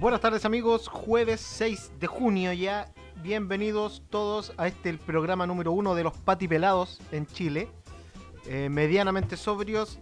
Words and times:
Buenas 0.00 0.22
tardes 0.22 0.46
amigos, 0.46 0.88
jueves 0.88 1.42
6 1.42 1.92
de 2.00 2.06
junio 2.06 2.54
ya. 2.54 2.90
Bienvenidos 3.16 4.02
todos 4.08 4.54
a 4.56 4.66
este 4.66 4.88
el 4.88 4.98
programa 4.98 5.46
número 5.46 5.72
uno 5.72 5.94
de 5.94 6.02
los 6.02 6.16
patipelados 6.16 7.02
en 7.12 7.26
Chile. 7.26 7.68
Eh, 8.46 8.70
medianamente 8.70 9.36
sobrios, 9.36 9.98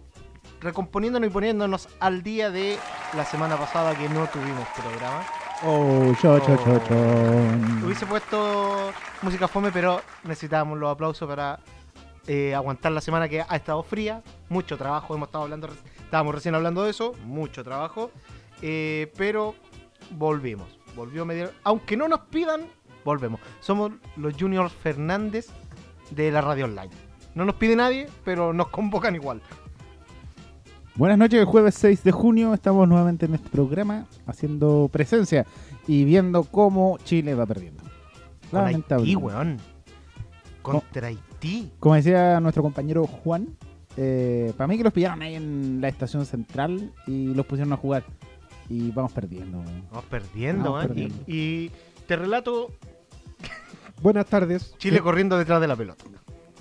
recomponiéndonos 0.61 1.29
y 1.29 1.33
poniéndonos 1.33 1.89
al 1.99 2.23
día 2.23 2.49
de 2.49 2.79
la 3.13 3.25
semana 3.25 3.57
pasada 3.57 3.93
que 3.93 4.07
no 4.07 4.25
tuvimos 4.27 4.65
programa. 4.69 5.25
Oh, 5.65 6.13
cho, 6.21 6.39
cho, 6.39 6.55
cho, 6.55 6.79
cho. 6.87 7.85
Hubiese 7.85 8.05
puesto 8.05 8.93
música 9.21 9.49
fome, 9.49 9.69
pero 9.69 10.01
necesitábamos 10.23 10.79
los 10.79 10.89
aplausos 10.89 11.27
para 11.27 11.59
eh, 12.25 12.55
aguantar 12.55 12.93
la 12.93 13.01
semana 13.01 13.27
que 13.27 13.41
ha 13.41 13.55
estado 13.57 13.83
fría. 13.83 14.23
Mucho 14.47 14.77
trabajo, 14.77 15.13
hemos 15.13 15.27
estado 15.27 15.43
hablando, 15.43 15.67
estábamos 16.05 16.35
recién 16.35 16.55
hablando 16.55 16.83
de 16.83 16.91
eso, 16.91 17.15
mucho 17.25 17.65
trabajo. 17.65 18.11
Eh, 18.61 19.11
pero 19.17 19.55
volvimos, 20.11 20.79
volvió 20.95 21.25
medio, 21.25 21.51
aunque 21.63 21.97
no 21.97 22.07
nos 22.07 22.21
pidan, 22.21 22.61
volvemos. 23.03 23.39
Somos 23.59 23.91
los 24.17 24.33
Junior 24.39 24.69
Fernández 24.69 25.47
de 26.11 26.31
la 26.31 26.41
radio 26.41 26.65
online. 26.65 26.89
No 27.35 27.45
nos 27.45 27.55
pide 27.55 27.75
nadie, 27.75 28.07
pero 28.23 28.53
nos 28.53 28.69
convocan 28.69 29.15
igual. 29.15 29.41
Buenas 30.95 31.17
noches, 31.17 31.39
el 31.39 31.45
jueves 31.45 31.75
6 31.75 32.03
de 32.03 32.11
junio 32.11 32.53
estamos 32.53 32.87
nuevamente 32.87 33.25
en 33.25 33.35
este 33.35 33.49
programa 33.49 34.05
haciendo 34.25 34.89
presencia 34.91 35.45
y 35.87 36.03
viendo 36.03 36.43
cómo 36.43 36.97
Chile 37.05 37.35
va 37.35 37.45
perdiendo. 37.45 37.83
Con 38.51 38.59
Haití, 38.61 38.71
Lamentable. 38.71 39.15
weón. 39.15 39.57
Contra 40.61 41.07
Haití. 41.07 41.71
Como 41.79 41.95
decía 41.95 42.39
nuestro 42.41 42.63
compañero 42.63 43.07
Juan, 43.07 43.55
eh, 43.95 44.51
para 44.57 44.67
mí 44.67 44.77
que 44.77 44.83
los 44.83 44.91
pillaron 44.91 45.21
ahí 45.21 45.35
en 45.35 45.79
la 45.79 45.87
estación 45.87 46.25
central 46.25 46.91
y 47.07 47.33
los 47.33 47.45
pusieron 47.45 47.71
a 47.71 47.77
jugar. 47.77 48.03
Y 48.69 48.91
vamos 48.91 49.11
perdiendo. 49.11 49.59
weón. 49.59 49.83
Vamos 49.89 50.05
perdiendo, 50.05 50.71
Vamos. 50.73 50.85
Y- 50.85 50.87
perdiendo. 50.87 51.15
Y, 51.27 51.71
te 52.07 52.15
relato 52.15 52.71
Buenas 54.01 54.25
tardes. 54.27 54.73
Chile 54.77 54.97
Eh, 54.97 55.01
corriendo 55.01 55.37
detrás 55.37 55.59
de 55.59 55.67
la 55.67 55.75
pelota. 55.75 56.05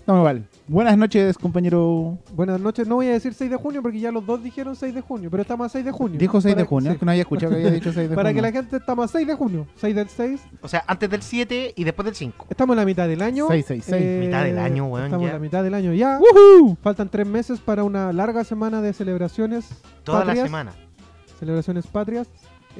No, 0.08 0.16
igual. 0.18 0.48
Buenas 0.66 0.96
noches, 0.96 1.36
compañero. 1.36 2.18
buenas 2.34 2.58
noches. 2.60 2.88
No 2.88 2.94
voy 2.96 3.06
a 3.08 3.12
decir 3.12 3.34
6 3.34 3.50
de 3.50 3.56
junio 3.56 3.82
porque 3.82 4.00
ya 4.00 4.10
los 4.10 4.24
dos 4.26 4.42
dijeron 4.42 4.74
6 4.74 4.94
de 4.94 5.02
junio, 5.02 5.30
pero 5.30 5.42
estamos 5.42 5.66
a 5.66 5.68
6 5.68 5.84
de 5.84 5.92
junio. 5.92 6.18
Dijo 6.18 6.40
6 6.40 6.56
de 6.56 6.64
junio, 6.64 6.90
sí. 6.90 6.94
es 6.94 6.98
que 6.98 7.04
no 7.04 7.10
había 7.12 7.22
escuchado 7.22 7.52
que 7.52 7.58
había 7.58 7.70
dicho 7.70 7.92
6 7.92 8.08
de 8.08 8.16
Para 8.16 8.30
que 8.30 8.36
junio. 8.40 8.50
la 8.50 8.52
gente 8.62 8.76
estamos 8.78 9.04
a 9.04 9.08
6 9.18 9.26
de 9.26 9.34
junio. 9.34 9.66
6 9.76 9.94
del 9.94 10.08
6. 10.08 10.40
O 10.62 10.68
sea, 10.68 10.82
antes 10.86 11.10
del 11.10 11.20
7 11.22 11.74
y 11.76 11.84
después 11.84 12.06
del 12.06 12.14
5. 12.14 12.46
Estamos 12.48 12.74
en 12.74 12.78
la 12.78 12.86
mitad 12.86 13.06
del 13.06 13.20
año. 13.22 13.46
6, 13.48 13.64
6, 13.68 13.84
6. 13.86 14.26
Mitad 14.26 14.44
del 14.44 14.58
año, 14.58 14.86
weón, 14.86 15.04
Estamos 15.06 15.24
ya. 15.24 15.28
en 15.28 15.34
la 15.34 15.40
mitad 15.40 15.62
del 15.62 15.74
año 15.74 15.92
ya. 15.92 16.18
¡Woohoo! 16.18 16.76
Faltan 16.82 17.10
3 17.10 17.26
meses 17.26 17.60
para 17.60 17.84
una 17.84 18.10
larga 18.12 18.42
semana 18.44 18.80
de 18.80 18.94
celebraciones. 18.94 19.68
Toda 20.04 20.20
la 20.20 20.24
patrias. 20.26 20.46
semana. 20.46 20.72
Celebraciones 21.38 21.86
patrias. 21.86 22.28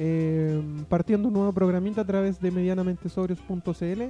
eh, 0.01 0.61
partiendo 0.87 1.27
un 1.27 1.33
nuevo 1.33 1.51
programita 1.51 2.01
a 2.01 2.05
través 2.05 2.39
de 2.39 2.51
medianamentesobrios.cl 2.51 4.01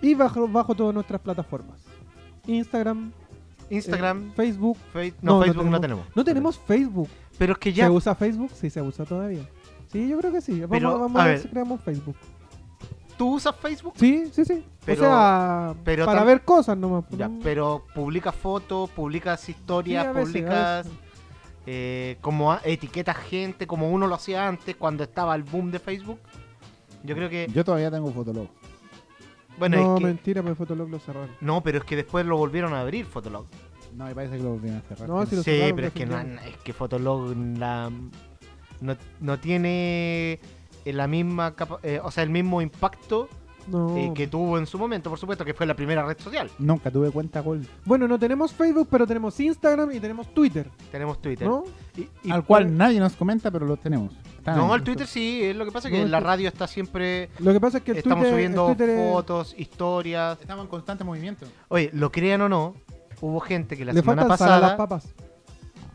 y 0.00 0.14
bajo, 0.14 0.48
bajo 0.48 0.74
todas 0.74 0.94
nuestras 0.94 1.20
plataformas. 1.20 1.78
Instagram, 2.46 3.12
Instagram, 3.70 4.28
eh, 4.28 4.32
Facebook. 4.34 4.78
Face- 4.92 5.14
no, 5.20 5.42
Facebook 5.42 5.56
no 5.70 5.80
tenemos. 5.80 5.80
tenemos. 5.80 6.06
No 6.14 6.24
tenemos 6.24 6.58
Facebook. 6.58 7.08
Pero 7.38 7.52
es 7.54 7.58
que 7.58 7.72
ya. 7.72 7.86
¿Se 7.86 7.90
usa 7.90 8.14
Facebook? 8.14 8.50
Sí, 8.54 8.70
se 8.70 8.80
usa 8.80 9.04
todavía. 9.04 9.46
Sí, 9.92 10.08
yo 10.08 10.18
creo 10.18 10.32
que 10.32 10.40
sí. 10.40 10.60
Vamos, 10.60 10.70
Pero, 10.70 10.98
vamos 10.98 11.20
a 11.20 11.24
ver 11.26 11.38
si 11.38 11.48
creamos 11.48 11.80
Facebook. 11.82 12.16
¿Tú 13.18 13.34
usas 13.34 13.54
Facebook? 13.56 13.92
Sí, 13.96 14.26
sí, 14.32 14.44
sí. 14.44 14.64
Pero- 14.86 15.02
o 15.02 15.04
sea, 15.04 15.74
pero 15.84 16.04
para 16.06 16.24
ver 16.24 16.42
cosas 16.44 16.76
nomás. 16.78 17.04
Ya, 17.10 17.28
Mm, 17.28 17.40
pero 17.42 17.84
publicas 17.94 18.34
fotos, 18.34 18.90
publicas 18.90 19.46
historias, 19.48 20.06
publicas 20.06 20.86
veces. 20.86 20.98
Eh, 21.66 22.16
como 22.20 22.52
a- 22.52 22.60
etiquetas 22.64 23.16
gente, 23.16 23.66
como 23.66 23.90
uno 23.90 24.06
lo 24.06 24.14
hacía 24.14 24.46
antes 24.48 24.76
cuando 24.76 25.04
estaba 25.04 25.34
el 25.34 25.42
boom 25.42 25.70
de 25.70 25.78
Facebook. 25.78 26.18
Yo 27.02 27.14
creo 27.14 27.28
que. 27.30 27.48
Yo 27.52 27.64
todavía 27.64 27.90
tengo 27.90 28.10
Fotolog. 28.12 28.48
Bueno, 29.58 29.76
no, 29.76 29.94
es 29.94 30.00
que. 30.00 30.06
mentira, 30.06 30.42
me 30.42 30.54
Fotolog 30.54 30.88
lo 30.90 30.98
cerraron. 30.98 31.30
No, 31.40 31.62
pero 31.62 31.78
es 31.78 31.84
que 31.84 31.96
después 31.96 32.26
lo 32.26 32.36
volvieron 32.36 32.74
a 32.74 32.80
abrir 32.80 33.06
Fotolog. 33.06 33.46
No, 33.94 34.06
me 34.06 34.14
parece 34.14 34.36
que 34.36 34.42
lo 34.42 34.50
volvieron 34.50 34.80
a 34.80 34.82
cerrar. 34.82 35.08
No, 35.08 35.24
si 35.26 35.36
lo 35.36 35.42
Sí, 35.42 35.50
cerraron, 35.52 35.76
pero 35.76 35.88
es 35.88 35.94
que, 35.94 36.06
no, 36.06 36.18
es 36.20 36.56
que 36.64 36.72
Fotolog 36.72 37.36
la- 37.58 37.90
no, 38.80 38.96
no 39.20 39.38
tiene 39.38 40.40
la 40.84 41.06
misma 41.06 41.54
capa- 41.54 41.78
eh, 41.82 42.00
o 42.02 42.10
sea, 42.10 42.24
el 42.24 42.30
mismo 42.30 42.60
impacto 42.60 43.28
No. 43.66 43.96
eh, 43.96 44.12
que 44.14 44.26
tuvo 44.26 44.58
en 44.58 44.66
su 44.66 44.78
momento, 44.78 45.08
por 45.10 45.18
supuesto, 45.18 45.44
que 45.44 45.54
fue 45.54 45.64
la 45.66 45.74
primera 45.74 46.04
red 46.04 46.18
social. 46.18 46.50
Nunca 46.58 46.90
tuve 46.90 47.10
cuenta 47.10 47.40
Gold. 47.40 47.66
Bueno, 47.84 48.06
no 48.06 48.18
tenemos 48.18 48.52
Facebook, 48.52 48.88
pero 48.90 49.06
tenemos 49.06 49.38
Instagram 49.40 49.92
y 49.92 50.00
tenemos 50.00 50.32
Twitter, 50.34 50.68
Tenemos 50.92 51.20
Twitter. 51.22 51.46
¿no? 51.48 51.64
Y- 51.96 52.08
y 52.24 52.30
al 52.30 52.44
cual 52.44 52.76
nadie 52.76 53.00
nos 53.00 53.14
comenta, 53.16 53.50
pero 53.50 53.66
lo 53.66 53.76
tenemos. 53.76 54.12
Está 54.38 54.54
No, 54.54 54.74
el 54.74 54.82
Twitter 54.82 55.06
sí, 55.06 55.42
es 55.42 55.56
lo 55.56 55.64
que 55.64 55.72
pasa 55.72 55.88
es 55.88 55.94
que 55.94 56.00
No, 56.02 56.08
la 56.08 56.20
radio 56.20 56.48
está 56.48 56.66
siempre... 56.66 57.30
Lo 57.38 57.52
que 57.52 57.60
pasa 57.60 57.78
es 57.78 57.84
que 57.84 57.92
el 57.92 57.96
Estamos 57.98 58.24
Twitter, 58.24 58.28
el 58.28 58.34
subiendo 58.54 58.66
Twitter 58.66 59.10
fotos, 59.12 59.54
historias. 59.56 60.38
Estamos 60.40 60.64
en 60.64 60.70
constante 60.70 61.02
movimiento. 61.04 61.46
Oye, 61.68 61.90
lo 61.94 62.12
crean 62.12 62.42
o 62.42 62.48
no, 62.50 62.74
hubo 63.22 63.40
gente 63.40 63.76
que 63.76 63.84
la 63.86 63.92
le 63.94 64.00
semana 64.00 64.22
faltan 64.26 64.38
sal 64.38 64.48
a 64.48 64.60
las 64.60 64.60
pasada... 64.72 64.76
papas. 64.76 65.14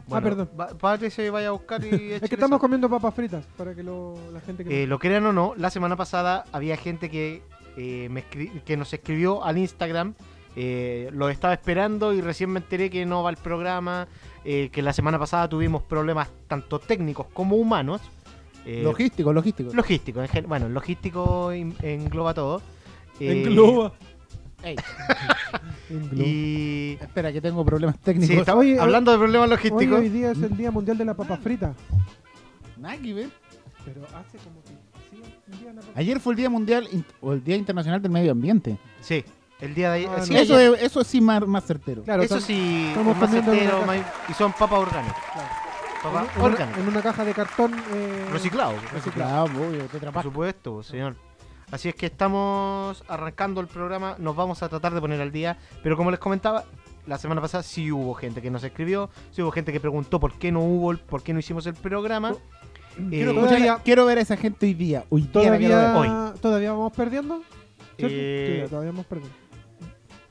bueno, 0.08 0.24
perdón. 0.24 0.50
va- 0.60 0.70
Padre 0.70 1.12
se 1.12 1.30
vaya 1.30 1.50
a 1.50 1.52
buscar 1.52 1.84
y 1.86 1.90
Es 2.14 2.22
que 2.28 2.34
estamos 2.36 2.60
comiendo 2.60 2.90
papas 2.90 3.14
fritas 3.14 3.46
para 3.56 3.76
que 3.76 3.84
lo, 3.84 4.16
la 4.34 4.42
gente 4.42 4.66
que 4.66 4.84
Eh, 4.84 4.88
lo 4.88 4.98
crean 4.98 5.26
o 5.28 5.34
no, 5.34 5.54
la 5.56 5.70
semana 5.70 5.96
pasada 5.96 6.46
había 6.52 6.76
gente 6.78 7.12
que, 7.12 7.44
eh, 7.78 8.08
me 8.10 8.24
escri- 8.30 8.62
que 8.64 8.78
nos 8.78 8.94
escribió 8.94 9.44
al 9.44 9.58
Instagram. 9.58 10.14
eh, 10.56 11.10
lo 11.14 11.30
estaba 11.30 11.54
esperando 11.54 12.12
y 12.14 12.22
recién 12.22 12.50
me 12.50 12.60
enteré 12.60 12.90
que 12.90 13.06
no 13.06 13.24
va 13.24 13.30
el 13.30 13.38
programa. 13.38 14.08
eh, 14.46 14.70
que 14.72 14.82
la 14.82 14.94
semana 14.94 15.20
pasada 15.20 15.48
tuvimos 15.50 15.84
problemas 15.84 16.30
tanto 16.48 16.80
técnicos 16.80 17.28
como 17.34 17.56
humanos. 17.58 18.02
eh, 18.66 18.82
logístico, 18.84 19.32
logístico. 19.34 19.74
logístico, 19.74 20.22
en 20.24 20.48
bueno, 20.48 20.70
logístico 20.70 21.52
en- 21.52 21.76
engloba 21.82 22.34
todo. 22.34 22.62
eh, 23.20 23.44
engloba. 23.46 23.94
Y. 26.16 26.98
espera, 27.02 27.32
que 27.32 27.42
tengo 27.42 27.64
problemas 27.66 27.96
Sí, 27.96 28.02
técnicos. 28.04 28.38
estamos 28.38 28.62
Oye, 28.62 28.80
hablando 28.80 29.12
de 29.12 29.18
problemas 29.18 29.46
Hoy, 29.50 29.56
logísticos. 29.56 30.00
hoy 30.00 30.10
día 30.10 30.32
es 30.32 30.42
el 30.42 30.56
Día 30.58 30.72
Mundial 30.72 30.98
de 30.98 31.06
la 31.06 31.14
Papa 31.16 31.38
Frita. 31.38 31.74
Nada 32.78 32.98
que 32.98 33.14
ver. 33.14 33.30
Pero 33.86 34.02
hace 34.16 34.38
como 34.40 34.62
Ayer 35.96 36.20
fue 36.20 36.34
el 36.34 36.38
Día 36.38 36.50
Mundial 36.50 36.88
o 37.22 37.34
el 37.34 37.44
Día 37.44 37.56
Internacional 37.56 38.02
del 38.02 38.12
Medio 38.12 38.32
Ambiente. 38.32 38.78
Sí, 39.02 39.24
el 39.60 39.74
día 39.76 39.92
de 39.92 39.98
ayer. 40.00 40.10
Ah, 40.16 40.22
sí, 40.22 40.34
no. 40.34 40.40
eso, 40.40 40.56
ayer- 40.56 40.74
es, 40.76 40.84
eso 40.84 41.04
sí 41.04 41.22
más, 41.22 41.46
más 41.48 41.66
certero. 41.66 42.04
Claro, 42.04 42.24
eso 42.24 42.40
sí, 42.40 42.86
estamos 42.90 43.16
es 43.16 43.22
más 43.22 43.32
certero, 43.32 43.86
más- 43.86 44.00
y 44.30 44.34
son 44.34 44.52
papas 44.54 44.80
orgánicas. 44.80 45.18
claro. 45.34 45.50
Papas 46.02 46.60
en, 46.78 46.82
en 46.82 46.88
una 46.88 47.02
caja 47.02 47.26
de 47.26 47.34
cartón 47.34 47.74
eh, 47.94 48.26
Reciclado. 48.32 48.74
Claro, 49.14 49.44
obvio, 49.46 49.84
Tetra 49.88 50.12
Por 50.14 50.24
supuesto, 50.24 50.76
pues, 50.76 50.88
señor. 50.88 51.16
Así 51.72 51.90
es 51.90 51.96
que 51.96 52.06
estamos 52.06 53.04
arrancando 53.10 53.60
el 53.62 53.68
programa, 53.68 54.16
nos 54.18 54.36
vamos 54.36 54.64
a 54.64 54.70
tratar 54.70 54.94
de 54.94 55.02
poner 55.02 55.20
al 55.22 55.32
día, 55.32 55.58
pero 55.84 55.98
como 55.98 56.10
les 56.10 56.20
comentaba, 56.20 56.64
la 57.06 57.18
semana 57.18 57.42
pasada 57.42 57.64
sí 57.64 57.92
hubo 57.92 58.14
gente 58.16 58.42
que 58.42 58.50
nos 58.50 58.64
escribió, 58.64 59.10
sí 59.32 59.42
hubo 59.42 59.52
gente 59.52 59.72
que 59.74 59.80
preguntó 59.82 60.20
por 60.22 60.34
qué 60.40 60.52
no 60.54 60.62
hubo, 60.62 60.92
el- 60.92 61.00
por 61.00 61.22
qué 61.22 61.34
no 61.34 61.40
hicimos 61.40 61.66
el 61.68 61.74
programa. 61.76 62.34
Quiero, 63.10 63.46
Eh, 63.50 63.76
quiero 63.84 64.06
ver 64.06 64.18
a 64.18 64.22
esa 64.22 64.36
gente 64.38 64.66
hoy 64.66 64.74
día. 64.74 65.06
Hoy 65.10 65.22
día. 65.22 65.32
Todavía, 65.32 66.34
todavía 66.42 66.72
vamos 66.74 66.94
perdiendo. 66.94 67.42
Eh, 67.98 68.62
Sí, 68.64 68.70
todavía 68.70 68.92
vamos 68.92 69.06
perdiendo. 69.06 69.36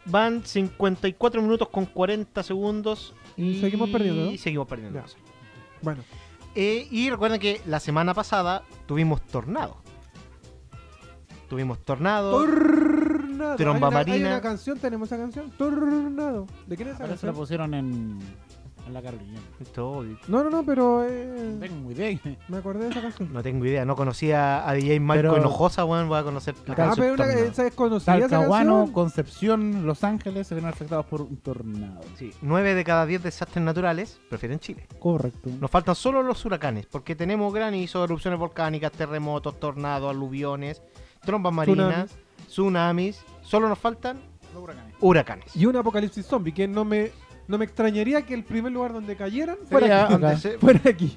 Van 0.07 0.43
54 0.45 1.43
minutos 1.43 1.69
con 1.69 1.85
40 1.85 2.43
segundos 2.43 3.15
Y 3.37 3.61
seguimos 3.61 3.91
perdiendo, 3.91 4.25
¿no? 4.25 4.31
Y 4.31 4.39
seguimos 4.39 4.67
perdiendo. 4.67 5.03
Bueno, 5.83 6.03
Eh, 6.55 6.89
y 6.91 7.11
recuerden 7.11 7.39
que 7.39 7.61
la 7.67 7.79
semana 7.79 8.15
pasada 8.15 8.63
tuvimos 8.87 9.21
tornado. 9.23 9.77
Tuvimos 11.49 11.79
tornado. 11.85 12.33
Tornado. 12.45 13.57
Tromba 13.57 13.89
hay 13.89 13.93
una, 13.93 13.99
Hay 14.01 14.07
marina. 14.07 14.29
una 14.31 14.41
canción, 14.41 14.79
tenemos 14.79 15.09
esa 15.09 15.17
canción. 15.19 15.51
Tornado. 15.57 16.47
¿De 16.67 16.77
quién 16.77 16.89
es 16.89 16.95
esa 16.97 17.05
Ahora 17.05 17.17
se 17.17 17.27
la 17.27 17.33
canción? 17.33 17.35
pusieron 17.35 17.75
en, 17.75 18.19
en 18.89 18.95
la 18.95 19.03
Carolina. 19.03 19.39
Esto, 19.61 19.91
obvio. 19.91 20.19
No, 20.27 20.43
no, 20.43 20.51
no, 20.51 20.65
pero 20.65 21.05
eh, 21.09 21.57
Tengo 21.61 21.77
muy 21.77 21.95
bien. 21.95 22.21
me 22.49 22.57
acordé 22.57 22.85
de 22.85 22.91
esa 22.91 23.01
canción. 23.03 23.33
No 23.33 23.43
tengo 23.43 23.65
idea, 23.65 23.85
no 23.85 23.95
conocía 23.97 24.69
a 24.69 24.73
DJ 24.73 24.99
Marco 25.01 25.23
Pero- 25.23 25.37
Hinojosa, 25.39 25.85
weón, 25.85 26.09
voy 26.09 26.19
a 26.19 26.23
conocer 26.25 26.55
la 26.67 26.73
Ah, 26.73 26.77
canción 26.77 27.17
pero 27.17 27.31
una, 27.31 27.33
esa 27.41 27.67
es 27.67 27.75
conocida 27.75 28.19
Talcahuano. 28.19 28.91
Concepción, 28.93 29.87
Los 29.87 30.03
Ángeles 30.05 30.47
se 30.47 30.55
ven 30.55 30.67
afectados 30.67 31.07
por 31.07 31.23
un 31.23 31.37
tornado. 31.37 32.01
Sí, 32.17 32.33
9 32.43 32.75
de 32.75 32.85
cada 32.85 33.07
10 33.07 33.23
desastres 33.23 33.65
naturales 33.65 34.21
prefieren 34.29 34.59
Chile. 34.59 34.87
Correcto. 34.99 35.51
Nos 35.61 35.71
faltan 35.71 35.95
solo 35.95 36.23
los 36.23 36.45
huracanes, 36.45 36.87
porque 36.87 37.15
tenemos 37.15 37.53
granizo, 37.55 38.03
erupciones 38.05 38.39
volcánicas, 38.41 38.91
terremotos, 38.93 39.61
tornados, 39.61 40.11
aluviones, 40.11 40.83
trombas 41.23 41.53
marinas, 41.53 42.17
tsunamis. 42.49 43.23
Solo 43.43 43.69
nos 43.69 43.79
faltan 43.79 44.19
Los 44.55 44.63
huracanes. 44.63 44.95
huracanes. 45.01 45.57
Y 45.57 45.67
un 45.67 45.77
apocalipsis 45.77 46.27
zombie, 46.27 46.53
que 46.53 46.67
no 46.69 46.85
me, 46.85 47.11
no 47.49 47.59
me 47.59 47.65
extrañaría 47.65 48.23
que 48.23 48.35
el 48.35 48.45
primer 48.45 48.71
lugar 48.73 48.93
donde 48.93 49.17
cayeran 49.17 49.57
Sería 49.69 50.07
fuera 50.09 50.09
aquí. 50.09 50.15
Acá. 50.15 50.59
Fuera 50.61 50.81
aquí. 50.91 51.17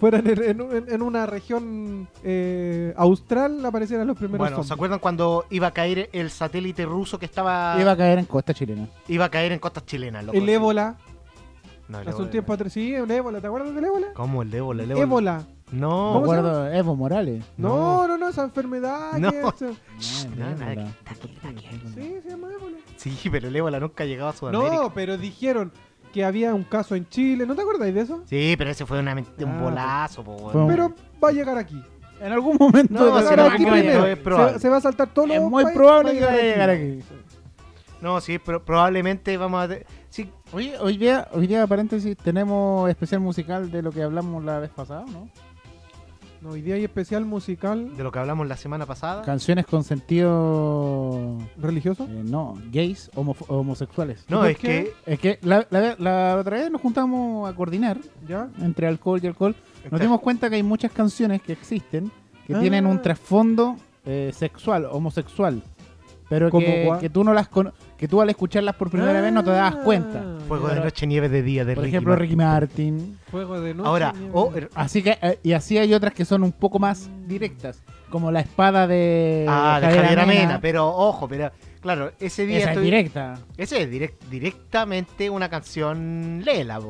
Fueran 0.00 0.26
en, 0.26 0.42
en- 0.42 0.60
en- 0.60 0.92
en 0.92 1.02
una 1.02 1.24
región 1.24 2.08
eh, 2.24 2.92
austral 2.96 3.64
aparecieran 3.64 4.06
los 4.06 4.16
primeros 4.16 4.38
Bueno, 4.38 4.56
zombies. 4.56 4.68
¿se 4.68 4.74
acuerdan 4.74 4.98
cuando 4.98 5.46
iba 5.50 5.68
a 5.68 5.70
caer 5.70 6.10
el 6.12 6.30
satélite 6.30 6.84
ruso 6.84 7.18
que 7.18 7.24
estaba... 7.26 7.76
Iba 7.80 7.92
a 7.92 7.96
caer 7.96 8.18
en 8.18 8.24
costa 8.26 8.52
chilena. 8.52 8.86
iba 9.08 9.24
a 9.24 9.30
caer 9.30 9.52
en 9.52 9.60
costas 9.60 9.86
chilenas, 9.86 10.24
loco? 10.24 10.36
El 10.36 10.48
ébola, 10.48 10.96
No, 11.88 12.00
el 12.00 12.08
hace 12.08 12.20
un 12.20 12.28
tiempo 12.30 12.52
atrás. 12.52 12.72
Sí, 12.72 12.92
el 12.92 13.10
ébola, 13.10 13.40
¿te 13.40 13.46
acuerdas 13.46 13.74
del 13.74 13.84
ébola? 13.84 14.08
¿Cómo 14.14 14.42
el 14.42 14.52
ébola? 14.52 14.82
El 14.82 14.90
ébola. 14.90 15.02
Ébola. 15.02 15.44
No, 15.72 15.88
Me 15.88 16.12
¿Cómo 16.20 16.26
se 16.32 16.38
acuerdo 16.38 16.72
Evo 16.72 16.96
Morales. 16.96 17.44
No, 17.56 18.06
no, 18.06 18.18
no, 18.18 18.28
esa 18.28 18.44
enfermedad. 18.44 19.12
No. 19.18 19.30
que 19.30 19.38
es- 19.40 20.28
No, 20.36 20.44
No, 20.44 20.50
nada, 20.58 20.74
no, 20.74 20.88
Sí, 21.94 22.14
se 22.22 22.28
llama 22.28 22.48
ébola. 22.52 22.73
Sí, 23.04 23.28
pero 23.30 23.48
el 23.48 23.56
ébola 23.56 23.78
nunca 23.80 24.04
ha 24.04 24.06
llegado 24.06 24.30
a 24.30 24.32
Sudamérica. 24.32 24.74
No, 24.76 24.92
pero 24.94 25.16
dijeron 25.18 25.70
que 26.12 26.24
había 26.24 26.54
un 26.54 26.64
caso 26.64 26.94
en 26.94 27.08
Chile. 27.08 27.44
¿No 27.46 27.54
te 27.54 27.62
acordáis 27.62 27.94
de 27.94 28.00
eso? 28.02 28.22
Sí, 28.26 28.54
pero 28.56 28.70
ese 28.70 28.86
fue 28.86 28.98
una 29.00 29.12
un 29.14 29.26
Ah, 29.46 29.60
bolazo, 29.60 30.22
po, 30.24 30.32
weón. 30.36 30.52
Fue 30.52 30.60
un- 30.62 30.68
Pero 30.68 30.94
va 31.22 31.28
a 31.28 31.32
llegar 31.32 31.58
aquí. 31.58 31.82
En 32.20 32.32
algún 32.32 32.56
momento 32.58 32.94
No, 32.94 33.10
Va 33.10 33.18
a 33.18 33.22
la 33.22 33.30
llegar 33.30 33.38
no, 33.48 33.52
aquí 33.54 33.62
no, 33.64 33.68
semana- 33.70 33.82
primero. 33.90 34.06
es 34.06 34.18
probable. 34.18 34.52
Se, 34.54 34.58
se 34.60 34.68
va 34.68 34.76
a 34.76 34.80
saltar 34.80 35.08
todo 35.12 35.26
Es 35.26 35.40
los 35.40 35.50
muy 35.50 35.64
probable 35.74 36.12
va 36.20 36.26
a 36.26 36.30
que 36.30 36.34
vaya 36.36 36.38
a 36.38 36.42
llegar 36.52 36.70
aquí. 36.70 36.82
aquí. 36.82 37.02
No, 38.00 38.20
sí, 38.20 38.38
pero 38.38 38.64
probablemente 38.64 39.36
vamos 39.36 39.64
a... 39.64 39.68
te- 39.68 39.86
Sí, 40.10 40.30
Oye, 40.52 40.78
hoy 40.78 40.96
día, 40.96 41.26
hoy 41.32 41.48
día, 41.48 41.66
paréntesis, 41.66 42.16
tenemos 42.16 42.88
especial 42.88 43.20
musical 43.20 43.70
de 43.72 43.82
lo 43.82 43.90
que 43.90 44.02
hablamos 44.02 44.44
la 44.44 44.60
vez 44.60 44.70
pasada, 44.70 45.04
¿no? 45.10 45.28
No, 46.44 46.50
hoy 46.50 46.60
día 46.60 46.74
hay 46.74 46.84
especial 46.84 47.24
musical 47.24 47.96
de 47.96 48.02
lo 48.04 48.12
que 48.12 48.18
hablamos 48.18 48.46
la 48.46 48.58
semana 48.58 48.84
pasada. 48.84 49.22
Canciones 49.22 49.64
con 49.64 49.82
sentido... 49.82 51.38
religioso. 51.56 52.04
eh, 52.04 52.22
no, 52.22 52.58
gays, 52.70 53.10
homo- 53.14 53.34
homosexuales. 53.48 54.26
No, 54.28 54.40
¿Por 54.40 54.50
es 54.50 54.58
que... 54.58 54.92
Es 55.06 55.18
que 55.18 55.38
la, 55.42 55.66
la- 55.70 55.96
la 55.98 56.36
otra 56.38 56.58
vez 56.58 56.70
nos 56.70 56.82
juntamos 56.82 57.48
a 57.50 57.54
coordinar 57.56 57.96
¿Ya? 58.28 58.50
entre 58.60 58.86
alcohol 58.86 59.20
y 59.22 59.26
alcohol. 59.26 59.56
Nos 59.90 59.98
dimos 60.00 60.20
cuenta 60.20 60.50
que 60.50 60.56
hay 60.56 60.62
muchas 60.62 60.92
canciones 60.92 61.40
que 61.40 61.52
existen 61.54 62.10
que 62.46 62.54
Ah. 62.54 62.60
tienen 62.60 62.84
un 62.84 63.00
trasfondo 63.00 63.76
eh, 64.04 64.30
sexual, 64.34 64.84
homosexual. 64.90 65.62
Pero 66.28 66.50
¿Cómo 66.50 66.66
que, 66.66 66.96
que 67.00 67.08
tú 67.10 67.24
no 67.24 67.32
las 67.32 67.48
cono- 67.48 67.72
que 67.96 68.08
tú 68.08 68.20
al 68.20 68.28
escucharlas 68.30 68.74
por 68.74 68.90
primera 68.90 69.20
vez 69.20 69.32
no 69.32 69.42
te 69.44 69.50
das 69.50 69.76
cuenta. 69.76 70.22
Ah, 70.24 70.38
Fuego 70.48 70.66
Pero- 70.68 70.78
de 70.80 70.84
noche, 70.86 71.06
nieve 71.06 71.28
de 71.28 71.42
día 71.42 71.64
de 71.64 71.74
Por 71.74 71.84
Ricky 71.84 71.96
ejemplo, 71.96 72.12
Martin. 72.12 72.26
Ricky 72.28 72.36
Martin. 72.36 73.18
Fuego 73.30 73.60
de 73.60 73.74
noche. 73.74 73.88
Ahora, 73.88 74.12
nieve. 74.12 74.30
oh, 74.34 74.52
er- 74.54 74.68
Así 74.74 75.02
que, 75.02 75.16
eh, 75.22 75.38
y 75.42 75.52
así 75.52 75.78
hay 75.78 75.94
otras 75.94 76.12
que 76.12 76.24
son 76.24 76.42
un 76.42 76.52
poco 76.52 76.78
más 76.78 77.08
directas, 77.26 77.82
como 78.10 78.30
la 78.30 78.40
espada 78.40 78.86
de, 78.86 79.46
ah, 79.48 79.78
de 79.80 79.86
Javier 79.86 80.02
Javier 80.02 80.20
Amena. 80.20 80.40
Amena, 80.44 80.60
pero 80.60 80.86
ojo, 80.88 81.28
pero 81.28 81.50
claro, 81.80 82.12
ese 82.20 82.46
día 82.46 82.58
Esa 82.58 82.72
es 82.72 82.80
directa. 82.80 83.34
Ese 83.56 83.82
es 83.82 83.90
direct- 83.90 84.18
directamente 84.30 85.30
una 85.30 85.48
canción 85.48 86.42
Lela, 86.44 86.80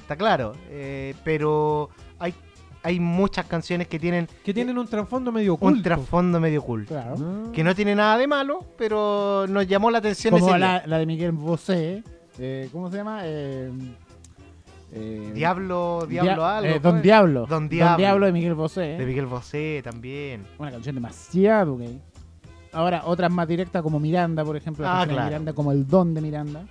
está 0.00 0.16
claro. 0.16 0.52
Eh, 0.70 1.14
pero 1.24 1.90
hay, 2.18 2.34
hay 2.84 3.00
muchas 3.00 3.46
canciones 3.46 3.88
que 3.88 3.98
tienen 3.98 4.28
que 4.44 4.54
tienen 4.54 4.78
un 4.78 4.86
trasfondo 4.86 5.32
medio 5.32 5.54
oculto. 5.54 5.76
un 5.78 5.82
trasfondo 5.82 6.38
medio 6.38 6.60
oculto. 6.60 6.94
Claro. 6.94 7.50
Que 7.52 7.64
no 7.64 7.74
tiene 7.74 7.94
nada 7.94 8.16
de 8.18 8.26
malo, 8.26 8.64
pero 8.78 9.46
nos 9.48 9.66
llamó 9.66 9.90
la 9.90 9.98
atención 9.98 10.32
Como 10.34 10.48
ese 10.50 10.58
la, 10.58 10.80
día. 10.80 10.86
la 10.86 10.98
de 10.98 11.06
Miguel 11.06 11.32
Bosé. 11.32 12.02
eh, 12.38 12.68
¿Cómo 12.70 12.90
se 12.90 12.98
llama? 12.98 13.20
Eh, 13.24 13.70
eh, 14.92 15.32
Diablo, 15.34 16.06
Diablo 16.08 16.34
Dia- 16.42 16.58
algo. 16.58 16.70
eh, 16.70 16.78
Don 16.80 16.92
fue. 16.94 17.02
Diablo. 17.02 17.46
Don 17.46 17.68
Diablo. 17.68 18.26
de 18.26 18.32
Miguel 18.32 18.54
Bosé. 18.54 18.80
De 18.98 19.06
Miguel 19.06 19.26
Bosé 19.26 19.80
también. 19.82 20.46
Una 20.58 20.70
canción 20.70 20.94
demasiado 20.94 21.76
gay. 21.76 22.00
Ahora, 22.72 23.02
otras 23.06 23.30
más 23.32 23.46
directas 23.48 23.82
como 23.82 23.98
Miranda, 24.00 24.44
por 24.44 24.56
ejemplo. 24.56 24.84
la 24.84 25.00
Ah, 25.00 25.06
de 25.06 25.12
claro. 25.12 25.26
Miranda, 25.28 25.52
como 25.52 25.72
El 25.72 25.86
Don 25.86 26.12
de 26.14 26.20
Miranda. 26.20 26.64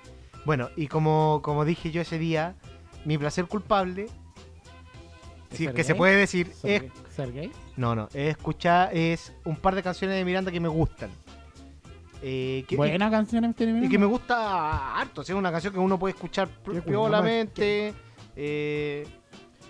Bueno, 0.46 0.70
y 0.76 0.88
como, 0.88 1.40
como 1.44 1.64
dije 1.66 1.92
yo 1.92 2.02
ese 2.02 2.18
día, 2.20 2.56
mi 3.06 3.18
placer 3.18 3.46
culpable, 3.46 4.08
si 5.54 5.64
es 5.64 5.68
¿Ser 5.70 5.76
que 5.76 5.84
se 5.84 5.94
gay? 5.94 5.98
puede 5.98 6.16
decir, 6.18 6.52
¿Ser, 6.54 6.92
es 7.18 7.34
gay? 7.34 7.52
No, 7.78 7.96
no, 7.96 8.08
es 8.14 8.30
escuchar, 8.32 8.90
es 8.96 9.34
un 9.46 9.56
par 9.56 9.76
de 9.76 9.84
canciones 9.84 10.18
de 10.18 10.26
Miranda 10.26 10.52
que 10.52 10.60
me 10.60 10.68
gustan. 10.68 11.10
Eh, 12.22 12.64
que, 12.68 12.78
Buena 12.78 13.12
canción 13.12 13.54
tiene 13.54 13.72
y, 13.72 13.76
y 13.76 13.76
Miranda. 13.76 13.92
que 13.92 14.00
me 14.00 14.06
gusta 14.06 14.98
harto, 15.00 15.22
o 15.22 15.24
sea, 15.24 15.36
una 15.36 15.52
canción 15.52 15.74
que 15.74 15.80
uno 15.80 16.00
puede 16.00 16.14
escuchar 16.14 16.48
piolamente. 16.86 17.94
Eh, 18.36 19.06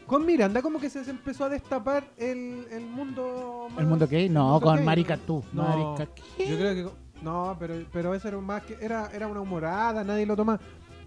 Con 0.06 0.26
Miranda 0.26 0.62
como 0.62 0.80
que 0.80 0.90
se 0.90 1.00
empezó 1.10 1.46
a 1.46 1.50
destapar 1.50 2.04
el, 2.18 2.68
el 2.72 2.86
mundo 2.86 3.68
más- 3.72 3.80
¿El 3.80 3.88
mundo 3.88 4.08
gay? 4.08 4.30
No, 4.30 4.52
mundo 4.52 4.66
con 4.68 4.76
gay. 4.78 4.86
Marica 4.86 5.18
tú. 5.18 5.44
No, 5.54 5.64
Marica 5.64 6.14
¿qué? 6.38 6.48
Yo 6.50 6.58
creo 6.58 6.76
que 6.76 6.96
no, 7.24 7.56
pero 7.60 7.74
pero 7.92 8.14
ese 8.14 8.28
era 8.28 8.38
más 8.40 8.64
que 8.64 8.78
era 8.82 9.10
era 9.14 9.28
una 9.28 9.42
humorada, 9.42 10.04
nadie 10.04 10.26
lo 10.26 10.36
toma. 10.36 10.60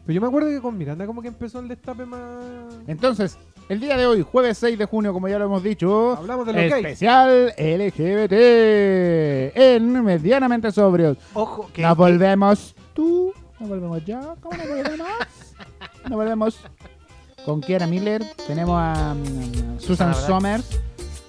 Pero 0.04 0.14
yo 0.14 0.20
me 0.20 0.26
acuerdo 0.28 0.48
que 0.48 0.60
con 0.60 0.76
Miranda 0.78 1.04
como 1.06 1.20
que 1.22 1.28
empezó 1.28 1.58
el 1.60 1.68
destape 1.68 2.06
más 2.06 2.74
Entonces, 2.86 3.38
el 3.68 3.80
día 3.80 3.96
de 3.96 4.06
hoy, 4.06 4.22
jueves 4.22 4.58
6 4.58 4.78
de 4.78 4.84
junio, 4.84 5.12
como 5.12 5.28
ya 5.28 5.38
lo 5.38 5.46
hemos 5.46 5.62
dicho, 5.62 6.16
Hablamos 6.16 6.46
de 6.46 6.52
los 6.52 6.62
gays. 6.62 6.74
especial 6.74 7.52
LGBT 7.58 8.32
en 9.56 10.04
Medianamente 10.04 10.70
Sobrios. 10.70 11.18
ojo, 11.34 11.68
que, 11.72 11.82
Nos 11.82 11.96
volvemos 11.96 12.74
tú, 12.94 13.32
nos 13.58 13.68
volvemos 13.68 14.04
yo, 14.04 14.36
¿cómo 14.40 14.56
nos 14.56 14.68
volvemos? 14.68 15.08
nos 16.04 16.12
volvemos 16.12 16.60
con 17.44 17.60
Kiara 17.60 17.86
Miller, 17.86 18.24
tenemos 18.46 18.76
a 18.80 19.14
mm, 19.14 19.80
Susan 19.80 20.14
Somers. 20.14 20.80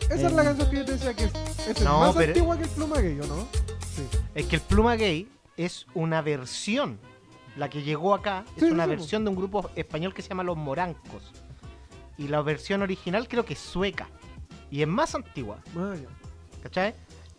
Esa 0.10 0.28
es 0.28 0.32
Eh. 0.32 0.36
la 0.36 0.44
canción 0.44 0.70
que 0.70 0.76
yo 0.78 0.86
te 0.86 0.92
decía 0.94 1.14
que 1.14 1.24
es, 1.26 1.34
es 1.70 1.82
No, 1.82 2.00
más 2.00 2.16
pero- 2.16 2.30
antigua 2.30 2.58
que 2.58 2.64
el 2.64 2.70
pluma 2.70 3.02
gay, 3.02 3.20
¿o 3.20 3.26
no? 3.28 3.48
Sí. 3.96 4.04
es 4.36 4.46
que 4.46 4.56
el 4.58 4.62
Pluma 4.62 4.96
Gay 4.96 5.28
es 5.58 5.88
una 5.96 6.22
versión. 6.22 7.00
La 7.58 7.68
que 7.68 7.82
llegó 7.82 8.14
acá 8.14 8.46
es 8.56 8.62
Sí, 8.64 8.70
una 8.70 8.84
sí, 8.84 8.90
versión 8.92 9.24
de 9.24 9.32
un 9.32 9.36
grupo 9.36 9.72
español 9.76 10.14
que 10.14 10.22
se 10.22 10.30
llama 10.30 10.44
Los 10.44 10.56
Morancos. 10.56 11.34
Y 12.18 12.28
la 12.28 12.42
versión 12.42 12.82
original 12.82 13.28
creo 13.28 13.46
que 13.46 13.54
es 13.54 13.60
sueca. 13.60 14.08
Y 14.72 14.82
es 14.82 14.88
más 14.88 15.14
antigua. 15.16 15.58
Ya. 15.76 16.62
¿Cachai? 16.64 16.94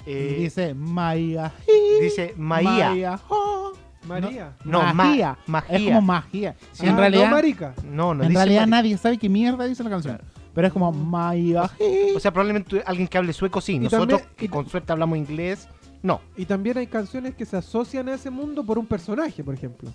Y 0.06 0.10
Eh, 0.12 0.36
dice 0.38 0.74
Maya. 0.74 1.52
dice 2.00 2.34
Maía. 2.36 2.88
Maya, 2.90 3.20
oh. 3.28 3.72
María. 4.06 4.56
No, 4.64 4.80
ma- 4.82 4.94
magia. 4.94 5.38
magia. 5.46 5.76
Es 5.76 5.82
como 5.84 6.00
magia. 6.00 6.56
Si 6.72 6.86
Ah, 6.86 6.90
en 6.90 6.96
realidad, 6.96 7.24
no 7.26 7.30
marica. 7.32 7.74
No, 7.84 8.14
no 8.14 8.22
en 8.22 8.28
dice 8.30 8.38
realidad 8.38 8.62
Mari- 8.66 8.70
nadie 8.70 8.96
sabe 8.98 9.18
qué 9.18 9.28
mierda 9.28 9.64
dice 9.66 9.82
la 9.84 9.90
canción. 9.90 10.20
Pero 10.54 10.66
es 10.66 10.72
como 10.72 10.90
Maya. 10.92 11.70
O 12.16 12.20
sea, 12.20 12.32
probablemente 12.32 12.82
alguien 12.86 13.06
que 13.08 13.18
hable 13.18 13.32
sueco 13.32 13.60
sí. 13.60 13.74
Y 13.74 13.78
Nosotros 13.80 14.20
también- 14.20 14.36
que 14.36 14.48
con 14.48 14.68
suerte 14.68 14.92
hablamos 14.92 15.18
inglés, 15.18 15.68
no. 16.02 16.20
Y 16.36 16.46
también 16.46 16.78
hay 16.78 16.86
canciones 16.86 17.34
que 17.34 17.44
se 17.44 17.56
asocian 17.56 18.08
a 18.08 18.14
ese 18.14 18.30
mundo 18.30 18.64
por 18.64 18.78
un 18.78 18.86
personaje, 18.86 19.44
por 19.44 19.54
ejemplo. 19.54 19.92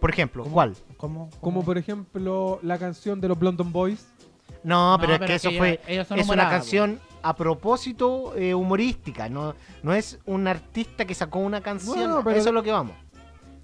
Por 0.00 0.10
ejemplo, 0.10 0.44
¿cuál? 0.44 0.74
¿Cómo? 0.96 1.30
Como 1.40 1.64
por 1.64 1.78
ejemplo 1.78 2.58
la 2.62 2.78
canción 2.78 3.20
de 3.20 3.28
los 3.28 3.40
London 3.40 3.72
Boys. 3.72 4.06
No, 4.62 4.92
No, 4.92 4.98
pero 5.00 5.12
es 5.14 5.18
pero 5.18 5.26
que 5.28 5.34
es 5.34 5.42
que 5.42 5.48
eso 5.48 5.58
fue. 5.58 5.80
es 6.20 6.28
una 6.28 6.48
canción 6.48 7.00
a 7.22 7.34
propósito 7.36 8.34
eh, 8.36 8.54
humorística. 8.54 9.28
No, 9.28 9.54
no 9.82 9.94
es 9.94 10.18
un 10.26 10.46
artista 10.46 11.04
que 11.06 11.14
sacó 11.14 11.38
una 11.38 11.60
canción. 11.62 12.22
Pero- 12.24 12.36
Eso 12.36 12.48
es 12.48 12.54
lo 12.54 12.62
que 12.62 12.72
vamos. 12.72 12.94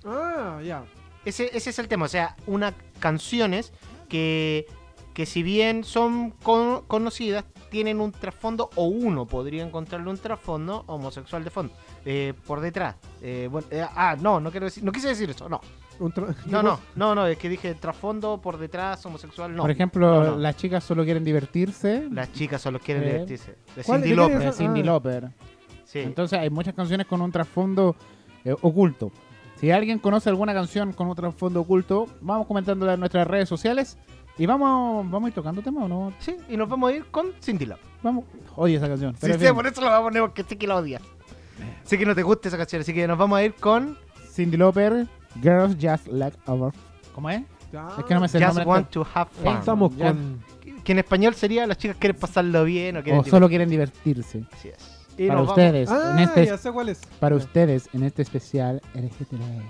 Ah, 0.04 0.60
ya. 0.64 0.84
Ese, 1.24 1.50
ese 1.56 1.70
es 1.70 1.78
el 1.78 1.88
tema. 1.88 2.06
O 2.06 2.08
sea, 2.08 2.36
unas 2.46 2.72
canciones 2.98 3.72
que, 4.08 4.66
que 5.12 5.26
si 5.26 5.42
bien 5.42 5.84
son 5.84 6.30
con- 6.30 6.82
conocidas, 6.86 7.44
tienen 7.70 8.00
un 8.00 8.12
trasfondo, 8.12 8.70
o 8.74 8.84
uno 8.86 9.26
podría 9.26 9.62
encontrarle 9.62 10.10
un 10.10 10.18
trasfondo 10.18 10.84
homosexual 10.86 11.44
de 11.44 11.50
fondo. 11.50 11.72
eh, 12.06 12.32
por 12.46 12.60
detrás. 12.60 12.96
Eh, 13.20 13.46
bueno, 13.50 13.68
eh, 13.70 13.84
ah, 13.94 14.16
no, 14.18 14.40
no 14.40 14.50
quiero 14.50 14.64
decir, 14.66 14.82
no 14.82 14.90
quise 14.90 15.08
decir 15.08 15.28
eso, 15.30 15.48
no. 15.50 15.60
Un 16.00 16.12
tra- 16.12 16.34
No, 16.46 16.62
no, 16.62 16.80
no, 16.96 17.14
no, 17.14 17.26
es 17.26 17.36
que 17.38 17.48
dije 17.48 17.74
trasfondo 17.74 18.40
por 18.40 18.58
detrás, 18.58 19.04
homosexual, 19.06 19.54
no. 19.54 19.62
Por 19.62 19.70
ejemplo, 19.70 20.24
No, 20.24 20.30
no. 20.32 20.36
las 20.38 20.56
chicas 20.56 20.82
solo 20.82 21.04
quieren 21.04 21.22
divertirse. 21.24 22.08
Las 22.10 22.32
chicas 22.32 22.60
solo 22.62 22.78
quieren 22.80 23.04
Eh. 23.04 23.12
divertirse. 23.12 23.56
De 23.76 23.84
¿Cuál- 23.84 24.00
Cindy 24.02 24.10
de 24.10 24.16
Lauper. 24.16 24.52
Cindy 24.52 24.88
Ah. 24.88 25.30
Sí. 25.84 25.98
Entonces 26.00 26.38
hay 26.38 26.50
muchas 26.50 26.74
canciones 26.74 27.06
con 27.06 27.20
un 27.20 27.30
trasfondo 27.30 27.94
eh, 28.44 28.54
oculto. 28.62 29.12
Si 29.56 29.70
alguien 29.70 29.98
conoce 29.98 30.30
alguna 30.30 30.54
canción 30.54 30.94
con 30.94 31.06
un 31.08 31.14
trasfondo 31.14 31.60
oculto, 31.60 32.06
vamos 32.22 32.46
comentándola 32.46 32.94
en 32.94 33.00
nuestras 33.00 33.26
redes 33.26 33.46
sociales 33.48 33.98
y 34.38 34.46
vamos 34.46 35.04
vamos 35.10 35.26
a 35.26 35.28
ir 35.28 35.34
tocando 35.34 35.60
tema 35.60 35.84
o 35.84 35.88
no. 35.88 36.12
Sí, 36.18 36.34
y 36.48 36.56
nos 36.56 36.66
vamos 36.66 36.90
a 36.90 36.94
ir 36.94 37.04
con 37.10 37.32
Cindy 37.42 37.66
Lauper. 37.66 37.84
Vamos, 38.02 38.24
oye 38.56 38.76
esa 38.76 38.88
canción. 38.88 39.14
Sí, 39.20 39.30
sí, 39.38 39.52
por 39.52 39.66
eso 39.66 39.82
la 39.82 39.90
vamos 39.90 40.00
a 40.00 40.08
poner 40.08 40.22
porque 40.22 40.44
sé 40.44 40.56
que 40.56 40.66
la 40.66 40.76
odias. 40.76 41.02
Sé 41.84 41.98
que 41.98 42.06
no 42.06 42.14
te 42.14 42.22
gusta 42.22 42.48
esa 42.48 42.56
canción, 42.56 42.80
así 42.80 42.94
que 42.94 43.06
nos 43.06 43.18
vamos 43.18 43.36
a 43.38 43.42
ir 43.44 43.52
con 43.54 43.98
Cindy 44.30 44.56
Lauper, 44.56 45.06
Girls 45.42 45.76
Just 45.80 46.08
Like 46.08 46.36
Our. 46.46 46.72
¿Cómo 47.14 47.30
es? 47.30 47.42
Es 47.98 48.04
que 48.04 48.14
no 48.14 48.20
me 48.20 48.28
sé 48.28 48.44
Just. 48.44 48.64
Want 48.66 48.90
to 48.90 49.06
Have 49.14 49.30
Fun. 49.30 49.56
Estamos 49.56 49.92
con. 49.94 50.42
Que 50.84 50.92
en 50.92 50.98
español 50.98 51.34
sería 51.34 51.66
las 51.66 51.78
chicas 51.78 51.96
quieren 51.98 52.18
pasarlo 52.18 52.64
bien 52.64 52.96
o 52.96 53.02
quieren 53.02 53.20
O 53.20 53.24
solo 53.24 53.48
quieren 53.48 53.68
divertirse. 53.68 54.44
Así 54.52 54.68
es. 54.68 54.96
Y 55.18 55.28
Para 55.28 55.42
ustedes, 55.42 55.90
Ah, 55.90 56.12
en 56.14 56.20
este, 56.20 56.46
ya 56.46 56.56
sé 56.56 56.72
cuál 56.72 56.88
es. 56.88 57.00
para 57.20 57.36
ustedes, 57.36 57.88
en 57.92 58.04
este 58.04 58.22
especial 58.22 58.80
LGTB. 58.94 59.62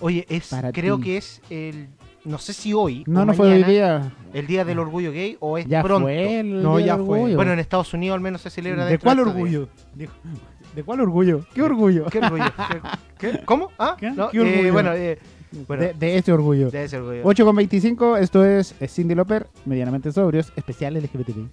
Oye, 0.00 0.26
es, 0.28 0.48
Para 0.48 0.70
creo 0.72 0.98
ti. 0.98 1.02
que 1.04 1.16
es 1.16 1.40
el. 1.48 1.88
No 2.24 2.38
sé 2.38 2.52
si 2.52 2.72
hoy. 2.74 3.02
No, 3.06 3.22
o 3.22 3.24
no 3.24 3.32
fue 3.34 3.50
hoy 3.52 3.62
día. 3.64 4.12
El 4.32 4.46
día 4.46 4.64
del 4.64 4.78
orgullo 4.78 5.10
gay 5.10 5.36
o 5.40 5.58
es 5.58 5.66
Ya 5.66 5.82
pronto. 5.82 6.04
fue 6.06 6.40
el 6.40 6.62
No, 6.62 6.76
día 6.76 6.86
ya 6.86 6.96
del 6.96 7.06
fue. 7.06 7.16
orgullo. 7.18 7.36
Bueno, 7.36 7.52
en 7.52 7.58
Estados 7.58 7.92
Unidos 7.94 8.14
al 8.14 8.20
menos 8.20 8.42
se 8.42 8.50
celebra 8.50 8.84
¿De 8.84 8.98
cuál 8.98 9.20
orgullo? 9.20 9.68
Dijo, 9.94 10.12
¿De 10.74 10.82
cuál 10.82 11.00
orgullo? 11.00 11.44
¿Qué 11.54 11.62
orgullo? 11.62 12.06
¿Qué 12.06 12.18
orgullo? 12.18 12.44
¿Qué- 13.18 13.32
qué? 13.32 13.44
¿Cómo? 13.44 13.70
¿Ah? 13.78 13.96
¿Qué? 13.98 14.10
No, 14.10 14.30
¿Qué 14.30 14.38
eh, 14.38 14.40
orgullo? 14.40 14.72
bueno, 14.72 14.92
eh, 14.94 15.18
bueno 15.68 15.82
De, 15.82 15.92
de 15.94 16.16
este 16.16 16.32
orgullo. 16.32 16.70
de 16.70 16.84
ese 16.84 16.96
orgullo. 16.98 17.20
8 17.24 17.44
con 17.44 17.56
25, 17.56 18.16
esto 18.16 18.44
es 18.44 18.74
eh, 18.80 18.88
Cindy 18.88 19.14
Lauper, 19.14 19.46
medianamente 19.66 20.10
sobrios, 20.12 20.52
especial 20.56 20.94
LGBTI. 20.94 21.48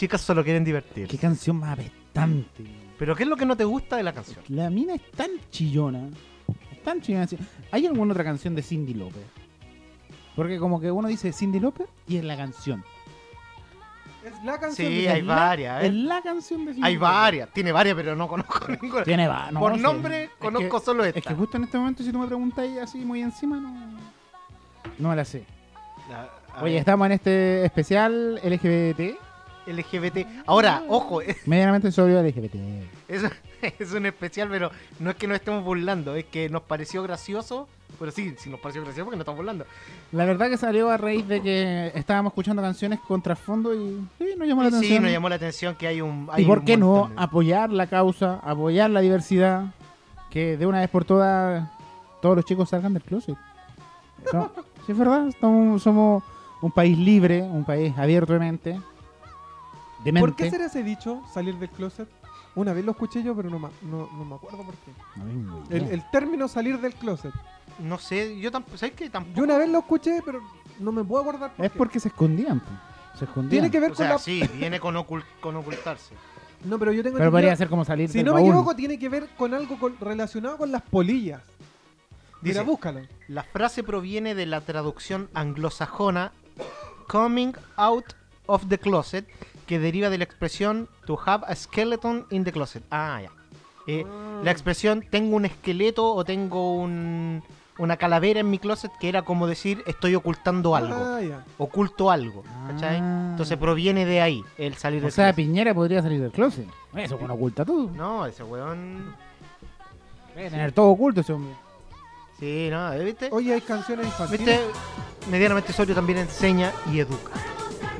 Chicas 0.00 0.20
solo 0.22 0.42
quieren 0.42 0.64
divertir. 0.64 1.06
Qué 1.06 1.18
canción 1.18 1.56
más 1.58 1.78
apestante. 1.78 2.64
Pero 2.98 3.14
¿qué 3.14 3.24
es 3.24 3.28
lo 3.28 3.36
que 3.36 3.44
no 3.44 3.54
te 3.56 3.64
gusta 3.64 3.96
de 3.96 4.02
la 4.02 4.12
canción? 4.14 4.42
La 4.48 4.70
mina 4.70 4.94
es 4.94 5.10
tan 5.12 5.28
chillona. 5.50 6.08
Es 6.72 6.82
tan 6.82 7.00
chillona. 7.02 7.26
¿Hay 7.70 7.86
alguna 7.86 8.12
otra 8.12 8.24
canción 8.24 8.54
de 8.54 8.62
Cindy 8.62 8.94
López? 8.94 9.22
Porque 10.34 10.58
como 10.58 10.80
que 10.80 10.90
uno 10.90 11.08
dice 11.08 11.32
Cindy 11.34 11.60
López 11.60 11.86
y 12.08 12.16
es 12.16 12.24
la 12.24 12.34
canción. 12.36 12.82
Es 14.24 14.32
la 14.44 14.58
canción 14.58 14.88
Sí, 14.88 15.02
de 15.02 15.08
hay 15.10 15.22
la- 15.22 15.34
varias. 15.34 15.82
Es 15.84 15.90
¿eh? 15.90 15.92
la 15.92 16.22
canción 16.22 16.64
de 16.64 16.72
Cindy 16.74 16.86
Hay 16.86 16.94
López. 16.94 17.08
varias. 17.10 17.48
Tiene 17.52 17.72
varias, 17.72 17.94
pero 17.96 18.16
no 18.16 18.26
conozco 18.26 18.58
ninguna. 18.82 19.02
Tiene 19.04 19.28
va- 19.28 19.50
no, 19.50 19.60
Por 19.60 19.78
nombre, 19.78 20.24
Es 20.24 20.30
conozco 20.38 20.78
que- 20.78 20.84
solo 20.84 21.04
Es 21.04 21.14
esta. 21.14 21.28
que 21.30 21.36
justo 21.36 21.56
en 21.58 21.64
este 21.64 21.76
momento, 21.78 22.02
si 22.02 22.10
tú 22.10 22.18
me 22.18 22.26
preguntáis 22.26 22.78
así 22.78 22.98
muy 23.04 23.20
encima, 23.20 23.58
no, 23.60 23.70
no 24.98 25.08
me 25.10 25.16
la 25.16 25.24
sé. 25.26 25.44
Oye, 26.62 26.78
estamos 26.78 27.06
en 27.06 27.12
este 27.12 27.64
especial 27.66 28.40
LGBT. 28.42 29.16
LGBT. 29.66 30.26
Ahora, 30.46 30.82
ojo, 30.88 31.20
Medianamente 31.46 31.90
sobrio 31.92 32.22
LGBT. 32.22 32.54
es, 33.08 33.22
es 33.78 33.92
un 33.92 34.06
especial, 34.06 34.48
pero 34.50 34.70
no 34.98 35.10
es 35.10 35.16
que 35.16 35.26
nos 35.26 35.36
estemos 35.36 35.62
burlando, 35.64 36.14
es 36.16 36.24
que 36.26 36.48
nos 36.48 36.62
pareció 36.62 37.02
gracioso. 37.02 37.68
Pero 37.98 38.12
sí, 38.12 38.34
sí 38.38 38.48
nos 38.48 38.60
pareció 38.60 38.82
gracioso 38.82 39.04
porque 39.04 39.16
nos 39.16 39.22
estamos 39.24 39.36
burlando. 39.38 39.66
La 40.12 40.24
verdad 40.24 40.48
que 40.48 40.56
salió 40.56 40.88
a 40.90 40.96
raíz 40.96 41.26
de 41.28 41.42
que 41.42 41.92
estábamos 41.94 42.30
escuchando 42.30 42.62
canciones 42.62 42.98
con 43.00 43.20
trasfondo 43.20 43.74
y 43.74 44.00
sí, 44.16 44.34
nos 44.38 44.48
llamó 44.48 44.62
la 44.62 44.70
Sí, 44.70 44.76
atención. 44.76 45.02
nos 45.02 45.12
llamó 45.12 45.28
la 45.28 45.34
atención 45.34 45.74
que 45.74 45.86
hay 45.88 46.00
un. 46.00 46.28
hay 46.32 46.44
¿Y 46.44 46.46
por 46.46 46.60
un 46.60 46.64
qué 46.64 46.76
no 46.76 47.08
de- 47.08 47.14
apoyar 47.20 47.70
la 47.70 47.88
causa, 47.88 48.38
apoyar 48.42 48.88
la 48.90 49.00
diversidad? 49.00 49.64
Que 50.30 50.56
de 50.56 50.64
una 50.66 50.78
vez 50.80 50.88
por 50.88 51.04
todas 51.04 51.68
todos 52.22 52.36
los 52.36 52.44
chicos 52.44 52.68
salgan 52.70 52.94
del 52.94 53.02
closet. 53.02 53.36
No, 54.32 54.50
sí, 54.86 54.92
es 54.92 54.98
verdad, 54.98 55.26
estamos- 55.28 55.82
somos 55.82 56.22
un 56.62 56.70
país 56.70 56.96
libre, 56.96 57.42
un 57.42 57.64
país 57.64 57.92
abierto 57.98 58.32
de 58.34 58.38
mente. 58.38 58.80
¿Por 60.18 60.34
qué 60.36 60.50
será 60.50 60.66
ese 60.66 60.82
dicho, 60.82 61.22
salir 61.32 61.56
del 61.56 61.68
closet? 61.70 62.08
Una 62.54 62.72
vez 62.72 62.84
lo 62.84 62.92
escuché 62.92 63.22
yo, 63.22 63.34
pero 63.36 63.48
no, 63.50 63.58
ma- 63.58 63.70
no, 63.82 64.08
no 64.12 64.24
me 64.24 64.34
acuerdo 64.34 64.62
por 64.64 64.74
qué. 64.74 65.92
El, 65.94 66.02
término 66.10 66.48
salir 66.48 66.80
del 66.80 66.94
closet. 66.94 67.32
No 67.78 67.98
sé, 67.98 68.38
yo 68.40 68.50
tampoco. 68.50 68.76
¿Sabes 68.76 68.94
qué? 68.94 69.08
Tampoco. 69.08 69.36
Yo 69.36 69.44
una 69.44 69.56
vez 69.56 69.68
lo 69.68 69.78
escuché, 69.78 70.20
pero 70.24 70.40
no 70.80 70.90
me 70.92 71.04
puedo 71.04 71.22
acordar 71.22 71.52
por 71.54 71.64
Es 71.64 71.70
qué. 71.72 71.78
porque 71.78 72.00
se 72.00 72.08
escondían. 72.08 72.58
po. 72.60 72.70
Se 73.18 73.24
escondían. 73.24 73.50
Tiene 73.50 73.70
que 73.70 73.78
ver 73.80 73.92
O 73.92 73.94
con 73.94 74.04
sea, 74.04 74.14
la... 74.14 74.18
sí, 74.18 74.42
viene 74.56 74.80
con, 74.80 74.94
ocul- 74.96 75.24
con 75.40 75.54
ocultarse. 75.56 76.14
No, 76.64 76.78
pero 76.78 76.92
yo 76.92 77.02
tengo 77.02 77.16
Pero 77.16 77.28
entendido- 77.28 77.30
podría 77.30 77.56
ser 77.56 77.68
como 77.68 77.84
salir 77.84 78.08
Si 78.10 78.18
del 78.18 78.26
no 78.26 78.32
me 78.34 78.40
baúl. 78.40 78.48
equivoco, 78.50 78.76
tiene 78.76 78.98
que 78.98 79.08
ver 79.08 79.28
con 79.38 79.54
algo 79.54 79.78
con- 79.78 79.96
relacionado 80.00 80.58
con 80.58 80.72
las 80.72 80.82
polillas. 80.82 81.42
Mira, 82.42 82.60
Dice, 82.60 82.62
búscalo. 82.62 83.00
La 83.28 83.42
frase 83.44 83.82
proviene 83.82 84.34
de 84.34 84.46
la 84.46 84.60
traducción 84.62 85.28
anglosajona 85.34 86.32
coming 87.06 87.52
out 87.76 88.04
of 88.46 88.66
the 88.68 88.78
closet, 88.78 89.26
que 89.70 89.78
deriva 89.78 90.10
de 90.10 90.18
la 90.18 90.24
expresión 90.24 90.88
to 91.06 91.16
have 91.24 91.44
a 91.46 91.54
skeleton 91.54 92.26
in 92.30 92.42
the 92.42 92.50
closet. 92.50 92.82
Ah, 92.90 93.20
ya. 93.22 93.30
Eh, 93.86 94.04
Ah. 94.04 94.40
La 94.42 94.50
expresión 94.50 95.04
tengo 95.08 95.36
un 95.36 95.44
esqueleto 95.44 96.12
o 96.12 96.24
tengo 96.24 96.74
un- 96.74 97.40
una 97.78 97.96
calavera 97.96 98.40
en 98.40 98.50
mi 98.50 98.58
closet, 98.58 98.90
que 99.00 99.08
era 99.08 99.22
como 99.22 99.46
decir 99.46 99.84
estoy 99.86 100.16
ocultando 100.16 100.74
algo, 100.74 100.96
Ah, 100.96 101.20
ya. 101.22 101.44
oculto 101.56 102.10
algo. 102.10 102.42
¿cachai? 102.66 102.98
Ah. 103.00 103.28
Entonces 103.30 103.56
proviene 103.58 104.04
de 104.06 104.20
ahí 104.20 104.42
el 104.58 104.74
salir 104.74 104.98
O 105.00 105.02
del 105.04 105.12
sea, 105.12 105.26
closet. 105.32 105.36
Piñera 105.36 105.72
podría 105.72 106.02
salir 106.02 106.20
del 106.20 106.32
closet. 106.32 106.66
Eso 106.96 107.16
bueno 107.16 107.34
oculta 107.34 107.64
todo. 107.64 107.90
No, 107.94 108.26
ese 108.26 108.42
weón. 108.42 109.14
Debe 110.34 110.50
tener 110.50 110.72
todo 110.72 110.88
oculto 110.88 111.20
ese 111.20 111.32
hombre. 111.32 111.54
Sí, 112.40 112.68
no, 112.72 112.92
¿eh? 112.92 113.04
¿viste? 113.04 113.28
Oye, 113.30 113.54
hay 113.54 113.60
canciones 113.60 114.06
infantiles. 114.06 114.46
¿Viste? 114.46 115.30
Medianamente 115.30 115.72
Sorio 115.72 115.94
también 115.94 116.18
enseña 116.18 116.72
y 116.92 116.98
educa. 116.98 117.30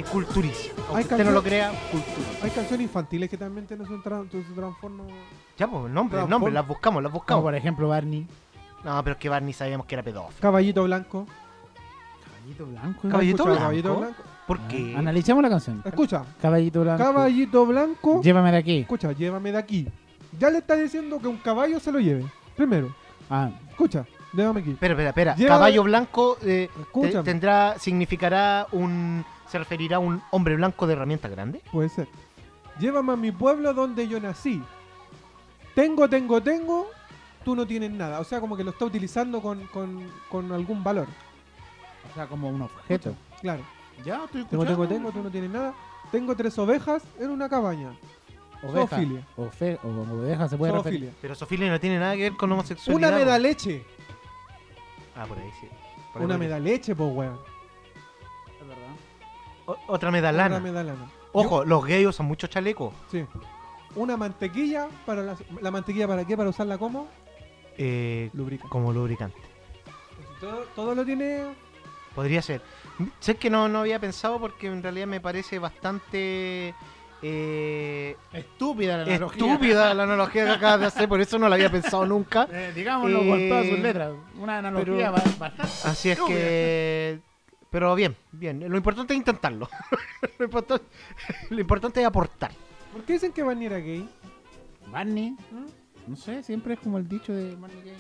Y 0.00 0.02
culturiza. 0.04 0.71
Aunque 0.88 1.02
usted 1.02 1.25
no 1.25 1.30
lo 1.33 1.42
crea, 1.42 1.71
culturiza. 1.90 2.45
Hay 2.45 2.50
canciones 2.50 2.85
infantiles 2.87 3.28
que 3.28 3.37
también 3.37 3.66
tienen 3.66 3.87
su, 3.87 3.99
tra- 4.02 4.28
su 4.30 4.42
transformo. 4.54 5.07
Ya, 5.59 5.66
pues, 5.69 5.87
el 5.87 5.92
nombre, 5.95 6.21
el 6.23 6.28
nombre, 6.28 6.52
las 6.52 6.66
buscamos, 6.66 7.02
las 7.02 7.11
Como 7.11 7.21
buscamos. 7.21 7.42
por 7.42 7.54
ejemplo 7.54 7.88
Barney. 7.88 8.26
No, 8.85 9.02
pero 9.04 9.14
es 9.14 9.21
que 9.21 9.28
Barney 9.28 9.52
sabíamos 9.52 9.87
que 9.87 9.95
era 9.95 10.02
pedófilo. 10.02 10.40
Caballito 10.40 10.85
Blanco. 10.85 11.26
Caballito 12.25 12.66
blanco. 12.66 13.09
Caballito 13.09 13.16
¿Has 13.16 13.25
escuchado 13.25 13.47
Blanco? 13.47 13.62
Caballito 13.62 13.97
Blanco. 13.97 14.23
¿Por 14.47 14.59
Ah, 14.59 14.69
qué? 14.69 14.97
Analicemos 14.97 15.42
la 15.42 15.49
canción. 15.50 15.83
Escucha, 15.85 16.25
Caballito 16.40 16.80
blanco. 16.80 17.02
Caballito 17.04 17.66
Blanco. 17.66 18.21
Llévame 18.23 18.50
de 18.52 18.57
aquí. 18.59 18.78
Escucha, 18.78 19.12
llévame 19.12 19.52
de 19.52 19.59
aquí. 19.59 19.87
Ya 20.38 20.49
le 20.50 20.59
está 20.59 20.75
diciendo 20.76 21.19
que 21.21 21.28
un 21.28 21.37
caballo 21.37 21.78
se 21.78 21.92
lo 21.92 22.00
lleve. 22.00 22.25
Primero, 22.57 22.95
Ah, 23.28 23.50
escucha, 23.69 24.07
llévame 24.33 24.61
aquí. 24.61 24.71
Espera, 24.71 24.95
espera, 24.95 25.11
espera. 25.33 25.49
Caballo 25.49 25.83
blanco 25.85 26.38
eh, 26.42 26.69
tendrá, 27.23 27.78
significará 27.78 28.66
un. 28.73 29.25
¿Se 29.50 29.59
referirá 29.59 29.97
a 29.97 29.99
un 29.99 30.23
hombre 30.30 30.54
blanco 30.57 30.87
de 30.87 30.92
herramienta 30.92 31.28
grande? 31.28 31.61
Puede 31.73 31.88
ser. 31.88 32.09
Llévame 32.78 33.12
a 33.12 33.16
mi 33.16 33.33
pueblo 33.33 33.75
donde 33.75 34.07
yo 34.07 34.21
nací. 34.21 34.62
Tengo, 35.75 36.09
tengo, 36.09 36.40
tengo. 36.42 36.88
Tú 37.45 37.57
no 37.57 37.66
tienes 37.66 37.90
nada. 37.90 38.21
O 38.21 38.25
sea, 38.25 38.40
como 38.40 38.57
que 38.57 38.62
lo 38.64 38.71
está 38.71 38.85
utilizando 38.85 39.40
con, 39.40 39.66
con, 39.69 40.07
con 40.28 40.52
algún 40.52 40.85
valor. 40.85 41.09
o 42.11 42.14
sea, 42.14 42.26
como 42.26 42.49
un 42.49 42.62
objeto. 42.62 43.14
Claro. 43.40 43.62
Ya, 44.04 44.25
estoy 44.25 44.45
Tengo, 44.45 44.64
tengo, 44.64 44.87
tengo. 44.88 45.11
Tú 45.12 45.23
no 45.23 45.30
tienes 45.30 45.50
nada. 45.50 45.75
Tengo 46.12 46.35
tres 46.37 46.59
ovejas 46.59 47.02
en 47.19 47.30
una 47.30 47.49
cabaña. 47.49 47.90
Oveja. 48.62 48.88
Zoofilia. 48.88 49.26
Ofe- 49.37 49.78
o 49.78 49.88
como 49.88 50.14
oveja 50.14 50.49
se 50.49 50.57
puede 50.57 50.73
referir. 50.73 51.12
Pero 51.21 51.35
Sofía 51.35 51.69
no 51.71 51.80
tiene 51.80 51.99
nada 51.99 52.14
que 52.14 52.23
ver 52.23 52.37
con 52.37 52.52
homosexualidad. 52.52 53.09
Una 53.11 53.19
medaleche. 53.19 53.85
Ah, 55.16 55.25
por 55.26 55.38
ahí 55.38 55.50
sí. 55.61 55.66
Por 56.12 56.23
ahí 56.23 56.25
Una 56.26 56.35
por 56.37 56.42
ahí. 56.42 56.49
medaleche, 56.49 56.95
pues, 56.95 57.11
weón. 57.12 57.38
Otra 59.89 60.11
medalana. 60.11 60.61
Ojo, 61.33 61.65
los 61.65 61.85
gays 61.85 62.07
usan 62.07 62.27
mucho 62.27 62.47
chaleco. 62.47 62.93
Sí. 63.11 63.25
Una 63.97 64.17
mantequilla 64.17 64.89
para 65.07 65.23
la, 65.23 65.37
la 65.61 65.71
mantequilla 65.71 66.07
para 66.09 66.25
qué? 66.25 66.37
Para 66.37 66.50
usarla 66.50 66.79
como 66.79 67.09
Eh, 67.79 68.31
lubricante. 68.33 68.71
como 68.71 68.93
lubricante. 68.93 69.39
Todo, 70.41 70.65
todo 70.75 70.95
lo 70.95 71.05
tiene. 71.05 71.45
Podría 72.15 72.43
ser. 72.43 72.62
Sé 73.21 73.37
que 73.37 73.50
no, 73.50 73.69
no 73.69 73.81
había 73.81 73.99
pensado 73.99 74.39
porque 74.41 74.67
en 74.67 74.83
realidad 74.83 75.07
me 75.07 75.21
parece 75.21 75.59
bastante 75.59 76.75
eh, 77.23 78.17
Estúpida 78.33 78.97
la 78.99 79.03
analogía. 79.05 79.45
estúpida 79.53 79.95
la 79.95 80.02
analogía 80.04 80.45
que 80.47 80.50
acabas 80.50 80.80
de 80.80 80.87
hacer, 80.87 81.09
por 81.09 81.21
eso 81.21 81.39
no 81.39 81.49
la 81.49 81.54
había 81.56 81.71
pensado 81.71 82.04
nunca. 82.06 82.49
Eh, 82.52 82.73
digámoslo 82.75 83.19
con 83.21 83.39
Eh, 83.41 83.49
todas 83.49 83.67
sus 83.69 83.78
letras. 83.78 84.13
Una 84.39 84.59
analogía 84.59 85.13
pero- 85.13 85.13
bastante. 85.39 85.63
Así 85.63 86.11
es 86.11 86.19
estúpida. 86.19 86.37
que... 86.39 87.21
Pero 87.71 87.95
bien, 87.95 88.17
bien. 88.33 88.69
Lo 88.69 88.76
importante 88.76 89.13
es 89.15 89.19
intentarlo. 89.19 89.69
lo, 90.39 90.45
importante, 90.45 90.85
lo 91.50 91.61
importante 91.61 92.00
es 92.00 92.06
aportar. 92.06 92.52
¿Por 92.93 93.04
qué 93.04 93.15
dicen 93.15 93.33
que 93.33 93.43
Barney 93.43 93.67
era 93.67 93.78
gay? 93.78 94.09
Barney, 94.89 95.30
¿Mm? 95.30 96.11
no 96.11 96.17
sé, 96.17 96.43
siempre 96.43 96.75
es 96.75 96.80
como 96.80 96.99
el 96.99 97.09
dicho 97.09 97.33
de 97.33 97.54
Barney 97.54 97.83
Gay. 97.83 97.97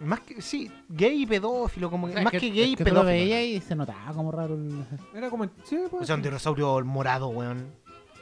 Más 0.00 0.20
que, 0.20 0.42
sí, 0.42 0.70
gay 0.88 1.22
y 1.22 1.26
pedófilo, 1.26 1.90
como 1.90 2.06
que, 2.06 2.12
O 2.12 2.16
sea, 2.16 2.24
más 2.24 2.32
que, 2.32 2.50
gay 2.50 2.72
y 2.72 2.76
tú 2.76 2.84
lo 2.84 2.90
pedófilo. 2.90 3.04
veías 3.04 3.42
y 3.42 3.66
se 3.66 3.74
notaba 3.74 4.12
como 4.12 4.30
raro 4.30 4.54
el... 4.54 4.84
Era 5.14 5.30
como. 5.30 5.46
Sí, 5.62 5.78
pues, 5.90 6.02
O 6.02 6.04
sea, 6.04 6.16
un 6.16 6.22
dinosaurio 6.22 6.84
morado, 6.84 7.28
weón. 7.28 7.72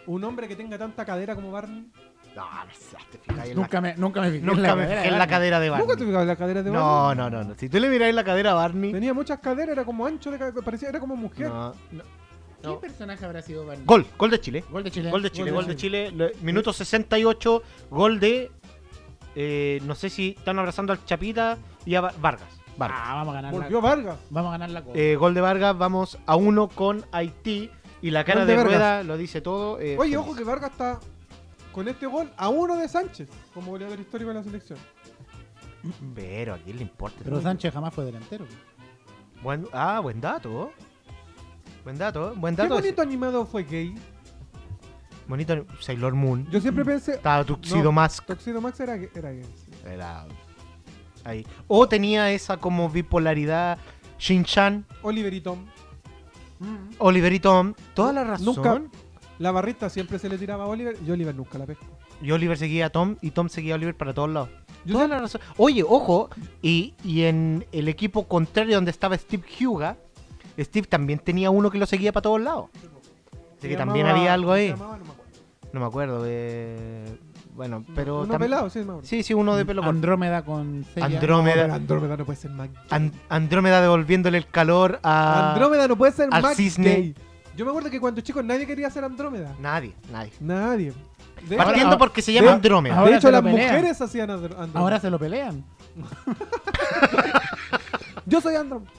un 0.07 0.23
hombre 0.23 0.47
que 0.47 0.55
tenga 0.55 0.79
tanta 0.79 1.05
cadera 1.05 1.35
como 1.35 1.51
Barney. 1.51 1.91
No, 2.35 2.43
no 2.45 2.99
te 3.11 3.19
fijas 3.19 3.49
en 3.51 3.57
Nunca 3.57 3.81
me, 3.81 3.95
nunca 3.97 4.21
me 4.23 4.31
fijé 4.31 4.47
la, 4.47 4.53
nunca 4.55 4.75
me 4.77 4.87
fijé 4.87 5.09
en 5.09 5.19
la 5.19 5.27
cadera 5.27 5.61
de 5.61 5.69
¿Nunca 5.69 5.83
te 5.83 5.87
Barney. 5.89 6.07
fijas 6.07 6.23
en 6.23 6.29
la 6.29 6.37
cadera 6.37 6.63
de 6.63 6.71
No, 6.71 6.81
Barney? 6.85 7.25
no, 7.25 7.31
no, 7.31 7.45
no. 7.45 7.55
Si 7.59 7.69
tú 7.69 7.79
le 7.79 7.89
miras 7.91 8.15
la 8.15 8.25
cadera 8.25 8.53
a 8.53 8.55
Barney... 8.55 8.93
Tenía 8.93 9.13
muchas 9.13 9.39
caderas, 9.41 9.73
era 9.73 9.85
como 9.85 10.07
ancho 10.07 10.31
de 10.31 10.39
cadera, 10.39 10.63
parecía, 10.63 10.89
era 10.89 10.99
como 11.01 11.15
mujer. 11.17 11.49
No, 11.49 11.75
no. 11.93 12.03
¿Qué 12.63 12.69
No. 12.69 12.79
personaje 12.81 13.25
habrá 13.25 13.43
sido 13.43 13.67
Barney? 13.67 13.85
Gol, 13.85 14.07
gol 14.17 14.31
de 14.31 14.41
Chile. 14.41 14.65
Gol 14.71 14.83
de 14.85 14.91
Chile. 14.91 15.11
Gol 15.11 15.23
de 15.23 15.31
Chile, 15.31 15.51
Gol 15.51 15.65
gol 15.65 15.67
de 15.67 15.77
Chile. 15.77 16.11
le- 16.13 16.33
Minuto 16.43 16.73
68, 16.73 17.63
gol 17.91 18.19
de. 18.21 18.51
eh, 19.35 19.81
no 19.85 19.95
sé 19.95 20.09
si 20.11 20.35
están 20.39 20.59
abrazando 20.59 20.93
al 20.93 21.05
Chapita 21.05 21.59
y 21.85 21.95
a 21.97 22.01
Va- 22.03 22.15
Vargas. 22.21 22.49
Vargas. 22.77 22.99
Ah, 23.03 23.15
vamos 23.17 23.33
a 23.33 23.35
ganar 23.37 23.53
Volvió 23.53 23.81
la... 23.83 23.89
Vargas. 23.89 24.17
Vamos 24.31 24.49
a 24.49 24.53
ganar 24.53 24.71
la 24.71 24.83
copa. 24.83 24.99
Eh, 24.99 25.17
gol 25.17 25.35
de 25.35 25.41
Vargas, 25.43 25.77
vamos 25.77 26.19
a 26.25 26.37
uno 26.37 26.69
con 26.69 27.05
Haití. 27.13 27.71
Y 28.01 28.11
la 28.11 28.25
cara 28.25 28.41
Gol 28.41 28.47
de. 28.49 28.65
Rueda 28.65 29.03
lo 29.05 29.17
dice 29.17 29.41
todo. 29.41 29.79
eh, 29.79 29.97
Oye, 29.99 30.13
feliz. 30.13 30.17
ojo 30.17 30.35
que 30.35 30.45
Vargas 30.45 30.71
está 30.73 30.99
con 31.73 31.89
este 31.89 32.07
gol 32.07 32.31
a 32.37 32.49
uno 32.49 32.77
de 32.77 32.89
Sánchez, 32.89 33.29
como 33.55 33.71
goleador 33.73 33.99
histórico 33.99 34.29
de 34.29 34.35
la 34.35 34.43
selección. 34.45 34.79
Pero 36.15 36.55
a 36.55 36.59
quién 36.59 36.77
le 36.77 36.83
importa. 36.83 37.19
Pero 37.25 37.41
Sánchez 37.41 37.73
jamás 37.73 37.93
fue 37.95 38.05
delantero. 38.05 38.47
Buen- 39.43 39.67
ah, 39.73 40.01
buen 40.01 40.21
dato. 40.21 40.73
Buen 41.85 41.99
dato, 41.99 42.35
buen 42.37 42.55
¿Qué 42.55 42.63
dato. 42.63 42.75
ese. 42.75 42.83
bonito 42.83 43.03
animado 43.03 43.45
fue 43.47 43.65
gay? 43.65 43.95
Bonito 45.27 45.67
Sailor 45.81 46.15
Moon. 46.15 46.47
Yo 46.51 46.61
siempre 46.61 46.85
pensé. 46.85 47.15
Estaba 47.15 47.45
Tuxedo 47.45 47.85
No. 47.85 47.93
Mask. 47.93 48.25
Toxido 48.27 48.61
Max 48.61 48.79
era, 48.81 48.95
era 48.95 49.33
gay. 49.33 49.43
sí. 49.57 49.71
Era. 49.87 50.27
Ahí. 51.25 51.47
O 51.69 51.89
tenía 51.89 52.31
esa 52.33 52.57
como 52.57 52.89
bipolaridad. 52.89 53.79
Shin-Chan, 54.19 54.87
Oliver 55.03 55.33
y 55.35 55.41
Tom. 55.41 55.67
Oliver 56.99 57.33
y 57.33 57.41
Tom. 57.41 57.75
Toda 57.95 58.13
la 58.13 58.23
razón. 58.25 58.47
Nunca. 58.55 58.83
La 59.43 59.51
barrita 59.51 59.91
siempre 59.91 60.19
se 60.21 60.29
le 60.29 60.39
tiraba 60.39 60.65
a 60.65 60.67
Oliver 60.69 60.97
y 61.05 61.11
Oliver 61.11 61.35
nunca 61.35 61.59
la 61.59 61.67
pescó. 61.67 61.85
Y 62.23 62.31
Oliver 62.31 62.57
seguía 62.57 62.87
a 62.87 62.91
Tom 62.91 63.17
y 63.21 63.33
Tom 63.33 63.49
seguía 63.49 63.75
a 63.75 63.77
Oliver 63.77 63.97
para 63.97 64.15
todos 64.15 64.31
lados. 64.31 64.49
Yo 64.85 64.93
Toda 64.95 65.05
sé- 65.05 65.09
la 65.11 65.19
razón. 65.19 65.41
Oye, 65.57 65.83
ojo, 65.83 66.31
y, 66.63 66.95
y 67.03 67.23
en 67.25 67.67
el 67.73 67.89
equipo 67.89 68.29
contrario 68.29 68.77
donde 68.77 68.93
estaba 68.93 69.17
Steve 69.19 69.43
Huga, 69.67 69.97
Steve 70.59 70.87
también 70.87 71.19
tenía 71.19 71.51
uno 71.51 71.71
que 71.71 71.79
lo 71.79 71.87
seguía 71.87 72.13
para 72.13 72.23
todos 72.23 72.41
lados. 72.41 72.71
Así 72.73 73.39
se 73.63 73.69
que 73.69 73.77
también 73.77 74.07
había 74.07 74.33
algo 74.33 74.53
ahí. 74.53 74.69
llamaba, 74.69 74.99
No 75.73 75.81
me 75.81 75.87
acuerdo. 75.87 76.23
eh, 76.25 77.05
bueno, 77.57 77.85
pero. 77.97 78.23
Uno 78.23 78.39
pelado, 78.39 78.71
sí, 78.71 78.79
más 78.81 78.99
Sí, 79.07 79.23
sí, 79.25 79.35
uno 79.35 79.57
de 79.57 79.65
pelo 79.65 79.83
corto. 79.83 79.91
Andrómeda 79.91 80.45
con 80.45 80.85
Seiya. 80.95 81.07
Andrómeda. 81.07 81.67
No, 81.69 81.75
Andrómeda 81.75 82.17
no 82.17 82.25
puede 82.25 82.39
ser 82.39 82.51
más 82.53 82.69
Andrómeda 83.29 83.81
devolviéndole 83.83 84.39
el 84.39 84.47
calor 84.47 85.01
a. 85.03 85.51
Andrómeda 85.53 85.89
no 85.89 85.97
puede 85.97 86.13
ser 86.13 86.29
al 86.31 86.43
más 86.43 86.57
cisne. 86.57 86.95
gay. 86.95 87.15
Yo 87.57 87.65
me 87.65 87.71
acuerdo 87.71 87.91
que 87.91 88.01
cuando 88.01 88.21
chicos 88.23 88.45
nadie 88.45 88.67
quería 88.67 88.91
ser 88.91 89.05
Andrómeda. 89.05 89.55
Nadie, 89.61 89.95
nadie. 90.11 90.33
Nadie. 90.41 90.93
De 91.49 91.57
Partiendo 91.57 91.99
porque 91.99 92.23
se 92.23 92.33
de- 92.33 92.41
llama 92.41 92.53
Andrómeda. 92.53 92.97
ahora 92.97 93.11
de 93.11 93.17
hecho, 93.19 93.31
las 93.31 93.43
pelean. 93.43 93.75
mujeres 93.75 94.01
hacían 94.01 94.29
Andr- 94.31 94.45
Andrómeda. 94.53 94.79
Ahora 94.81 95.01
se 95.01 95.11
lo 95.11 95.19
pelean. 95.19 95.65
Yo 98.27 98.41
soy 98.41 98.55
Andrómeda. 98.55 98.91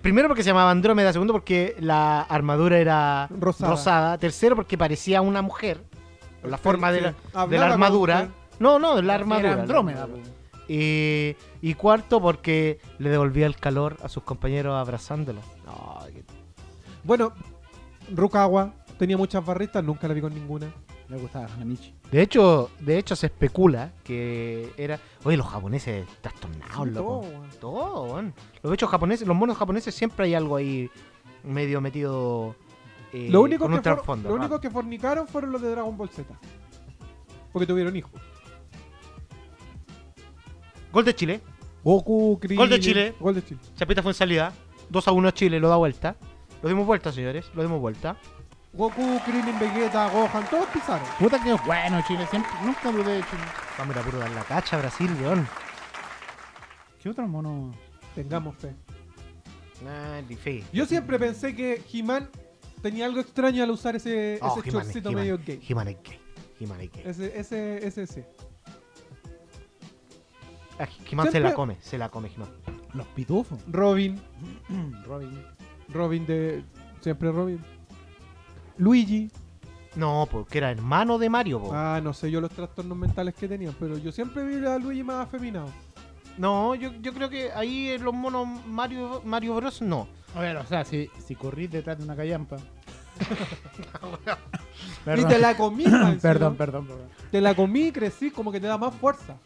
Primero 0.00 0.28
porque 0.28 0.42
se 0.42 0.48
llamaba 0.50 0.70
Andrómeda, 0.70 1.12
segundo 1.12 1.32
porque 1.32 1.76
la 1.80 2.22
armadura 2.22 2.78
era 2.78 3.28
Rosada. 3.30 3.70
rosada, 3.70 4.18
tercero 4.18 4.56
porque 4.56 4.78
parecía 4.78 5.20
una 5.20 5.42
mujer, 5.42 5.82
la 6.42 6.56
forma 6.58 6.90
de 6.90 7.02
la, 7.02 7.46
de 7.46 7.58
la 7.58 7.66
armadura. 7.66 8.28
No, 8.58 8.78
no, 8.78 8.96
de 8.96 9.02
la 9.02 9.14
Era 9.14 9.22
armadura. 9.22 9.56
la 9.56 9.62
Andrómeda. 9.62 10.02
armadura. 10.04 10.24
po. 10.24 10.30
Y, 10.70 11.36
y 11.62 11.74
cuarto 11.74 12.20
porque 12.20 12.78
le 12.98 13.08
devolvía 13.10 13.46
el 13.46 13.56
calor 13.56 13.96
a 14.02 14.08
sus 14.08 14.22
compañeros 14.22 14.74
abrazándolos. 14.78 15.44
No, 15.64 15.98
qué- 16.12 16.24
Bueno, 17.04 17.32
Rukawa 18.14 18.72
tenía 18.98 19.16
muchas 19.16 19.44
barristas, 19.44 19.82
nunca 19.84 20.08
la 20.08 20.14
vi 20.14 20.20
con 20.20 20.34
ninguna. 20.34 20.66
Le 21.08 21.16
gustaba 21.16 21.46
a 21.46 21.64
Michi. 21.64 21.94
De 22.10 22.20
hecho, 22.20 22.70
de 22.80 22.98
hecho 22.98 23.16
se 23.16 23.26
especula 23.26 23.92
que 24.04 24.70
era, 24.76 25.00
oye, 25.24 25.38
los 25.38 25.46
japoneses 25.46 26.06
trastornados, 26.20 26.86
Sí, 26.88 26.94
loco. 26.94 27.24
todo. 27.24 27.42
Todo, 27.60 28.02
weón. 28.14 28.34
Los 28.62 28.74
hechos 28.74 28.90
japoneses, 28.90 29.26
los 29.26 29.36
monos 29.36 29.56
japoneses 29.56 29.94
siempre 29.94 30.26
hay 30.26 30.34
algo 30.34 30.56
ahí 30.56 30.90
medio 31.44 31.80
metido 31.80 32.54
eh, 33.14 33.28
Lo 33.30 33.40
único, 33.40 33.64
con 33.64 33.72
que 33.72 33.76
un 33.78 33.82
trasfondo. 33.82 34.28
lo 34.28 34.34
único 34.34 34.60
que 34.60 34.68
fornicaron 34.68 35.26
fueron 35.26 35.50
los 35.52 35.62
de 35.62 35.70
Dragon 35.70 35.96
Ball 35.96 36.10
Z. 36.10 36.28
Porque 37.52 37.66
tuvieron 37.66 37.96
hijos. 37.96 38.12
Gol 40.92 41.04
de 41.04 41.14
Chile. 41.14 41.40
Goku, 41.84 42.38
Krillin. 42.40 42.58
Gol 42.58 42.68
de 42.70 42.80
Chile. 42.80 43.14
Gol 43.18 43.34
de 43.34 43.44
Chile. 43.44 43.60
Chapita 43.76 44.02
fue 44.02 44.10
en 44.10 44.14
salida. 44.14 44.52
2 44.90 45.08
a 45.08 45.12
1 45.12 45.30
Chile, 45.30 45.60
lo 45.60 45.68
da 45.68 45.76
vuelta. 45.76 46.16
Lo 46.62 46.68
dimos 46.68 46.86
vuelta, 46.86 47.12
señores. 47.12 47.50
Lo 47.54 47.62
dimos 47.62 47.80
vuelta. 47.80 48.16
Goku, 48.72 49.18
Krillin, 49.24 49.58
Vegeta, 49.58 50.08
Gohan, 50.10 50.44
todos 50.50 50.66
pisaron. 50.66 51.06
Puta 51.18 51.42
que 51.42 51.52
bueno 51.54 52.00
Chile. 52.06 52.26
Siempre, 52.30 52.50
nunca 52.62 52.92
dudé 52.92 53.14
de 53.14 53.22
Chile. 53.22 53.42
Vamos 53.78 53.96
a 53.96 53.98
ir 53.98 54.02
a 54.02 54.06
puro 54.06 54.18
dar 54.18 54.30
la 54.30 54.42
cacha, 54.44 54.76
Brasil, 54.78 55.10
weón. 55.20 55.48
¿Qué 57.02 57.08
otro 57.08 57.26
mono? 57.26 57.72
Tengamos 58.14 58.56
fe. 58.56 58.74
Nah, 59.84 60.20
ni 60.28 60.36
fe. 60.36 60.64
Yo 60.72 60.84
siempre 60.86 61.18
pensé 61.18 61.54
que 61.54 61.82
He-Man 61.92 62.28
tenía 62.82 63.06
algo 63.06 63.20
extraño 63.20 63.62
al 63.62 63.70
usar 63.70 63.96
ese, 63.96 64.38
Oh, 64.42 64.58
ese 64.58 64.68
He-Man, 64.68 64.82
chorcito 64.84 65.08
He-Man, 65.10 65.22
medio 65.22 65.38
gay. 65.38 65.60
He-Man 65.66 65.88
es 65.88 65.96
gay. 66.02 66.20
He-Man 66.60 66.80
es 66.80 66.92
gay. 66.92 67.02
Ese, 67.06 67.38
ese, 67.38 67.86
ese, 67.86 68.02
ese. 68.02 68.26
Ah, 70.78 70.86
He-Man 71.10 71.26
se 71.26 71.32
Siempre- 71.32 71.50
la 71.50 71.54
come, 71.54 71.76
se 71.80 71.98
la 71.98 72.08
come 72.08 72.28
He-Man. 72.28 72.48
Los 72.94 73.06
pitufos. 73.08 73.58
Robin, 73.68 74.20
Robin. 75.06 75.44
Robin 75.92 76.26
de. 76.26 76.62
Siempre 77.00 77.30
Robin. 77.32 77.58
Luigi. 78.76 79.30
No, 79.96 80.28
porque 80.30 80.58
era 80.58 80.70
hermano 80.70 81.18
de 81.18 81.28
Mario, 81.28 81.60
po. 81.62 81.70
Ah, 81.74 82.00
no 82.02 82.12
sé 82.12 82.30
yo 82.30 82.40
los 82.40 82.50
trastornos 82.52 82.96
mentales 82.96 83.34
que 83.34 83.48
tenían, 83.48 83.74
pero 83.80 83.98
yo 83.98 84.12
siempre 84.12 84.44
vi 84.44 84.64
a 84.64 84.78
Luigi 84.78 85.02
más 85.02 85.26
afeminado. 85.26 85.68
No, 86.36 86.74
yo, 86.76 86.92
yo 87.00 87.12
creo 87.12 87.28
que 87.28 87.50
ahí 87.52 87.88
en 87.90 88.04
los 88.04 88.14
monos 88.14 88.46
Mario, 88.66 89.22
Mario 89.24 89.56
Bros. 89.56 89.82
no. 89.82 90.06
A 90.36 90.40
ver, 90.40 90.56
o 90.58 90.66
sea, 90.66 90.84
si, 90.84 91.10
si 91.26 91.34
corrís 91.34 91.70
detrás 91.70 91.98
de 91.98 92.04
una 92.04 92.14
callampa. 92.14 92.56
Y 95.16 95.24
te 95.24 95.38
la 95.38 95.56
comí, 95.56 95.84
perdón, 96.22 96.54
perdón, 96.56 96.86
perdón. 96.86 97.08
Te 97.30 97.40
la 97.40 97.54
comí 97.54 97.86
y 97.88 97.92
crecí 97.92 98.30
como 98.30 98.52
que 98.52 98.60
te 98.60 98.66
da 98.66 98.78
más 98.78 98.94
fuerza. 98.94 99.36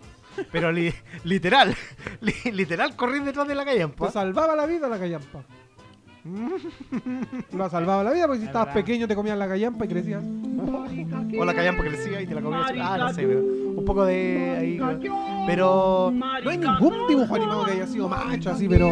Pero 0.50 0.72
li- 0.72 0.92
literal, 1.24 1.74
li- 2.20 2.52
literal 2.52 2.96
correr 2.96 3.22
detrás 3.22 3.46
de 3.48 3.54
la 3.54 3.64
calle. 3.64 3.86
Te 3.86 4.10
salvaba 4.10 4.56
la 4.56 4.66
vida 4.66 4.88
la 4.88 4.98
callampa. 4.98 5.42
Lo 7.52 7.68
salvaba 7.68 8.04
la 8.04 8.12
vida 8.12 8.26
porque 8.26 8.38
si 8.38 8.44
Es 8.44 8.48
estabas 8.48 8.68
verdad. 8.68 8.80
pequeño 8.84 9.08
te 9.08 9.14
comían 9.14 9.38
la 9.38 9.48
callampa 9.48 9.84
y 9.84 9.88
crecías. 9.88 10.22
O 11.38 11.44
la 11.44 11.54
callampa 11.54 11.82
crecía 11.82 12.20
y 12.20 12.26
te 12.26 12.34
la 12.34 12.40
comías. 12.42 12.66
Ah, 12.80 12.96
no 12.98 13.12
sé, 13.12 13.22
pero 13.26 13.40
un 13.40 13.84
poco 13.84 14.04
de 14.04 14.56
ahí. 14.58 14.80
Pero 15.46 16.12
No 16.14 16.50
hay 16.50 16.58
ningún 16.58 17.06
dibujo 17.08 17.34
animado 17.34 17.64
que 17.64 17.72
haya 17.72 17.86
sido 17.86 18.08
macho 18.08 18.50
así, 18.50 18.68
pero. 18.68 18.88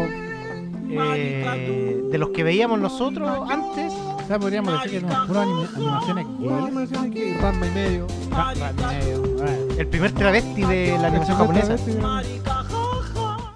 eh, 0.93 2.01
de 2.11 2.17
los 2.17 2.29
que 2.31 2.43
veíamos 2.43 2.77
nosotros 2.79 3.29
antes, 3.49 3.93
O 3.93 4.23
sea, 4.27 4.37
podríamos 4.39 4.81
decir 4.83 5.01
que 5.01 5.07
puras 5.27 5.43
anima- 5.47 5.69
animaciones 5.75 6.25
Pura 6.25 6.55
gay. 6.57 6.65
animación 6.65 7.11
que 7.11 7.37
Ranma 7.41 7.67
y 7.67 7.71
medio. 7.71 8.07
Medio. 8.89 9.77
El 9.77 9.87
primer 9.87 10.11
travesti 10.11 10.61
de 10.63 10.97
la 10.99 11.07
animación 11.07 11.37
japonesa. 11.37 11.75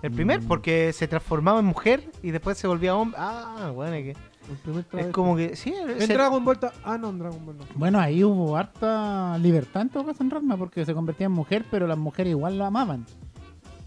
El 0.05 0.11
primer, 0.11 0.39
porque 0.41 0.93
se 0.93 1.07
transformaba 1.07 1.59
en 1.59 1.65
mujer 1.65 2.11
y 2.21 2.31
después 2.31 2.57
se 2.57 2.67
volvía 2.67 2.95
hombre. 2.95 3.17
Ah, 3.19 3.71
bueno, 3.73 3.93
es 3.95 4.03
que 4.03 4.11
El 4.51 4.57
primer 4.63 4.85
es 5.07 5.07
como 5.13 5.35
que. 5.35 5.55
Sí, 5.55 5.73
En 5.73 5.99
se- 6.01 6.13
Dragon 6.13 6.43
Ball. 6.45 6.59
ta- 6.59 6.73
Ah, 6.83 6.97
no, 6.97 7.09
en 7.09 7.19
Dragon 7.19 7.45
Ball 7.45 7.57
no. 7.57 7.63
Bueno, 7.75 7.99
ahí 7.99 8.23
hubo 8.23 8.55
harta 8.55 9.37
libertad 9.39 9.81
en 9.83 9.89
todo 9.89 10.05
caso 10.05 10.21
en 10.23 10.29
Ranma 10.29 10.57
porque 10.57 10.85
se 10.85 10.93
convertía 10.93 11.25
en 11.25 11.31
mujer, 11.31 11.65
pero 11.71 11.87
las 11.87 11.97
mujeres 11.97 12.31
igual 12.31 12.57
la 12.57 12.67
amaban. 12.67 13.05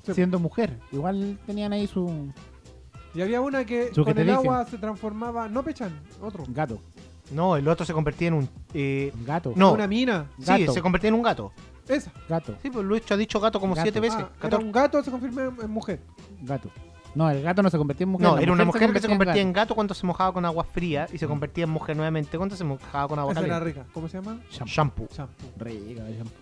Sí. 0.05 0.15
Siendo 0.15 0.39
mujer. 0.39 0.79
Igual 0.91 1.39
tenían 1.47 1.73
ahí 1.73 1.87
su 1.87 2.33
Y 3.15 3.21
había 3.23 3.41
una 3.41 3.65
que 3.65 3.93
Su 3.95 4.05
con 4.05 4.17
el 4.19 4.25
dije. 4.27 4.37
agua 4.37 4.65
se 4.65 4.79
transformaba. 4.79 5.49
No 5.49 5.63
Pechan, 5.63 6.01
otro. 6.23 6.45
gato. 6.49 6.79
No, 7.31 7.57
el 7.57 7.69
otro 7.69 7.85
se 7.85 7.93
convertía 7.93 8.29
en 8.29 8.35
un. 8.35 8.49
eh, 8.75 9.13
Gato. 9.27 9.53
No. 9.55 9.73
Una 9.75 9.87
mina. 9.87 10.27
sí, 10.41 10.67
se 10.67 10.81
convertía 10.83 11.09
en 11.09 11.15
un 11.15 11.23
gato. 11.23 11.53
Esa. 11.89 12.13
Gato. 12.29 12.55
Sí, 12.63 12.71
pues 12.71 12.85
Luis 12.85 13.03
ha 13.11 13.17
dicho 13.17 13.41
gato 13.41 13.59
como 13.61 13.75
Gato. 13.75 13.85
siete 13.85 14.01
veces. 14.01 14.21
Ah, 14.21 14.47
era 14.47 14.59
un 14.59 14.71
gato, 14.73 15.03
se 15.03 15.11
confirma 15.11 15.45
en, 15.45 15.57
en 15.63 15.71
mujer. 15.71 16.01
Gato. 16.43 16.71
No, 17.15 17.31
el 17.31 17.43
gato 17.43 17.63
no 17.63 17.71
se 17.71 17.79
convertía 17.79 18.05
en 18.05 18.11
mujer. 18.11 18.27
No, 18.29 18.37
la 18.37 18.43
era 18.43 18.53
una 18.53 18.65
mujer 18.65 18.93
que 18.93 19.01
se 19.01 19.09
convertía 19.09 19.41
en 19.43 19.53
gato 19.53 19.75
cuando 19.75 19.95
se 19.95 20.07
mojaba 20.07 20.33
con 20.33 20.45
agua 20.45 20.63
fría 20.65 21.07
y 21.13 21.19
se 21.19 21.27
convertía 21.27 21.65
en 21.65 21.71
mujer 21.71 21.97
nuevamente 21.97 22.37
cuando 22.37 22.55
se 22.55 22.65
mojaba 22.65 23.09
con 23.09 23.19
agua 23.19 23.33
Esa 23.33 23.41
era 23.41 23.59
caliente. 23.59 23.81
rica. 23.81 23.91
¿Cómo 23.95 24.09
se 24.09 24.19
llama? 24.21 24.39
Shampoo. 24.51 25.09
Shampoo. 25.11 25.47
Rica 25.59 26.07
el 26.07 26.17
shampoo. 26.17 26.33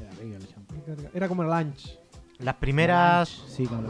Era 0.00 0.10
rica 0.22 0.36
el 0.36 0.46
shampoo. 0.46 1.10
Era 1.12 1.28
como 1.28 1.42
el 1.42 1.48
lunch. 1.50 1.98
Las 2.38 2.54
primeras 2.54 3.28
Sí, 3.48 3.66
como 3.66 3.88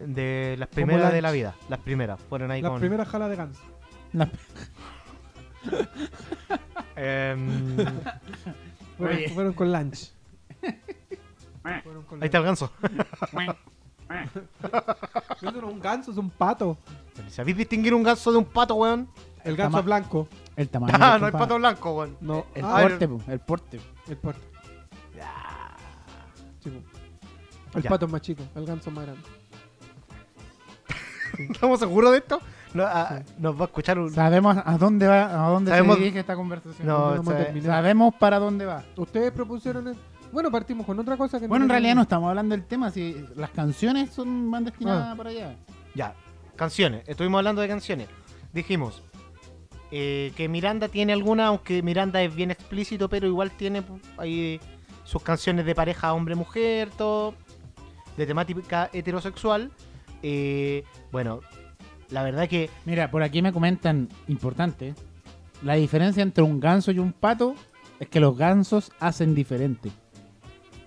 de 0.00 0.56
las 0.58 0.68
primeras 0.68 1.12
de 1.12 1.22
la 1.22 1.30
vida, 1.30 1.54
las 1.68 1.78
primeras 1.80 2.20
fueron 2.28 2.50
ahí 2.50 2.62
Las 2.62 2.70
con 2.72 2.80
primeras 2.80 3.06
jalas 3.08 3.30
de 3.30 3.36
ganso. 3.36 3.62
la- 4.12 4.28
Em, 6.96 7.76
Fueron, 8.98 9.16
Oye. 9.16 9.28
fueron 9.30 9.52
con 9.54 9.72
lunch. 9.72 10.10
Fueron 11.82 12.02
con 12.04 12.22
ahí 12.22 12.26
está 12.26 12.38
el 12.38 12.44
ganso. 12.44 12.70
lunch. 13.32 13.56
No 15.42 15.48
es 15.50 15.56
un 15.56 15.80
ganso, 15.80 16.10
es 16.10 16.16
un 16.18 16.30
pato. 16.30 16.76
¿Sabéis 17.28 17.56
distinguir 17.56 17.94
un 17.94 18.02
ganso 18.02 18.30
de 18.32 18.38
un 18.38 18.44
pato, 18.44 18.74
weón? 18.74 19.08
El 19.44 19.56
ganso 19.56 19.78
Tama- 19.78 19.82
blanco. 19.86 20.28
El 20.56 20.68
tamaño. 20.68 20.92
Ah, 20.96 20.98
no 21.18 21.26
hay 21.26 21.32
compadre. 21.32 21.38
pato 21.38 21.56
blanco, 21.56 21.92
weón. 21.94 22.16
No. 22.20 22.46
El 22.54 22.64
Ah, 22.64 22.80
porte, 22.82 23.08
po, 23.08 23.20
el 23.28 23.40
porte. 23.40 23.80
el 24.08 24.16
pato. 24.18 24.38
Sí, 26.62 26.68
po. 26.70 27.78
el 27.78 27.82
Ya. 27.82 27.88
pato 27.88 28.04
es 28.06 28.12
más 28.12 28.20
chico, 28.20 28.42
el 28.54 28.66
ganso 28.66 28.90
es 28.90 28.96
más 28.96 29.06
grande. 29.06 29.22
¿Estamos 31.52 31.80
seguros 31.80 32.12
de 32.12 32.18
esto? 32.18 32.40
No, 32.74 32.84
Nos 33.38 33.56
va 33.56 33.62
a 33.62 33.64
escuchar 33.66 33.98
un... 33.98 34.10
Sabemos 34.12 34.56
a 34.64 34.78
dónde 34.78 35.06
va, 35.06 35.46
a 35.46 35.48
dónde 35.50 35.70
Sabemos- 35.72 35.96
se 35.96 36.00
dirige 36.02 36.20
esta 36.20 36.36
conversación. 36.36 36.86
No, 36.86 37.22
sabe-. 37.24 37.60
Sabemos 37.62 38.14
para 38.14 38.38
dónde 38.38 38.66
va. 38.66 38.84
Ustedes 38.96 39.32
propusieron. 39.32 39.88
el- 39.88 39.96
Bueno, 40.32 40.50
partimos 40.50 40.86
con 40.86 40.98
otra 40.98 41.16
cosa 41.16 41.40
que 41.40 41.46
Bueno, 41.48 41.64
en 41.64 41.70
realidad 41.70 41.90
que- 41.92 41.96
no 41.96 42.02
estamos 42.02 42.28
hablando 42.28 42.54
del 42.54 42.64
tema, 42.64 42.90
si 42.90 43.24
las 43.34 43.50
canciones 43.50 44.10
son 44.10 44.50
van 44.50 44.64
destinadas 44.64 45.08
Ah. 45.12 45.16
para 45.16 45.30
allá. 45.30 45.56
Ya, 45.94 46.14
canciones. 46.54 47.02
Estuvimos 47.08 47.38
hablando 47.38 47.60
de 47.62 47.68
canciones. 47.68 48.08
Dijimos 48.52 49.02
eh, 49.92 50.32
que 50.36 50.48
Miranda 50.48 50.86
tiene 50.86 51.12
alguna, 51.12 51.48
aunque 51.48 51.82
Miranda 51.82 52.22
es 52.22 52.32
bien 52.32 52.52
explícito, 52.52 53.08
pero 53.08 53.26
igual 53.26 53.50
tiene 53.50 53.82
pu, 53.82 53.98
ahí 54.18 54.60
sus 55.02 55.20
canciones 55.20 55.66
de 55.66 55.74
pareja 55.74 56.12
hombre-mujer, 56.12 56.90
todo 56.96 57.34
de 58.16 58.24
temática 58.26 58.88
heterosexual. 58.92 59.72
Eh, 60.22 60.84
bueno, 61.10 61.40
la 62.10 62.22
verdad 62.22 62.48
que 62.48 62.70
Mira, 62.84 63.10
por 63.10 63.22
aquí 63.22 63.42
me 63.42 63.52
comentan, 63.52 64.08
importante, 64.28 64.94
la 65.62 65.74
diferencia 65.74 66.22
entre 66.22 66.42
un 66.44 66.58
ganso 66.60 66.90
y 66.90 66.98
un 66.98 67.12
pato 67.12 67.54
es 67.98 68.08
que 68.08 68.20
los 68.20 68.36
gansos 68.36 68.92
hacen 69.00 69.34
diferente. 69.34 69.90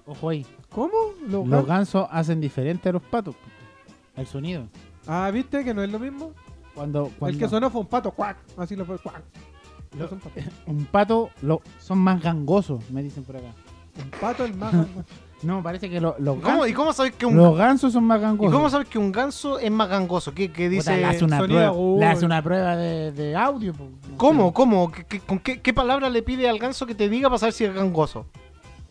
Ojo 0.06 0.30
ahí, 0.30 0.46
¿Cómo? 0.70 0.92
Los 1.28 1.48
los 1.48 1.64
gan- 1.64 1.68
gansos 1.68 2.08
hacen 2.12 2.42
diferente 2.42 2.90
a 2.90 2.92
los 2.94 3.02
patos. 3.04 3.36
El 4.16 4.26
sonido. 4.28 4.68
Ah, 5.08 5.30
¿viste 5.32 5.64
que 5.64 5.74
no 5.74 5.84
es 5.84 5.92
lo 5.92 6.00
mismo? 6.00 6.32
Cuando, 6.74 7.12
cuando 7.20 7.36
El 7.36 7.40
que 7.40 7.48
sonó 7.48 7.70
fue 7.70 7.82
un 7.82 7.88
pato, 7.88 8.12
cuac. 8.12 8.38
Así 8.58 8.76
lo 8.76 8.84
fue, 8.86 8.98
cuac. 8.98 9.22
Lo- 9.96 10.00
No 10.06 10.10
son 10.10 10.20
patos. 10.20 10.44
un 10.66 10.86
pato 10.86 11.30
lo, 11.44 11.62
son 11.80 12.00
más 12.00 12.22
gangosos, 12.22 12.90
me 12.90 13.04
dicen 13.04 13.24
por 13.24 13.38
acá. 13.38 13.54
Un 14.04 14.10
pato 14.20 14.44
el 14.44 14.56
más. 14.56 14.74
No, 15.44 15.62
parece 15.62 15.90
que 15.90 16.00
lo- 16.00 16.16
los, 16.20 16.38
¿Y 16.38 16.40
cómo, 16.42 16.52
gansos, 16.62 16.70
¿Y 16.70 16.74
cómo 16.74 16.94
sabes 16.94 17.14
que 17.14 17.26
un 17.26 17.36
los 17.36 17.58
gansos 17.58 17.92
son 17.94 18.04
más 18.06 18.20
¿Y 18.20 18.22
gangosos. 18.22 18.54
cómo 18.54 18.70
sabes 18.70 18.88
que 18.88 18.98
un 18.98 19.12
ganso 19.12 19.60
es 19.60 19.70
más 19.72 19.90
gangoso? 19.90 20.34
¿Qué, 20.34 20.52
qué 20.52 20.64
Puta, 20.68 20.70
dice? 20.70 20.98
le 20.98 21.06
hace 21.06 21.26
una 21.26 21.38
Sonido 21.40 21.74
prueba, 21.74 22.00
le 22.00 22.06
hace 22.06 22.26
una 22.26 22.42
prueba 22.42 22.76
de, 22.78 23.12
de 23.12 23.36
audio. 23.36 23.74
po. 23.74 23.90
¿Cómo? 24.18 24.54
¿Cómo? 24.54 24.92
¿Qué, 24.92 25.04
qué- 25.06 25.20
con 25.20 25.40
qué, 25.40 25.60
qué 25.62 25.74
palabra 25.74 26.10
le 26.10 26.24
pide 26.24 26.48
al 26.48 26.60
ganso 26.60 26.86
que 26.86 26.96
te 26.96 27.10
diga 27.10 27.30
para 27.30 27.40
saber 27.40 27.54
si 27.54 27.66
es 27.66 27.74
gangoso? 27.74 28.26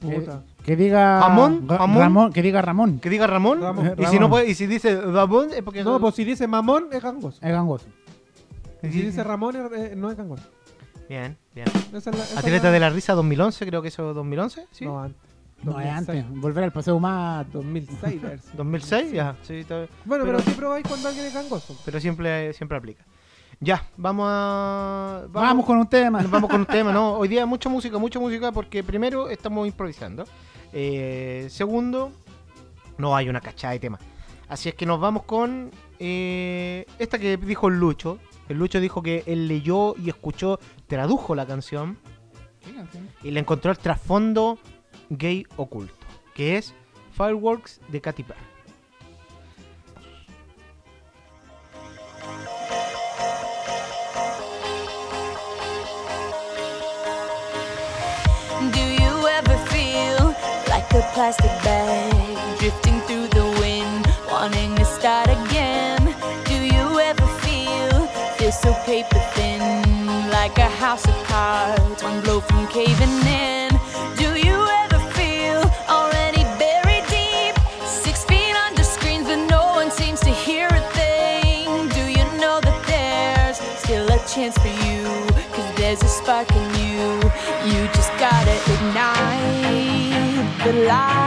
Que, 0.00 0.08
Puta. 0.20 0.42
que 0.64 0.74
diga 0.76 1.20
Jamón, 1.22 1.64
Ra- 1.68 1.78
jamón. 1.78 2.02
Ramón, 2.02 2.32
que 2.32 2.42
diga 2.42 2.60
Ramón. 2.60 2.98
¿Que 2.98 3.08
diga 3.08 3.26
Ramón? 3.26 3.60
Ramón. 3.62 3.94
Y 3.98 4.04
si 4.06 4.18
no 4.18 4.28
puede, 4.28 4.50
y 4.50 4.54
si 4.54 4.66
dice 4.66 5.00
Ramón 5.00 5.50
es 5.54 5.62
porque 5.62 5.84
No, 5.84 6.00
pues 6.00 6.16
si 6.16 6.24
dice 6.24 6.46
mamón 6.48 6.88
es 6.92 7.00
gangoso. 7.02 7.38
Es 7.40 7.52
gangoso. 7.52 7.86
Y 8.82 8.88
si 8.90 9.00
dice 9.02 9.22
Ramón 9.22 9.54
es- 9.56 9.72
eh, 9.92 9.94
no 9.96 10.10
es 10.10 10.16
gangoso. 10.16 10.42
Bien, 11.08 11.36
bien. 11.54 11.66
Esa 11.94 12.10
es 12.10 12.16
la- 12.18 12.24
esa 12.24 12.32
es 12.32 12.36
Atleta 12.36 12.64
la- 12.66 12.72
de 12.72 12.80
la 12.80 12.90
risa 12.90 13.12
2011, 13.14 13.64
creo 13.66 13.80
que 13.80 13.88
eso 13.88 14.10
es 14.10 14.14
2011, 14.16 14.66
¿sí? 14.72 14.84
No, 14.84 15.00
antes. 15.00 15.20
No 15.64 15.78
es 15.80 15.86
2006. 15.86 16.24
antes. 16.24 16.40
Volver 16.40 16.64
al 16.64 16.72
paseo 16.72 16.98
más. 16.98 17.50
2006, 17.52 18.24
a 18.24 18.28
ver 18.28 18.40
si- 18.40 18.56
2006, 18.56 19.12
ya. 19.12 19.36
Sí, 19.42 19.54
está- 19.56 19.86
Bueno, 20.04 20.24
pero, 20.24 20.38
Pero- 20.38 20.40
sí 20.40 20.50
probáis 20.52 20.86
cuando 20.86 21.08
alguien 21.08 21.26
es 21.26 21.34
gangoso. 21.34 21.76
pero 21.84 22.00
siempre, 22.00 22.52
siempre 22.52 22.76
aplica. 22.78 23.04
Ya, 23.60 23.84
vamos 23.96 24.26
a. 24.28 25.22
Vamos, 25.30 25.64
con 25.64 25.78
un 25.78 25.86
tema. 25.86 26.20
Nos 26.20 26.30
vamos 26.44 26.50
con 26.50 26.60
un 26.60 26.66
tema, 26.66 26.92
¿no? 26.92 27.12
Hoy 27.14 27.28
día 27.28 27.46
mucha 27.46 27.68
música, 27.68 27.96
mucha 27.98 28.18
música, 28.18 28.50
porque 28.50 28.82
primero 28.82 29.28
estamos 29.28 29.66
improvisando. 29.68 30.24
Eh, 30.72 31.46
segundo, 31.48 32.10
no 32.98 33.14
hay 33.14 33.28
una 33.28 33.40
cachada 33.40 33.72
de 33.74 33.78
tema. 33.78 33.98
Así 34.48 34.68
es 34.68 34.74
que 34.74 34.84
nos 34.84 34.98
vamos 35.00 35.22
con 35.24 35.70
eh, 36.00 36.84
esta 36.98 37.18
que 37.18 37.36
dijo 37.36 37.68
el 37.68 37.78
Lucho. 37.78 38.18
El 38.48 38.58
Lucho 38.58 38.80
dijo 38.80 39.00
que 39.00 39.22
él 39.26 39.46
leyó 39.46 39.94
y 39.96 40.08
escuchó, 40.08 40.58
tradujo 40.88 41.34
la 41.36 41.46
canción 41.46 41.96
y 43.22 43.30
le 43.30 43.40
encontró 43.40 43.70
el 43.70 43.78
trasfondo 43.78 44.58
gay 45.18 45.46
oculto, 45.56 45.94
que 46.34 46.56
es 46.56 46.74
Fireworks 47.12 47.80
de 47.88 48.00
Katy 48.00 48.22
Perry. 48.22 48.40
Do 58.72 58.80
you 58.80 59.28
ever 59.28 59.56
feel 59.66 60.34
like 60.68 60.90
a 60.94 61.02
plastic 61.14 61.50
bag 61.62 62.58
drifting 62.58 63.00
through 63.02 63.28
the 63.28 63.44
wind, 63.60 64.06
wanting 64.30 64.74
to 64.76 64.84
start 64.84 65.28
again? 65.28 66.14
Do 66.44 66.54
you 66.54 67.00
ever 67.00 67.26
feel 67.40 68.06
feel 68.38 68.52
so 68.52 68.72
paper 68.84 69.20
thin, 69.34 70.30
like 70.30 70.58
a 70.58 70.68
house 70.68 71.04
of 71.06 71.14
cards, 71.24 72.02
one 72.02 72.20
blow 72.22 72.40
from 72.40 72.66
caving 72.68 73.26
in? 73.26 73.61
life. 90.92 91.21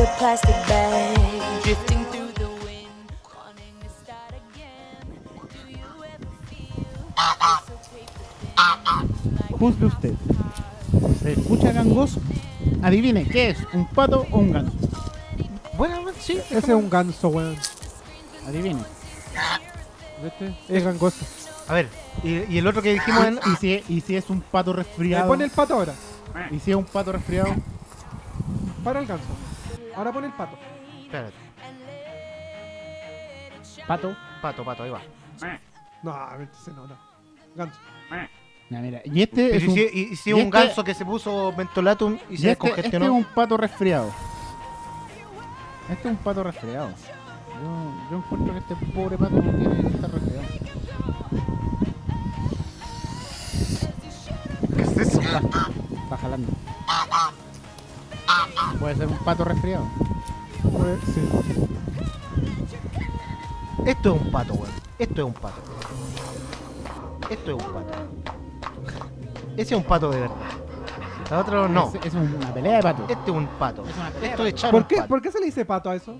a 0.00 0.06
plastic 0.18 0.56
bag. 0.66 1.62
Drifting 1.62 2.04
through 2.06 2.32
the 2.32 2.48
wind 2.64 2.88
start 4.02 4.32
again. 4.32 5.06
Usted. 9.60 10.14
Se 11.22 11.32
escucha 11.32 11.72
gangoso 11.72 12.20
adivine 12.82 13.26
qué 13.28 13.50
es 13.50 13.58
un 13.72 13.86
pato 13.86 14.26
o 14.30 14.38
un 14.38 14.52
ganso 14.52 14.72
bueno 15.76 16.10
sí 16.18 16.38
ese 16.50 16.58
es 16.58 16.68
un 16.68 16.88
ganso 16.88 17.28
weón. 17.28 17.56
Adivine. 18.46 18.82
¿Viste? 20.22 20.54
es 20.68 20.84
gangoso. 20.84 21.24
A 21.68 21.74
ver 21.74 21.88
y, 22.24 22.58
el 22.58 22.66
otro 22.66 22.82
que 22.82 22.94
dijimos 22.94 23.22
ah, 23.22 23.28
en... 23.62 23.82
Y 23.88 24.00
si 24.00 24.16
es 24.16 24.30
un 24.30 24.40
pato 24.40 24.72
resfriado. 24.72 25.24
Le 25.24 25.28
pone 25.28 25.44
el 25.44 25.50
pato 25.50 25.74
ahora 25.74 25.94
y 26.50 26.58
si 26.58 26.70
es 26.70 26.76
un 26.76 26.84
pato 26.84 27.12
resfriado 27.12 27.54
para 28.82 29.00
el 29.00 29.06
ganso. 29.06 29.24
Ahora 30.00 30.12
pone 30.12 30.28
el 30.28 30.32
pato. 30.32 30.56
Espérate. 31.02 31.34
Pato. 33.86 34.16
Pato, 34.40 34.64
pato, 34.64 34.82
ahí 34.84 34.88
va. 34.90 35.02
No, 36.02 36.16
se 36.64 36.70
nota. 36.72 36.96
Ganso. 37.54 37.78
Ya, 38.70 38.78
mira. 38.80 39.02
Y 39.04 39.20
este 39.20 39.48
Pero 39.50 39.56
es 39.58 39.62
y 39.62 39.66
un, 39.66 39.74
si, 39.74 39.80
y- 39.80 40.00
y 40.12 40.16
si 40.16 40.30
y 40.30 40.32
un 40.32 40.40
este- 40.40 40.58
ganso 40.58 40.82
que 40.84 40.94
se 40.94 41.04
puso 41.04 41.52
mentolatum 41.54 42.14
y 42.30 42.34
y 42.34 42.38
se 42.38 42.52
este, 42.52 42.68
este 42.68 42.68
es 42.70 42.76
descongestionó. 42.76 43.12
un 43.12 43.24
pato 43.24 43.58
resfriado. 43.58 44.10
Este 45.90 46.08
es 46.08 46.14
un 46.14 46.16
pato 46.16 46.44
resfriado. 46.44 46.88
Yo, 47.62 48.10
yo 48.10 48.16
encuentro 48.16 48.54
que 48.54 48.58
este 48.60 48.76
pobre 48.94 49.18
pato 49.18 49.32
no 49.36 49.42
tiene 49.52 49.82
que 49.82 49.86
estar 49.96 50.10
resfriado. 50.12 50.46
¿Qué 54.76 54.82
es 54.82 54.96
eso? 54.96 55.20
Está 55.20 56.16
jalando. 56.16 56.48
Puede 58.78 58.94
ser 58.96 59.06
un 59.08 59.18
pato 59.18 59.44
resfriado. 59.44 59.84
Pues, 60.62 60.98
sí. 61.14 61.20
Esto 63.86 64.14
es 64.14 64.22
un 64.22 64.30
pato, 64.30 64.54
weón. 64.54 64.70
Esto 64.98 65.14
es 65.22 65.26
un 65.26 65.32
pato. 65.34 65.60
Esto 67.30 67.56
es 67.56 67.64
un 67.64 67.72
pato. 67.72 67.92
Ese 69.56 69.74
es 69.74 69.78
un 69.78 69.84
pato 69.84 70.10
de 70.10 70.20
verdad. 70.20 70.36
El 71.30 71.36
otro 71.36 71.68
no. 71.68 71.92
Es, 72.02 72.06
es 72.06 72.14
una 72.14 72.52
pelea 72.52 72.76
de 72.76 72.82
patos. 72.82 73.10
Este 73.10 73.30
es 73.30 73.36
un 73.36 73.46
pato. 73.46 73.84
Es 73.86 73.96
una 73.96 74.10
pelea 74.10 74.30
Esto 74.30 74.42
de 74.44 74.50
echar 74.50 74.70
¿Por 74.70 74.82
un 74.82 74.86
qué, 74.88 74.96
pato. 74.96 75.08
¿Por 75.08 75.22
qué 75.22 75.30
se 75.32 75.38
le 75.40 75.46
dice 75.46 75.64
pato 75.64 75.90
a 75.90 75.94
eso? 75.96 76.18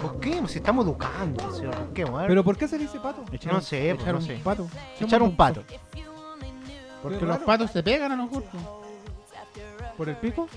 ¿Por 0.00 0.18
qué? 0.20 0.42
Si 0.48 0.58
estamos 0.58 0.84
educando, 0.86 1.52
señor. 1.54 1.74
¿Por 1.74 1.92
qué, 1.92 2.04
weón? 2.04 2.26
¿Pero 2.26 2.44
por 2.44 2.56
qué 2.56 2.66
se 2.68 2.78
le 2.78 2.84
dice 2.84 2.98
pato? 3.00 3.24
Echar 3.32 3.52
No 3.52 3.60
sé, 3.60 3.90
pues, 3.94 4.00
echar 4.02 4.14
no 4.14 4.20
un 4.20 4.26
sé. 4.26 4.40
pato. 4.42 4.66
Echar 5.00 5.22
un 5.22 5.36
pato. 5.36 5.62
Porque 7.02 7.24
los 7.24 7.38
patos 7.38 7.70
se 7.70 7.82
pegan 7.82 8.12
a 8.12 8.16
lo 8.16 8.24
mejor. 8.24 8.42
pues. 8.44 8.62
¿Por 9.96 10.08
el 10.08 10.16
pico? 10.16 10.48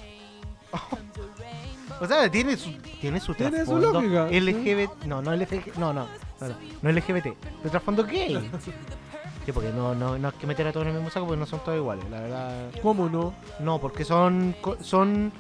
O 2.00 2.06
sea, 2.06 2.30
tiene 2.30 2.56
su, 2.58 2.72
tiene 3.02 3.20
su 3.20 3.34
Tiene 3.34 3.52
su 3.66 3.66
trasfondo 3.66 3.94
lógica, 3.94 4.28
sí. 4.30 4.40
LGBT. 4.40 5.04
No, 5.06 5.22
no 5.22 5.36
LGBT. 5.36 5.76
No, 5.78 5.94
no. 5.94 6.06
No, 6.40 6.48
no, 6.48 6.56
no 6.84 6.92
LGBT. 6.92 7.26
El 7.64 7.72
trasfondo 7.72 8.04
gay. 8.06 8.50
Sí, 9.46 9.54
porque 9.54 9.70
no, 9.70 9.96
no, 9.96 10.18
no 10.18 10.28
hay 10.28 10.34
que 10.34 10.46
meter 10.46 10.68
a 10.68 10.74
todos 10.74 10.86
en 10.88 10.90
el 10.92 10.96
mismo 10.98 11.10
saco 11.10 11.26
porque 11.26 11.40
no 11.40 11.46
son 11.46 11.62
todos 11.62 11.78
iguales, 11.78 12.04
la 12.10 12.20
verdad. 12.20 12.70
¿Cómo 12.84 13.08
no? 13.08 13.34
No, 13.62 13.80
porque 13.80 14.04
son. 14.04 14.54
co- 14.60 14.76
son 14.84 15.32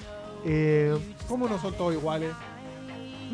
eh, 0.45 0.97
¿Cómo 1.27 1.49
no 1.49 1.59
son 1.59 1.73
todos 1.73 1.93
iguales? 1.93 2.31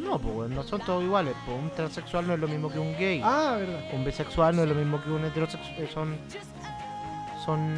no, 0.03 0.17
pues 0.17 0.49
no 0.49 0.63
son 0.63 0.81
todos 0.81 1.03
iguales. 1.03 1.35
Pues 1.45 1.59
un 1.59 1.69
transexual 1.69 2.25
no 2.25 2.33
es 2.33 2.39
lo 2.39 2.47
mismo 2.47 2.71
que 2.71 2.79
un 2.79 2.97
gay. 2.97 3.21
Ah, 3.23 3.57
verdad. 3.59 3.81
Un 3.93 4.03
bisexual 4.03 4.55
no 4.55 4.63
es 4.63 4.69
lo 4.69 4.73
mismo 4.73 4.99
que 5.03 5.11
un 5.11 5.23
heterosexual. 5.23 5.87
Son. 5.93 6.17
Son. 7.45 7.75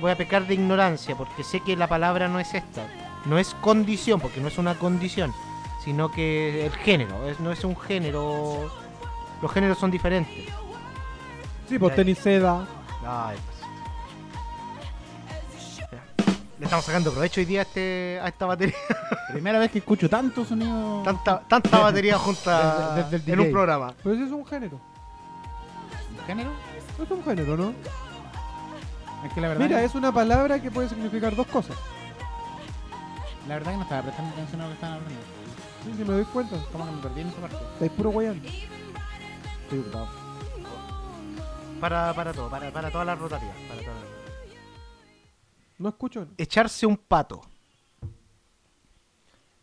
Voy 0.00 0.10
a 0.12 0.16
pecar 0.16 0.46
de 0.46 0.54
ignorancia 0.54 1.16
porque 1.16 1.42
sé 1.42 1.60
que 1.60 1.76
la 1.76 1.86
palabra 1.88 2.28
no 2.28 2.38
es 2.38 2.54
esta. 2.54 2.86
No 3.26 3.38
es 3.38 3.54
condición, 3.54 4.20
porque 4.20 4.40
no 4.40 4.48
es 4.48 4.56
una 4.58 4.74
condición, 4.76 5.32
sino 5.84 6.10
que 6.10 6.66
el 6.66 6.72
género. 6.72 7.28
Es, 7.28 7.40
no 7.40 7.50
es 7.50 7.64
un 7.64 7.76
género. 7.76 8.70
Los 9.42 9.52
géneros 9.52 9.78
son 9.78 9.90
diferentes. 9.90 10.44
Sí, 11.68 11.78
pues 11.78 11.94
tenis 11.94 12.18
seda. 12.18 12.66
Ay, 13.06 13.36
pues. 13.44 13.58
Le 16.58 16.64
estamos 16.64 16.84
sacando 16.84 17.12
provecho 17.12 17.40
hoy 17.40 17.44
día 17.44 17.60
a, 17.60 17.62
este, 17.62 18.18
a 18.22 18.28
esta 18.28 18.46
batería. 18.46 18.74
Primera 19.32 19.58
vez 19.60 19.70
que 19.70 19.78
escucho 19.78 20.08
tanto 20.08 20.44
sonido. 20.44 21.02
Tanta, 21.04 21.40
tanta 21.40 21.78
batería 21.78 22.18
junta 22.18 22.94
Desde- 22.96 23.18
desde 23.18 23.32
el 23.32 23.40
en 23.40 23.46
un 23.46 23.52
programa. 23.52 23.94
Pero 24.02 24.14
ese 24.14 24.24
es 24.24 24.32
un 24.32 24.44
género. 24.46 24.80
género. 26.26 26.50
Es 27.02 27.10
un 27.10 27.22
género, 27.24 27.56
¿no? 27.56 27.72
Es 29.24 29.32
que 29.32 29.40
la 29.40 29.48
verdad, 29.48 29.64
Mira, 29.66 29.78
que- 29.80 29.84
es 29.86 29.94
una 29.94 30.12
palabra 30.12 30.60
que 30.62 30.70
puede 30.70 30.88
significar 30.88 31.34
dos 31.34 31.46
cosas. 31.48 31.76
la 33.48 33.54
verdad 33.54 33.72
que 33.72 33.76
no 33.78 33.82
estaba 33.84 34.02
prestando 34.02 34.32
atención 34.32 34.60
a 34.60 34.64
lo 34.64 34.70
que 34.70 34.74
estaban 34.74 34.96
hablando. 34.96 35.20
Sí, 35.84 35.92
si 35.96 36.04
me 36.04 36.12
doy 36.14 36.24
cuenta. 36.26 36.56
Como 36.72 36.84
que 36.84 36.90
me 36.92 37.02
perdí 37.02 37.20
en 37.22 37.28
esa 37.28 37.40
parte. 37.40 37.56
Estáis 37.74 37.92
puro 37.92 38.10
guayando. 38.10 38.48
Estoy 38.48 39.78
ocupado. 39.80 40.08
Para, 41.80 42.12
para 42.14 42.32
todo, 42.32 42.50
para, 42.50 42.70
para 42.72 42.90
todas 42.90 43.06
las 43.06 43.18
rotativas. 43.18 43.54
Para 43.68 43.80
todas 43.80 43.94
las- 43.96 44.08
No 45.78 45.88
escucho. 45.88 46.26
Echarse 46.36 46.86
un 46.86 46.96
pato. 46.96 47.40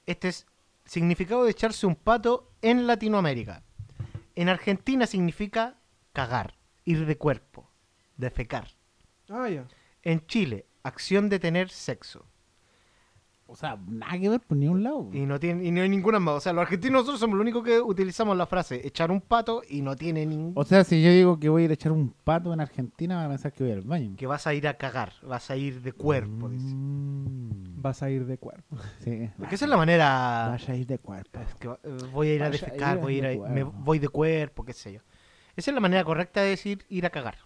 Este 0.06 0.30
es 0.30 0.46
significado 0.86 1.44
de 1.44 1.52
echarse 1.52 1.86
un 1.86 1.96
pato 1.96 2.52
en 2.62 2.88
Latinoamérica. 2.88 3.64
En 4.36 4.50
Argentina 4.50 5.08
significa 5.08 5.76
cagar, 6.14 6.56
ir 6.86 7.06
de 7.06 7.18
cuerpo, 7.18 7.70
defecar. 8.18 8.70
Ah, 9.30 9.50
ya. 9.50 9.66
En 10.04 10.26
Chile, 10.28 10.66
acción 10.84 11.30
de 11.30 11.40
tener 11.40 11.70
sexo. 11.70 12.26
O 13.48 13.56
sea, 13.56 13.78
nada 13.88 14.18
que 14.20 14.28
ver 14.28 14.40
por 14.42 14.58
ni 14.58 14.68
un 14.68 14.82
lado. 14.82 15.08
Y 15.14 15.20
no 15.28 15.40
tiene 15.40 15.64
y 15.66 15.70
no 15.72 15.80
hay 15.84 15.88
ninguna 15.88 16.20
más. 16.20 16.34
O 16.36 16.40
sea, 16.40 16.52
los 16.52 16.64
argentinos 16.64 17.02
nosotros 17.02 17.20
somos 17.20 17.36
los 17.36 17.42
únicos 17.44 17.64
que 17.64 17.80
utilizamos 17.80 18.36
la 18.36 18.48
frase 18.48 18.82
echar 18.88 19.12
un 19.12 19.22
pato 19.22 19.62
y 19.70 19.84
no 19.84 19.96
tiene 19.96 20.26
ningún... 20.26 20.54
O 20.56 20.64
sea, 20.66 20.84
si 20.84 21.04
yo 21.04 21.12
digo 21.12 21.40
que 21.40 21.48
voy 21.50 21.62
a 21.62 21.66
ir 21.66 21.72
a 21.72 21.76
echar 21.76 21.92
un 21.92 22.10
pato 22.10 22.52
en 22.54 22.60
Argentina, 22.60 23.18
van 23.18 23.26
a 23.28 23.30
pensar 23.30 23.54
que 23.54 23.64
voy 23.64 23.74
al 23.74 23.82
baño. 23.84 24.16
Que 24.18 24.26
vas 24.26 24.48
a 24.48 24.54
ir 24.56 24.68
a 24.68 24.74
cagar, 24.78 25.14
vas 25.22 25.52
a 25.52 25.58
ir 25.58 25.82
de 25.84 25.92
cuerpo, 25.94 26.50
dice. 26.50 26.74
Mm, 26.74 27.82
Vas 27.84 28.02
a 28.02 28.10
ir 28.10 28.26
de 28.26 28.40
cuerpo. 28.40 28.78
Sí. 29.04 29.30
Porque 29.38 29.54
esa 29.56 29.66
es 29.66 29.70
la 29.70 29.78
manera... 29.78 30.48
Vas 30.50 30.68
a 30.68 30.76
ir 30.76 30.88
de 30.88 30.98
cuerpo. 30.98 31.40
Es 31.40 31.54
que 31.54 31.68
va- 31.68 31.80
eh, 31.84 31.98
voy 32.12 32.30
a 32.30 32.34
ir 32.34 32.44
a 32.44 32.50
defecar, 32.50 32.96
ir 32.98 33.02
voy 33.04 33.14
a 33.14 33.32
ir 33.34 33.40
de 33.42 33.46
a, 33.46 33.50
me 33.50 33.62
voy 33.64 34.00
de 34.00 34.08
cuerpo, 34.10 34.66
qué 34.66 34.74
sé 34.74 34.94
yo. 34.94 35.02
Esa 35.56 35.70
es 35.70 35.76
la 35.76 35.82
manera 35.82 36.04
correcta 36.04 36.42
de 36.42 36.50
decir 36.50 36.84
ir 36.90 37.06
a 37.06 37.12
cagar. 37.12 37.38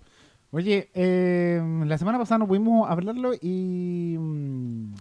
Oye, 0.52 0.90
eh, 0.96 1.62
la 1.86 1.98
semana 1.98 2.18
pasada 2.18 2.40
no 2.40 2.48
pudimos 2.48 2.90
hablarlo 2.90 3.34
y 3.40 4.16
mm, 4.18 4.94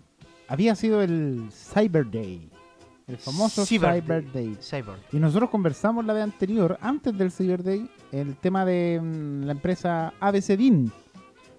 había 0.49 0.75
sido 0.75 1.03
el 1.03 1.49
Cyber 1.53 2.11
Day. 2.11 2.51
El 3.07 3.17
famoso 3.17 3.65
Cyber 3.65 4.03
Cyber, 4.03 4.33
Day. 4.33 4.57
Cyber. 4.61 4.97
Y 5.13 5.17
nosotros 5.17 5.49
conversamos 5.49 6.05
la 6.05 6.13
vez 6.13 6.25
anterior, 6.25 6.77
antes 6.83 7.17
del 7.17 7.33
Cyber 7.33 7.63
Day, 7.63 7.89
el 8.13 8.37
tema 8.37 8.67
de 8.67 9.01
mm, 9.03 9.45
la 9.45 9.53
empresa 9.53 10.13
ABCDIN, 10.21 10.93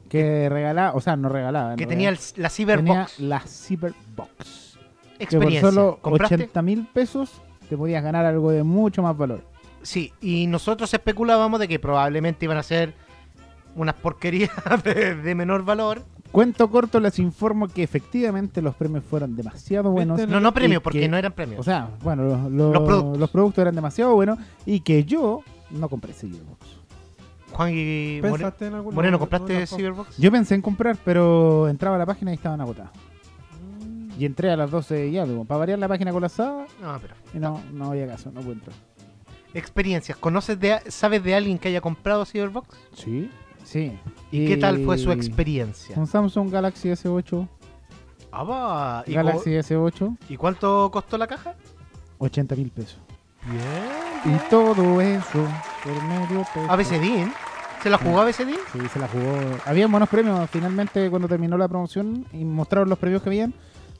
que 0.07 0.47
regalaba, 0.49 0.93
o 0.95 1.01
sea, 1.01 1.15
no 1.15 1.27
regalaba. 1.29 1.75
Que 1.75 1.83
en 1.83 1.89
tenía 1.89 2.09
el- 2.09 2.19
la 2.37 2.49
tenía 2.49 2.75
Cyberbox. 3.07 3.19
la 3.19 3.39
Cyberbox. 3.39 4.77
Que 5.17 5.25
por 5.25 5.43
Experiencia. 5.47 5.61
solo 5.71 5.97
¿Compraste? 6.01 6.35
80 6.35 6.61
mil 6.61 6.85
pesos 6.93 7.41
te 7.67 7.75
podías 7.75 8.03
ganar 8.03 8.25
algo 8.27 8.51
de 8.51 8.61
mucho 8.63 9.01
más 9.01 9.17
valor. 9.17 9.43
Sí, 9.81 10.13
y 10.21 10.45
nosotros 10.47 10.93
especulábamos 10.93 11.59
de 11.59 11.67
que 11.67 11.79
probablemente 11.79 12.45
iban 12.45 12.57
a 12.57 12.63
ser 12.63 12.93
unas 13.79 13.95
porquerías 13.95 14.51
de, 14.83 15.15
de 15.15 15.35
menor 15.35 15.63
valor. 15.63 16.03
Cuento 16.31 16.69
corto, 16.69 16.99
les 16.99 17.17
informo 17.17 17.67
que 17.67 17.81
efectivamente 17.81 18.61
los 18.61 18.75
premios 18.75 19.03
fueron 19.03 19.35
demasiado 19.35 19.89
buenos. 19.89 20.17
Viste, 20.17 20.31
No, 20.31 20.39
no 20.39 20.53
premios, 20.53 20.83
porque 20.83 20.99
que- 20.99 21.07
no 21.09 21.17
eran 21.17 21.33
premios. 21.33 21.59
O 21.59 21.63
sea, 21.63 21.89
bueno, 22.03 22.23
los, 22.23 22.51
los- 22.51 22.73
Los 22.73 22.83
productos. 22.83 23.17
los 23.19 23.29
productos 23.31 23.61
eran 23.63 23.73
demasiado 23.75 24.13
buenos 24.13 24.37
y 24.65 24.81
que 24.81 25.05
yo 25.05 25.41
no 25.71 25.89
compré 25.89 26.13
Cyberbox. 26.13 26.77
Juan 27.51 27.71
y 27.73 28.19
More- 28.21 28.31
¿Pensaste 28.43 28.67
en 28.67 28.73
algún 28.75 28.93
Moreno, 28.93 29.13
no, 29.13 29.19
¿compraste 29.19 29.53
no, 29.53 29.59
no, 29.59 29.65
no. 29.71 29.75
Cyberbox? 29.77 30.17
Yo 30.17 30.31
pensé 30.31 30.53
en 30.53 30.61
comprar, 30.61 30.97
pero 31.03 31.67
entraba 31.67 31.95
a 31.95 31.99
la 31.99 32.05
página 32.05 32.29
y 32.29 32.35
estaban 32.35 32.61
agotadas. 32.61 32.91
Mm. 33.83 34.21
Y 34.21 34.25
entré 34.25 34.51
a 34.51 34.55
las 34.55 34.69
12 34.69 35.07
y 35.07 35.17
algo. 35.17 35.45
Para 35.45 35.57
variar 35.59 35.79
la 35.79 35.87
página 35.87 36.11
colapsada 36.11 36.67
No, 36.79 36.99
pero. 37.01 37.15
y 37.33 37.39
no, 37.39 37.59
no 37.73 37.89
había 37.91 38.05
caso, 38.07 38.29
no 38.31 38.41
puedo 38.41 38.53
entrar. 38.53 38.75
Experiencias. 39.55 40.15
¿Conoces 40.17 40.59
de, 40.59 40.79
sabes 40.89 41.23
de 41.23 41.33
alguien 41.33 41.57
que 41.57 41.69
haya 41.69 41.81
comprado 41.81 42.23
Cyberbox? 42.23 42.67
Sí, 42.93 43.31
sí. 43.63 43.97
¿Y 44.31 44.47
qué 44.47 44.57
tal 44.57 44.83
fue 44.85 44.97
su 44.97 45.11
experiencia? 45.11 45.95
Un 45.97 46.07
Samsung 46.07 46.51
Galaxy 46.51 46.89
S8. 46.89 47.47
Ah, 48.31 48.43
va. 48.43 49.03
¿Y, 49.07 49.13
Galaxy 49.13 49.51
S8, 49.51 49.97
cu- 49.99 50.17
¿Y 50.29 50.37
cuánto 50.37 50.89
costó 50.91 51.17
la 51.17 51.25
caja? 51.27 51.55
80 52.19 52.55
mil 52.55 52.69
pesos. 52.69 52.99
Bien. 53.49 54.35
Y 54.35 54.49
todo 54.49 55.01
eso 55.01 55.47
por 55.83 56.03
medio 56.03 56.45
peso. 56.53 56.69
ABCDIN. 56.71 57.31
¿Se 57.81 57.89
la 57.89 57.97
jugó 57.97 58.19
ABCDIN? 58.21 58.57
Sí, 58.73 58.79
se 58.91 58.99
la 58.99 59.07
jugó. 59.07 59.37
Había 59.65 59.87
buenos 59.87 60.09
premios. 60.09 60.49
Finalmente, 60.49 61.09
cuando 61.09 61.27
terminó 61.29 61.57
la 61.57 61.67
promoción 61.67 62.25
y 62.33 62.43
mostraron 62.43 62.89
los 62.89 62.99
premios 62.99 63.21
que 63.23 63.29
habían, 63.29 63.53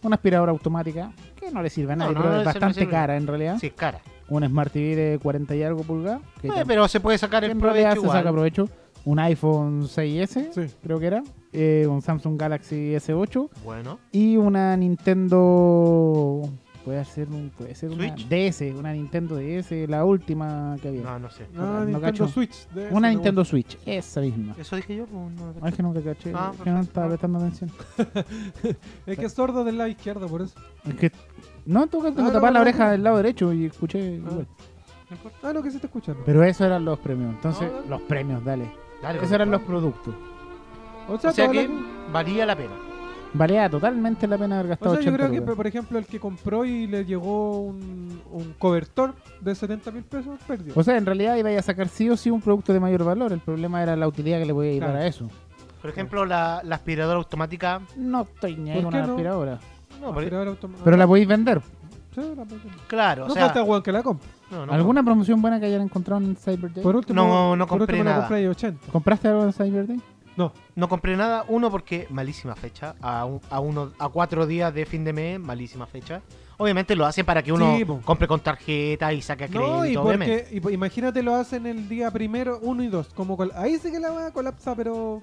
una 0.04 0.16
aspiradora 0.16 0.52
automática 0.52 1.12
que 1.38 1.50
no 1.50 1.62
le 1.64 1.70
sirve 1.70 1.94
a 1.94 1.96
No, 1.96 2.04
nadie, 2.06 2.16
no, 2.16 2.22
pero 2.22 2.34
no 2.34 2.40
es 2.42 2.46
bastante 2.46 2.82
sirve. 2.82 2.92
cara 2.92 3.16
en 3.16 3.26
realidad. 3.26 3.58
Sí, 3.60 3.70
cara. 3.72 4.02
Un 4.28 4.46
Smart 4.46 4.72
TV 4.72 4.96
de 4.96 5.18
40 5.20 5.56
y 5.56 5.64
algo 5.64 5.84
pulgadas. 5.84 6.22
Eh, 6.44 6.50
pero 6.68 6.88
se 6.88 7.00
puede 7.00 7.18
sacar 7.18 7.44
el 7.46 7.58
provecho 7.58 8.02
se 8.02 8.08
saca 8.08 8.32
provecho. 8.32 8.70
Un 9.10 9.18
iPhone 9.20 9.84
6S, 9.88 10.52
Sí. 10.54 10.76
creo 10.84 11.00
que 11.00 11.08
era. 11.08 11.24
eh, 11.52 11.88
un 11.90 12.02
Samsung 12.02 12.40
Galaxy 12.40 12.94
S8 12.96 13.50
Bueno. 13.66 13.98
y 14.12 14.38
una 14.38 14.78
Nintendo 14.78 16.42
puede 16.86 17.04
ser, 17.06 17.28
un, 17.30 17.50
puede 17.58 17.74
ser 17.76 17.90
una 17.92 18.16
¿Switch? 18.16 18.28
DS, 18.30 18.62
una 18.78 18.94
Nintendo 18.94 19.36
DS, 19.36 19.88
la 19.88 20.06
última 20.06 20.76
que 20.82 20.90
había. 20.90 21.02
No, 21.02 21.18
no 21.20 21.30
sé. 21.32 21.46
Ah, 21.56 21.58
no 21.58 21.86
Nintendo 21.86 22.02
cacho. 22.02 22.28
Switch. 22.28 22.68
una 22.92 23.10
Nintendo 23.10 23.44
Switch, 23.46 23.78
esa 23.86 24.22
misma. 24.22 24.56
Eso 24.60 24.76
dije 24.76 24.96
yo, 24.98 25.06
no, 25.12 25.54
Ay, 25.62 25.72
que 25.74 25.82
nunca 25.84 26.02
caché, 26.02 26.32
Ah, 26.36 26.52
que 26.64 26.70
no 26.70 26.82
estaba 26.82 27.08
prestando 27.08 27.40
atención. 27.40 27.72
Es 29.08 29.18
que 29.18 29.26
es 29.26 29.34
sordo 29.34 29.64
del 29.64 29.78
lado 29.78 29.90
izquierdo, 29.90 30.28
por 30.28 30.42
eso. 30.44 30.54
Es 30.88 30.94
que, 30.96 31.12
no, 31.66 31.88
tengo 31.88 32.04
que 32.04 32.10
Ah, 32.22 32.24
no, 32.26 32.32
tapar 32.32 32.54
la 32.54 32.60
no, 32.60 32.62
oreja 32.64 32.86
no. 32.86 32.92
del 32.92 33.04
lado 33.04 33.18
derecho 33.18 33.54
y 33.54 33.66
escuché 33.66 34.00
igual. 34.16 34.48
No 35.10 35.16
importa. 35.16 35.38
Ah, 35.42 35.52
no, 35.54 35.64
que 35.64 35.72
se 35.72 35.80
te 35.80 35.88
escucha. 35.88 36.14
¿no? 36.14 36.20
Pero 36.26 36.44
esos 36.44 36.62
eran 36.68 36.86
los 36.86 37.00
premios, 37.00 37.34
entonces, 37.34 37.72
No, 37.86 37.90
los 37.90 38.02
premios, 38.04 38.44
dale. 38.46 38.66
Dale, 39.02 39.20
Esos 39.20 39.32
eran 39.32 39.52
los 39.52 39.62
productos. 39.62 40.14
O 41.08 41.18
sea, 41.18 41.32
O 41.48 41.52
que 41.52 41.68
la- 41.68 41.74
valía 42.12 42.46
la 42.46 42.56
pena. 42.56 42.72
Valía 43.34 43.70
totalmente 43.70 44.26
la 44.28 44.38
pena 44.40 44.56
haber 44.56 44.66
O 44.66 44.70
gastado 44.70 44.96
sea, 44.96 45.04
yo 45.04 45.12
80 45.12 45.28
creo 45.30 45.46
que, 45.46 45.56
por 45.56 45.68
ejemplo, 45.68 46.00
el 46.00 46.06
que 46.08 46.20
compró 46.20 46.66
y 46.66 46.88
le 46.88 47.06
llegó 47.06 47.60
un, 47.62 48.22
un 48.32 48.54
cobertor 48.58 49.14
de 49.40 49.54
70 49.54 49.92
mil 49.92 50.04
pesos, 50.04 50.40
perdió. 50.48 50.74
O 50.76 50.84
sea, 50.84 50.98
en 50.98 51.06
realidad 51.06 51.36
iba 51.36 51.50
a 51.52 51.62
sacar 51.62 51.88
sí 51.90 52.10
o 52.10 52.18
sí 52.18 52.32
un 52.32 52.42
producto 52.42 52.74
de 52.74 52.80
mayor 52.80 53.04
valor. 53.04 53.32
El 53.32 53.40
problema 53.40 53.84
era 53.84 53.96
la 53.96 54.08
utilidad 54.08 54.40
que 54.40 54.46
le 54.46 54.54
podía 54.54 54.72
ir 54.74 54.80
Claro. 54.80 54.94
dar 54.94 55.04
a 55.04 55.08
eso. 55.08 55.30
Por 55.80 55.92
ejemplo, 55.92 56.26
la, 56.26 56.62
la 56.64 56.76
aspiradora 56.76 57.18
automática. 57.20 57.82
No 57.96 58.22
estoy 58.24 58.56
ni 58.58 58.72
ahí 58.72 58.78
¿Por 58.82 58.86
con 58.86 58.94
una 58.96 59.06
no? 59.06 59.14
aspiradora. 59.14 59.60
No, 60.02 60.08
por- 60.08 60.18
Aspiradora 60.24 60.50
automática. 60.52 60.84
Pero 60.86 60.98
la 60.98 61.08
podéis 61.08 61.28
vender. 61.28 61.62
Sí, 62.14 62.22
la 62.36 62.46
claro, 62.88 63.26
o 63.26 63.28
No 63.28 63.34
sea. 63.34 63.46
falta 63.46 63.64
weón 63.64 63.84
que 63.84 63.92
la 63.92 64.02
compre. 64.04 64.28
no, 64.50 64.66
no, 64.66 64.74
¿Alguna 64.74 65.04
promoción 65.04 65.42
buena 65.42 65.60
que 65.60 65.68
hayan 65.68 65.82
encontrado 65.82 66.22
en 66.24 66.36
Cyber 66.36 66.74
Day? 66.74 66.84
Por 66.84 66.96
último, 66.96 67.22
No, 67.22 67.56
no 67.56 67.68
por 67.68 67.78
compré 67.80 67.98
último 67.98 68.04
la 68.04 68.12
nada. 68.12 68.24
compré 68.28 68.42
de 68.42 68.50
80. 68.50 68.92
¿Compraste 68.92 69.28
algo 69.28 69.44
en 69.44 69.54
Cyber 69.54 69.88
Day? 69.88 70.02
No, 70.36 70.54
No 70.76 70.88
compré 70.88 71.18
nada, 71.18 71.44
uno 71.50 71.70
porque 71.70 72.08
malísima 72.10 72.56
fecha, 72.56 72.96
a, 73.02 73.26
un- 73.26 73.42
a, 73.50 73.60
uno, 73.60 73.92
a 74.00 74.08
cuatro 74.10 74.48
días 74.48 74.74
de 74.74 74.86
fin 74.86 75.04
de 75.04 75.12
mes, 75.14 75.40
malísima 75.40 75.86
fecha. 75.86 76.22
Obviamente 76.58 76.96
lo 76.96 77.06
hacen 77.06 77.26
para 77.26 77.42
que 77.44 77.52
uno 77.52 77.76
Sí, 77.78 77.86
compre 78.04 78.28
con 78.28 78.40
tarjeta 78.40 79.12
y 79.14 79.22
saque 79.22 79.48
crédito, 79.48 79.70
no 79.78 79.86
y 79.86 79.96
porque 79.98 80.48
imagínate 80.72 81.24
lo 81.24 81.36
hacen 81.36 81.66
el 81.68 81.88
día 81.88 82.10
primero, 82.12 82.60
uno 82.62 82.84
y 82.84 82.88
dos. 82.88 83.10
Como 83.14 83.38
ahí 83.56 83.78
sí 83.78 83.92
que 83.92 84.00
la 84.00 84.12
va 84.12 84.28
a 84.28 84.32
colapsar, 84.32 84.76
pero. 84.76 85.22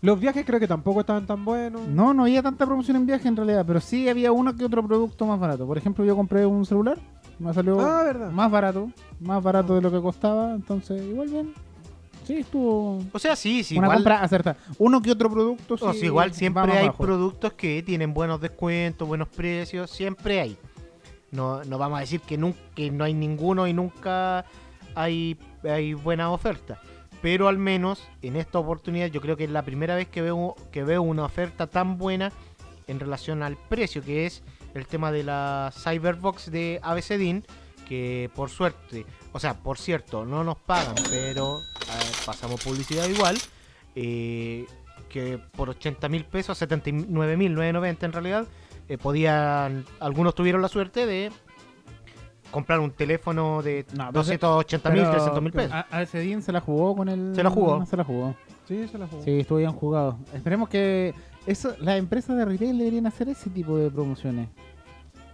Los 0.00 0.20
viajes 0.20 0.44
creo 0.46 0.60
que 0.60 0.68
tampoco 0.68 1.00
estaban 1.00 1.26
tan 1.26 1.44
buenos. 1.44 1.86
No, 1.88 2.14
no 2.14 2.22
había 2.22 2.42
tanta 2.42 2.64
promoción 2.66 2.96
en 2.98 3.06
viaje 3.06 3.26
en 3.28 3.36
realidad, 3.36 3.64
pero 3.66 3.80
sí 3.80 4.08
había 4.08 4.30
uno 4.30 4.54
que 4.54 4.64
otro 4.64 4.86
producto 4.86 5.26
más 5.26 5.40
barato. 5.40 5.66
Por 5.66 5.76
ejemplo, 5.76 6.04
yo 6.04 6.14
compré 6.14 6.46
un 6.46 6.64
celular, 6.64 6.98
me 7.38 7.52
salió 7.52 7.80
Ah, 7.80 8.04
verdad. 8.04 8.30
más 8.30 8.50
barato, 8.50 8.90
más 9.20 9.42
barato 9.42 9.74
de 9.74 9.80
lo 9.82 9.90
que 9.90 10.00
costaba, 10.00 10.52
entonces 10.54 11.02
igual 11.02 11.28
bien. 11.28 11.52
Sí, 12.24 12.34
estuvo 12.40 13.02
O 13.12 13.18
sea, 13.18 13.34
sí, 13.34 13.64
sí, 13.64 13.76
una 13.78 13.86
igual, 13.86 13.96
compra 13.98 14.22
acertada. 14.22 14.56
Uno 14.78 15.00
que 15.00 15.10
otro 15.10 15.30
producto 15.30 15.78
sí 15.78 15.84
o 15.84 15.92
sea, 15.94 16.04
igual 16.06 16.32
siempre 16.34 16.70
hay 16.72 16.86
bajo. 16.88 17.02
productos 17.02 17.54
que 17.54 17.82
tienen 17.82 18.12
buenos 18.14 18.40
descuentos, 18.40 19.08
buenos 19.08 19.28
precios, 19.28 19.90
siempre 19.90 20.40
hay. 20.40 20.56
No, 21.32 21.64
no 21.64 21.78
vamos 21.78 21.96
a 21.98 22.00
decir 22.02 22.20
que, 22.20 22.36
nunca, 22.38 22.58
que 22.74 22.90
no 22.90 23.04
hay 23.04 23.14
ninguno 23.14 23.66
y 23.66 23.72
nunca 23.72 24.44
hay, 24.94 25.36
hay 25.64 25.94
buena 25.94 26.30
oferta. 26.30 26.78
Pero 27.20 27.48
al 27.48 27.58
menos 27.58 28.08
en 28.22 28.36
esta 28.36 28.58
oportunidad 28.58 29.08
yo 29.08 29.20
creo 29.20 29.36
que 29.36 29.44
es 29.44 29.50
la 29.50 29.62
primera 29.62 29.96
vez 29.96 30.08
que 30.08 30.22
veo, 30.22 30.54
que 30.70 30.84
veo 30.84 31.02
una 31.02 31.24
oferta 31.24 31.66
tan 31.66 31.98
buena 31.98 32.32
en 32.86 33.00
relación 33.00 33.42
al 33.42 33.56
precio, 33.56 34.02
que 34.02 34.26
es 34.26 34.42
el 34.74 34.86
tema 34.86 35.12
de 35.12 35.24
la 35.24 35.72
Cyberbox 35.74 36.50
de 36.50 36.80
ABCDIN, 36.82 37.44
que 37.88 38.30
por 38.34 38.50
suerte, 38.50 39.06
o 39.32 39.40
sea, 39.40 39.54
por 39.54 39.78
cierto, 39.78 40.24
no 40.24 40.44
nos 40.44 40.58
pagan, 40.58 40.94
pero 41.10 41.60
pasamos 42.24 42.62
publicidad 42.62 43.08
igual, 43.08 43.36
eh, 43.94 44.66
que 45.08 45.38
por 45.38 45.70
80 45.70 46.08
mil 46.08 46.24
pesos, 46.24 46.58
79 46.58 47.36
mil 47.36 47.54
990 47.54 48.06
en 48.06 48.12
realidad, 48.12 48.46
eh, 48.88 48.98
podían, 48.98 49.84
algunos 50.00 50.34
tuvieron 50.34 50.62
la 50.62 50.68
suerte 50.68 51.06
de 51.06 51.32
comprar 52.50 52.80
un 52.80 52.90
teléfono 52.90 53.62
de 53.62 53.84
No, 53.92 54.08
pero 54.08 54.12
280 54.12 54.90
mil, 54.90 55.00
Pero 55.00 55.10
300 55.12 55.42
mil 55.42 55.52
pesos. 55.52 55.72
A, 55.72 55.86
a 55.90 56.02
ese 56.02 56.20
día 56.20 56.40
se 56.40 56.52
la 56.52 56.60
jugó 56.60 56.96
con 56.96 57.08
el. 57.08 57.34
Se 57.34 57.42
la 57.42 57.50
jugó. 57.50 57.84
Se 57.86 57.96
la 57.96 58.04
jugó. 58.04 58.34
Sí, 58.66 58.86
se 58.88 58.98
la 58.98 59.06
jugó. 59.06 59.22
Sí, 59.22 59.40
estuvo 59.40 59.58
bien 59.58 59.72
jugado. 59.72 60.18
Esperemos 60.34 60.68
que 60.68 61.14
eso, 61.46 61.74
las 61.80 61.98
empresas 61.98 62.36
de 62.36 62.44
retail 62.44 62.76
deberían 62.78 63.06
hacer 63.06 63.28
ese 63.28 63.48
tipo 63.50 63.76
de 63.78 63.90
promociones. 63.90 64.48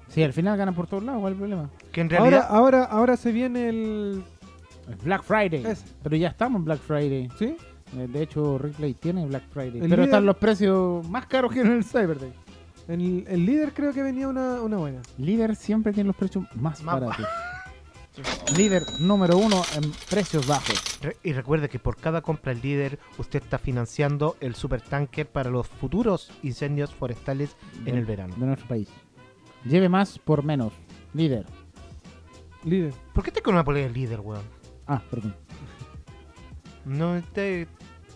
Sí, 0.09 0.23
al 0.23 0.33
final 0.33 0.57
ganan 0.57 0.75
por 0.75 0.87
todos 0.87 1.03
lados, 1.03 1.21
¿cuál 1.21 1.33
es 1.33 1.37
el 1.37 1.41
problema? 1.41 1.71
Que 1.91 2.03
en 2.03 2.07
Ahora, 2.13 2.21
realidad, 2.31 2.47
ahora, 2.51 2.85
ahora 2.85 3.17
se 3.17 3.33
viene 3.33 3.69
el. 3.69 4.23
El 4.89 4.97
Black 4.97 5.23
Friday. 5.23 5.65
Ese. 5.65 5.87
Pero 6.03 6.15
ya 6.17 6.29
estamos 6.29 6.59
en 6.61 6.65
Black 6.67 6.79
Friday. 6.81 7.29
¿Sí? 7.39 7.57
Eh, 7.97 8.07
De 8.09 8.23
hecho, 8.23 8.59
Replay 8.59 8.93
tiene 8.95 9.25
Black 9.27 9.45
Friday. 9.51 9.81
El 9.81 9.89
pero 9.89 10.05
están 10.05 10.27
los 10.27 10.37
precios 10.37 11.09
más 11.09 11.27
caros 11.27 11.53
que 11.53 11.61
en 11.61 11.73
el 11.73 11.85
Cyber 11.85 12.19
Day. 12.21 12.33
El, 12.89 13.25
el 13.29 13.47
líder 13.47 13.73
creo 13.73 13.93
que 13.93 14.03
venía 14.03 14.29
una, 14.29 14.61
una 14.61 14.77
buena. 14.77 15.01
Líder 15.19 15.57
siempre 15.57 15.93
tiene 15.93 16.09
los 16.09 16.17
precios 16.17 16.45
más, 16.55 16.83
Más 16.83 17.01
baratos. 17.01 17.27
Líder 18.57 18.85
número 19.01 19.37
uno 19.39 19.61
en 19.75 19.91
precios 20.09 20.47
bajos. 20.47 21.01
Re- 21.03 21.17
Y 21.25 21.33
recuerde 21.33 21.69
que 21.69 21.79
por 21.81 21.97
cada 21.97 22.21
compra 22.23 22.53
el 22.53 22.61
líder, 22.61 22.99
usted 23.19 23.43
está 23.43 23.59
financiando 23.59 24.37
el 24.41 24.55
supertanker 24.55 25.27
para 25.27 25.51
los 25.51 25.67
futuros 25.67 26.31
incendios 26.45 26.95
forestales 26.95 27.57
en 27.79 27.85
de- 27.87 27.99
el 27.99 28.05
verano. 28.05 28.35
De 28.37 28.47
nuestro 28.47 28.69
país. 28.69 28.89
Lleve 29.65 29.89
más 29.89 30.19
por 30.19 30.45
menos. 30.45 30.73
Líder. 31.13 31.47
Líder. 32.65 32.93
¿Por 33.13 33.25
qué 33.25 33.31
te 33.33 33.43
con 33.43 33.55
una 33.55 33.65
polea 33.65 33.85
del 33.85 33.95
líder, 33.95 34.21
weón? 34.21 34.43
Ah, 34.87 35.03
perdón. 35.11 35.35
¿No 36.85 37.21
te 37.33 37.63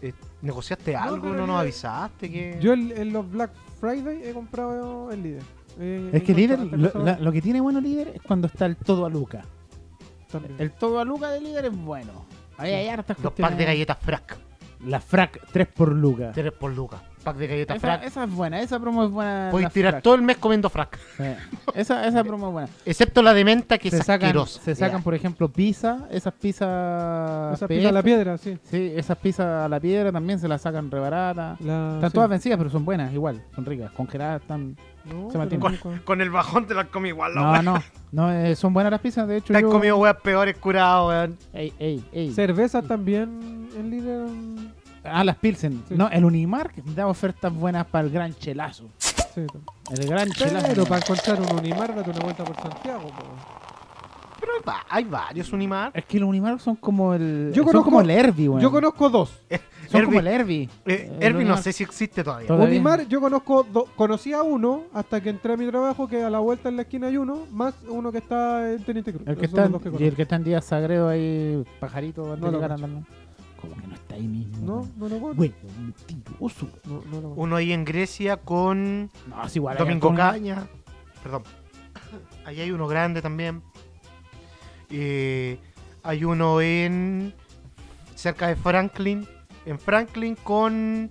eh, 0.03 0.13
negociaste 0.43 0.95
algo? 0.95 1.23
pero 1.31 1.39
¿No, 1.41 1.47
nos 1.49 1.61
avisaste? 1.61 2.31
que 2.31 2.59
Yo 2.61 2.75
en, 2.75 2.93
en 2.97 3.13
los 3.13 3.29
Black 3.31 3.51
Friday 3.81 4.23
he 4.29 4.33
comprado 4.33 5.11
el 5.13 5.23
líder. 5.23 5.43
Eh, 5.79 6.11
Es 6.13 6.23
que 6.23 6.35
líder, 6.35 6.59
lo, 6.61 7.05
la- 7.05 7.19
lo 7.19 7.33
que 7.33 7.41
tiene 7.41 7.61
bueno 7.61 7.81
líder 7.81 8.09
es 8.15 8.23
cuando 8.23 8.47
está 8.49 8.67
el 8.67 8.77
todo 8.77 9.07
a 9.07 9.09
Luca. 9.11 9.45
también. 10.31 10.57
El 10.59 10.73
todo 10.73 10.99
a 11.01 11.05
Luca 11.05 11.31
de 11.31 11.41
líder 11.41 11.67
es 11.67 11.77
bueno. 11.77 12.25
Ahí 12.57 12.73
hay 12.73 12.89
hartas 12.89 13.17
Los 13.23 13.33
packs 13.35 13.57
de 13.57 13.65
galletas 13.65 13.99
frac. 14.01 14.37
La 14.85 15.01
frac 15.01 15.41
3 15.53 15.69
por 15.69 15.93
Luca. 15.93 16.33
3 16.33 16.53
por 16.53 16.73
lucas. 16.73 17.01
Pack 17.23 17.37
de 17.37 17.47
galletas 17.47 17.77
Esa, 17.77 17.87
frac. 17.87 18.05
esa 18.05 18.25
es 18.25 18.31
buena, 18.31 18.61
esa 18.61 18.79
promo 18.81 19.05
es 19.05 19.11
buena. 19.11 19.51
La 19.53 19.71
tirar 19.71 19.93
frac. 19.95 20.03
todo 20.03 20.15
el 20.15 20.23
mes 20.23 20.37
comiendo 20.39 20.71
frac. 20.71 20.99
Sí. 21.17 21.25
Esa, 21.75 22.07
esa 22.07 22.25
promo 22.25 22.47
es 22.49 22.53
buena. 22.53 22.69
Excepto 22.87 23.23
la 23.23 23.35
de 23.35 23.45
menta 23.45 23.79
que 23.79 23.91
Se 23.91 23.99
es 23.99 24.07
sacan, 24.07 24.27
asquerosa. 24.29 24.61
se 24.63 24.75
sacan 24.75 24.99
Ya. 24.99 25.05
por 25.05 25.15
ejemplo, 25.15 25.49
pizza. 25.49 26.07
Esas 26.11 26.33
pizzas. 26.35 27.55
Esa 27.55 27.67
PF. 27.67 27.75
pizza 27.77 27.89
a 27.89 27.93
la 27.93 28.03
piedra, 28.03 28.39
sí. 28.39 28.59
Sí, 28.65 28.93
esas 28.97 29.17
pizzas 29.19 29.65
a 29.65 29.69
la 29.69 29.81
piedra 29.81 30.13
también 30.13 30.39
se 30.39 30.49
las 30.49 30.63
sacan 30.63 30.91
rebaratas. 30.91 31.61
La, 31.61 31.95
Están 31.95 32.11
sí. 32.11 32.15
todas 32.15 32.31
vencidas, 32.31 32.59
pero 32.59 32.71
son 32.71 32.85
buenas, 32.85 33.13
igual. 33.13 33.43
Son 33.55 33.65
ricas. 33.65 33.91
Congeladas 33.93 34.43
están. 34.43 34.77
No, 35.05 35.31
se 35.31 35.39
nunca- 35.39 35.73
Con 36.05 36.21
el 36.21 36.29
bajón 36.31 36.67
te 36.67 36.75
las 36.75 36.89
comí 36.89 37.09
igual, 37.09 37.35
la 37.35 37.41
No, 37.41 37.63
no. 37.75 37.83
No, 38.13 38.33
eh, 38.33 38.55
son 38.57 38.73
buenas 38.75 38.91
las 38.91 39.01
pizzas. 39.01 39.27
De 39.29 39.39
hecho, 39.39 39.53
Te 39.53 39.57
has 39.57 39.63
yo. 39.63 39.71
comido 39.71 39.97
weas 39.97 40.17
peores 40.23 40.57
curados, 40.59 41.09
weón. 41.09 41.39
Ey, 41.55 41.73
ey, 41.79 42.05
ey. 42.13 42.33
Cerveza 42.33 42.83
también 42.83 43.69
en 43.77 43.91
líder. 43.91 44.29
Ah, 45.13 45.25
las 45.25 45.37
Pilsen. 45.37 45.83
Sí. 45.89 45.95
No, 45.97 46.09
el 46.09 46.25
Unimark 46.25 46.77
da 46.85 47.07
ofertas 47.07 47.53
buenas 47.53 47.87
para 47.87 48.07
el 48.07 48.13
gran 48.13 48.35
chelazo. 48.35 48.89
Sí, 48.99 49.43
El 50.01 50.09
gran 50.09 50.31
chelazo. 50.31 50.67
pero 50.69 50.85
para 50.85 51.01
encontrar 51.01 51.41
un 51.41 51.53
Unimar, 51.59 51.95
date 51.95 52.11
una 52.11 52.21
vuelta 52.21 52.45
por 52.45 52.57
Santiago. 52.57 53.09
po. 53.09 53.25
Pero 54.41 54.53
hay, 54.57 54.63
va- 54.67 54.87
hay 54.89 55.05
varios 55.05 55.53
Unimar. 55.53 55.91
Es 55.95 56.05
que 56.05 56.19
los 56.21 56.29
Unimark 56.29 56.61
son 56.61 56.77
como 56.77 57.13
el. 57.15 57.51
Yo 57.55 57.63
son 57.65 57.73
conozco- 57.73 57.85
como 57.87 58.01
el 58.01 58.11
Herbie, 58.11 58.49
weón. 58.49 58.61
Yo 58.63 58.71
conozco 58.71 59.11
dos. 59.11 59.41
Son 59.89 60.03
Herbie- 60.03 60.05
como 60.07 60.21
el 60.21 60.27
Herbie. 60.27 60.69
Eh, 60.85 61.07
El 61.17 61.23
Herbie 61.23 61.33
no 61.33 61.39
Unimark. 61.39 61.63
sé 61.63 61.73
si 61.73 61.83
existe 61.83 62.23
todavía. 62.23 62.47
Todavía. 62.47 62.69
Unimar, 62.69 63.09
yo 63.09 63.23
conozco, 63.23 63.63
do- 63.63 63.87
conocí 63.97 64.35
a 64.35 64.43
uno 64.43 64.83
hasta 64.93 65.23
que 65.23 65.31
entré 65.31 65.55
a 65.55 65.57
mi 65.57 65.67
trabajo, 65.67 66.07
que 66.07 66.23
a 66.23 66.29
la 66.29 66.41
vuelta 66.41 66.69
en 66.69 66.77
la 66.77 66.83
esquina 66.83 67.07
hay 67.07 67.17
uno, 67.17 67.47
más 67.51 67.73
uno 67.89 68.13
que 68.13 68.19
está 68.19 68.71
en 68.71 68.83
Teniente 68.85 69.15
Cruz. 69.15 69.27
El 69.27 69.39
que 69.39 69.47
está, 69.47 69.67
que 69.67 69.91
y 70.05 70.07
el 70.09 70.15
que 70.15 70.23
está 70.23 70.37
en 70.37 70.45
Díaz 70.45 70.67
Sagredo 70.67 71.09
ahí, 71.09 71.65
pajarito, 71.81 72.35
antes 72.35 72.53
No 72.53 73.05
Como 73.61 73.75
que 73.77 73.87
no 73.89 73.95
está 73.95 74.15
ahí 74.15 74.27
mismo. 74.29 74.59
No, 74.65 74.89
no 74.97 75.09
lo 75.09 75.21
conozco. 75.21 75.43
Mentiroso. 75.81 76.69
No, 76.85 77.03
no 77.11 77.21
lo. 77.21 77.29
Uno 77.31 77.57
ahí 77.57 77.73
en 77.73 77.85
Grecia 77.85 78.37
con 78.37 79.11
No, 79.29 79.45
es 79.45 79.57
igual. 79.57 79.77
hay 79.77 79.85
Domingo. 79.85 80.15
Caña. 80.15 80.67
Perdón. 81.23 81.43
Ahí 82.45 82.61
hay 82.61 82.71
uno 82.71 82.87
grande 82.87 83.21
también. 83.21 83.63
Eh, 84.91 85.59
hay 86.03 86.25
uno 86.25 86.61
en. 86.61 87.35
cerca 88.15 88.49
de 88.49 88.57
Franklin. 88.57 89.27
En 89.67 89.79
Franklin 89.79 90.37
con. 90.43 91.11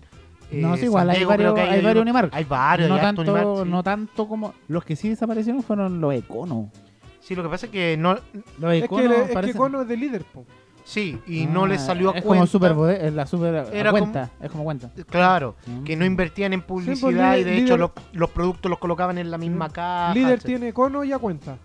eh, 0.50 0.60
No, 0.62 0.76
es 0.76 0.84
igual, 0.84 1.04
San 1.08 1.10
hay 1.12 1.18
Diego, 1.18 1.32
creo 1.34 1.54
varios, 1.54 1.54
que 1.70 1.74
hay 1.76 1.80
uno- 2.02 2.14
varios. 2.14 2.34
Hay 2.34 2.44
varios, 2.46 2.90
no, 2.90 2.96
hay 2.96 3.02
harto 3.02 3.24
tanto, 3.24 3.64
sí. 3.66 3.70
no 3.70 3.84
tanto 3.84 4.28
como. 4.28 4.54
Los 4.68 4.84
que 4.84 4.96
sí 4.96 5.10
desaparecieron 5.10 5.62
fueron 5.62 6.02
los 6.02 6.14
Econo. 6.16 6.72
Sí, 7.20 7.36
lo 7.36 7.44
que 7.44 7.50
pasa 7.50 7.66
es 7.68 7.72
que 7.72 7.98
no. 7.98 8.14
Los 8.58 8.74
Es 8.74 8.80
que, 8.80 8.86
Econo 8.86 9.14
es 9.14 9.28
que 9.28 9.34
parecen- 9.36 9.58
Cono 9.58 9.82
es 9.82 9.88
de 9.88 9.98
líder, 9.98 10.24
po. 10.24 10.46
Sí, 10.90 11.20
y 11.28 11.46
no 11.48 11.68
les 11.68 11.82
Ah, 11.82 11.88
salió 11.88 12.12
a 12.14 12.18
es 12.18 12.24
cuenta. 12.24 12.40
como 12.40 12.48
super 12.48 12.74
la 13.14 13.28
super 13.28 13.68
Era 13.74 13.92
cuenta. 13.92 14.32
Es 14.42 14.50
como 14.50 14.64
cuenta. 14.64 14.90
Claro, 15.10 15.56
Mm. 15.68 15.84
que 15.84 15.98
no 15.98 16.06
invertían 16.06 16.54
en 16.54 16.62
pues, 16.62 16.86
publicidad 16.86 17.36
y 17.36 17.44
de 17.44 17.52
líder- 17.52 17.64
hecho 17.66 17.76
los, 17.78 17.92
los 18.14 18.30
productos 18.30 18.70
los 18.70 18.80
colocaban 18.80 19.18
en 19.18 19.30
la 19.30 19.38
misma 19.38 19.68
caja. 19.70 20.14
líder 20.14 20.36
etcétera. 20.36 20.60
tiene 20.60 20.74
Cono 20.74 21.04
y 21.04 21.12
a 21.12 21.20
cuenta. 21.20 21.58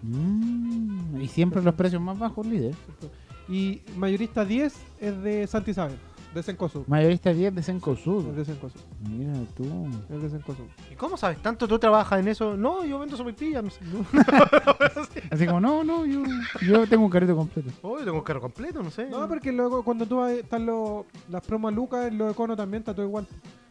Mm, 0.00 1.20
y 1.20 1.28
siempre 1.28 1.62
los 1.62 1.74
precios 1.74 2.00
más 2.00 2.18
bajos, 2.18 2.46
líder. 2.46 2.74
Y 3.48 3.82
mayorista 3.96 4.44
10 4.44 4.74
es 5.00 5.22
de 5.22 5.46
Santa 5.46 5.70
Isabel. 5.70 5.96
De 6.34 6.42
Cencosud. 6.42 6.86
Mayorista 6.86 7.32
10 7.32 7.54
de 7.54 7.62
Senko 7.62 7.90
El 7.92 8.36
de 8.36 8.44
Cencosud. 8.44 8.80
Mira 9.08 9.34
tú. 9.54 9.64
El 10.08 10.22
de 10.22 10.30
Cencosud. 10.30 10.64
¿Y 10.90 10.94
cómo 10.94 11.16
sabes 11.16 11.38
tanto? 11.42 11.68
¿Tú 11.68 11.78
trabajas 11.78 12.20
en 12.20 12.28
eso? 12.28 12.56
No, 12.56 12.84
yo 12.84 12.98
vendo 12.98 13.16
sopaipillas, 13.16 13.62
no 13.62 13.70
sé. 13.70 13.80
Así 15.30 15.46
como, 15.46 15.60
no, 15.60 15.84
no, 15.84 16.06
yo, 16.06 16.22
yo 16.66 16.86
tengo 16.86 17.04
un 17.04 17.10
carrito 17.10 17.36
completo. 17.36 17.70
Oh, 17.82 17.98
yo 17.98 18.04
tengo 18.04 18.18
un 18.18 18.24
carro 18.24 18.40
completo, 18.40 18.82
no 18.82 18.90
sé. 18.90 19.06
No, 19.10 19.28
porque 19.28 19.52
luego 19.52 19.82
cuando 19.84 20.06
tú 20.06 20.16
vas, 20.18 20.32
están 20.32 20.64
los, 20.66 21.04
las 21.30 21.42
promos 21.44 21.72
Lucas, 21.74 22.08
en 22.08 22.18
los 22.18 22.32
Econos 22.32 22.56
también 22.56 22.80
está 22.82 22.94
todo 22.94 23.04
igual. 23.06 23.26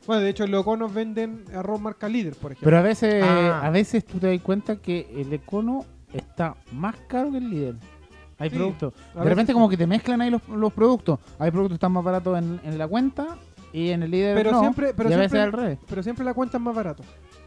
Bueno, 0.08 0.22
de 0.24 0.30
hecho, 0.30 0.44
en 0.44 0.52
los 0.52 0.62
Econos 0.62 0.94
venden 0.94 1.44
arroz 1.56 1.80
marca 1.82 2.08
líder, 2.10 2.34
por 2.36 2.52
ejemplo. 2.52 2.66
Pero 2.66 2.78
a 2.78 2.82
veces, 2.82 3.24
Ah. 3.24 3.62
a 3.66 3.70
veces 3.70 4.06
tú 4.06 4.20
te 4.20 4.28
das 4.28 4.42
cuenta 4.42 4.76
que 4.78 5.08
el 5.16 5.32
econo 5.34 5.86
está 6.14 6.56
más 6.72 6.96
caro 7.08 7.32
que 7.32 7.38
el 7.38 7.50
líder. 7.50 7.76
Hay 8.42 8.50
Sí, 8.50 8.56
productos. 8.56 8.94
De 9.16 9.24
repente 9.24 9.54
como 9.54 9.70
que 9.70 9.78
te 9.78 9.86
mezclan 9.88 10.20
ahí 10.22 10.30
los, 10.30 10.46
los 10.50 10.74
productos. 10.74 11.20
Hay 11.40 11.52
productos 11.52 11.74
que 11.74 11.76
están 11.76 11.92
más 11.92 12.04
baratos 12.04 12.38
en, 12.40 12.60
en 12.64 12.78
la 12.78 12.88
cuenta 12.88 13.38
y 13.72 13.90
en 13.92 14.04
el 14.04 14.12
líder 14.12 14.36
Pero 14.36 14.52
no. 14.52 14.60
siempre- 14.62 14.94
pero 14.94 15.10
y 15.10 15.14
a 15.14 15.18
veces 15.18 15.32
siempre- 15.32 15.42
al 15.42 15.52
revés. 15.66 15.80
Pero 15.88 16.04
siempre 16.04 16.26
la 16.26 16.34
cuenta 16.34 16.58
es 16.58 16.64
más 16.64 16.76
barato. 16.76 17.04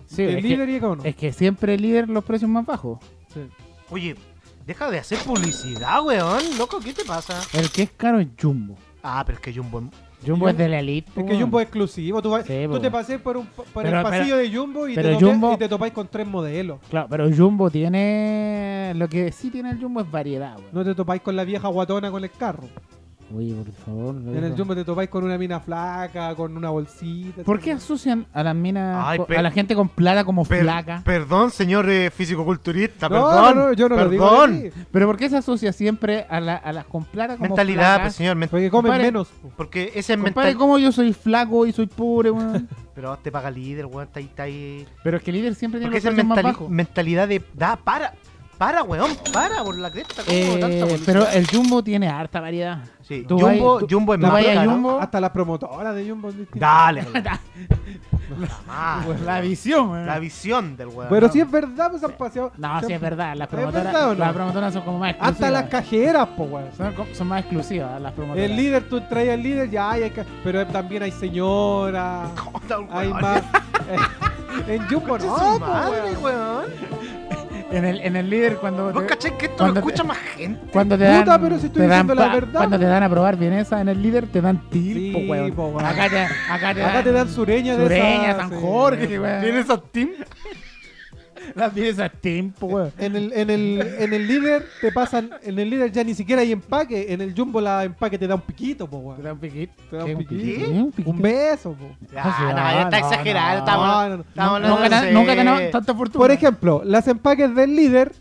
Sí, 0.06 0.22
el 0.22 0.42
líder 0.42 0.66
que, 0.66 0.72
y 0.72 0.76
Econo. 0.76 1.02
es 1.04 1.16
que 1.16 1.32
siempre 1.32 1.74
el 1.74 1.82
líder 1.82 2.08
los 2.08 2.24
precios 2.24 2.50
más 2.50 2.64
bajos. 2.64 2.98
Sí. 3.32 3.40
Oye, 3.90 4.14
deja 4.66 4.90
de 4.90 4.98
hacer 4.98 5.18
publicidad, 5.18 6.04
weón. 6.04 6.42
Loco, 6.58 6.78
¿qué 6.80 6.92
te 6.94 7.04
pasa? 7.04 7.40
El 7.52 7.70
que 7.70 7.82
es 7.82 7.90
caro 7.96 8.20
es 8.20 8.28
Jumbo. 8.40 8.76
Ah, 9.02 9.22
pero 9.26 9.36
es 9.36 9.42
que 9.42 9.52
Jumbo... 9.54 9.82
Jumbo 10.26 10.48
es 10.48 10.56
de 10.56 10.68
la 10.68 10.78
elite. 10.80 11.10
Es 11.16 11.24
que. 11.26 11.40
Jumbo 11.40 11.60
es 11.60 11.64
exclusivo. 11.64 12.20
Tú, 12.22 12.30
vas- 12.30 12.46
Sí, 12.46 12.62
tú 12.66 12.72
po. 12.72 12.80
te 12.80 12.90
pasé 12.90 13.18
por, 13.18 13.36
un, 13.36 13.46
por 13.46 13.66
Pero- 13.82 13.96
el 13.98 14.02
pasillo 14.02 14.36
de 14.36 14.54
Jumbo 14.54 14.88
y 14.88 14.94
te, 14.94 15.02
pero 15.02 15.18
topé- 15.18 15.24
Jumbo- 15.32 15.54
y 15.54 15.56
te 15.58 15.68
topáis 15.68 15.92
con 15.92 16.08
tres 16.08 16.26
modelos. 16.26 16.78
Claro, 16.90 17.06
pero 17.10 17.28
Jumbo 17.34 17.70
tiene... 17.70 18.92
Lo 18.96 19.08
que 19.08 19.32
sí 19.32 19.50
tiene 19.50 19.70
el 19.70 19.80
Jumbo 19.80 20.00
es 20.00 20.10
variedad, 20.10 20.56
weón. 20.58 20.68
No 20.72 20.84
te 20.84 20.94
topáis 20.94 21.22
con 21.22 21.36
la 21.36 21.44
vieja 21.44 21.68
guatona 21.68 22.10
con 22.10 22.22
el 22.24 22.30
carro. 22.30 22.64
Oye, 23.36 23.52
por 23.54 23.72
favor. 23.84 24.14
En 24.16 24.44
el. 24.44 24.56
Jumbo 24.56 24.74
te 24.74 24.84
topáis 24.84 25.10
con 25.10 25.24
una 25.24 25.36
mina 25.36 25.58
flaca, 25.60 26.34
con 26.36 26.56
una 26.56 26.70
bolsita. 26.70 27.42
¿Por 27.42 27.58
qué 27.58 27.72
asocian 27.72 28.26
a 28.32 28.42
las 28.44 28.54
minas, 28.54 29.02
Ay, 29.06 29.18
co- 29.18 29.26
per- 29.26 29.38
a 29.38 29.42
la 29.42 29.50
gente 29.50 29.74
con 29.74 29.88
plata 29.88 30.24
como 30.24 30.44
Per- 30.44 30.62
flaca? 30.62 31.02
Perdón, 31.04 31.50
señor 31.50 31.88
eh, 31.90 32.10
físico-culturista, 32.10 33.08
No, 33.08 33.14
perdón. 33.26 33.56
no, 33.56 33.66
no, 33.68 33.72
yo 33.72 33.88
no 33.88 33.96
lo 33.96 34.08
digo 34.08 34.28
perdón. 34.30 34.60
de 34.62 34.70
ti. 34.70 34.80
¿Pero 34.92 35.06
por 35.06 35.16
qué 35.16 35.28
se 35.28 35.36
asocia 35.38 35.72
siempre 35.72 36.26
a, 36.28 36.38
la- 36.40 36.56
a 36.56 36.72
las 36.72 36.84
con 36.84 37.04
plata 37.04 37.36
como 37.36 37.48
Mentalidad, 37.48 37.82
flacas? 37.94 38.00
pues, 38.02 38.14
señor. 38.14 38.36
men- 38.36 38.48
Porque 38.48 38.70
comen 38.70 38.90
Compadre, 38.90 39.04
menos. 39.06 39.28
po. 39.28 39.50
Porque 39.56 39.90
ese 39.94 40.12
es 40.14 40.18
Compadre, 40.20 40.50
mental... 40.50 40.56
como 40.56 40.78
yo 40.78 40.92
soy 40.92 41.12
flaco 41.12 41.66
y 41.66 41.72
soy 41.72 41.86
pobre, 41.86 42.30
weón? 42.30 42.68
Pero 42.94 43.16
te 43.18 43.32
paga 43.32 43.50
líder, 43.50 43.86
weón. 43.86 44.04
Está 44.04 44.20
ahí, 44.20 44.26
está 44.26 44.42
ahí... 44.44 44.86
Pero 45.02 45.16
es 45.16 45.22
que 45.24 45.30
el 45.32 45.36
líder 45.38 45.54
siempre 45.56 45.80
tiene 45.80 45.90
Porque 45.90 45.96
los 45.96 46.02
esa 46.04 46.08
es 46.10 46.14
precios 46.14 46.28
más 46.28 46.38
mentali- 46.38 46.52
bajos. 46.52 46.70
mentalidad 46.70 47.26
de... 47.28 47.42
Da, 47.54 47.74
para. 47.76 48.14
Para, 48.58 48.82
weón. 48.82 49.10
Para 49.32 49.62
por 49.64 49.76
la 49.78 49.90
cresta. 49.90 50.22
¿Cómo 50.24 50.36
Eh, 50.36 50.58
tanta 50.60 50.86
pero 51.04 51.28
el 51.28 51.46
Jumbo 51.48 51.82
tiene 51.82 52.08
harta 52.08 52.40
variedad. 52.40 52.78
Sí, 53.02 53.24
tú 53.28 53.38
Jumbo, 53.38 53.80
Jumbo 53.88 54.14
es 54.14 54.20
más. 54.20 54.44
Jumbo- 54.64 54.98
Hasta 55.00 55.20
las 55.20 55.30
promotoras 55.30 55.94
de 55.94 56.08
Jumbo. 56.08 56.30
Dale. 56.54 57.04
Pues 59.04 59.20
la 59.20 59.34
weón. 59.34 59.42
visión, 59.42 59.90
weón. 59.90 60.06
La 60.06 60.18
visión 60.18 60.76
del 60.78 60.88
weón. 60.88 61.08
Pero 61.10 61.26
¿no? 61.26 61.32
si 61.32 61.40
es 61.40 61.50
verdad, 61.50 61.90
pues 61.90 62.02
han 62.02 62.12
paseado. 62.12 62.52
No, 62.56 62.80
sí 62.80 62.92
es 62.92 63.00
verdad. 63.00 63.34
Las 63.36 63.46
¿Es 63.48 63.54
promotoras, 63.54 63.84
verdad 63.84 64.08
o 64.10 64.14
no? 64.14 64.18
las 64.18 64.32
promotoras 64.32 64.72
son 64.72 64.82
como 64.82 64.98
más 64.98 65.10
Hasta 65.12 65.28
exclusivas. 65.28 65.52
las 65.52 65.70
cajeras, 65.70 66.28
po, 66.28 66.44
weón. 66.44 66.68
son, 67.12 67.26
más 67.28 67.40
exclusivas 67.40 68.00
las 68.00 68.12
promotoras. 68.12 68.50
El 68.50 68.56
líder, 68.56 68.88
tú 68.88 69.00
traes 69.02 69.28
el 69.28 69.42
líder, 69.42 69.70
ya 69.70 69.90
hay, 69.90 70.10
pero 70.42 70.66
también 70.66 71.02
hay 71.02 71.12
señoras, 71.12 72.30
hay 72.90 73.12
más. 73.12 73.42
en 74.68 74.88
Jumbo 74.88 75.18
no, 75.18 75.36
po, 75.36 75.58
madre, 75.60 76.16
weón. 76.16 76.22
weón. 76.22 76.64
En 77.76 77.84
el, 77.84 78.00
en 78.00 78.16
el 78.16 78.30
líder 78.30 78.56
cuando 78.56 78.92
¿Vos 78.92 79.02
te, 79.02 79.08
cachai 79.08 79.36
que 79.36 79.46
esto 79.46 79.56
cuando 79.58 79.74
lo 79.74 79.74
te- 79.74 79.78
escucha 79.92 80.04
más 80.04 80.18
gente? 80.18 80.60
cuando 80.72 80.96
te 80.98 81.04
dan, 81.04 81.24
Puta, 81.24 81.40
pero 81.40 81.58
si 81.58 81.66
estoy 81.66 81.82
te 81.82 81.88
dan 81.88 82.06
diciendo 82.06 82.14
la 82.28 82.34
verdad, 82.34 82.52
cuando 82.60 82.78
te 82.78 82.84
dan 82.84 83.02
a 83.02 83.08
probar 83.08 83.36
vienesa 83.36 83.80
en 83.80 83.88
el 83.88 84.02
líder 84.02 84.26
te 84.26 84.40
dan 84.40 84.62
Sí, 84.72 84.78
tilpo, 85.12 85.18
weón. 85.30 85.52
po, 85.52 85.66
weón. 85.68 85.84
Acá 85.84 86.08
te, 86.08 86.18
acá 86.20 86.74
te 86.74 86.82
Acá 86.82 86.92
dan 86.94 87.04
te 87.04 87.12
dan 87.12 87.28
sureña 87.28 87.76
de 87.76 87.82
Sureña, 87.84 88.30
esa, 88.30 88.40
San 88.40 88.50
sí. 88.50 88.56
Jorge, 88.60 89.18
weón. 89.20 89.40
¿Tienes 89.42 89.70
a 89.70 89.78
Tim? 89.80 90.08
Las 91.54 91.74
vienesas 91.74 92.10
tilpo, 92.20 92.66
weón. 92.66 92.92
En 92.98 93.16
el, 93.16 93.32
en, 93.32 93.50
el, 93.50 93.80
en 93.98 94.12
el 94.14 94.26
líder 94.28 94.66
te 94.80 94.90
pasan, 94.92 95.30
en 95.42 95.58
el 95.58 95.70
líder 95.70 95.92
ya 95.92 96.02
ni 96.04 96.14
siquiera 96.14 96.42
hay 96.42 96.52
empaque, 96.52 97.12
en 97.12 97.20
el 97.20 97.34
jumbo 97.34 97.60
la 97.60 97.84
empaque 97.84 98.18
te 98.18 98.26
da 98.26 98.34
un 98.36 98.40
piquito, 98.42 98.88
po, 98.88 98.98
Te 98.98 99.04
weón. 99.04 99.22
dan 99.22 99.32
un 99.32 99.38
piquito. 99.38 99.72
Te 99.90 99.96
da 99.96 100.04
un 100.04 100.16
piquito. 100.16 100.58
¿Qué? 100.58 100.66
¿Un 100.72 100.90
piquito? 100.92 101.10
Un 101.10 101.22
beso, 101.22 101.72
po. 101.72 101.84
Ah, 102.16 102.34
sí, 102.36 102.42
no, 102.44 102.80
está 102.80 103.00
no, 103.00 103.06
exagerado. 103.08 103.52
no. 103.54 103.58
Estamos, 103.58 103.86
No, 104.34 104.60
no, 104.60 104.84
estamos 104.84 105.12
Nunca, 105.12 105.32
te- 105.32 105.38
te 105.38 105.44
dan 105.44 105.70
tanta 105.70 105.94
fortuna. 105.94 106.22
Por 106.22 106.30
ejemplo, 106.30 106.82
las 106.84 107.06
empaques 107.08 107.54
del 107.54 107.74
líder 107.76 108.12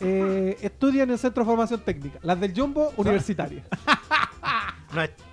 eh, 0.00 0.56
estudian 0.62 1.08
en 1.08 1.12
el 1.12 1.18
Centro 1.18 1.44
de 1.44 1.46
Formación 1.50 1.80
Técnica. 1.80 2.18
Las 2.22 2.38
del 2.40 2.52
jumbo, 2.58 2.92
universitarias. 2.96 3.64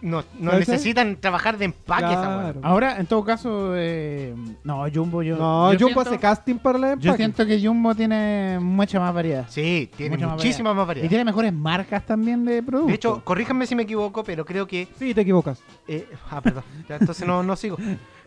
No, 0.01 0.24
no, 0.39 0.51
necesitan 0.53 1.16
trabajar 1.16 1.57
de 1.57 1.66
empaque 1.66 2.05
esa 2.05 2.22
Claro. 2.22 2.59
Ahora, 2.64 2.97
en 2.97 3.05
todo 3.05 3.24
caso, 3.24 3.74
eh, 3.76 4.34
no, 4.64 4.84
Jumbo 4.93 5.22
yo. 5.24 5.38
No, 5.38 5.72
yo 5.74 5.88
Jumbo 5.88 6.01
siento- 6.01 6.09
hace 6.09 6.20
casting 6.20 6.55
para 6.55 6.80
las 6.80 6.99
Yo 6.99 7.14
siento 7.16 7.45
que 7.45 7.66
Jumbo 7.66 7.93
tiene 7.95 8.57
mucha 8.59 8.99
más 8.99 9.14
variedad. 9.14 9.45
Sí, 9.49 9.89
tiene 9.95 10.16
Mucha 10.16 10.28
más 10.28 10.36
muchísimas 10.38 10.76
más 10.76 10.97
Y 10.97 11.07
tiene 11.07 11.26
mejores 11.26 11.53
marcas 11.53 12.05
también 12.05 12.45
de 12.45 12.64
productos. 12.64 12.88
De 12.89 12.95
hecho, 12.95 13.24
corríjanme 13.24 13.66
si 13.66 13.76
me 13.76 13.84
equivoco, 13.84 14.24
pero 14.24 14.45
creo 14.45 14.66
que 14.68 14.88
Sí, 14.97 15.14
te 15.14 15.22
equivocas. 15.22 15.62
Eh, 15.88 16.07
ah, 16.30 16.41
perdón. 16.41 16.64
Ya, 16.89 16.97
entonces 16.97 17.28
no, 17.28 17.43
no 17.43 17.55
sigo. 17.55 17.78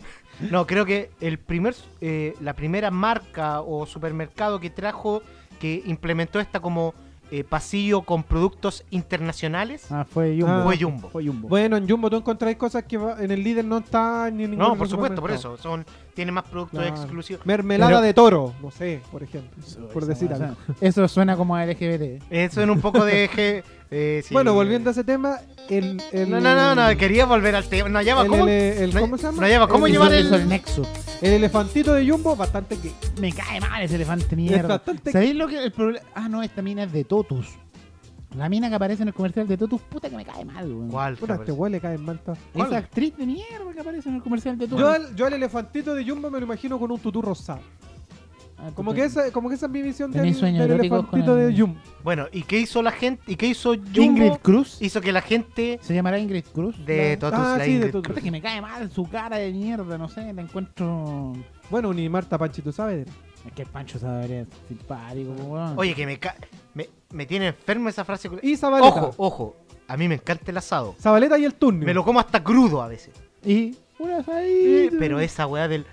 No, 0.50 0.66
creo 0.66 0.84
que 0.84 1.10
el 1.20 1.38
primer, 1.38 1.76
eh, 2.00 2.34
la 2.40 2.54
primera 2.54 2.90
marca 2.90 3.60
o 3.60 3.86
supermercado 3.86 4.58
que 4.58 4.68
trajo, 4.68 5.22
que 5.60 5.82
implementó 5.86 6.40
esta 6.40 6.58
como 6.60 6.92
eh, 7.38 7.44
pasillo 7.44 8.02
con 8.02 8.22
productos 8.22 8.84
internacionales, 8.90 9.86
ah, 9.90 10.04
fue 10.08 10.36
Jumbo. 10.38 10.52
Ah. 10.52 10.62
fue 10.64 10.76
Jumbo. 10.78 11.08
Fue 11.10 11.26
Jumbo. 11.26 11.48
Bueno, 11.48 11.76
en 11.76 11.88
Jumbo 11.88 12.08
tú 12.10 12.16
encontrás 12.16 12.54
cosas 12.56 12.84
que 12.84 12.96
va- 12.96 13.22
en 13.22 13.30
el 13.30 13.42
líder 13.42 13.64
no 13.64 13.78
están 13.78 14.36
ni 14.36 14.44
en 14.44 14.50
ningún 14.52 14.66
No, 14.68 14.76
por 14.76 14.88
supuesto, 14.88 15.20
por 15.20 15.30
eso. 15.30 15.56
Son, 15.56 15.84
tiene 16.14 16.32
más 16.32 16.44
productos 16.44 16.80
Claro. 16.80 16.96
exclusivos. 16.96 17.44
Mermelada 17.46 17.90
Pero- 17.90 18.00
de 18.02 18.14
toro, 18.14 18.54
no 18.62 18.70
sé, 18.70 19.00
por 19.10 19.22
ejemplo. 19.22 19.62
por 19.92 20.02
Eso, 20.02 20.06
decir 20.06 20.32
o 20.32 20.36
sea, 20.36 20.46
algo. 20.48 20.58
Eso 20.80 21.06
suena 21.08 21.36
como 21.36 21.56
a 21.56 21.64
LGBT. 21.66 22.22
Eso 22.30 22.62
en 22.62 22.70
un 22.70 22.80
poco 22.80 23.04
de... 23.04 23.28
G- 23.30 23.62
eh, 23.90 24.22
sí. 24.24 24.32
Bueno, 24.34 24.54
volviendo 24.54 24.90
a 24.90 24.92
ese 24.92 25.04
tema, 25.04 25.38
el. 25.68 26.02
el 26.10 26.28
No, 26.30 26.40
no, 26.40 26.54
no, 26.54 26.74
no, 26.74 26.96
quería 26.98 27.26
volver 27.26 27.54
al 27.54 27.64
tema. 27.68 27.88
No, 27.88 28.02
ya 28.02 28.14
va, 28.16 28.22
el, 28.22 28.28
¿cómo? 28.28 28.44
el- 28.44 28.50
el- 28.50 28.94
no, 28.94 29.00
¿Cómo 29.02 29.16
se 29.18 29.24
llama? 29.24 29.42
no 29.42 29.46
lleva, 29.46 29.68
¿cómo 29.68 29.86
El- 29.86 29.92
llevar 29.92 30.12
es 30.14 30.32
el...? 30.32 30.48
nexo. 30.48 30.82
El 31.22 31.32
elefantito 31.34 31.94
de 31.94 32.08
Jumbo, 32.08 32.34
bastante 32.34 32.76
gay. 32.82 32.92
Me 33.20 33.32
cae 33.32 33.60
mal 33.60 33.82
ese 33.82 33.94
elefante 33.94 34.34
mierda. 34.34 34.66
bastante- 34.68 35.12
¿Sabéis 35.12 35.36
lo 35.36 35.46
que 35.46 35.62
el 35.62 35.70
problema? 35.72 36.04
Ah, 36.14 36.28
no, 36.28 36.42
esta 36.42 36.60
mina 36.62 36.82
es 36.84 36.92
de 36.92 37.04
Totus. 37.04 37.46
La 38.36 38.48
mina 38.48 38.68
que 38.68 38.74
aparece 38.74 39.02
en 39.02 39.08
el 39.08 39.14
comercial 39.14 39.46
de 39.46 39.56
Totus, 39.56 39.80
puta 39.82 40.10
que 40.10 40.16
me 40.16 40.24
cae 40.24 40.44
mal, 40.44 40.66
weón. 40.66 40.88
¿Cuál? 40.88 41.16
Puta, 41.16 41.34
este 41.34 41.52
huele 41.52 41.80
cae 41.80 41.94
en 41.94 42.04
manta. 42.04 42.34
¿Cuál? 42.52 42.66
Esa 42.68 42.78
actriz 42.78 43.16
de 43.16 43.26
mierda 43.26 43.72
que 43.72 43.80
aparece 43.80 44.08
en 44.08 44.16
el 44.16 44.22
comercial 44.22 44.58
de 44.58 44.66
Totus. 44.66 44.80
Yo 44.80 44.88
al, 44.90 45.14
yo 45.14 45.26
al 45.26 45.34
elefantito 45.34 45.94
de 45.94 46.04
Jumbo 46.04 46.30
me 46.30 46.40
lo 46.40 46.46
imagino 46.46 46.78
con 46.78 46.90
un 46.90 46.98
tutú 46.98 47.22
rosado. 47.22 47.60
Ah, 48.56 48.68
tú 48.68 48.74
Como 48.74 48.94
que 48.94 49.04
esa, 49.04 49.30
como 49.32 49.48
que 49.48 49.56
esa 49.56 49.66
es 49.66 49.72
mi 49.72 49.82
visión 49.82 50.10
del, 50.10 50.22
Tenés 50.22 50.38
sueños 50.38 50.62
del 50.62 50.72
eróticos 50.72 51.00
elefantito 51.00 51.32
con 51.32 51.40
el- 51.42 51.54
de 51.54 51.60
Jumbo. 51.60 51.80
Bueno, 52.02 52.26
¿y 52.32 52.42
qué 52.42 52.58
hizo 52.60 52.82
la 52.82 52.92
gente? 52.92 53.22
¿Y 53.26 53.36
qué 53.36 53.46
hizo 53.46 53.74
Jumbo? 53.74 54.02
Ingrid 54.02 54.32
Cruz. 54.42 54.78
Hizo 54.80 55.00
que 55.00 55.12
la 55.12 55.20
gente 55.22 55.78
¿Se 55.82 55.94
llamará 55.94 56.18
Ingrid 56.18 56.44
Cruz? 56.52 56.76
de 56.84 57.16
Totus, 57.16 57.38
ah, 57.38 57.56
la 57.58 57.64
sí, 57.64 57.70
de 57.70 57.76
Ingrid 57.76 57.92
Totus. 57.92 58.08
Puta 58.08 58.20
que 58.20 58.30
me 58.30 58.40
cae 58.40 58.60
mal 58.60 58.90
su 58.90 59.04
cara 59.08 59.38
de 59.38 59.52
mierda, 59.52 59.96
no 59.98 60.08
sé, 60.08 60.32
la 60.32 60.42
encuentro... 60.42 61.32
Bueno, 61.70 61.92
ni 61.94 62.08
Marta 62.08 62.36
Panchito 62.38 62.72
Saavedra. 62.72 63.12
Es 63.46 63.52
que 63.52 63.66
Pancho 63.66 63.98
Saavedra 63.98 64.40
es 64.40 64.48
simpático, 64.68 65.32
weón. 65.32 65.78
Oye, 65.78 65.94
que 65.94 66.06
me, 66.06 66.18
ca- 66.18 66.36
me, 66.72 66.88
me 67.10 67.26
tiene 67.26 67.48
enfermo 67.48 67.88
esa 67.88 68.04
frase. 68.04 68.30
Y 68.42 68.56
Zabaleta. 68.56 68.88
Ojo, 68.88 69.14
ojo. 69.18 69.56
A 69.86 69.96
mí 69.96 70.08
me 70.08 70.14
encanta 70.14 70.50
el 70.50 70.56
asado. 70.56 70.94
Zabaleta 70.98 71.38
y 71.38 71.44
el 71.44 71.54
turno. 71.54 71.84
Me 71.84 71.92
lo 71.92 72.04
como 72.04 72.20
hasta 72.20 72.42
crudo 72.42 72.80
a 72.80 72.88
veces. 72.88 73.14
Y 73.44 73.76
ahí... 74.28 74.88
Eh, 74.88 74.90
Pero 74.98 75.20
esa 75.20 75.46
weá 75.46 75.68
del. 75.68 75.84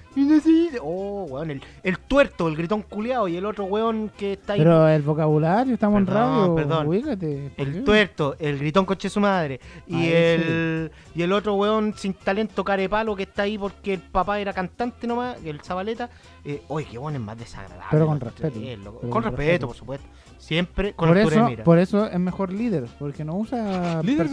Oh, 0.82 1.26
weón. 1.30 1.51
El, 1.51 1.62
el 1.84 1.99
tuerto, 1.99 2.47
el 2.47 2.55
gritón 2.55 2.82
culeado 2.84 3.28
y 3.28 3.38
el 3.38 3.45
otro 3.45 3.66
weón 3.66 4.09
que 4.18 4.34
está 4.34 4.53
ahí. 4.53 4.59
Pero 4.59 4.88
el 4.88 5.01
vocabulario, 5.01 5.74
estamos 5.74 6.03
Perdón, 6.03 6.24
en 6.24 6.38
radio, 6.39 6.55
perdón. 6.55 6.88
ubícate. 6.88 7.51
¿por 7.55 7.68
el 7.68 7.74
qué? 7.74 7.80
tuerto, 7.82 8.36
el 8.39 8.59
gritón 8.59 8.86
coche 8.86 9.09
su 9.09 9.20
madre. 9.20 9.59
Y 9.88 9.95
Ah, 9.95 10.18
el. 10.18 10.91
Y 11.16 11.22
el 11.22 11.32
otro 11.34 11.55
weón 11.55 11.93
sin 11.95 12.14
talento 12.14 12.64
carepalo 12.64 13.16
que 13.16 13.24
está 13.24 13.43
ahí 13.43 13.57
porque 13.57 13.93
el 13.95 13.99
papá 14.01 14.39
era 14.39 14.53
cantante 14.53 15.07
nomás, 15.07 15.38
el 15.43 15.62
Zabaleta. 15.62 16.09
Eh, 16.43 16.62
oye, 16.68 16.88
qué 16.91 16.97
weón 16.97 17.16
es 17.16 17.22
más 17.22 17.38
desagradable. 17.38 17.86
Pero 17.91 18.05
con 18.07 18.20
no 18.20 18.26
respeto, 18.26 18.59
pero 18.59 18.93
Con 18.99 19.09
con 19.09 19.24
respeto, 19.24 19.41
respeto. 19.43 19.68
por 19.68 19.76
supuesto. 19.76 20.07
Siempre 20.38 20.93
con 20.95 21.09
Por 21.09 21.18
altura 21.20 21.36
de 21.36 21.41
eso, 21.41 21.49
mira. 21.51 21.64
por 21.64 21.78
eso 21.78 22.07
es 22.07 22.20
mejor 22.20 22.51
líder, 22.51 22.86
porque 22.97 23.24
no 23.24 23.36
usa 23.38 24.01
Líder. 24.01 24.26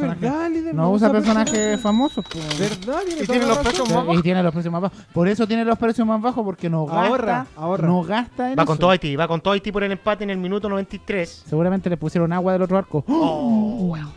Líder 0.50 0.74
no 0.74 0.90
usa 0.90 1.12
personajes 1.12 1.52
personajes. 1.52 1.80
famosos. 1.82 2.24
pues. 2.32 2.58
¿Verdad? 2.58 3.02
Tiene 3.06 3.22
Y 3.22 3.26
tiene 3.26 3.46
los 3.46 3.58
precios 3.58 3.88
más 3.90 3.96
bajos. 4.06 4.18
y 4.18 4.22
tiene 4.22 4.42
los 4.42 4.52
precios 4.54 4.72
más 4.72 4.82
bajos. 4.82 4.98
Por 5.12 5.28
eso 5.28 5.46
tiene 5.46 5.64
los 5.68 5.78
precios 5.78 6.06
más 6.06 6.20
bajos, 6.20 6.44
porque 6.44 6.68
no 6.68 6.84
gasta, 6.86 7.46
Ahorra, 7.56 7.86
no 7.86 8.02
gasta 8.02 8.50
en 8.50 8.58
Va 8.58 8.62
eso. 8.62 8.66
con 8.66 8.78
todo 8.78 8.90
Haití, 8.90 9.14
va 9.16 9.28
con 9.28 9.40
todo 9.40 9.54
Haití 9.54 9.70
por 9.72 9.84
el 9.84 9.92
empate 9.92 10.24
en 10.24 10.30
el 10.30 10.38
minuto 10.38 10.68
93. 10.68 11.44
Seguramente 11.48 11.88
le 11.88 11.96
pusieron 11.96 12.32
agua 12.32 12.52
del 12.52 12.62
otro 12.62 12.76
arco. 12.78 13.04
Oh, 13.08 13.78
weón. 13.92 14.12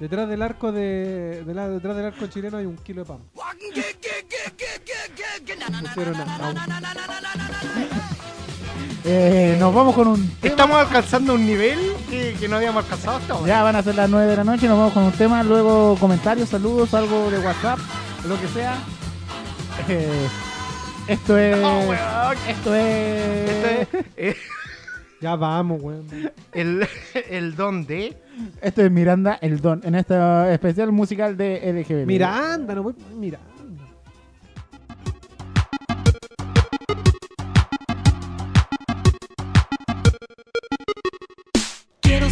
Detrás 0.00 0.28
del 0.28 0.42
arco 0.42 0.70
de, 0.70 1.42
de 1.44 1.54
la- 1.54 1.68
detrás 1.68 1.96
del 1.96 2.06
arco 2.06 2.26
chileno 2.28 2.58
hay 2.58 2.66
un 2.66 2.76
kilo 2.76 3.02
de 3.02 3.08
pan. 3.08 3.18
Pusieron 5.94 6.14
a- 6.20 6.36
a- 6.36 6.52
Eh, 9.04 9.56
nos 9.58 9.74
vamos 9.74 9.94
con 9.94 10.06
un 10.08 10.28
tema. 10.40 10.50
Estamos 10.52 10.76
alcanzando 10.76 11.34
un 11.34 11.46
nivel 11.46 11.78
que, 12.10 12.34
que 12.38 12.46
no 12.48 12.56
habíamos 12.56 12.84
alcanzado 12.84 13.16
hasta 13.16 13.32
ahora. 13.34 13.46
Ya 13.46 13.62
van 13.62 13.76
a 13.76 13.82
ser 13.82 13.94
las 13.94 14.10
9 14.10 14.26
de 14.26 14.36
la 14.36 14.44
noche, 14.44 14.68
nos 14.68 14.76
vamos 14.78 14.92
con 14.92 15.04
un 15.04 15.12
tema, 15.12 15.42
luego 15.42 15.96
comentarios, 15.98 16.48
saludos, 16.48 16.92
algo 16.94 17.30
de 17.30 17.38
WhatsApp, 17.38 17.78
lo 18.28 18.38
que 18.40 18.48
sea. 18.48 18.76
Eh, 19.88 20.28
esto 21.08 21.38
es. 21.38 21.56
Oh, 21.64 21.80
weón. 21.88 22.36
esto 22.48 22.74
es. 22.74 23.50
Este 23.50 23.82
es 23.82 23.88
eh, 24.16 24.36
Ya 25.20 25.36
vamos, 25.36 25.80
weón. 25.82 26.06
el, 26.52 26.86
el 27.30 27.56
don 27.56 27.86
de. 27.86 28.16
Esto 28.62 28.82
es 28.84 28.90
Miranda 28.90 29.38
el 29.40 29.60
Don, 29.60 29.80
en 29.84 29.96
este 29.96 30.14
especial 30.52 30.92
musical 30.92 31.36
de 31.36 31.60
LGBT. 31.72 32.06
Miranda, 32.06 32.74
no 32.74 32.84
voy 32.84 32.94
Miranda. 33.16 33.47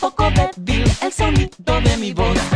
poco 0.00 0.30
débil 0.30 0.84
el 1.02 1.12
sonido 1.12 1.80
de 1.80 1.96
mi 1.96 2.12
voz. 2.12 2.55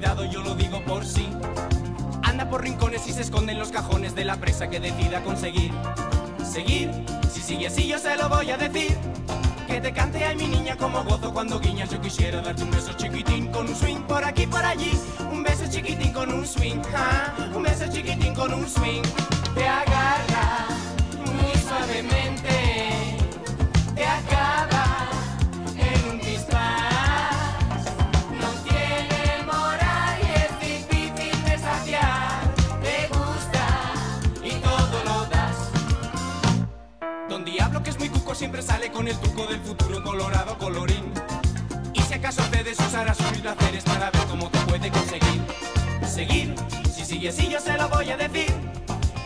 Cuidado, 0.00 0.24
yo 0.24 0.40
lo 0.40 0.54
digo 0.54 0.82
por 0.84 1.04
sí. 1.04 1.28
Anda 2.22 2.48
por 2.48 2.62
rincones 2.62 3.06
y 3.06 3.12
se 3.12 3.20
esconde 3.20 3.52
en 3.52 3.58
los 3.58 3.70
cajones 3.70 4.14
de 4.14 4.24
la 4.24 4.36
presa 4.36 4.70
que 4.70 4.80
decida 4.80 5.22
conseguir. 5.22 5.72
Seguir, 6.42 6.90
si 7.30 7.42
sigue 7.42 7.66
así 7.66 7.86
yo 7.86 7.98
se 7.98 8.16
lo 8.16 8.30
voy 8.30 8.50
a 8.50 8.56
decir. 8.56 8.96
Que 9.66 9.78
te 9.78 9.92
cante 9.92 10.24
ay 10.24 10.36
mi 10.36 10.46
niña 10.46 10.74
como 10.78 11.04
gozo 11.04 11.34
cuando 11.34 11.60
guiñas. 11.60 11.90
Yo 11.90 12.00
quisiera 12.00 12.40
darte 12.40 12.62
un 12.62 12.70
beso 12.70 12.94
chiquitín 12.94 13.48
con 13.48 13.68
un 13.68 13.76
swing 13.76 14.00
por 14.08 14.24
aquí 14.24 14.46
por 14.46 14.64
allí. 14.64 14.98
Un 15.30 15.42
beso 15.42 15.64
chiquitín 15.68 16.14
con 16.14 16.32
un 16.32 16.46
swing, 16.46 16.80
un 17.54 17.62
beso 17.62 17.84
chiquitín 17.92 18.34
con 18.34 18.54
un 18.54 18.66
swing. 18.66 19.02
Te 19.54 19.68
agarra 19.68 20.66
muy 21.26 21.60
suavemente, 21.60 22.39
siempre 38.40 38.62
sale 38.62 38.90
con 38.90 39.06
el 39.06 39.14
truco 39.18 39.44
del 39.48 39.60
futuro 39.60 40.02
colorado 40.02 40.56
colorín. 40.56 41.12
Y 41.92 42.00
si 42.00 42.14
acaso 42.14 42.42
puedes 42.44 42.80
usar 42.80 43.06
a 43.06 43.14
sus 43.14 43.26
placeres 43.38 43.84
para 43.84 44.10
ver 44.10 44.22
cómo 44.30 44.48
te 44.48 44.58
puede 44.60 44.90
conseguir. 44.90 45.42
Seguir, 46.08 46.54
si 46.90 47.04
sigue 47.04 47.28
así 47.28 47.50
yo 47.50 47.60
se 47.60 47.76
lo 47.76 47.86
voy 47.90 48.08
a 48.08 48.16
decir. 48.16 48.50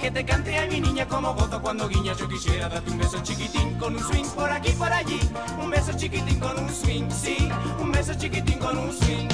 Que 0.00 0.10
te 0.10 0.24
cante 0.24 0.58
a 0.58 0.66
mi 0.66 0.80
niña 0.80 1.06
como 1.06 1.32
gozo 1.32 1.62
cuando 1.62 1.88
guiñas. 1.88 2.18
Yo 2.18 2.28
quisiera 2.28 2.68
darte 2.68 2.90
un 2.90 2.98
beso 2.98 3.22
chiquitín 3.22 3.78
con 3.78 3.94
un 3.94 4.02
swing 4.02 4.28
por 4.34 4.50
aquí 4.50 4.72
por 4.72 4.92
allí. 4.92 5.20
Un 5.62 5.70
beso 5.70 5.92
chiquitín 5.96 6.40
con 6.40 6.58
un 6.58 6.68
swing, 6.68 7.08
sí. 7.08 7.48
Un 7.80 7.92
beso 7.92 8.14
chiquitín 8.14 8.58
con 8.58 8.76
un 8.76 8.92
swing. 8.92 9.28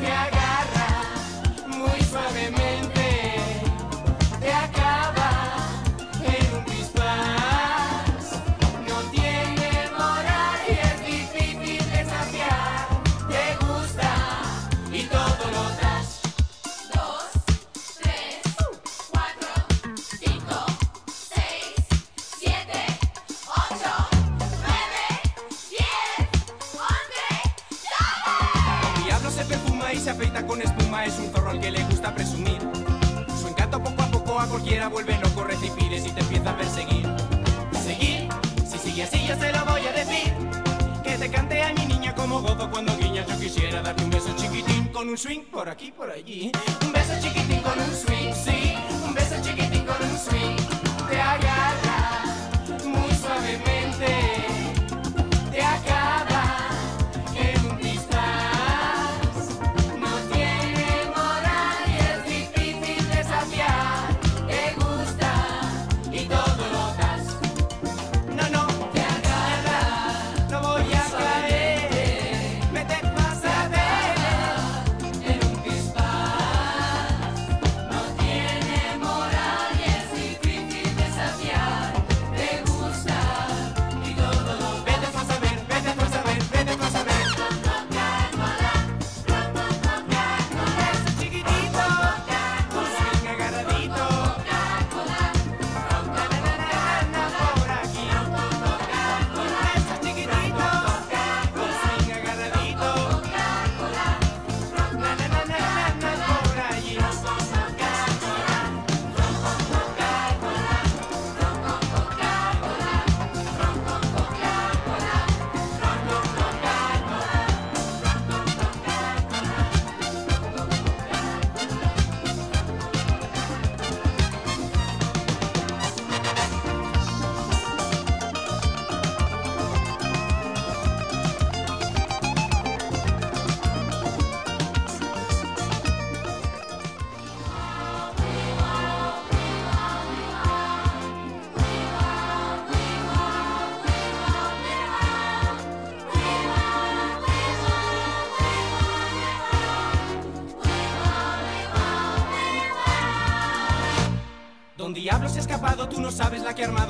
Te 0.00 0.12
agarra 0.12 0.88
muy 1.66 2.00
suavemente. 2.10 2.75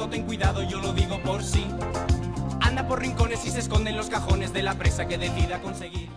Ten 0.09 0.25
cuidado, 0.25 0.63
yo 0.63 0.81
lo 0.81 0.93
digo 0.93 1.21
por 1.23 1.43
sí. 1.43 1.67
Anda 2.61 2.87
por 2.87 3.01
rincones 3.01 3.45
y 3.47 3.51
se 3.51 3.61
esconde 3.61 3.91
en 3.91 3.97
los 3.97 4.09
cajones 4.09 4.53
de 4.53 4.63
la 4.63 4.75
presa 4.75 5.07
que 5.07 5.19
decida 5.19 5.61
conseguir. 5.61 6.09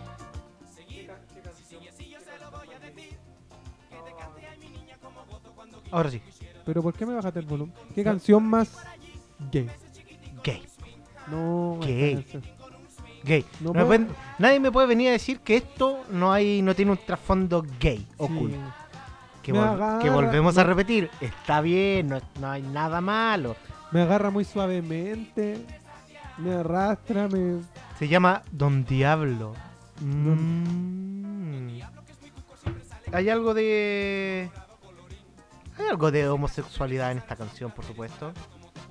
Seguir, 0.74 1.10
si 1.56 1.64
sigue 1.64 1.88
así 1.90 2.08
yo 2.10 2.18
se 2.20 2.38
lo 2.42 2.50
voy 2.50 2.68
a 2.74 2.78
decir. 2.80 3.18
Que 3.88 3.96
te 3.96 4.16
cante 4.18 4.46
a 4.46 4.56
mi 4.58 4.68
niña 4.70 4.96
como 5.02 5.24
gozo 5.26 5.52
cuando 5.54 5.82
Ahora 5.90 6.10
sí, 6.10 6.20
Pero 6.64 6.82
¿por 6.82 6.94
qué 6.94 7.06
me 7.06 7.14
bajaste 7.14 7.38
el 7.40 7.46
volumen? 7.46 7.74
¿Qué 7.94 8.04
canción 8.04 8.44
más 8.44 8.76
gay? 9.50 9.68
gay. 10.44 10.62
No, 11.28 11.78
Gay. 11.80 12.26
Gay. 13.22 13.44
No 13.60 13.72
No 13.72 13.86
pueden- 13.86 14.08
nadie 14.38 14.58
me 14.60 14.72
puede 14.72 14.86
venir 14.88 15.08
a 15.10 15.12
decir 15.12 15.40
que 15.40 15.56
esto 15.56 16.04
no 16.10 16.32
hay 16.32 16.62
no 16.62 16.74
tiene 16.74 16.90
un 16.92 16.98
trasfondo 16.98 17.64
gay 17.78 17.98
Sí. 17.98 18.06
oculto. 18.18 18.56
Que, 19.42 19.52
vol- 19.54 19.58
agarra- 19.68 19.98
que 20.00 20.10
volvemos 20.10 20.58
a 20.58 20.64
repetir. 20.64 21.10
Está 21.20 21.60
bien, 21.60 22.08
no, 22.08 22.20
no 22.40 22.50
hay 22.50 22.62
nada 22.62 23.00
malo. 23.00 23.56
Me 23.92 24.02
agarra 24.02 24.30
muy 24.30 24.44
suavemente, 24.44 25.64
me 26.38 26.54
arrastra, 26.54 27.28
me... 27.28 27.60
Se 27.98 28.08
llama 28.08 28.42
Don 28.52 28.84
Diablo. 28.84 29.54
Mm. 30.00 31.80
Hay 33.12 33.28
algo 33.28 33.54
de. 33.54 34.50
Hay 35.78 35.86
algo 35.86 36.10
de 36.10 36.28
homosexualidad 36.28 37.10
en 37.12 37.18
esta 37.18 37.36
canción, 37.36 37.70
por 37.72 37.84
supuesto. 37.84 38.32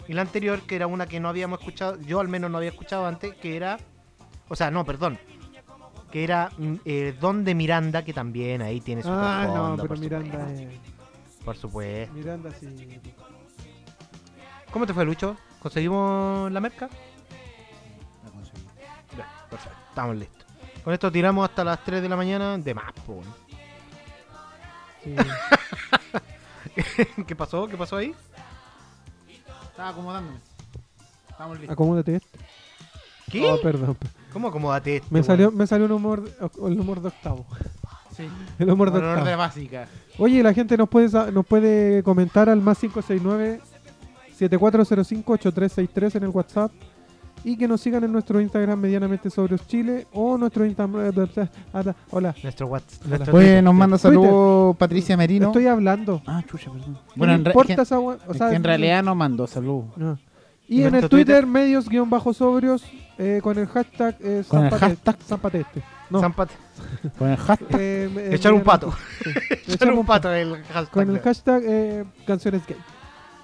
Y 0.08 0.14
la 0.14 0.22
anterior, 0.22 0.62
que 0.64 0.76
era 0.76 0.88
una 0.88 1.06
que 1.06 1.20
no 1.20 1.30
habíamos 1.30 1.60
escuchado, 1.60 2.00
yo 2.02 2.20
al 2.20 2.28
menos 2.28 2.52
no 2.52 2.58
había 2.58 2.72
escuchado 2.72 3.06
antes, 3.06 3.34
que 3.36 3.56
era. 3.56 3.78
O 4.50 4.56
sea, 4.56 4.72
no, 4.72 4.84
perdón. 4.86 5.18
Que 6.12 6.24
era 6.24 6.50
mm, 6.58 6.76
eh, 6.86 7.16
Don 7.20 7.46
de 7.46 7.54
Miranda, 7.56 8.04
que 8.04 8.14
también 8.14 8.62
ahí 8.62 8.82
tiene 8.82 9.04
su 9.04 9.10
Ah, 9.12 9.46
no, 9.48 9.76
pero 9.78 9.88
por 9.88 10.00
Miranda 10.00 10.40
supuesto. 10.40 10.62
es... 10.64 11.46
Por 11.46 11.56
supuesto. 11.56 12.14
Miranda 12.14 12.52
sí... 12.52 12.68
¿Cómo 14.72 14.86
te 14.86 14.94
fue, 14.94 15.04
Lucho? 15.04 15.36
¿Conseguimos 15.60 16.52
la 16.52 16.60
merca? 16.60 16.90
La 18.24 18.30
conseguí. 18.30 18.62
Ya, 19.18 19.28
perfecto. 19.50 19.78
Estamos 19.90 20.16
listos. 20.16 20.46
Con 20.84 20.94
esto 20.94 21.12
tiramos 21.12 21.50
hasta 21.50 21.64
las 21.64 21.84
3 21.84 22.02
de 22.02 22.10
la 22.10 22.16
mañana 22.16 22.58
de 22.58 22.74
más, 22.74 22.94
po, 23.06 23.22
sí. 25.04 25.16
¿Qué 27.28 27.36
pasó? 27.36 27.68
¿Qué 27.68 27.76
pasó 27.76 27.98
ahí? 27.98 28.14
Estaba 29.72 29.90
acomodándome. 29.90 30.38
Estamos 31.30 31.58
listos. 31.58 31.74
Acomódate 31.74 32.16
este. 32.18 32.40
¿Qué? 33.32 33.46
Oh, 33.46 33.60
perdón. 33.62 33.98
¿Cómo 34.32 34.48
acomodate 34.48 34.98
esto? 34.98 35.08
Me 35.10 35.20
weón? 35.20 35.26
salió, 35.26 35.52
me 35.52 35.68
salió 35.68 35.86
un 35.86 35.92
humor, 35.94 36.24
el 36.66 36.80
humor 36.80 37.02
de 37.02 37.08
octavo. 37.10 37.46
Sí. 38.16 38.30
El 38.60 38.70
humor 38.70 38.92
de 38.92 39.00
octavo. 39.00 39.26
de 39.26 39.36
básica. 39.36 39.88
Oye, 40.18 40.44
la 40.44 40.54
gente 40.54 40.78
nos 40.78 40.90
puede, 40.90 41.32
nos 41.32 41.46
puede 41.46 42.04
comentar 42.04 42.50
al 42.50 42.62
más 42.62 42.78
569 42.80 43.62
7405 44.48 45.34
8363 45.34 46.16
en 46.16 46.24
el 46.24 46.30
WhatsApp 46.30 46.72
y 47.44 47.56
que 47.58 47.68
nos 47.68 47.80
sigan 47.82 48.04
en 48.04 48.12
nuestro 48.12 48.42
Instagram 48.42 48.80
medianamente 48.80 49.30
sobrios 49.30 49.66
Chile 49.68 50.08
o 50.14 50.38
nuestro 50.38 50.66
Instagram 50.66 51.14
hola 52.12 52.36
Nuestro 52.44 52.68
WhatsApp. 52.68 53.02
Hola. 53.06 53.18
nuestro 53.18 53.38
Oye, 53.38 53.62
nos 53.62 53.74
manda 53.74 53.98
saludos 53.98 54.76
Patricia 54.78 55.16
Merino. 55.18 55.48
estoy 55.48 55.68
hablando 55.68 56.22
Ah, 56.26 56.44
chucha, 56.50 56.72
perdón. 56.72 56.98
bueno 57.16 57.34
en, 57.34 57.46
re- 57.46 57.52
importa 57.52 57.82
esa 57.84 58.00
o 58.00 58.18
sea, 58.34 58.54
en 58.54 58.64
realidad 58.64 59.04
no 59.04 59.16
mandó 59.16 59.48
saludos. 59.48 59.86
no. 59.98 60.18
¿Y 60.68 60.84
en 60.84 60.94
el 60.94 61.10
Twitter, 61.10 61.10
Twitter? 61.42 61.46
medios 61.48 61.90
guion 61.90 62.10
bajo 62.12 62.32
sobrios 62.34 62.84
eh, 63.18 63.40
con 63.42 63.58
el 63.58 63.66
hashtag 63.68 64.16
eh, 64.22 64.44
Con 64.48 64.66
el 64.66 64.72
Zampate- 64.72 64.80
hashtag. 64.80 65.18
Zampateste 65.24 65.84
no 66.12 66.20
San 66.20 66.34
Pat- 66.34 66.50
Con 67.18 67.30
el 67.30 67.38
hashtag. 67.38 67.80
eh, 67.80 68.30
Echar 68.34 68.54
un 68.54 68.62
pato. 68.62 68.92
sí, 69.24 69.74
Echar 69.74 69.92
un 69.94 70.00
un 70.00 70.06
pato 70.06 70.32
el 70.34 70.56
hashtag. 70.66 70.90
con 70.92 71.10
el 71.10 71.20
hashtag 71.22 71.62
eh, 71.66 72.04
canciones 72.28 72.62
gay 72.68 72.78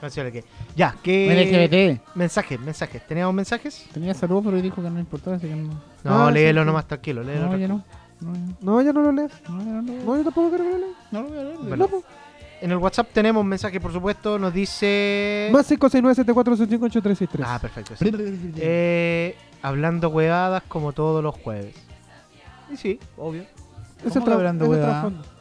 Canciones 0.05 0.33
que- 0.33 0.43
Ya, 0.75 0.95
que. 1.03 1.27
LGBT. 1.31 2.01
Mensajes, 2.15 2.59
mensajes. 2.59 3.05
¿Teníamos 3.07 3.33
mensajes? 3.33 3.87
Tenía 3.93 4.13
saludos, 4.13 4.43
pero 4.45 4.61
dijo 4.61 4.81
que 4.81 4.89
no 4.89 4.99
importaba, 4.99 5.37
así 5.37 5.47
que 5.47 5.55
no. 5.55 5.73
No, 6.03 6.27
Ah, 6.27 6.31
léelo 6.31 6.61
sí, 6.61 6.63
sí. 6.63 6.67
nomás 6.67 6.87
tranquilo. 6.87 7.23
Léelo 7.23 7.45
No, 7.47 7.57
ya 7.57 7.67
tranquilo. 7.67 7.75
no. 7.75 8.05
No, 8.21 8.33
ya 8.33 8.55
no 8.61 8.81
ya 8.81 8.93
no 8.93 9.01
lo 9.01 9.11
lees 9.11 9.31
no, 9.49 9.59
ya 9.59 9.65
no, 9.65 9.81
no, 9.81 9.93
no 10.05 10.17
yo 10.17 10.23
tampoco 10.23 10.49
quiero 10.49 10.63
que 10.63 10.69
lo 10.71 10.77
leas 10.77 10.91
no 11.11 11.21
lo 11.23 11.27
voy 11.29 11.37
a 11.37 11.43
leer. 11.43 11.57
Bueno. 11.57 11.89
no. 11.91 12.03
En 12.61 12.71
el 12.71 12.77
WhatsApp 12.77 13.09
tenemos 13.11 13.41
un 13.41 13.47
mensaje, 13.49 13.81
por 13.81 13.91
supuesto. 13.91 14.39
Nos 14.39 14.53
dice. 14.53 15.49
Más 15.51 15.67
569 15.67 16.15
7465 16.15 16.85
8363 16.85 17.45
Ah, 17.47 17.59
perfecto. 17.59 17.95
sí. 17.97 18.53
Eh, 18.57 19.35
hablando 19.61 20.07
huevadas 20.09 20.63
como 20.67 20.93
todos 20.93 21.21
los 21.21 21.35
jueves. 21.35 21.75
Y 22.71 22.77
sí, 22.77 22.97
obvio. 23.17 23.43
Es 24.05 24.13
¿Cómo 24.13 24.27
el 24.27 24.33
hablando 24.33 24.65
es 24.65 24.71
el 24.71 24.75
huevada? 24.77 24.91
trasfondo. 25.01 25.34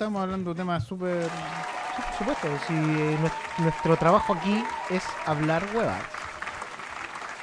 Estamos 0.00 0.22
hablando 0.22 0.54
de 0.54 0.56
temas 0.56 0.82
súper. 0.84 1.24
Sí, 1.24 2.02
por 2.06 2.14
supuesto. 2.16 2.48
Si 2.66 2.72
eh, 2.72 3.18
nues- 3.20 3.62
nuestro 3.62 3.98
trabajo 3.98 4.32
aquí 4.32 4.64
es 4.88 5.04
hablar 5.26 5.62
huevadas. 5.74 6.00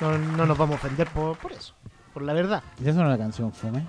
No, 0.02 0.18
no 0.18 0.44
nos 0.48 0.58
vamos 0.58 0.74
a 0.74 0.78
ofender 0.80 1.08
por, 1.10 1.38
por 1.38 1.52
eso. 1.52 1.76
Por 2.16 2.24
la 2.24 2.34
verdad. 2.34 2.64
¿Ya 2.80 2.94
sonó 2.94 3.10
la 3.10 3.18
canción 3.20 3.54
Fome? 3.54 3.86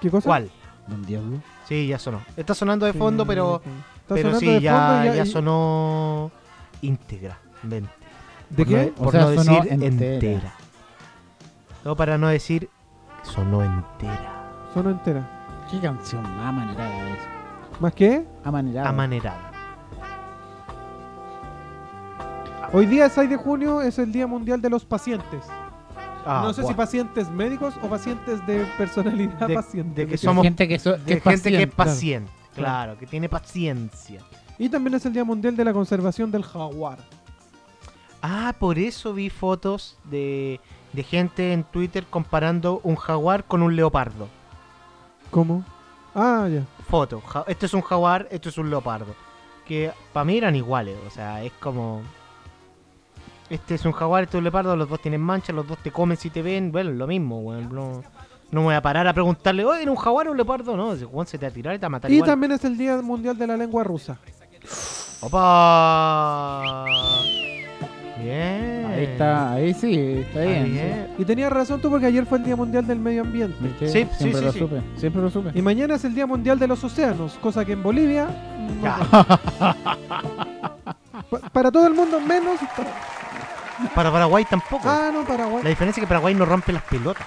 ¿Qué 0.00 0.08
cosa? 0.12 0.26
¿Cuál? 0.28 0.48
Don 0.86 1.04
Diablo. 1.04 1.38
Sí, 1.66 1.88
ya 1.88 1.98
sonó. 1.98 2.20
Está 2.36 2.54
sonando 2.54 2.86
de 2.86 2.92
Sí, 2.92 2.98
fondo, 3.00 3.26
pero, 3.26 3.60
pero 4.06 4.38
sí, 4.38 4.46
de 4.46 4.60
ya, 4.60 5.12
ya 5.12 5.26
sonó 5.26 6.30
íntegramente. 6.82 7.90
¿De 8.48 8.64
Por 8.64 8.66
qué? 8.68 8.92
no- 8.96 9.02
O 9.02 9.04
por 9.06 9.12
sea, 9.12 9.20
no 9.22 9.42
sonó 9.42 9.60
decir 9.64 9.82
entera. 9.82 10.14
entera. 10.14 10.52
No, 11.84 11.96
para 11.96 12.16
no 12.16 12.28
decir 12.28 12.70
sonó 13.24 13.64
entera. 13.64 14.52
Sonó 14.72 14.90
entera. 14.90 15.66
¿Qué 15.68 15.80
canción 15.80 16.22
más 16.22 16.48
amanerada 16.50 17.10
es? 17.10 17.35
¿Más 17.80 17.92
qué? 17.94 18.24
Amanerada. 18.44 18.88
Amanerada. 18.88 19.52
Hoy 22.72 22.86
día, 22.86 23.08
6 23.08 23.30
de 23.30 23.36
junio, 23.36 23.80
es 23.82 23.98
el 23.98 24.10
Día 24.12 24.26
Mundial 24.26 24.60
de 24.60 24.70
los 24.70 24.84
Pacientes. 24.84 25.44
Ah, 26.28 26.40
no 26.44 26.52
sé 26.52 26.64
si 26.64 26.74
pacientes 26.74 27.30
médicos 27.30 27.74
o 27.82 27.88
pacientes 27.88 28.44
de 28.46 28.64
personalidad 28.76 29.46
De- 29.46 29.54
paciente. 29.54 30.04
de 30.06 30.10
que 30.10 30.18
somos- 30.18 30.42
gente 30.42 30.66
que, 30.66 30.76
so- 30.80 30.96
que 30.96 31.02
De 31.04 31.14
es 31.18 31.22
gente 31.22 31.50
que 31.52 31.62
es 31.62 31.66
paciente. 31.68 31.76
paciente. 31.76 32.32
Claro. 32.54 32.66
Claro, 32.86 32.98
que 32.98 33.06
tiene 33.06 33.28
paciencia. 33.28 34.20
Y 34.58 34.68
también 34.68 34.94
es 34.94 35.06
el 35.06 35.12
Día 35.12 35.22
Mundial 35.24 35.54
de 35.54 35.64
la 35.64 35.72
Conservación 35.72 36.32
del 36.32 36.42
Jaguar. 36.42 36.98
Ah, 38.22 38.54
por 38.58 38.76
eso 38.78 39.12
vi 39.14 39.30
fotos 39.30 39.98
de, 40.04 40.58
de 40.92 41.02
gente 41.04 41.52
en 41.52 41.62
Twitter 41.62 42.04
comparando 42.10 42.80
un 42.82 42.96
jaguar 42.96 43.44
con 43.44 43.62
un 43.62 43.76
leopardo. 43.76 44.26
¿Cómo? 45.30 45.64
Ah, 46.14 46.48
ya. 46.50 46.62
Foto. 46.88 47.20
ja- 47.20 47.44
esto 47.46 47.66
es 47.66 47.74
un 47.74 47.82
jaguar, 47.82 48.28
esto 48.30 48.48
es 48.48 48.58
un 48.58 48.70
leopardo. 48.70 49.14
Que 49.66 49.90
para 50.12 50.24
mí 50.24 50.36
eran 50.38 50.54
iguales. 50.54 50.96
O 51.06 51.10
sea, 51.10 51.42
es 51.42 51.52
como... 51.60 52.02
Este 53.50 53.74
es 53.76 53.84
un 53.84 53.92
jaguar, 53.92 54.24
este 54.24 54.36
es 54.36 54.38
un 54.38 54.44
leopardo, 54.44 54.74
los 54.76 54.88
dos 54.88 55.00
tienen 55.00 55.20
manchas, 55.20 55.54
los 55.54 55.66
dos 55.68 55.78
te 55.78 55.90
comen 55.92 56.16
si 56.16 56.30
te 56.30 56.42
ven. 56.42 56.70
Bueno, 56.72 56.90
lo 56.90 57.06
mismo, 57.06 57.40
weón. 57.40 57.72
No, 57.74 58.02
no 58.50 58.60
me 58.60 58.66
voy 58.66 58.74
a 58.74 58.82
parar 58.82 59.06
a 59.06 59.12
preguntarle, 59.12 59.64
oye, 59.64 59.82
¿era 59.82 59.90
un 59.90 59.96
jaguar 59.96 60.28
o 60.28 60.30
un 60.32 60.36
leopardo? 60.36 60.76
No, 60.76 60.92
ese 60.92 61.06
se 61.26 61.38
te 61.38 61.46
va 61.46 61.50
a 61.50 61.54
tirar 61.54 61.74
y 61.74 61.78
te 61.78 61.82
va 61.82 61.86
a 61.86 61.90
matar 61.90 62.10
Y 62.10 62.14
igual. 62.14 62.30
también 62.30 62.52
es 62.52 62.64
el 62.64 62.76
Día 62.76 62.96
Mundial 63.02 63.36
de 63.38 63.46
la 63.46 63.56
Lengua 63.56 63.82
Rusa. 63.84 64.18
¡Opa! 65.20 66.84
Bien. 68.22 68.85
Ahí 68.96 69.04
está, 69.04 69.52
ahí 69.52 69.74
sí, 69.74 69.94
está 70.26 70.40
bien. 70.40 70.64
bien. 70.72 71.08
Y 71.18 71.24
tenías 71.24 71.52
razón 71.52 71.80
tú 71.80 71.90
porque 71.90 72.06
ayer 72.06 72.24
fue 72.26 72.38
el 72.38 72.44
Día 72.44 72.56
Mundial 72.56 72.86
del 72.86 72.98
Medio 72.98 73.22
Ambiente. 73.22 73.56
¿Viste? 73.60 73.88
Sí, 73.88 74.04
sí, 74.12 74.16
siempre 74.18 74.38
sí, 74.40 74.44
lo 74.46 74.52
sí. 74.52 74.58
supe, 74.58 74.80
siempre 74.96 75.22
lo 75.22 75.30
supe. 75.30 75.50
Y 75.54 75.62
mañana 75.62 75.94
es 75.94 76.04
el 76.04 76.14
Día 76.14 76.26
Mundial 76.26 76.58
de 76.58 76.66
los 76.66 76.82
Océanos, 76.84 77.34
cosa 77.40 77.64
que 77.64 77.72
en 77.72 77.82
Bolivia... 77.82 78.26
no-. 78.82 79.06
Pa- 81.30 81.38
para 81.52 81.70
todo 81.70 81.86
el 81.86 81.94
mundo 81.94 82.20
menos... 82.20 82.58
para- 82.76 83.90
Para 83.94 84.12
Paraguay 84.12 84.44
tampoco. 84.48 84.82
Ah, 84.88 85.10
no, 85.12 85.24
Paraguay. 85.24 85.62
La 85.62 85.70
diferencia 85.70 86.00
es 86.00 86.04
que 86.04 86.08
Paraguay 86.08 86.34
no 86.34 86.44
rompe 86.44 86.72
las 86.72 86.82
pelotas. 86.82 87.26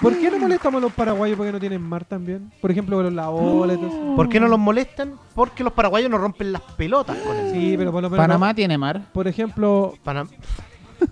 ¿Por 0.00 0.14
qué 0.18 0.30
no 0.30 0.38
molestamos 0.38 0.78
a 0.78 0.82
los 0.82 0.92
paraguayos 0.92 1.38
porque 1.38 1.52
no 1.52 1.58
tienen 1.58 1.80
mar 1.80 2.04
también? 2.04 2.52
Por 2.60 2.70
ejemplo, 2.70 2.98
con 3.02 3.16
la 3.16 3.30
ola 3.30 3.72
y 3.72 3.76
todo 3.78 3.86
eso. 3.88 4.14
¿Por 4.14 4.28
qué 4.28 4.38
no 4.38 4.46
los 4.46 4.58
molestan? 4.58 5.14
Porque 5.34 5.64
los 5.64 5.72
paraguayos 5.72 6.10
no 6.10 6.18
rompen 6.18 6.52
las 6.52 6.60
pelotas 6.60 7.16
con 7.18 7.34
eso. 7.34 7.54
Sí, 7.54 7.76
pero 7.78 7.92
por 7.92 8.02
lo 8.02 8.10
menos... 8.10 8.22
Panamá 8.22 8.52
tiene 8.52 8.76
mar. 8.76 9.00
Por 9.14 9.26
ejemplo... 9.26 9.94
Panam- 10.04 10.28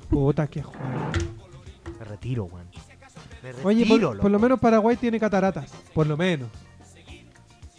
Puta, 0.09 0.47
qué 0.47 0.63
juego. 0.63 0.81
Me 1.99 2.05
retiro, 2.05 2.45
weón. 2.45 2.67
Me 3.43 3.53
retiro, 3.53 3.69
Oye, 3.69 3.87
por, 3.87 4.01
loco. 4.01 4.19
por 4.23 4.31
lo 4.31 4.39
menos 4.39 4.61
Paraguay 4.61 4.97
tiene 4.97 5.19
cataratas. 5.21 5.71
Por 5.93 6.07
lo 6.07 6.17
menos. 6.17 6.49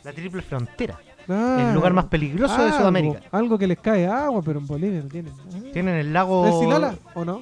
La 0.03 0.13
triple 0.13 0.41
frontera. 0.41 0.99
Ah, 1.27 1.67
el 1.69 1.73
lugar 1.73 1.93
más 1.93 2.05
peligroso 2.05 2.63
de 2.63 2.71
Sudamérica. 2.71 3.21
Algo 3.31 3.57
que 3.57 3.65
les 3.65 3.79
cae 3.79 4.05
agua, 4.05 4.41
pero 4.43 4.59
en 4.59 4.67
Bolivia 4.67 5.01
no 5.01 5.09
tienen. 5.09 5.33
Tienen 5.73 5.95
el 5.95 6.13
lago... 6.13 6.45
¿El 6.45 6.53
Silala 6.53 6.95
o 7.15 7.25
no? 7.25 7.41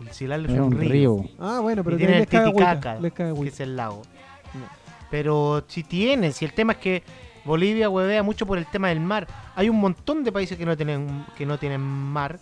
El 0.00 0.10
Silala 0.12 0.46
es 0.46 0.54
Es 0.54 0.60
un, 0.60 0.72
río. 0.72 0.90
río. 0.90 1.24
Ah, 1.40 1.58
bueno, 1.60 1.82
pero 1.82 1.96
y 1.96 1.98
tienen 1.98 2.14
el 2.14 2.20
les 2.20 2.28
cae 2.28 2.42
agüita. 2.42 2.74
Titicaca, 2.74 3.34
que 3.34 3.48
es 3.48 3.60
el 3.60 3.76
lago. 3.76 4.02
Pero 5.10 5.64
si 5.66 5.82
tienen, 5.82 6.32
si 6.32 6.44
el 6.44 6.52
tema 6.52 6.74
es 6.74 6.78
que 6.78 7.02
Bolivia 7.44 7.90
huevea 7.90 8.22
mucho 8.22 8.46
por 8.46 8.58
el 8.58 8.66
tema 8.66 8.88
del 8.88 9.00
mar. 9.00 9.26
Hay 9.54 9.68
un 9.68 9.78
montón 9.78 10.24
de 10.24 10.32
países 10.32 10.56
que 10.56 10.64
no 10.64 10.76
tienen, 10.76 11.26
que 11.36 11.44
no 11.44 11.58
tienen 11.58 11.80
mar. 11.80 12.38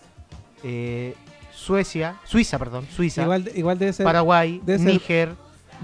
Eh, 0.63 1.15
Suecia, 1.63 2.17
Suiza, 2.25 2.59
perdón, 2.59 2.87
Suiza, 2.95 3.23
Igual, 3.23 3.45
de- 3.45 3.53
igual 3.59 3.79
debe 3.79 3.93
ser, 3.93 4.05
Paraguay, 4.05 4.61
debe 4.65 4.79
ser- 4.79 4.89
Níger. 4.93 5.35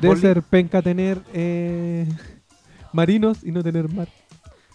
debe 0.01 0.17
ser 0.17 0.43
penca 0.43 0.83
tener 0.83 1.21
eh, 1.33 2.07
marinos 2.93 3.45
y 3.45 3.53
no 3.53 3.63
tener 3.63 3.89
mar. 3.93 4.09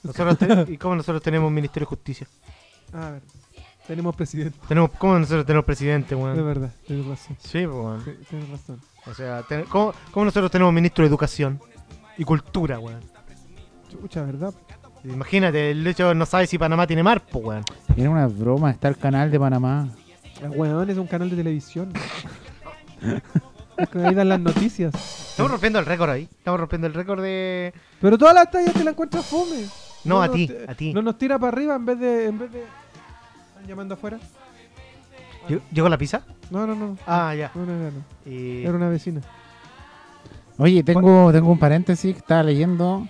Nosotros 0.03 0.37
te- 0.37 0.71
¿Y 0.73 0.77
cómo 0.77 0.95
nosotros 0.95 1.21
tenemos 1.21 1.51
Ministerio 1.51 1.85
de 1.85 1.89
Justicia? 1.89 2.27
A 2.93 3.09
ver, 3.11 3.21
tenemos 3.87 4.15
presidente. 4.15 4.57
Tenemos, 4.67 4.91
¿Cómo 4.97 5.17
nosotros 5.19 5.45
tenemos 5.45 5.65
presidente, 5.65 6.15
Es 6.15 6.21
weón? 6.21 6.35
verdad, 6.45 6.71
tienes 6.87 7.05
razón. 7.05 7.37
Sí, 7.39 7.65
pues, 7.65 7.67
weón. 7.67 8.03
Sí, 8.05 8.11
tienes 8.29 8.49
razón. 8.49 8.81
O 9.05 9.13
sea, 9.13 9.41
ten- 9.43 9.65
¿cómo, 9.65 9.93
cómo 10.11 10.25
nosotros 10.25 10.51
tenemos 10.51 10.73
ministro 10.73 11.03
de 11.03 11.09
Educación 11.09 11.59
y 12.17 12.23
Cultura, 12.23 12.79
weón? 12.79 13.01
Chucha, 13.89 14.23
¿verdad? 14.23 14.53
Imagínate, 15.03 15.71
el 15.71 15.85
hecho 15.85 16.13
no 16.13 16.25
sabe 16.25 16.47
si 16.47 16.57
Panamá 16.57 16.87
tiene 16.87 17.03
mar, 17.03 17.21
pues, 17.29 17.43
weón. 17.45 17.63
Era 17.97 18.09
una 18.09 18.25
broma, 18.27 18.71
está 18.71 18.87
el 18.87 18.97
canal 18.97 19.29
de 19.29 19.39
Panamá. 19.39 19.89
El 20.41 20.49
weón 20.51 20.89
es 20.89 20.97
un 20.97 21.07
canal 21.07 21.29
de 21.29 21.35
televisión. 21.35 21.91
Es 23.77 23.89
que 23.89 23.99
ahí 24.05 24.13
dan 24.15 24.29
las 24.29 24.39
noticias. 24.39 24.93
Estamos 25.31 25.51
rompiendo 25.51 25.79
el 25.79 25.85
récord 25.85 26.09
ahí. 26.09 26.23
Estamos 26.37 26.59
rompiendo 26.59 26.87
el 26.87 26.93
récord 26.93 27.21
de. 27.21 27.73
Pero 28.01 28.17
todas 28.17 28.33
las 28.35 28.49
tallas 28.51 28.73
te 28.73 28.83
las 28.83 28.93
encuentras 28.93 29.25
fome. 29.25 29.65
No, 30.03 30.21
a 30.21 30.27
nos 30.27 30.35
ti, 30.35 30.47
ti- 30.47 30.53
a 30.67 30.75
ti. 30.75 30.93
No 30.93 31.01
nos 31.01 31.17
tira 31.17 31.39
para 31.39 31.51
arriba 31.53 31.75
en 31.75 31.85
vez 31.85 31.99
de. 31.99 32.25
En 32.27 32.37
vez 32.39 32.51
de... 32.51 32.59
¿Están 32.59 33.67
llamando 33.67 33.93
afuera? 33.95 34.19
¿Llegó- 35.47 35.61
¿Llegó 35.71 35.89
la 35.89 35.97
pizza? 35.97 36.21
No, 36.51 36.67
no, 36.67 36.75
no. 36.75 36.97
Ah, 37.07 37.33
ya. 37.35 37.51
No, 37.55 37.65
no, 37.65 37.73
no, 37.73 37.91
no. 37.91 38.31
Y- 38.31 38.63
Era 38.63 38.73
una 38.73 38.89
vecina. 38.89 39.21
Oye, 40.57 40.83
tengo, 40.83 41.31
tengo 41.31 41.51
un 41.51 41.57
paréntesis 41.57 42.13
que 42.13 42.19
estaba 42.19 42.43
leyendo 42.43 43.07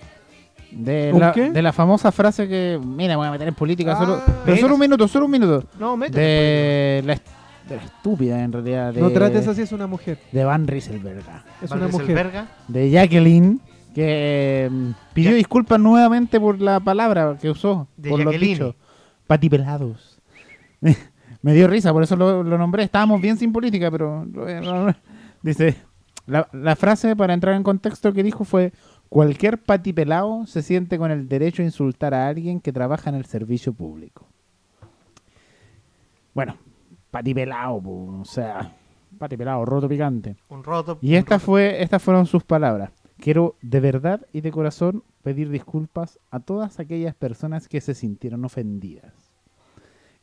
de 0.76 1.10
¿Un 1.12 1.20
la, 1.20 1.32
qué? 1.32 1.50
de 1.50 1.62
la 1.62 1.72
famosa 1.72 2.10
frase 2.12 2.48
que, 2.48 2.80
mira, 2.84 3.16
voy 3.16 3.26
a 3.28 3.30
meter 3.30 3.48
en 3.48 3.54
política, 3.54 3.96
solo, 3.96 4.20
Ah. 4.26 4.32
pero 4.44 4.56
solo 4.58 4.74
un 4.74 4.80
minuto, 4.80 5.06
solo 5.08 5.26
un 5.26 5.30
minuto. 5.30 5.64
No, 5.78 5.96
métete. 5.96 6.20
De 6.20 7.02
la, 7.06 7.12
est- 7.14 7.26
de 7.68 7.76
la 7.76 7.82
estúpida, 7.82 8.42
en 8.42 8.52
realidad, 8.52 8.92
de, 8.92 9.00
No 9.00 9.10
trates 9.10 9.46
así, 9.48 9.62
es 9.62 9.72
una 9.72 9.86
mujer. 9.86 10.18
de 10.32 10.44
Van 10.44 10.66
Rieselberga. 10.66 11.44
Es 11.62 11.70
Van 11.70 11.78
una 11.80 11.88
mujer. 11.88 12.44
De 12.68 12.90
Jacqueline, 12.90 13.60
que 13.94 14.68
mm, 14.70 14.90
pidió 15.14 15.30
Ya- 15.30 15.36
disculpas 15.36 15.78
nuevamente 15.80 16.38
por 16.40 16.60
la 16.60 16.80
palabra 16.80 17.36
que 17.40 17.50
usó, 17.50 17.88
De 17.96 18.10
por 18.10 18.18
los 18.20 18.32
Jacqueline. 18.34 18.54
dichos. 18.58 18.74
Patipelados. 19.26 20.20
Me 21.42 21.52
dio 21.54 21.68
risa, 21.68 21.92
por 21.92 22.02
eso 22.02 22.16
lo, 22.16 22.42
lo 22.42 22.56
nombré. 22.58 22.82
Estábamos 22.84 23.20
bien 23.20 23.36
sin 23.36 23.52
política, 23.52 23.90
pero... 23.90 24.26
Dice, 25.42 25.76
la, 26.26 26.48
la 26.52 26.74
frase 26.74 27.14
para 27.16 27.34
entrar 27.34 27.54
en 27.54 27.62
contexto 27.62 28.12
que 28.14 28.22
dijo 28.22 28.44
fue, 28.44 28.72
cualquier 29.14 29.62
patipelado 29.62 30.44
se 30.44 30.60
siente 30.60 30.98
con 30.98 31.12
el 31.12 31.28
derecho 31.28 31.62
a 31.62 31.64
insultar 31.64 32.14
a 32.14 32.26
alguien 32.26 32.60
que 32.60 32.72
trabaja 32.72 33.10
en 33.10 33.14
el 33.14 33.24
servicio 33.26 33.72
público. 33.72 34.26
Bueno, 36.34 36.56
patipelado, 37.12 37.80
po, 37.80 38.18
o 38.22 38.24
sea, 38.24 38.74
patipelado, 39.16 39.64
roto 39.64 39.88
picante. 39.88 40.34
Un 40.48 40.64
roto. 40.64 40.98
Y 41.00 41.10
un 41.10 41.14
esta 41.14 41.36
roto. 41.36 41.46
fue, 41.46 41.80
estas 41.80 42.02
fueron 42.02 42.26
sus 42.26 42.42
palabras. 42.42 42.90
Quiero 43.18 43.54
de 43.62 43.78
verdad 43.78 44.26
y 44.32 44.40
de 44.40 44.50
corazón 44.50 45.04
pedir 45.22 45.48
disculpas 45.48 46.18
a 46.32 46.40
todas 46.40 46.80
aquellas 46.80 47.14
personas 47.14 47.68
que 47.68 47.80
se 47.80 47.94
sintieron 47.94 48.44
ofendidas. 48.44 49.14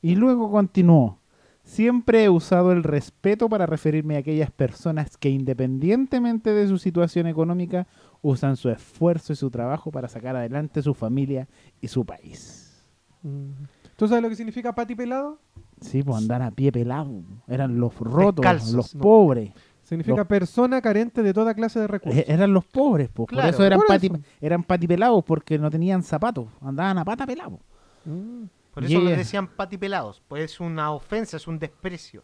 Y 0.01 0.15
luego 0.15 0.51
continuó. 0.51 1.17
Siempre 1.63 2.25
he 2.25 2.29
usado 2.29 2.73
el 2.73 2.83
respeto 2.83 3.47
para 3.47 3.67
referirme 3.67 4.17
a 4.17 4.19
aquellas 4.19 4.51
personas 4.51 5.15
que 5.15 5.29
independientemente 5.29 6.49
de 6.51 6.67
su 6.67 6.77
situación 6.77 7.27
económica 7.27 7.87
usan 8.21 8.55
su 8.57 8.69
esfuerzo 8.69 9.33
y 9.33 9.35
su 9.35 9.49
trabajo 9.49 9.91
para 9.91 10.07
sacar 10.07 10.35
adelante 10.35 10.81
su 10.81 10.93
familia 10.93 11.47
y 11.81 11.87
su 11.87 12.05
país. 12.05 12.83
Mm. 13.23 13.51
¿Tú 13.95 14.07
sabes 14.07 14.23
lo 14.23 14.29
que 14.29 14.35
significa 14.35 14.73
pati 14.73 14.95
pelado? 14.95 15.39
Sí, 15.79 16.01
pues 16.03 16.17
andar 16.17 16.41
a 16.41 16.51
pie 16.51 16.71
pelado. 16.71 17.23
Eran 17.47 17.79
los 17.79 17.95
rotos, 17.99 18.35
Descalzos, 18.43 18.73
los 18.73 18.95
no. 18.95 19.01
pobres. 19.01 19.51
Significa 19.83 20.17
Los- 20.17 20.27
persona 20.27 20.81
carente 20.81 21.21
de 21.21 21.33
toda 21.33 21.53
clase 21.53 21.79
de 21.79 21.87
recursos. 21.87 22.19
E- 22.21 22.25
Eran 22.31 22.53
los 22.53 22.65
pobres, 22.65 23.09
pues. 23.13 23.27
Claro, 23.27 23.47
por 23.47 23.53
eso 23.55 23.65
eran, 23.65 23.79
por 23.79 23.87
pati, 23.87 24.07
eso. 24.07 24.19
eran 24.39 24.63
patipelados, 24.63 25.23
porque 25.23 25.57
no 25.59 25.69
tenían 25.69 26.01
zapatos. 26.03 26.47
Andaban 26.61 26.97
a 26.97 27.03
pata 27.05 27.25
pelado. 27.25 27.59
Mm. 28.05 28.43
Por 28.73 28.85
eso 28.85 28.93
Yeah. 28.93 29.09
les 29.09 29.17
decían 29.17 29.47
patipelados. 29.47 30.21
Pues 30.27 30.45
es 30.45 30.59
una 30.59 30.91
ofensa, 30.91 31.35
es 31.37 31.45
un 31.47 31.59
desprecio. 31.59 32.23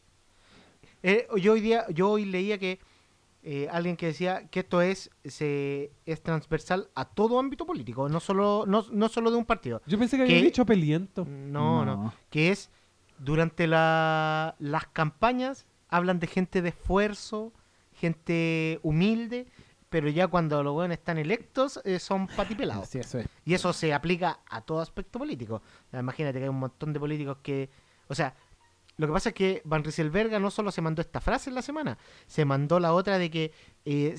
Eh, 1.03 1.27
yo 1.41 1.53
hoy 1.53 1.61
día, 1.61 1.85
yo 1.93 2.09
hoy 2.09 2.25
leía 2.25 2.57
que 2.57 2.79
eh, 3.49 3.69
alguien 3.71 3.95
que 3.95 4.07
decía 4.07 4.47
que 4.49 4.59
esto 4.59 4.81
es, 4.81 5.09
se, 5.23 5.93
es 6.05 6.21
transversal 6.21 6.89
a 6.95 7.05
todo 7.05 7.39
ámbito 7.39 7.65
político, 7.65 8.09
no 8.09 8.19
solo, 8.19 8.65
no, 8.67 8.83
no 8.91 9.07
solo 9.07 9.31
de 9.31 9.37
un 9.37 9.45
partido. 9.45 9.81
Yo 9.85 9.97
pensé 9.97 10.17
que 10.17 10.25
¿Qué? 10.25 10.33
había 10.33 10.43
dicho 10.43 10.65
peliento. 10.65 11.23
No, 11.25 11.85
no. 11.85 12.13
Que 12.29 12.51
es 12.51 12.69
durante 13.19 13.65
la- 13.65 14.55
las 14.59 14.87
campañas 14.87 15.65
hablan 15.87 16.19
de 16.19 16.27
gente 16.27 16.61
de 16.61 16.69
esfuerzo, 16.69 17.53
gente 17.93 18.79
humilde, 18.83 19.47
pero 19.89 20.09
ya 20.09 20.27
cuando 20.27 20.61
los 20.63 20.73
buenos 20.73 20.97
están 20.97 21.17
electos 21.17 21.79
eh, 21.85 21.99
son 21.99 22.27
patipelados. 22.27 22.89
Sí, 22.89 22.99
eso 22.99 23.19
es. 23.19 23.27
Y 23.45 23.53
eso 23.53 23.71
se 23.71 23.93
aplica 23.93 24.39
a 24.49 24.59
todo 24.59 24.81
aspecto 24.81 25.19
político. 25.19 25.61
Imagínate 25.93 26.39
que 26.39 26.43
hay 26.43 26.49
un 26.49 26.59
montón 26.59 26.91
de 26.91 26.99
políticos 26.99 27.37
que... 27.41 27.69
O 28.09 28.15
sea, 28.15 28.35
lo 28.97 29.07
que 29.07 29.13
pasa 29.13 29.29
es 29.29 29.35
que 29.35 29.61
Van 29.65 29.83
Rieselberga 29.83 30.39
no 30.39 30.49
solo 30.51 30.71
se 30.71 30.81
mandó 30.81 31.01
esta 31.01 31.21
frase 31.21 31.49
en 31.49 31.55
la 31.55 31.61
semana, 31.61 31.97
se 32.25 32.45
mandó 32.45 32.79
la 32.79 32.93
otra 32.93 33.17
de 33.17 33.29
que 33.29 33.51
eh, 33.85 34.15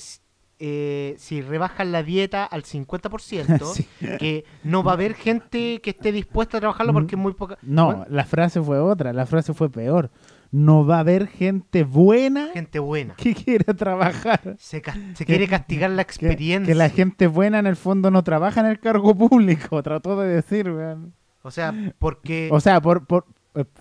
eh, 0.61 1.15
si 1.19 1.41
rebajan 1.41 1.93
la 1.93 2.03
dieta 2.03 2.45
al 2.45 2.65
50%, 2.65 3.65
Sí. 3.75 3.87
que 4.19 4.45
no 4.65 4.83
va 4.83 4.93
a 4.93 4.95
haber 4.95 5.15
gente 5.15 5.81
que 5.81 5.91
esté 5.91 6.11
dispuesta 6.13 6.57
a 6.57 6.61
trabajarlo 6.61 6.93
porque 6.93 7.15
es 7.15 7.21
muy 7.21 7.33
poca... 7.35 7.59
No, 7.63 7.87
Bueno, 7.87 8.07
la 8.09 8.25
frase 8.25 8.61
fue 8.61 8.81
otra. 8.81 9.13
La 9.13 9.25
frase 9.27 9.55
fue 9.55 9.71
peor. 9.71 10.11
no 10.51 10.85
va 10.87 10.97
a 10.97 11.01
haber 11.01 11.29
gente 11.29 11.85
buena 11.85 12.49
Gente 12.55 12.79
buena. 12.81 13.15
que 13.15 13.35
quiera 13.35 13.73
trabajar. 13.75 14.57
Se, 14.59 14.83
se 15.15 15.25
quiere 15.25 15.47
castigar 15.47 15.91
la 15.91 16.03
experiencia. 16.03 16.73
que 16.73 16.77
la 16.77 16.89
gente 16.89 17.27
buena 17.29 17.59
en 17.61 17.67
el 17.67 17.77
fondo 17.77 18.11
no 18.11 18.25
trabaja 18.25 18.61
en 18.61 18.67
el 18.67 18.81
cargo 18.81 19.15
público, 19.15 19.81
trató 19.85 20.19
de 20.21 20.29
decir, 20.29 20.71
weón. 20.71 21.15
O 21.43 21.51
sea, 21.53 21.73
porque... 22.01 22.49
O 22.51 22.59
sea, 22.59 22.81
por, 22.81 23.07
por, 23.07 23.27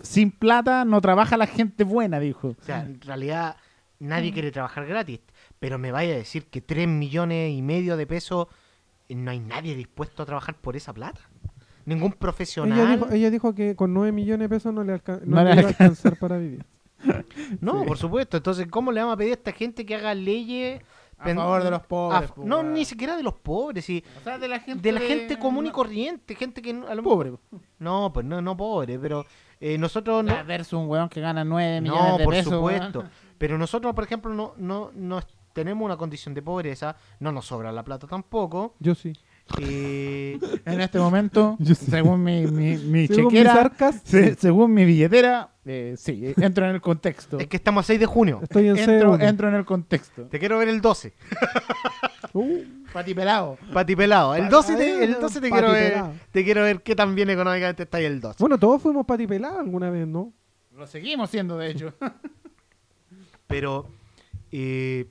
sin 0.01 0.31
plata 0.31 0.85
no 0.85 1.01
trabaja 1.01 1.37
la 1.37 1.47
gente 1.47 1.83
buena, 1.83 2.19
dijo. 2.19 2.49
O 2.59 2.63
sea, 2.63 2.81
en 2.81 2.99
realidad 3.01 3.55
nadie 3.99 4.31
Mm. 4.31 4.33
quiere 4.33 4.51
trabajar 4.51 4.85
gratis. 4.85 5.19
Pero 5.59 5.77
me 5.79 5.91
vaya 5.91 6.13
a 6.13 6.17
decir 6.17 6.45
que 6.45 6.61
3 6.61 6.87
millones 6.87 7.51
y 7.51 7.61
medio 7.61 7.97
de 7.97 8.05
pesos 8.07 8.47
eh, 9.09 9.15
no 9.15 9.31
hay 9.31 9.39
nadie 9.39 9.75
dispuesto 9.75 10.21
a 10.23 10.25
trabajar 10.25 10.55
por 10.55 10.75
esa 10.75 10.93
plata. 10.93 11.21
Ningún 11.85 12.11
profesional. 12.11 12.77
Ella 12.77 12.91
dijo, 12.91 13.07
ella 13.11 13.29
dijo 13.31 13.55
que 13.55 13.75
con 13.75 13.93
9 13.93 14.11
millones 14.11 14.49
de 14.49 14.55
pesos 14.55 14.73
no 14.73 14.83
le, 14.83 14.93
alca- 14.93 15.21
no 15.23 15.37
No 15.37 15.43
le 15.43 15.55
le 15.55 15.61
iba 15.61 15.69
a 15.69 15.71
alcanzar 15.71 16.17
para 16.19 16.37
vivir. 16.37 16.65
No, 17.61 17.85
por 17.85 17.97
supuesto. 17.97 18.37
Entonces, 18.37 18.67
¿cómo 18.69 18.91
le 18.91 18.99
vamos 19.01 19.13
a 19.13 19.17
pedir 19.17 19.31
a 19.31 19.35
esta 19.35 19.51
gente 19.51 19.85
que 19.85 19.95
haga 19.95 20.13
leyes 20.13 20.81
A 21.19 21.33
favor 21.33 21.63
de 21.63 21.71
los 21.71 21.81
pobres. 21.83 22.29
a- 22.29 22.33
po, 22.33 22.43
no, 22.43 22.61
ni 22.63 22.85
siquiera 22.85 23.15
de 23.15 23.23
los 23.23 23.33
pobres, 23.35 23.85
sí. 23.85 24.03
O 24.19 24.23
sea, 24.23 24.37
de 24.37 24.47
la 24.47 24.59
gente, 24.59 24.81
De 24.81 24.91
la 24.91 24.99
gente 24.99 25.39
común 25.39 25.65
y 25.67 25.71
corriente, 25.71 26.35
gente 26.35 26.61
que 26.61 26.73
no- 26.73 26.87
a 26.87 26.93
lo 26.95 27.03
pobre. 27.03 27.33
No, 27.79 28.11
pues 28.13 28.25
no, 28.25 28.41
no 28.41 28.57
pobre, 28.57 28.99
pero 28.99 29.25
eh, 29.59 29.77
nosotros 29.77 30.23
no. 30.23 30.35
No. 30.37 30.45
Versus 30.45 30.73
un 30.73 30.87
weón 30.87 31.09
que 31.09 31.21
gana 31.21 31.43
9 31.43 31.81
millones 31.81 32.03
No, 32.11 32.17
de 32.17 32.23
por 32.23 32.33
pesos. 32.33 32.53
supuesto. 32.53 32.99
weón. 32.99 33.11
Pero 33.37 33.57
nosotros, 33.57 33.93
por 33.93 34.03
ejemplo, 34.03 34.33
no, 34.33 34.53
no, 34.57 34.91
no 34.95 35.21
tenemos 35.53 35.83
una 35.85 35.97
condición 35.97 36.33
de 36.33 36.41
pobreza, 36.41 36.95
no 37.19 37.31
nos 37.31 37.45
sobra 37.45 37.71
la 37.71 37.83
plata 37.83 38.07
tampoco. 38.07 38.75
Yo 38.79 38.93
sí. 38.95 39.13
Eh, 39.59 40.39
En 40.65 40.81
este 40.81 40.99
momento, 40.99 41.57
según 41.89 42.23
mi, 42.23 42.45
mi, 42.47 42.77
mi 42.77 43.07
Según 43.07 43.25
mis 43.33 43.33
chequera, 43.43 43.53
arcas, 43.61 44.01
se- 44.03 44.35
según 44.35 44.73
mi 44.73 44.85
billetera, 44.85 45.49
eh, 45.65 45.95
sí, 45.97 46.33
entro 46.37 46.65
en 46.67 46.75
el 46.75 46.81
contexto. 46.81 47.39
es 47.39 47.47
que 47.47 47.57
estamos 47.57 47.85
a 47.85 47.87
6 47.87 47.99
de 47.99 48.05
junio. 48.05 48.39
estoy 48.43 48.67
en 48.69 48.77
entro, 48.77 49.17
C1. 49.17 49.23
entro 49.27 49.49
en 49.49 49.55
el 49.55 49.65
contexto. 49.65 50.23
Te 50.23 50.39
quiero 50.39 50.57
ver 50.57 50.69
el 50.69 50.81
12. 50.81 51.13
Uh, 52.33 52.61
pati 52.93 53.15
pelado. 53.15 53.57
Pati 53.73 53.95
pelado. 53.95 54.35
El 54.35 54.47
12 54.49 54.75
te, 54.75 55.03
el 55.03 55.13
12 55.19 55.41
te 55.41 55.49
quiero 55.49 55.71
ver. 55.71 56.03
Te 56.31 56.43
quiero 56.43 56.61
ver 56.61 56.83
qué 56.83 56.95
tan 56.95 57.15
bien 57.15 57.29
económicamente 57.31 57.83
está 57.83 57.97
ahí 57.97 58.05
el 58.05 58.19
12. 58.19 58.35
Bueno, 58.39 58.59
todos 58.59 58.79
fuimos 58.81 59.07
patipelados 59.07 59.59
alguna 59.59 59.89
vez, 59.89 60.05
¿no? 60.07 60.33
Lo 60.75 60.85
seguimos 60.85 61.31
siendo, 61.31 61.57
de 61.57 61.71
hecho. 61.71 61.93
Pero 63.47 63.87
eh, 64.51 65.07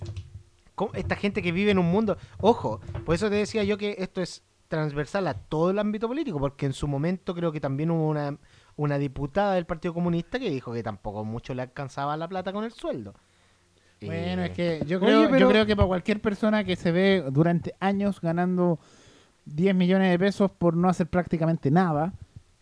¿cómo- 0.77 0.93
esta 0.95 1.17
gente 1.17 1.43
que 1.43 1.51
vive 1.51 1.73
en 1.73 1.79
un 1.81 1.91
mundo, 1.91 2.17
ojo, 2.39 2.81
por 3.05 3.17
eso 3.17 3.29
te 3.29 3.35
decía 3.35 3.65
yo 3.65 3.77
que 3.77 3.97
esto 3.99 4.23
es 4.23 4.45
transversal 4.69 5.27
a 5.27 5.35
todo 5.35 5.71
el 5.71 5.79
ámbito 5.81 6.07
político, 6.07 6.39
porque 6.39 6.67
en 6.67 6.73
su 6.73 6.87
momento 6.87 7.35
creo 7.35 7.51
que 7.51 7.61
también 7.61 7.91
hubo 7.91 8.09
una, 8.09 8.37
una 8.77 8.99
diputada 8.99 9.55
del 9.55 9.65
Partido 9.67 9.93
Comunista 9.95 10.39
que 10.39 10.51
dijo 10.51 10.73
que 10.73 10.83
tampoco 10.85 11.25
mucho 11.25 11.53
le 11.55 11.63
alcanzaba 11.63 12.17
la 12.17 12.29
plata 12.29 12.53
con 12.53 12.63
el 12.65 12.71
sueldo. 12.73 13.15
Bueno, 14.01 14.43
Eh, 14.43 14.47
es 14.47 14.51
que 14.53 14.83
yo 14.87 14.99
Oye, 14.99 15.27
creo, 15.29 15.39
yo 15.39 15.49
creo 15.49 15.67
que 15.67 15.75
para 15.75 15.89
cualquier 15.89 16.21
persona 16.21 16.65
que 16.65 16.77
se 16.77 16.93
ve 16.93 17.25
durante 17.33 17.75
años 17.81 18.21
ganando 18.21 18.79
10 19.47 19.75
millones 19.75 20.11
de 20.11 20.19
pesos 20.19 20.51
por 20.51 20.77
no 20.77 20.89
hacer 20.89 21.07
prácticamente 21.07 21.71
nada, 21.71 22.13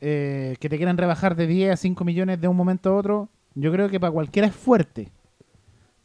eh, 0.00 0.56
que 0.60 0.68
te 0.68 0.76
quieran 0.76 0.96
rebajar 0.98 1.34
de 1.34 1.46
10 1.46 1.72
a 1.72 1.76
5 1.76 2.04
millones 2.04 2.40
de 2.40 2.46
un 2.48 2.56
momento 2.56 2.90
a 2.90 2.96
otro, 2.96 3.28
yo 3.54 3.72
creo 3.72 3.88
que 3.88 3.98
para 3.98 4.12
cualquiera 4.12 4.46
es 4.48 4.54
fuerte. 4.54 5.10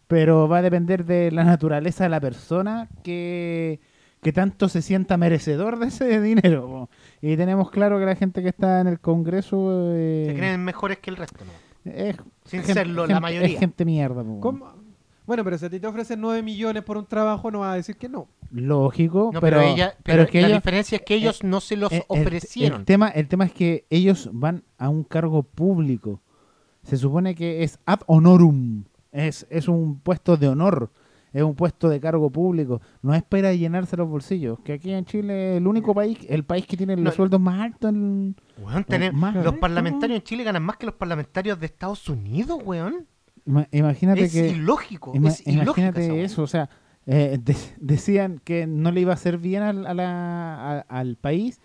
Pero 0.10 0.48
va 0.50 0.58
a 0.58 0.62
depender 0.62 1.06
de 1.06 1.32
la 1.32 1.44
naturaleza 1.46 2.04
de 2.04 2.10
la 2.10 2.20
persona 2.20 2.90
que, 3.04 3.80
que 4.22 4.34
tanto 4.34 4.68
se 4.68 4.82
sienta 4.82 5.16
merecedor 5.18 5.80
de 5.80 5.88
ese 5.88 6.20
dinero. 6.22 6.68
po. 6.68 6.90
Y 7.22 7.38
tenemos 7.38 7.70
claro 7.72 8.00
que 8.00 8.06
la 8.06 8.16
gente 8.16 8.42
que 8.42 8.50
está 8.50 8.82
en 8.82 8.88
el 8.88 9.00
Congreso 9.00 9.92
eh, 9.94 10.26
se 10.32 10.36
creen 10.36 10.64
mejores 10.66 10.98
que 10.98 11.12
el 11.12 11.16
resto, 11.16 11.46
¿no? 11.46 11.92
es, 11.94 12.18
Sin 12.44 12.60
gente- 12.62 12.74
serlo, 12.74 13.04
la 13.04 13.08
gente- 13.16 13.22
mayoría. 13.22 13.48
es 13.54 13.60
gente 13.60 13.86
mierda. 13.86 14.24
po. 14.24 14.40
¿Cómo? 14.42 14.74
Bueno, 15.28 15.44
pero 15.44 15.60
si 15.60 15.66
a 15.66 15.70
ti 15.70 15.80
te 15.80 15.86
ofrecen 15.86 16.20
9 16.22 16.42
millones 16.42 16.82
por 16.82 16.98
un 16.98 17.06
trabajo, 17.06 17.52
no 17.52 17.60
vas 17.60 17.74
a 17.74 17.76
decir 17.76 17.96
que 17.96 18.10
no. 18.10 18.28
Lógico, 18.52 19.30
No, 19.32 19.40
pero, 19.42 19.58
pero, 19.60 19.70
ella, 19.70 19.94
pero 20.02 20.04
pero 20.04 20.24
es 20.24 20.30
que 20.32 20.42
la 20.42 20.48
ellos, 20.48 20.58
diferencia 20.58 20.96
es 20.96 21.02
que 21.04 21.14
ellos 21.14 21.44
no 21.44 21.62
se 21.62 21.78
los 21.78 21.92
Eh, 21.92 21.98
el- 21.98 22.04
ofrecieron. 22.22 22.80
El, 22.80 22.86
tema, 22.86 23.10
el 23.10 23.28
tema 23.28 23.46
es 23.46 23.52
que 23.54 23.86
ellos 23.92 24.28
van 24.34 24.64
a 24.80 24.90
un 24.90 25.04
cargo 25.04 25.44
público. 25.44 26.20
Se 26.82 26.98
supone 26.98 27.36
que 27.36 27.62
es 27.64 27.78
ad 27.86 28.00
honorum. 28.08 28.86
Es, 29.12 29.48
es 29.50 29.68
un 29.68 30.00
puesto 30.00 30.38
de 30.38 30.48
honor. 30.48 30.92
Es 31.32 31.44
un 31.44 31.54
puesto 31.56 31.90
de 31.90 32.00
cargo 32.00 32.30
público. 32.32 32.82
No 33.04 33.14
es 33.14 33.22
para 33.22 33.54
llenarse 33.54 33.96
los 33.96 34.10
bolsillos. 34.10 34.60
Que 34.64 34.74
aquí 34.74 34.92
en 34.92 35.06
Chile 35.06 35.58
el 35.58 35.68
único 35.68 35.94
país, 35.94 36.18
el 36.28 36.44
país 36.44 36.66
que 36.66 36.76
tiene 36.76 36.96
los 36.96 37.04
No. 37.06 37.12
sueldos 37.12 37.40
más 37.40 37.60
altos. 37.62 37.92
Weón, 37.94 38.86
más 39.14 39.36
los 39.36 39.56
parlamentarios 39.58 40.18
en 40.18 40.24
Chile 40.24 40.44
ganan 40.44 40.64
más 40.64 40.78
que 40.78 40.88
los 40.88 40.96
parlamentarios 40.96 41.60
de 41.60 41.68
Estados 41.68 42.08
Unidos, 42.10 42.60
weón. 42.66 43.06
Ima- 43.46 43.68
Imagínate 43.72 44.24
Es 44.24 44.34
que. 44.34 44.50
ilógico. 44.50 45.14
ima- 45.14 45.30
es 45.30 45.46
ilógica 45.46 45.82
imagínate 45.90 46.24
eso. 46.24 46.42
O 46.44 46.48
sea, 46.48 46.70
eh, 47.06 47.38
de- 47.42 47.56
decían 47.80 48.42
que 48.44 48.66
no 48.68 48.92
le 48.92 49.02
iba 49.02 49.12
a 49.12 49.16
hacer 49.16 49.38
bien 49.38 49.62
al, 49.64 49.86
a 49.86 49.94
la- 49.94 50.80
a- 50.80 50.86
al 50.90 51.16
país 51.16 51.60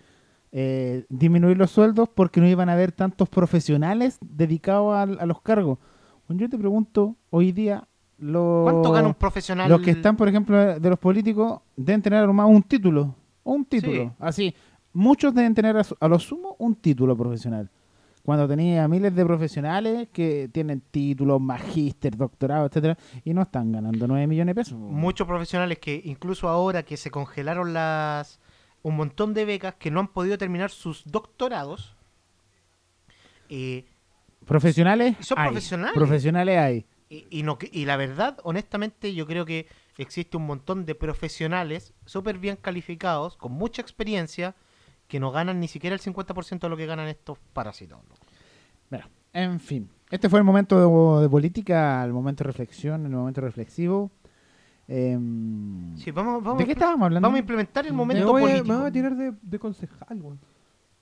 eh, 0.51 1.05
disminuir 1.09 1.57
los 1.57 1.71
sueldos 1.71 2.07
porque 2.07 2.39
no 2.39 2.47
iban 2.47 2.69
a 2.69 2.73
haber 2.73 2.91
tantos 2.93 3.27
profesionales 3.29 4.17
dedicados 4.21 4.95
a, 4.95 5.25
los 5.25 5.41
cargos. 5.41 5.79
Bueno, 6.27 6.41
yo 6.41 6.49
te 6.49 6.57
pregunto, 6.57 7.15
hoy 7.29 7.51
día, 7.51 7.87
lo- 8.17 8.61
¿Cuánto 8.63 8.91
gana 8.91 9.07
un 9.07 9.13
profesional? 9.13 9.69
los 9.69 9.81
que 9.81 9.91
están, 9.91 10.15
por 10.17 10.27
ejemplo, 10.27 10.79
de 10.79 10.89
los 10.89 10.99
políticos, 10.99 11.61
deben 11.75 12.01
tener 12.01 12.19
a 12.23 12.25
lo 12.25 12.33
más 12.33 12.47
un 12.49 12.63
título. 12.63 13.15
Un 13.43 13.65
título. 13.65 13.93
Sí. 14.03 14.11
Así. 14.19 14.55
Muchos 14.93 15.33
deben 15.35 15.53
tener 15.53 15.75
a 15.99 16.07
lo 16.07 16.19
sumo 16.19 16.55
un 16.57 16.75
título 16.75 17.15
profesional. 17.17 17.69
Cuando 18.23 18.47
tenía 18.47 18.87
miles 18.87 19.13
de 19.13 19.23
profesionales 19.23 20.07
que 20.11 20.49
tienen 20.51 20.81
títulos, 20.89 21.39
magíster, 21.39 22.17
doctorado, 22.17 22.65
etcétera, 22.65 22.97
y 23.23 23.33
no 23.35 23.43
están 23.43 23.71
ganando 23.71 24.07
9 24.07 24.25
millones 24.25 24.55
de 24.55 24.61
pesos. 24.61 24.79
muchos 24.79 25.27
profesionales 25.27 25.77
que 25.77 26.01
incluso 26.05 26.49
ahora 26.49 26.81
que 26.81 26.97
se 26.97 27.11
congelaron 27.11 27.73
las 27.73 28.39
un 28.81 28.95
montón 28.95 29.33
de 29.35 29.45
becas 29.45 29.75
que 29.75 29.91
no 29.91 29.99
han 29.99 30.07
podido 30.07 30.37
terminar 30.39 30.71
sus 30.71 31.03
doctorados 31.05 31.95
eh, 33.49 33.85
Profesionales. 34.45 35.15
Son 35.21 35.37
hay. 35.39 35.47
profesionales. 35.49 35.93
Profesionales 35.95 36.57
hay. 36.57 36.85
y, 37.09 37.25
y 37.29 37.43
no, 37.43 37.57
y 37.71 37.85
la 37.85 37.97
verdad, 37.97 38.37
honestamente, 38.43 39.13
yo 39.13 39.25
creo 39.27 39.45
que 39.45 39.67
existe 39.97 40.37
un 40.37 40.45
montón 40.45 40.85
de 40.85 40.95
profesionales 40.95 41.93
súper 42.05 42.37
bien 42.37 42.57
calificados, 42.61 43.37
con 43.37 43.51
mucha 43.53 43.81
experiencia, 43.81 44.55
que 45.07 45.19
no 45.19 45.31
ganan 45.31 45.59
ni 45.59 45.67
siquiera 45.67 45.95
el 45.95 46.01
50% 46.01 46.59
de 46.59 46.69
lo 46.69 46.77
que 46.77 46.85
ganan 46.85 47.07
estos 47.07 47.37
parásitos. 47.53 47.99
Bueno, 48.89 49.05
en 49.33 49.59
fin. 49.59 49.89
Este 50.11 50.29
fue 50.29 50.39
el 50.39 50.45
momento 50.45 50.75
de, 50.77 51.21
de 51.23 51.29
política, 51.29 52.03
el 52.03 52.13
momento 52.13 52.43
de 52.43 52.47
reflexión, 52.47 53.05
el 53.05 53.11
momento 53.11 53.41
reflexivo. 53.41 54.11
Em, 54.87 55.95
Sí, 55.97 56.11
vamos, 56.11 56.43
vamos, 56.43 56.59
¿De 56.59 56.65
qué 56.65 56.73
estábamos 56.73 57.05
hablando? 57.05 57.25
vamos 57.25 57.37
a 57.37 57.39
implementar 57.39 57.85
el 57.85 57.91
Me 57.93 57.97
momento 57.97 58.31
voy, 58.31 58.41
político. 58.43 58.67
me 58.67 58.75
voy 58.77 58.87
a 58.87 58.91
tirar 58.91 59.15
de, 59.15 59.33
de 59.41 59.59
concejal. 59.59 60.21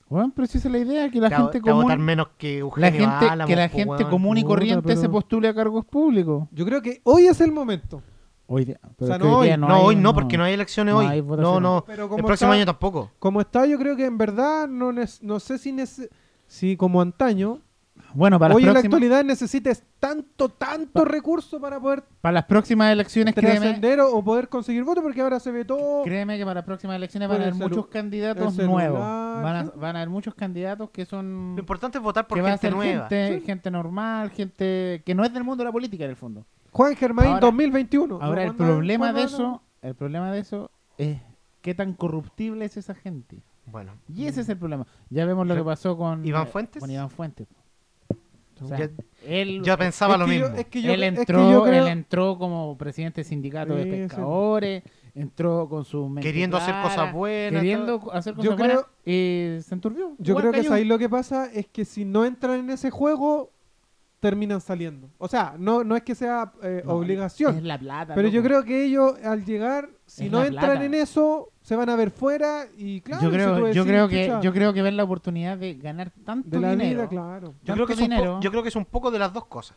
Bueno, 0.09 0.31
pero 0.35 0.45
si 0.47 0.57
esa 0.57 0.67
es 0.67 0.71
la 0.71 0.77
idea, 0.79 1.09
que 1.09 1.19
la 1.19 1.29
Te 1.29 1.35
gente 1.35 1.59
votar 1.59 1.73
común, 1.97 2.05
menos 2.05 2.27
que 2.37 2.63
la 2.75 2.91
gente, 2.91 3.45
que 3.47 3.55
la 3.55 3.69
gente 3.69 4.05
común 4.05 4.37
y 4.37 4.41
Puta, 4.43 4.49
corriente 4.55 4.95
se 4.95 5.09
postule 5.09 5.47
a 5.47 5.55
cargos 5.55 5.85
públicos. 5.85 6.47
Yo 6.51 6.65
creo 6.65 6.81
que 6.81 7.01
hoy 7.03 7.25
es 7.27 7.41
el 7.41 7.51
momento. 7.51 8.01
Hoy 8.45 8.65
día, 8.65 8.79
pero 8.97 9.07
sea, 9.07 9.15
es 9.15 9.21
que 9.21 9.27
no 9.27 9.37
hoy 9.37 9.57
No, 9.57 9.67
hay- 9.73 9.81
hoy 9.85 9.95
no, 9.95 10.13
porque 10.13 10.37
no 10.37 10.43
hay 10.43 10.53
elecciones 10.53 10.93
no 10.93 10.99
hoy. 10.99 11.05
hay 11.07 11.21
No, 11.21 11.59
no. 11.59 11.83
Pero 11.87 12.03
El 12.15 12.23
próximo 12.23 12.51
está- 12.51 12.61
año 12.61 12.65
tampoco. 12.65 13.09
Como 13.17 13.39
está, 13.41 13.65
yo 13.65 13.79
creo 13.79 13.95
que 13.95 14.05
en 14.05 14.17
verdad 14.17 14.67
no, 14.67 14.91
no 14.91 15.39
sé 15.39 15.57
si, 15.57 15.73
si 16.45 16.77
como 16.77 17.01
antaño, 17.01 17.59
Bueno, 18.15 18.37
para 18.39 18.49
las, 18.49 18.57
hoy 18.57 18.67
en 18.67 18.73
la 18.73 18.79
actualidad 18.79 19.23
necesites 19.23 19.83
tanto, 19.99 20.49
tanto 20.49 21.03
recurso 21.05 21.59
para 21.59 21.79
poder 21.79 22.03
para 22.21 22.33
las 22.33 22.45
próximas 22.45 22.91
elecciones, 22.91 23.33
créeme, 23.33 23.59
trascender 23.59 23.99
o, 24.01 24.11
o 24.15 24.23
poder 24.23 24.49
conseguir 24.49 24.83
votos, 24.83 25.03
porque 25.03 25.21
ahora 25.21 25.39
se 25.39 25.51
ve 25.51 25.65
todo. 25.65 26.03
créeme 26.03 26.37
que 26.37 26.43
para 26.43 26.55
las 26.55 26.63
próximas 26.63 26.95
elecciones 26.95 27.27
van 27.29 27.39
a 27.39 27.43
haber 27.45 27.55
muchos 27.55 27.87
candidatos 27.87 28.55
nuevos. 28.57 28.99
Van 28.99 29.55
a, 29.55 29.63
van 29.75 29.95
a 29.95 29.99
haber 29.99 30.09
muchos 30.09 30.35
candidatos 30.35 30.89
que 30.91 31.05
son 31.05 31.53
Lo 31.55 31.59
importante 31.59 31.97
es 31.97 32.03
votar 32.03 32.27
por 32.27 32.37
que 32.37 32.41
va 32.43 32.49
a 32.49 32.51
gente 32.51 32.67
ser 32.67 32.75
nueva. 32.75 33.07
gente, 33.09 33.39
Sí. 33.39 33.45
gente 33.45 33.71
normal, 33.71 34.29
gente 34.31 35.01
que 35.05 35.15
no 35.15 35.23
es 35.23 35.33
del 35.33 35.43
mundo 35.43 35.63
de 35.63 35.69
la 35.69 35.71
política 35.71 36.03
en 36.03 36.11
el 36.11 36.15
fondo. 36.15 36.45
Juan 36.71 36.95
Germain 36.95 37.27
Ahora- 37.29 37.39
2021. 37.41 38.19
Ahora 38.21 38.45
No, 38.45 38.51
el 38.51 38.57
problema 38.57 39.13
de 39.13 39.23
eso, 39.23 39.61
el 39.81 39.95
problema 39.95 40.31
de 40.31 40.39
eso 40.39 40.71
es 40.97 41.19
qué 41.61 41.73
tan 41.73 41.93
corruptible 41.93 42.65
es 42.65 42.77
esa 42.77 42.93
gente. 42.95 43.41
Bueno, 43.65 43.93
Y 44.13 44.25
ese 44.27 44.41
es 44.41 44.49
el 44.49 44.57
problema. 44.57 44.85
Ya 45.09 45.25
vemos 45.25 45.47
lo 45.47 45.55
que 45.55 45.63
pasó 45.63 45.95
con 45.97 46.25
¿Iván 46.25 46.43
eh, 46.43 46.49
Fuentes? 46.51 46.79
Con 46.81 46.91
Iván 46.91 47.09
Fuentes. 47.09 47.47
O 48.63 48.67
sea, 48.67 48.89
él, 49.25 49.61
yo 49.63 49.77
pensaba 49.77 50.17
lo 50.17 50.25
yo- 50.25 50.29
mismo. 50.47 50.47
es 50.57 50.65
que 50.67 50.81
yo- 50.81 50.91
él 50.93 51.03
es 51.03 51.13
que 51.13 51.19
entró, 51.21 51.51
yo 51.51 51.63
creo- 51.63 51.83
él 51.85 51.91
entró 51.91 52.37
como 52.37 52.77
presidente 52.77 53.21
del 53.21 53.25
sindicato 53.25 53.75
de 53.75 53.83
sí. 53.83 53.89
pescadores, 53.89 54.83
entró 55.15 55.67
con 55.69 55.85
su 55.85 56.13
Queriendo 56.21 56.57
hacer 56.57 56.75
cosas 56.81 57.13
buenas. 57.13 57.61
queriendo 57.61 57.99
todo. 57.99 58.13
hacer 58.13 58.33
Yo 58.33 58.37
cosas 58.51 58.57
buenas 58.57 58.77
creo- 59.03 59.57
y 59.57 59.61
se 59.61 59.73
enturbió. 59.75 60.15
Yo 60.17 60.35
creo 60.35 60.51
que 60.51 60.57
cayó. 60.59 60.73
ahí 60.73 60.85
lo 60.85 60.97
que 60.97 61.09
pasa 61.09 61.51
es 61.51 61.67
que 61.67 61.85
si 61.85 62.03
no 62.05 62.25
entran 62.25 62.59
en 62.59 62.69
ese 62.71 62.89
juego, 62.89 63.51
terminan 64.19 64.61
saliendo. 64.61 65.09
O 65.17 65.27
sea, 65.27 65.55
no, 65.59 65.83
no 65.83 65.95
es 65.97 66.03
que 66.03 66.15
sea 66.15 66.53
eh, 66.63 66.81
No, 66.85 66.93
obligación. 66.93 67.57
Es 67.57 67.63
la 67.63 67.77
plata. 67.77 68.15
Pero 68.15 68.29
yo 68.29 68.41
creo 68.41 68.63
que 68.63 68.85
ellos 68.85 69.15
al 69.23 69.43
llegar, 69.45 69.89
si 70.05 70.25
Es 70.27 70.31
no 70.31 70.43
entran 70.43 70.71
plata. 70.71 70.85
en 70.85 70.93
eso, 70.93 71.49
se 71.63 71.75
van 71.75 71.89
a 71.89 71.95
ver 71.95 72.11
fuera 72.11 72.67
y 72.77 73.01
claro, 73.01 73.23
yo 73.23 73.31
creo, 73.31 73.71
yo 73.71 73.83
creo 73.85 74.07
que 74.07 74.25
"Pucha, 74.25 74.41
yo 74.41 74.53
creo 74.53 74.73
que 74.73 74.81
ven 74.83 74.95
la 74.97 75.03
oportunidad 75.05 75.57
de 75.57 75.73
ganar 75.75 76.11
tanto 76.23 76.49
de 76.49 76.59
la 76.59 76.71
dinero. 76.75 76.99
vida, 76.99 77.09
claro. 77.09 77.55
Yo 77.63 77.73
creo, 77.73 77.87
que 77.87 77.93
es 77.93 77.99
un 78.01 78.41
yo 78.41 78.51
creo 78.51 78.61
que 78.61 78.69
es 78.69 78.75
un 78.75 78.85
poco 78.85 79.09
de 79.09 79.17
las 79.17 79.33
dos 79.33 79.45
cosas. 79.45 79.75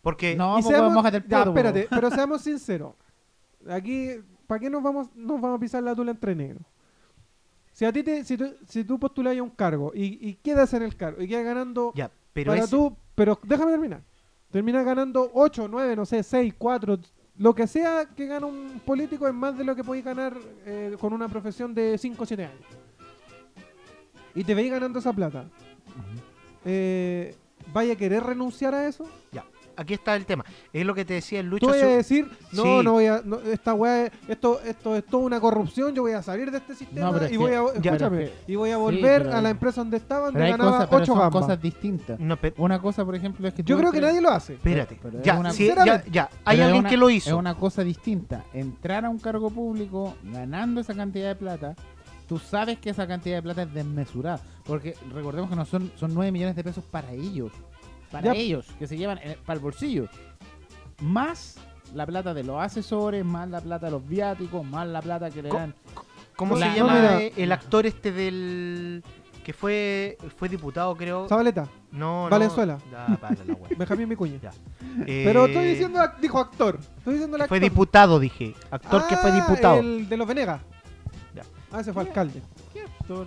Porque 0.00 0.34
No, 0.36 0.58
Y 0.58 0.62
pues, 0.62 0.74
seamos- 0.74 1.04
el 1.04 1.12
ya, 1.28 1.38
poto, 1.44 1.50
espérate, 1.50 1.86
pero 1.90 2.10
seamos 2.26 2.40
sinceros. 2.42 2.94
Aquí, 3.68 4.10
¿para 4.46 4.60
qué 4.60 4.70
nos 4.70 4.82
vamos, 4.82 5.08
nos 5.14 5.40
vamos 5.40 5.56
a 5.58 5.60
pisar 5.60 5.82
la 5.82 5.94
tula 5.94 6.12
entre 6.12 6.34
negros? 6.34 6.62
Si 7.72 7.84
a 7.84 7.92
ti 7.92 8.02
te, 8.04 8.22
si 8.24 8.36
tú, 8.36 8.54
si 8.68 8.84
tú 8.84 8.98
postulas 9.00 9.36
a 9.36 9.42
un 9.42 9.50
cargo 9.50 9.90
y, 9.94 10.28
y 10.28 10.34
quedas 10.34 10.72
en 10.74 10.82
el 10.82 10.94
cargo 10.96 11.20
y 11.20 11.26
quedas 11.26 11.44
ganando 11.44 11.92
ya, 11.94 12.10
pero 12.32 12.52
para 12.52 12.62
ese- 12.62 12.70
tú, 12.70 12.96
pero 13.16 13.38
déjame 13.42 13.72
terminar. 13.72 14.02
Terminas 14.52 14.84
ganando 14.84 15.28
8, 15.34 15.66
9, 15.68 15.96
no 15.96 16.04
sé, 16.06 16.22
6, 16.22 16.54
4, 16.56 16.98
lo 17.36 17.54
que 17.54 17.66
sea 17.66 18.06
que 18.16 18.26
gana 18.26 18.46
un 18.46 18.80
político 18.84 19.26
es 19.26 19.34
más 19.34 19.58
de 19.58 19.64
lo 19.64 19.74
que 19.74 19.82
podéis 19.82 20.04
ganar 20.04 20.36
eh, 20.66 20.96
con 21.00 21.12
una 21.12 21.28
profesión 21.28 21.74
de 21.74 21.98
5 21.98 22.22
o 22.22 22.26
7 22.26 22.44
años. 22.44 22.66
Y 24.34 24.44
te 24.44 24.54
veis 24.54 24.70
ganando 24.70 24.98
esa 24.98 25.12
plata. 25.12 25.44
Eh, 26.64 27.36
¿Vaya 27.72 27.94
a 27.94 27.96
querer 27.96 28.22
renunciar 28.22 28.74
a 28.74 28.86
eso? 28.86 29.08
ya, 29.32 29.44
aquí 29.76 29.94
está 29.94 30.14
el 30.16 30.26
tema. 30.26 30.44
Es 30.72 30.84
lo 30.86 30.94
que 30.94 31.04
te 31.04 31.14
decía 31.14 31.40
el 31.40 31.46
Lucho. 31.48 31.66
Tú 31.66 31.72
vas 31.72 31.82
a 31.82 31.86
decir, 31.86 32.30
no, 32.52 32.62
Sí. 32.62 32.80
no 32.84 32.92
voy 32.92 33.06
a, 33.06 33.22
no, 33.24 33.38
esta 33.40 33.74
weá, 33.74 34.10
esto, 34.28 34.60
esto 34.62 34.96
es 34.96 35.04
toda 35.06 35.24
una 35.24 35.40
corrupción, 35.40 35.94
yo 35.94 36.02
voy 36.02 36.12
a 36.12 36.22
salir 36.22 36.50
de 36.50 36.58
este 36.58 36.74
sistema 36.74 37.12
y 37.26 37.30
que- 37.30 37.38
voy 37.38 37.52
a, 37.52 37.62
ya, 37.80 37.90
escúchame, 37.92 38.30
y 38.46 38.54
voy 38.56 38.70
a 38.70 38.74
sí, 38.76 38.80
volver 38.80 39.22
pero- 39.24 39.36
a 39.36 39.40
la 39.42 39.50
empresa 39.50 39.80
donde 39.80 39.96
estaba, 39.96 40.26
donde 40.26 40.40
ganaba 40.40 40.70
cosas, 40.70 40.86
pero 40.88 40.96
8 41.02 41.06
son 41.12 41.18
gambas. 41.18 41.42
cosas 41.42 41.62
distintas. 41.62 42.20
No, 42.20 42.38
Una 42.58 42.80
cosa, 42.80 43.04
por 43.04 43.14
ejemplo, 43.14 43.46
es 43.48 43.54
que 43.54 43.62
Yo 43.62 43.76
creo 43.78 43.90
que 43.92 44.00
nadie 44.00 44.20
lo 44.20 44.30
hace. 44.30 44.54
espérate. 44.54 44.98
pero 45.02 45.22
ya, 45.22 45.38
una- 45.38 45.50
sí, 45.52 45.66
ya, 45.66 45.74
Sinceramente. 45.74 46.10
ya. 46.10 46.30
Hay 46.44 46.60
alguien 46.60 46.80
una- 46.80 46.88
que 46.90 46.96
lo 46.96 47.10
hizo. 47.10 47.30
Es 47.30 47.36
una 47.36 47.54
cosa 47.54 47.82
distinta. 47.84 48.44
Entrar 48.52 49.04
a 49.04 49.10
un 49.10 49.18
cargo 49.18 49.50
público 49.50 50.14
ganando 50.22 50.80
esa 50.80 50.94
cantidad 50.94 51.28
de 51.28 51.36
plata, 51.36 51.74
tú 52.28 52.38
sabes 52.38 52.78
que 52.78 52.90
esa 52.90 53.06
cantidad 53.06 53.36
de 53.36 53.42
plata 53.42 53.62
es 53.62 53.74
desmesurada. 53.74 54.40
Porque 54.64 54.94
recordemos 55.12 55.50
que 55.50 55.56
no 55.56 55.64
son, 55.66 55.92
son 55.96 56.14
9 56.14 56.32
millones 56.32 56.56
de 56.56 56.64
pesos 56.64 56.84
para 56.84 57.12
ellos. 57.12 57.52
Para 58.14 58.32
Ya. 58.32 58.40
ellos, 58.40 58.66
que 58.78 58.86
se 58.86 58.96
llevan 58.96 59.18
en- 59.18 59.36
para 59.44 59.56
el 59.56 59.60
bolsillo. 59.60 60.06
Más 61.00 61.56
la 61.92 62.06
plata 62.06 62.32
de 62.32 62.44
los 62.44 62.60
asesores, 62.62 63.24
más 63.24 63.48
la 63.50 63.60
plata 63.60 63.86
de 63.86 63.92
los 63.92 64.06
viáticos, 64.08 64.64
más 64.64 64.86
la 64.86 65.02
plata 65.02 65.30
que 65.30 65.42
le 65.42 65.48
dan. 65.48 65.74
¿Cómo 66.36 66.56
La- 66.56 66.72
se 66.72 66.78
no, 66.80 66.86
llama 66.86 66.98
mira. 67.00 67.20
eh, 67.22 67.32
el 67.36 67.50
actor 67.52 67.86
este 67.86 68.12
del. 68.12 69.02
que 69.44 69.52
fue 69.52 70.16
fue 70.38 70.48
diputado, 70.48 70.96
creo? 70.96 71.28
Zabaleta, 71.28 71.68
No, 71.92 72.24
no. 72.24 72.30
Valenzuela. 72.30 72.78
Ya, 72.90 73.16
para 73.20 73.34
la 73.44 73.52
wea. 73.54 73.68
Benjamín 73.78 74.08
Vicuña. 74.08 74.38
Ya. 74.40 74.52
Pero 75.04 75.44
Eh, 75.44 75.48
estoy 75.48 75.64
diciendo, 75.66 75.98
ac- 75.98 76.16
dijo 76.18 76.38
actor. 76.38 76.78
Estoy 76.98 77.14
diciendo 77.14 77.36
el 77.36 77.42
actor. 77.42 77.48
fue 77.58 77.60
diputado, 77.60 78.18
dije. 78.20 78.54
Actor 78.70 79.06
que 79.06 79.16
fue 79.18 79.30
Ah, 79.32 79.34
diputado. 79.34 79.80
El 79.80 80.08
de 80.08 80.16
los 80.16 80.26
Venegas. 80.26 80.62
Ya. 81.34 81.42
Ah, 81.72 81.80
ese 81.80 81.92
fue 81.92 82.02
alcalde. 82.04 82.40
¿Qué 82.72 82.82
actor? 82.82 83.26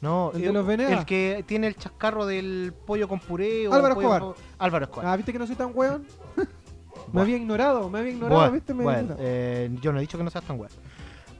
No, 0.00 0.30
el 0.34 0.40
de 0.42 0.48
eh, 0.48 0.52
los 0.52 0.66
Venegas. 0.66 1.00
El 1.00 1.04
que 1.06 1.44
tiene 1.46 1.66
el 1.66 1.76
chascarro 1.76 2.24
del 2.26 2.72
pollo 2.86 3.06
con 3.08 3.20
puré. 3.20 3.68
o 3.68 3.72
Álvaro 3.74 3.94
Escobar. 3.94 4.20
con- 4.22 4.34
Álvaro 4.58 4.84
Escobar. 4.86 5.06
Ah, 5.08 5.16
¿viste 5.16 5.32
que 5.32 5.38
no 5.38 5.46
soy 5.46 5.56
tan 5.56 5.72
weón? 5.74 6.06
me 7.12 7.20
había 7.20 7.36
ignorado, 7.36 7.88
me 7.90 7.98
había 7.98 8.12
ignorado, 8.12 8.40
Bueno, 8.40 8.52
¿viste? 8.54 8.74
Me 8.74 8.84
bueno, 8.84 9.16
eh, 9.18 9.70
yo 9.82 9.92
no 9.92 9.98
he 9.98 10.00
dicho 10.02 10.16
que 10.18 10.24
no 10.24 10.30
seas 10.30 10.44
tan 10.44 10.58
weón. 10.58 10.72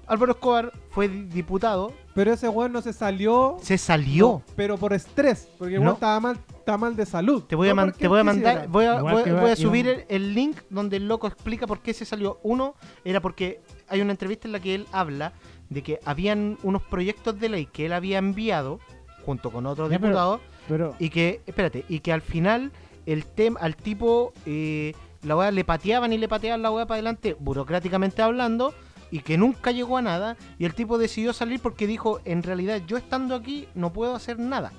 Álvaro 0.07 0.33
Escobar 0.33 0.73
fue 0.91 1.09
di- 1.09 1.23
diputado, 1.27 1.93
Pero 2.15 2.33
ese 2.33 2.49
weón 2.49 2.73
no 2.73 2.83
se 2.83 2.93
salió. 2.93 3.57
se 3.63 3.79
salió. 3.79 4.27
no, 4.27 4.43
pero 4.57 4.77
por 4.77 4.93
estrés. 4.93 5.49
Porque 5.57 5.77
el 5.77 5.85
No. 5.85 5.93
estaba 5.93 6.19
mal, 6.19 6.37
estaba 6.59 6.79
mal 6.79 6.97
de 6.97 7.07
salud. 7.07 7.45
Te 7.45 7.55
voy 7.55 7.69
a, 7.69 7.75
no 7.75 7.93
te 7.93 8.09
voy 8.09 8.19
a 8.21 8.25
mandar, 8.25 8.67
voy 8.69 8.87
a, 8.87 9.01
voy, 9.01 9.23
voy 9.23 9.31
va- 9.33 9.53
a 9.53 9.57
subir 9.57 9.87
el, 9.89 10.05
el 10.09 10.35
link 10.35 10.59
donde 10.69 10.97
el 10.97 11.07
loco 11.07 11.29
explica 11.29 11.67
por 11.69 11.79
qué 11.79 11.95
se 11.95 12.05
salió. 12.05 12.41
Uno 12.43 12.75
era 13.05 13.21
porque 13.21 13.61
hay 13.89 14.01
una 14.01 14.11
entrevista 14.11 14.49
en 14.49 14.53
la 14.53 14.59
que 14.61 14.75
él 14.75 14.87
habla 14.91 15.33
de 15.71 15.83
que 15.83 16.01
habían 16.05 16.59
unos 16.62 16.83
proyectos 16.83 17.41
de 17.41 17.49
ley 17.49 17.66
que 17.66 17.87
él 17.87 17.93
había 17.93 18.18
enviado 18.18 18.81
junto 19.25 19.51
con 19.51 19.66
otros 19.66 19.89
diputados 19.91 20.41
Pero, 20.68 20.95
y 20.99 21.11
que, 21.11 21.41
espérate, 21.47 21.85
y 21.89 22.01
que 22.01 22.12
al 22.12 22.21
final 22.21 22.73
el 23.07 23.25
tema 23.25 23.61
al 23.61 23.77
tipo 23.77 24.33
eh, 24.47 24.95
la 25.23 25.37
weá 25.37 25.51
le 25.51 25.64
pateaban 25.64 26.12
y 26.12 26.18
le 26.18 26.29
pateaban 26.29 26.62
la 26.62 26.71
weá 26.71 26.87
para 26.87 26.97
adelante, 26.97 27.37
burocráticamente 27.39 28.23
hablando, 28.23 28.75
y 29.11 29.21
que 29.21 29.37
nunca 29.37 29.71
llegó 29.71 29.97
a 29.97 30.03
nada, 30.03 30.37
y 30.59 30.64
el 30.64 30.75
tipo 30.75 30.99
decidió 30.99 31.33
salir 31.33 31.61
porque 31.61 31.87
dijo, 31.87 32.21
en 32.25 32.43
realidad 32.43 32.81
yo 32.87 32.97
estando 32.97 33.35
aquí 33.35 33.68
no 33.75 33.93
puedo 33.93 34.14
hacer 34.14 34.39
nada. 34.39 34.73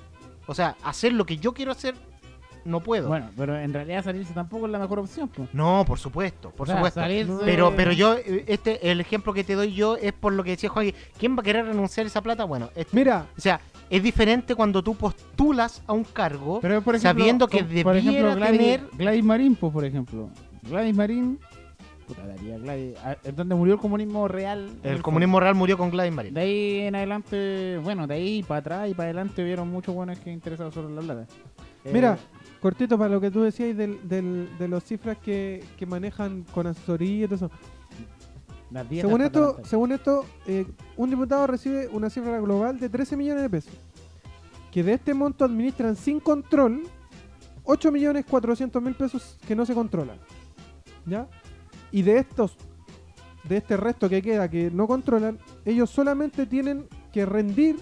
O 0.46 0.54
sea, 0.54 0.76
hacer 0.82 1.12
lo 1.12 1.26
que 1.26 1.36
yo 1.36 1.52
quiero 1.52 1.72
hacer, 1.72 1.94
no 2.64 2.80
puedo. 2.80 3.08
bueno, 3.08 3.28
pero 3.36 3.58
en 3.58 3.72
realidad 3.72 4.04
salirse 4.04 4.32
tampoco 4.34 4.66
es 4.66 4.72
la 4.72 4.78
mejor 4.78 4.98
opción. 5.00 5.28
pues. 5.28 5.48
No, 5.52 5.84
por 5.86 5.98
supuesto, 5.98 6.50
por 6.50 6.64
O 6.64 6.66
sea, 6.66 6.76
supuesto. 6.76 7.00
salirse- 7.00 7.40
Pero, 7.44 7.72
pero 7.76 7.92
yo, 7.92 8.14
eh, 8.16 8.44
este, 8.46 8.90
el 8.90 9.00
ejemplo 9.00 9.32
que 9.32 9.44
te 9.44 9.54
doy 9.54 9.72
yo 9.74 9.96
es 9.96 10.12
por 10.12 10.32
lo 10.32 10.44
que 10.44 10.50
decía 10.50 10.68
Juan, 10.68 10.92
¿quién 11.18 11.36
va 11.36 11.40
a 11.40 11.42
querer 11.44 11.66
renunciar 11.66 12.04
a 12.04 12.08
esa 12.08 12.20
plata? 12.22 12.44
Bueno, 12.44 12.70
este- 12.76 12.96
Mira, 12.96 13.26
o 13.36 13.40
sea, 13.40 13.60
es 13.90 14.02
diferente 14.02 14.54
cuando 14.54 14.82
tú 14.82 14.94
postulas 14.94 15.82
a 15.86 15.92
un 15.92 16.04
cargo 16.04 16.60
Pero, 16.60 16.80
por 16.82 16.94
ejemplo, 16.94 17.10
sabiendo 17.20 17.48
que 17.48 17.58
como- 17.64 17.82
por 17.82 17.96
ejemplo, 17.96 18.28
debiera 18.28 18.34
Gladys, 18.34 18.58
tener 18.58 18.80
Gladys 18.96 19.24
Marín, 19.24 19.54
pues, 19.56 19.72
por 19.72 19.84
ejemplo. 19.84 20.30
Gladys 20.62 20.96
Marín, 20.96 21.38
puta, 22.06 22.26
daría 22.26 22.58
Gladys, 22.58 22.94
es 23.24 23.36
donde 23.36 23.54
murió 23.54 23.74
el 23.74 23.80
comunismo 23.80 24.28
real. 24.28 24.70
El 24.82 24.94
el 24.94 25.02
comunismo 25.02 25.40
real 25.40 25.54
murió 25.54 25.76
con 25.76 25.90
Gladys 25.90 26.12
Marín. 26.12 26.34
De 26.34 26.40
ahí 26.40 26.78
en 26.80 26.94
adelante, 26.94 27.78
bueno, 27.82 28.06
de 28.06 28.14
ahí 28.14 28.42
para 28.42 28.60
atrás 28.60 28.90
y 28.90 28.94
para 28.94 29.06
adelante 29.08 29.42
vieron 29.44 29.68
muchos 29.70 29.94
buenos 29.94 30.18
que 30.20 30.30
interesados 30.32 30.72
sobre 30.74 30.94
la 30.94 31.00
plata. 31.02 31.26
Eh, 31.84 31.90
mira, 31.92 32.16
cortito 32.62 32.96
para 32.96 33.10
lo 33.10 33.20
que 33.20 33.30
tú 33.30 33.42
decías 33.42 33.76
del, 33.76 34.08
del- 34.08 34.48
de 34.58 34.68
las 34.68 34.84
cifras 34.84 35.18
que, 35.18 35.62
que 35.76 35.84
manejan 35.84 36.44
con 36.54 36.66
asesoría 36.66 37.24
y 37.24 37.28
todo 37.28 37.34
eso. 37.34 37.50
Según 39.02 39.20
esto, 39.26 39.56
según 39.68 39.92
esto 39.92 40.24
eh, 40.46 40.64
un 40.96 41.10
diputado 41.10 41.46
recibe 41.46 41.88
una 41.88 42.08
cifra 42.08 42.40
global 42.40 42.78
de 42.80 42.88
13 42.88 43.16
millones 43.16 43.42
de 43.42 43.50
pesos. 43.50 43.72
Que 44.70 44.82
de 44.82 44.94
este 44.94 45.12
monto 45.12 45.44
administran 45.44 45.96
sin 45.96 46.20
control 46.20 46.84
8 47.64 47.92
millones 47.92 48.24
400 48.28 48.82
mil 48.82 48.94
pesos 48.94 49.36
que 49.46 49.54
no 49.54 49.66
se 49.66 49.74
controlan. 49.74 50.16
¿Ya? 51.04 51.26
Y 51.90 52.00
de 52.02 52.16
estos, 52.18 52.56
de 53.44 53.58
este 53.58 53.76
resto 53.76 54.08
que 54.08 54.22
queda 54.22 54.48
que 54.48 54.70
no 54.70 54.86
controlan, 54.86 55.38
ellos 55.66 55.90
solamente 55.90 56.46
tienen 56.46 56.86
que 57.12 57.26
rendir 57.26 57.76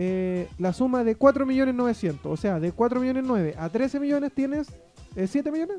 eh, 0.00 0.48
la 0.58 0.72
suma 0.72 1.02
de 1.02 1.16
4 1.16 1.44
millones 1.44 1.74
900. 1.74 2.32
O 2.32 2.36
sea, 2.36 2.60
de 2.60 2.70
4 2.72 3.00
millones 3.00 3.24
9 3.26 3.54
a 3.58 3.68
13 3.68 3.98
millones 4.00 4.32
tienes 4.32 4.68
eh, 5.16 5.26
7 5.26 5.50
millones. 5.50 5.78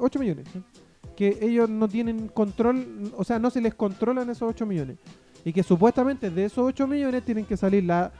8 0.00 0.18
millones 0.18 0.46
que 1.14 1.36
ellos 1.42 1.68
no 1.68 1.88
tienen 1.88 2.28
control, 2.28 3.12
o 3.16 3.24
sea, 3.24 3.38
no 3.40 3.50
se 3.50 3.60
les 3.60 3.74
controlan 3.74 4.30
esos 4.30 4.48
8 4.48 4.64
millones. 4.66 4.96
Y 5.44 5.52
que 5.52 5.62
supuestamente 5.62 6.30
de 6.30 6.44
esos 6.44 6.64
8 6.64 6.86
millones 6.86 7.24
tienen 7.24 7.44
que 7.44 7.56
salir 7.56 7.84
la- 7.84 8.12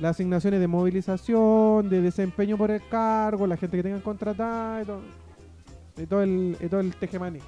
las 0.00 0.12
asignaciones 0.16 0.58
de 0.60 0.66
movilización, 0.66 1.88
de 1.88 2.00
desempeño 2.00 2.56
por 2.56 2.70
el 2.70 2.80
cargo, 2.88 3.46
la 3.46 3.56
gente 3.56 3.76
que 3.76 3.82
tengan 3.82 4.00
contratada 4.00 4.82
y 4.82 4.84
todo, 4.86 5.00
y 5.98 6.06
todo 6.06 6.22
el, 6.22 6.56
y 6.60 6.66
todo 6.68 6.80
el 6.80 6.94
tejemaní, 6.96 7.38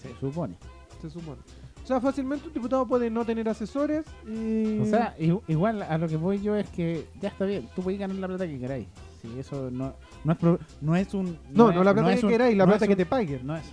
se 0.00 0.08
supone. 0.20 0.54
se 1.02 1.10
supone. 1.10 1.38
O 1.82 1.86
sea, 1.86 2.00
fácilmente 2.00 2.46
un 2.48 2.54
diputado 2.54 2.86
puede 2.86 3.10
no 3.10 3.24
tener 3.24 3.48
asesores 3.48 4.04
y... 4.26 4.78
O 4.80 4.86
sea, 4.86 5.14
igual 5.48 5.82
a 5.82 5.98
lo 5.98 6.06
que 6.08 6.16
voy 6.16 6.40
yo 6.40 6.54
es 6.56 6.68
que 6.68 7.06
ya 7.20 7.28
está 7.28 7.44
bien, 7.44 7.68
tú 7.74 7.82
puedes 7.82 7.98
ganar 7.98 8.16
la 8.16 8.28
plata 8.28 8.46
que 8.46 8.58
queráis. 8.58 8.86
Sí, 9.20 9.28
eso 9.38 9.70
no, 9.70 9.92
no, 10.24 10.32
es, 10.32 10.38
pro- 10.38 10.58
no 10.80 10.96
es 10.96 11.12
un... 11.14 11.36
no, 11.52 11.70
es- 11.70 11.76
no 11.76 11.84
la 11.84 11.92
plata 11.92 12.12
es 12.12 12.20
que 12.20 12.28
queráis, 12.28 12.56
la 12.56 12.64
no 12.64 12.70
plata 12.72 12.84
es 12.84 12.88
que 12.88 12.92
un- 12.94 12.98
te 12.98 13.06
paguen. 13.06 13.46
No 13.46 13.56
es... 13.56 13.64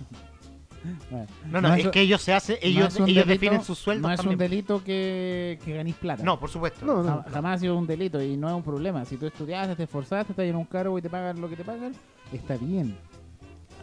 Bueno, 1.10 1.26
No, 1.50 1.60
no, 1.60 1.68
No 1.68 1.74
es 1.74 1.84
es- 1.84 1.90
que 1.90 2.00
ellos 2.00 2.22
se 2.22 2.32
hacen, 2.32 2.56
no 2.62 2.66
ellos, 2.68 2.96
un 2.98 3.08
ellos 3.08 3.26
delito- 3.26 3.28
definen 3.28 3.62
sus 3.62 3.78
sueldos 3.78 4.08
No 4.08 4.12
es 4.12 4.16
también. 4.16 4.34
un 4.34 4.38
delito 4.38 4.82
que, 4.82 5.58
que 5.64 5.74
ganéis 5.74 5.96
plata. 5.96 6.22
No, 6.24 6.40
por 6.40 6.48
supuesto. 6.48 6.84
No, 6.86 7.02
no. 7.02 7.22
Ja- 7.22 7.30
Jamás 7.30 7.56
ha 7.56 7.60
sido 7.60 7.76
un 7.78 7.86
delito 7.86 8.20
y 8.22 8.36
no 8.36 8.48
es 8.48 8.54
un 8.54 8.62
problema. 8.62 9.04
Si 9.04 9.16
tú 9.18 9.26
estudiaste, 9.26 9.76
te 9.76 9.82
esforzaste, 9.84 10.32
estás 10.32 10.46
en 10.46 10.56
un 10.56 10.64
cargo 10.64 10.98
y 10.98 11.02
te 11.02 11.10
pagan 11.10 11.40
lo 11.40 11.48
que 11.50 11.56
te 11.56 11.64
pagan, 11.64 11.92
está 12.32 12.56
bien. 12.56 12.96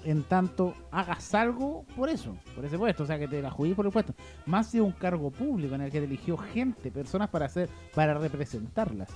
En 0.09 0.23
tanto, 0.23 0.73
hagas 0.89 1.35
algo 1.35 1.83
por 1.95 2.07
eso, 2.07 2.37
por 2.55 2.63
ese 2.63 2.77
puesto, 2.77 3.03
o 3.03 3.05
sea, 3.05 3.19
que 3.19 3.27
te 3.27 3.41
la 3.41 3.51
juguís 3.51 3.75
por 3.75 3.85
el 3.85 3.91
puesto. 3.91 4.13
Más 4.45 4.67
si 4.71 4.79
un 4.79 4.93
cargo 4.93 5.31
público 5.31 5.75
en 5.75 5.81
el 5.81 5.91
que 5.91 5.99
te 5.99 6.05
eligió 6.05 6.37
gente, 6.37 6.91
personas 6.91 7.27
para 7.29 7.47
hacer, 7.47 7.67
para 7.93 8.13
representarlas. 8.13 9.09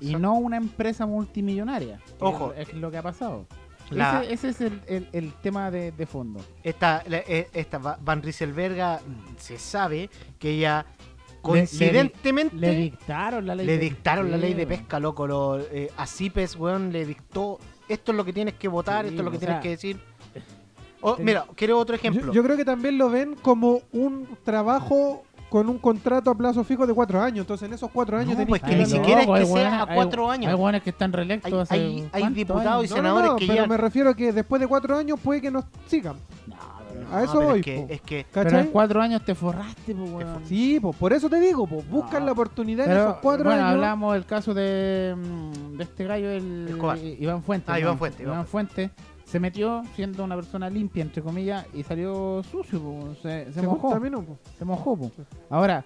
Y 0.00 0.16
no 0.16 0.34
una 0.34 0.56
empresa 0.56 1.06
multimillonaria. 1.06 2.00
Ojo. 2.18 2.52
Es, 2.52 2.68
es 2.68 2.74
lo 2.74 2.90
que 2.90 2.96
ha 2.98 3.02
pasado. 3.02 3.46
La- 3.90 4.22
Ese, 4.24 4.32
ese 4.34 4.48
es 4.48 4.60
el, 4.60 4.80
el- 4.88 5.08
el 5.12 5.32
tema 5.34 5.70
de, 5.70 5.92
de 5.92 6.04
fondo. 6.06 6.40
Esta, 6.64 7.04
la- 7.06 7.18
eh, 7.18 7.48
esta 7.54 7.78
Va- 7.78 7.98
Van 8.02 8.20
Rieselberga 8.20 9.00
se 9.38 9.56
sabe 9.56 10.10
que 10.40 10.50
ella 10.50 10.84
Le- 10.84 10.94
le 10.96 11.30
di- 11.30 11.40
coincidentemente 11.42 12.56
Le 12.56 12.74
dictaron 12.74 13.46
la 13.46 13.54
ley 13.54 13.66
le 13.66 13.72
de 13.74 13.78
dictaron 13.78 14.30
la 14.32 14.36
ley 14.36 14.52
de 14.54 14.66
pesca 14.66 14.98
loco. 14.98 15.26
Lo, 15.28 15.60
eh, 15.60 15.90
a 15.96 16.06
CIPES, 16.08 16.56
weón, 16.56 16.92
le 16.92 17.06
dictó. 17.06 17.58
Esto 17.88 18.12
es 18.12 18.16
lo 18.18 18.24
que 18.26 18.34
tienes 18.34 18.54
que 18.54 18.68
votar, 18.68 19.04
Sí, 19.06 19.10
esto 19.10 19.22
es 19.22 19.24
lo 19.24 19.30
que 19.30 19.38
tienes 19.38 19.54
sea, 19.54 19.62
que 19.62 19.70
decir. 19.70 19.98
Oh, 21.00 21.14
ten- 21.14 21.24
mira, 21.24 21.44
quiero 21.54 21.78
otro 21.78 21.94
ejemplo. 21.94 22.26
Yo, 22.26 22.32
yo 22.32 22.42
creo 22.42 22.56
que 22.56 22.64
también 22.64 22.98
lo 22.98 23.08
ven 23.10 23.36
como 23.40 23.80
un 23.92 24.26
trabajo 24.44 25.22
con 25.48 25.68
un 25.70 25.78
contrato 25.78 26.30
a 26.30 26.34
plazo 26.34 26.62
fijo 26.64 26.86
de 26.86 26.92
cuatro 26.92 27.22
años. 27.22 27.40
Entonces, 27.44 27.66
en 27.68 27.74
esos 27.74 27.90
cuatro 27.90 28.16
años 28.18 28.30
No, 28.32 28.36
tenéis 28.36 28.48
pues 28.48 28.62
que 28.62 28.70
que 28.70 28.76
ni 28.76 28.84
siquiera 28.86 29.20
es 29.22 29.26
que 29.26 29.32
hay 29.32 29.46
sea 29.46 29.54
hueones- 29.54 29.72
a 29.72 29.82
hay- 29.90 29.94
cuatro 29.94 30.30
años. 30.30 30.50
Hay 30.50 30.56
buenos 30.58 30.82
que 30.82 30.90
están 30.90 31.10
Hay- 31.10 31.16
reelectos 31.16 31.52
hace 31.62 31.74
hay- 31.74 32.08
hay 32.12 32.20
¿cuántos 32.20 32.34
diputados 32.34 32.64
y 32.66 32.70
años? 32.70 32.90
No, 32.90 32.96
no, 32.96 32.96
senadores 32.96 33.30
no, 33.30 33.36
que 33.36 33.46
pero 33.46 33.62
ya- 33.62 33.66
me 33.68 33.76
refiero 33.78 34.10
a 34.10 34.14
que 34.14 34.32
después 34.32 34.60
de 34.60 34.66
cuatro 34.66 34.96
años 34.96 35.18
puede 35.20 35.40
que 35.40 35.50
nos 35.50 35.64
sigan. 35.86 36.16
A 37.10 37.22
eso 37.22 37.40
voy. 37.40 37.60
Es 37.60 37.64
que, 37.64 37.76
po. 37.80 37.86
es 37.94 38.00
que 38.02 38.26
Pero 38.34 38.58
en 38.58 38.66
cuatro 38.66 39.00
años 39.00 39.24
te 39.24 39.34
forraste, 39.34 39.94
weón. 39.94 40.40
Sí, 40.44 40.78
pues 40.80 40.94
por 40.96 41.12
eso 41.14 41.30
te 41.30 41.40
digo, 41.40 41.66
pues 41.66 41.88
buscan 41.88 42.20
No. 42.20 42.26
la 42.26 42.32
oportunidad 42.32 42.86
en 42.86 42.92
esos 42.98 43.16
cuatro 43.22 43.44
bueno, 43.46 43.62
años. 43.62 43.74
hablamos 43.76 44.12
del 44.14 44.26
caso 44.26 44.52
de, 44.52 45.14
mm, 45.16 45.76
de 45.78 45.84
este 45.84 46.04
gallo, 46.04 46.28
el, 46.28 46.66
Iván 47.18 47.42
Fuentes. 47.42 47.70
Ah. 47.74 47.78
Iván 47.80 47.96
Fuentes, 47.98 48.20
Iván 48.20 48.34
Iván 48.34 48.46
Fuentes 48.46 48.90
se 49.28 49.38
metió 49.38 49.82
siendo 49.94 50.24
una 50.24 50.34
persona 50.36 50.70
limpia, 50.70 51.02
entre 51.02 51.22
comillas, 51.22 51.66
y 51.74 51.82
salió 51.82 52.42
sucio, 52.50 52.80
po. 52.80 53.14
se, 53.22 53.46
se 53.46 53.52
Se 53.54 53.62
mojó. 53.62 53.82
contaminó, 53.82 54.22
po. 54.22 54.38
Se 54.58 54.64
mojó, 54.64 54.96
po. 54.96 55.10
Sí. 55.14 55.22
Ahora, 55.50 55.84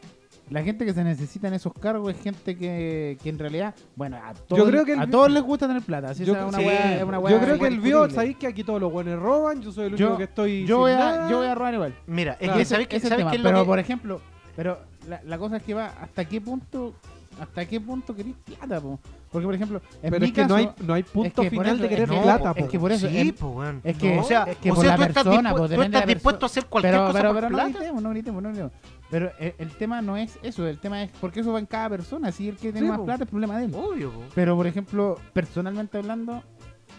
la 0.50 0.62
gente 0.62 0.84
que 0.84 0.92
se 0.94 1.02
necesita 1.02 1.48
en 1.48 1.54
esos 1.54 1.72
cargos 1.72 2.14
es 2.14 2.20
gente 2.22 2.56
que, 2.56 3.16
que 3.22 3.28
en 3.30 3.38
realidad, 3.38 3.74
bueno, 3.96 4.16
a 4.22 4.32
todos, 4.34 4.58
Yo 4.62 4.66
creo 4.70 4.84
que 4.84 4.92
el 4.92 5.00
a 5.00 5.06
todos 5.10 5.30
les 5.30 5.42
gusta 5.42 5.66
tener 5.66 5.82
plata. 5.82 6.10
Así 6.10 6.24
Yo- 6.24 6.34
sea 6.34 6.46
una 6.46 6.58
sí, 6.58 6.64
es 6.68 7.02
una 7.02 7.18
Yo 7.30 7.40
creo 7.40 7.58
que 7.58 7.66
él 7.66 7.80
vio, 7.80 8.08
sabéis 8.10 8.36
que 8.36 8.46
aquí 8.46 8.62
todos 8.62 8.80
los 8.80 8.92
buenos 8.92 9.18
roban, 9.20 9.60
yo 9.62 9.72
soy 9.72 9.86
el 9.86 9.96
Yo- 9.96 10.06
único 10.08 10.18
que 10.18 10.24
estoy 10.24 10.60
yo 10.66 10.76
sin 10.76 10.80
voy, 10.82 10.92
a, 10.92 10.96
nada. 10.98 11.30
yo 11.30 11.38
voy 11.38 11.46
a 11.46 11.54
robar 11.54 11.74
igual. 11.74 11.94
Mira, 12.06 12.32
es 12.34 12.38
Claro. 12.38 12.58
que 12.58 12.64
¿sabes 12.64 12.88
qué, 12.88 12.96
ese 12.96 13.08
¿sabes 13.08 13.24
tema. 13.24 13.32
es 13.34 13.40
lo 13.40 13.48
Pero, 13.48 13.60
que- 13.60 13.66
por 13.66 13.78
ejemplo, 13.78 14.20
pero 14.54 14.78
la, 15.08 15.20
la 15.24 15.38
cosa 15.38 15.56
es 15.56 15.62
que 15.64 15.74
va 15.74 15.86
hasta 16.00 16.24
qué 16.26 16.40
punto 16.40 16.94
hasta 17.40 17.66
qué 17.66 17.80
punto 17.80 18.14
querés 18.14 18.34
plata, 18.44 18.80
po? 18.80 18.98
Porque, 19.30 19.46
por 19.46 19.54
ejemplo, 19.54 19.80
en 20.02 20.10
Pero 20.10 20.20
mi 20.20 20.26
es 20.26 20.32
que 20.32 20.42
caso, 20.42 20.48
no 20.48 20.54
hay, 20.56 20.68
no 20.86 20.94
hay 20.94 21.02
punto 21.02 21.42
es 21.42 21.48
que 21.48 21.56
por 21.56 21.64
final 21.64 21.74
eso- 21.76 21.82
de 21.82 21.88
querer 21.88 22.08
plata, 22.08 22.50
es 22.56 22.64
po. 22.64 22.68
que 22.70 22.78
por 22.78 22.92
eso 22.92 23.08
sí, 23.08 23.18
en- 23.18 23.36
weón. 23.40 23.80
es 23.82 23.96
que- 23.98 24.18
o 24.18 24.22
sea, 24.22 24.42
es 24.44 24.56
que 24.58 24.70
o 24.70 24.74
por 24.74 24.84
sea, 24.84 24.90
la 24.92 24.96
tú 24.96 25.02
estás, 25.04 25.24
persona, 25.24 25.50
dispu- 25.50 25.56
pues, 25.58 25.62
tú 25.62 25.68
depende 25.70 25.90
de 25.90 25.98
estás 26.02 26.14
dispuesto 26.14 26.44
a 26.44 26.48
hacer 26.48 26.66
cualquier 26.66 26.92
pero, 26.94 27.06
cosa 27.06 27.18
pero, 27.18 27.28
por 27.32 27.42
pero 27.42 27.50
no 27.56 27.64
gritemos, 27.64 28.02
no 28.02 28.10
gritemos, 28.10 28.42
no 28.42 28.48
gritemos. 28.50 28.72
Pero 29.10 29.32
el, 29.38 29.54
el 29.58 29.70
tema 29.76 30.02
no 30.02 30.16
es 30.16 30.38
eso, 30.42 30.66
el 30.66 30.78
tema 30.78 31.02
es 31.02 31.10
porque 31.20 31.40
eso 31.40 31.52
va 31.52 31.58
en 31.58 31.66
cada 31.66 31.88
persona. 31.90 32.30
Si 32.32 32.48
el 32.48 32.56
que 32.56 32.72
tiene 32.72 32.80
Sí, 32.80 32.84
más 32.86 32.98
po. 32.98 33.04
plata 33.06 33.24
es 33.24 33.30
problema 33.30 33.58
de 33.58 33.64
él. 33.66 33.74
Obvio, 33.74 34.10
po. 34.12 34.20
Pero, 34.34 34.56
por 34.56 34.66
ejemplo, 34.66 35.18
personalmente 35.32 35.98
hablando, 35.98 36.42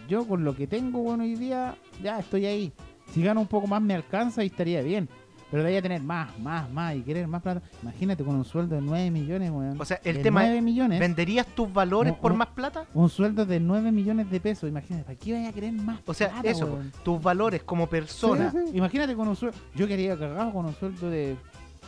yo 0.08 0.26
con 0.26 0.44
lo 0.44 0.54
que 0.56 0.66
tengo 0.66 1.00
bueno 1.00 1.24
hoy 1.24 1.34
día, 1.36 1.76
ya 2.02 2.18
estoy 2.18 2.46
ahí. 2.46 2.72
Si 3.12 3.22
gano 3.22 3.40
un 3.40 3.46
poco 3.46 3.66
más 3.66 3.80
me 3.82 3.94
alcanza 3.94 4.42
y 4.42 4.46
estaría 4.46 4.82
bien. 4.82 5.08
Pero 5.50 5.62
de 5.62 5.68
ahí 5.68 5.76
a 5.76 5.82
tener 5.82 6.02
más, 6.02 6.36
más, 6.38 6.70
más 6.70 6.96
y 6.96 7.02
querer 7.02 7.26
más 7.28 7.42
plata. 7.42 7.62
Imagínate 7.82 8.24
con 8.24 8.34
un 8.34 8.44
sueldo 8.44 8.74
de 8.74 8.82
9 8.82 9.10
millones, 9.10 9.50
weón. 9.50 9.80
O 9.80 9.84
sea, 9.84 10.00
el 10.02 10.16
De 10.16 10.22
tema 10.22 10.42
9 10.42 10.56
es, 10.56 10.62
millones. 10.62 11.00
¿venderías 11.00 11.46
tus 11.46 11.72
valores 11.72 12.12
por 12.14 12.34
más 12.34 12.48
plata? 12.48 12.86
Un 12.94 13.08
sueldo 13.08 13.46
de 13.46 13.60
9 13.60 13.92
millones 13.92 14.30
de 14.30 14.40
pesos. 14.40 14.68
Imagínate, 14.68 15.04
¿para 15.04 15.18
qué 15.18 15.32
vaya 15.34 15.48
a 15.48 15.52
querer 15.52 15.72
más 15.72 16.00
O 16.06 16.14
sea, 16.14 16.30
plata, 16.30 16.48
eso, 16.48 16.66
weón? 16.66 16.92
tus 17.04 17.22
valores 17.22 17.62
como 17.62 17.86
persona. 17.86 18.50
Sí, 18.50 18.58
sí. 18.70 18.76
Imagínate 18.78 19.14
con 19.14 19.28
un 19.28 19.36
sueldo. 19.36 19.56
Yo 19.74 19.86
quería 19.86 20.18
cagado 20.18 20.52
con 20.52 20.66
un 20.66 20.74
sueldo 20.74 21.08
de 21.10 21.36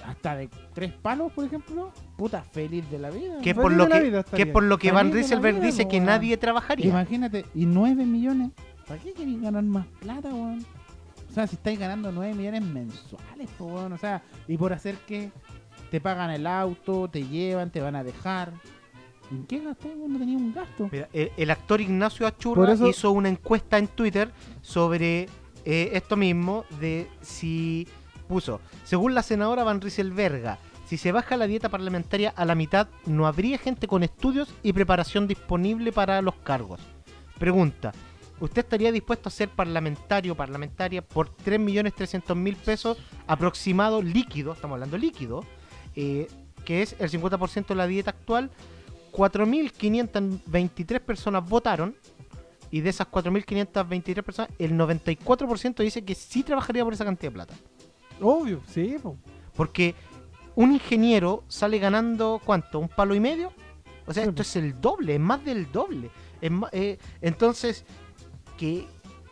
hasta 0.06 0.36
de 0.36 0.48
tres 0.74 0.92
palos, 0.92 1.32
por 1.32 1.44
ejemplo. 1.44 1.90
Puta, 2.16 2.42
feliz 2.42 2.88
de 2.90 2.98
la 2.98 3.10
vida. 3.10 3.40
Que 3.42 3.54
por 3.54 3.72
lo 3.72 3.88
la 3.88 3.98
que, 3.98 4.04
vida 4.04 4.22
que 4.22 4.46
por 4.46 4.62
lo 4.62 4.78
que 4.78 4.88
Feliz 4.88 4.94
Van 4.94 5.12
Rieselberg 5.12 5.60
dice 5.60 5.88
que 5.88 6.00
nadie 6.00 6.36
trabajaría. 6.36 6.86
Imagínate, 6.86 7.46
y 7.54 7.66
9 7.66 8.04
millones. 8.06 8.50
¿Para 8.86 9.00
qué 9.00 9.12
queréis 9.12 9.40
ganar 9.40 9.64
más 9.64 9.86
plata, 10.00 10.28
weón? 10.28 10.64
O 11.36 11.38
sea, 11.38 11.46
si 11.46 11.56
estáis 11.56 11.78
ganando 11.78 12.10
9 12.10 12.32
millones 12.32 12.62
mensuales, 12.62 13.50
po, 13.58 13.66
weón. 13.66 13.92
O 13.92 13.98
sea, 13.98 14.22
y 14.48 14.56
por 14.56 14.72
hacer 14.72 14.96
que 15.06 15.30
te 15.90 16.00
pagan 16.00 16.30
el 16.30 16.46
auto, 16.46 17.08
te 17.08 17.26
llevan, 17.26 17.68
te 17.70 17.82
van 17.82 17.94
a 17.94 18.02
dejar. 18.02 18.54
¿En 19.30 19.44
qué 19.44 19.60
gasté? 19.60 19.88
weón? 19.88 20.14
No 20.14 20.18
tenía 20.18 20.38
un 20.38 20.54
gasto. 20.54 20.88
Mira, 20.90 21.10
el, 21.12 21.30
el 21.36 21.50
actor 21.50 21.82
Ignacio 21.82 22.26
Achurra 22.26 22.72
eso- 22.72 22.88
hizo 22.88 23.10
una 23.10 23.28
encuesta 23.28 23.76
en 23.76 23.86
Twitter 23.88 24.30
sobre 24.62 25.28
eh, 25.66 25.90
esto 25.92 26.16
mismo, 26.16 26.64
de 26.80 27.06
si 27.20 27.86
puso, 28.28 28.62
según 28.84 29.14
la 29.14 29.22
senadora 29.22 29.62
Van 29.62 29.82
Rieselberga, 29.82 30.58
si 30.86 30.96
se 30.96 31.12
baja 31.12 31.36
la 31.36 31.46
dieta 31.46 31.68
parlamentaria 31.68 32.32
a 32.34 32.46
la 32.46 32.54
mitad, 32.54 32.88
no 33.04 33.26
habría 33.26 33.58
gente 33.58 33.86
con 33.88 34.02
estudios 34.02 34.54
y 34.62 34.72
preparación 34.72 35.26
disponible 35.26 35.92
para 35.92 36.22
los 36.22 36.34
cargos. 36.36 36.80
Pregunta, 37.38 37.92
¿usted 38.40 38.62
estaría 38.62 38.92
dispuesto 38.92 39.28
a 39.28 39.32
ser 39.32 39.48
parlamentario 39.48 40.32
o 40.32 40.36
parlamentaria 40.36 41.02
por 41.02 41.34
3.300.000 41.36 42.56
pesos 42.56 42.98
aproximado 43.26 44.02
líquido, 44.02 44.52
estamos 44.52 44.74
hablando 44.76 44.98
líquido, 44.98 45.44
eh, 45.94 46.28
que 46.64 46.82
es 46.82 46.96
el 46.98 47.10
50% 47.10 47.66
de 47.68 47.74
la 47.74 47.86
dieta 47.86 48.10
actual? 48.10 48.50
4.523 49.12 51.00
personas 51.00 51.48
votaron 51.48 51.96
y 52.70 52.80
de 52.80 52.90
esas 52.90 53.08
4.523 53.08 54.22
personas, 54.22 54.50
el 54.58 54.72
94% 54.72 55.76
dice 55.82 56.04
que 56.04 56.14
sí 56.14 56.42
trabajaría 56.42 56.84
por 56.84 56.92
esa 56.92 57.04
cantidad 57.04 57.30
de 57.30 57.34
plata. 57.34 57.54
Obvio, 58.20 58.60
sí, 58.68 58.96
po. 59.02 59.16
Porque 59.54 59.94
un 60.54 60.72
ingeniero 60.72 61.44
sale 61.48 61.78
ganando, 61.78 62.40
¿cuánto? 62.44 62.78
¿Un 62.78 62.88
palo 62.88 63.14
y 63.14 63.20
medio? 63.20 63.52
O 64.06 64.12
sea, 64.12 64.24
Sí, 64.24 64.28
esto 64.28 64.42
es 64.42 64.56
el 64.56 64.80
doble, 64.80 65.14
es 65.14 65.20
más 65.20 65.44
del 65.44 65.70
doble. 65.70 66.10
Es 66.40 66.50
eh, 66.72 66.98
entonces, 67.20 67.84
que 68.56 68.86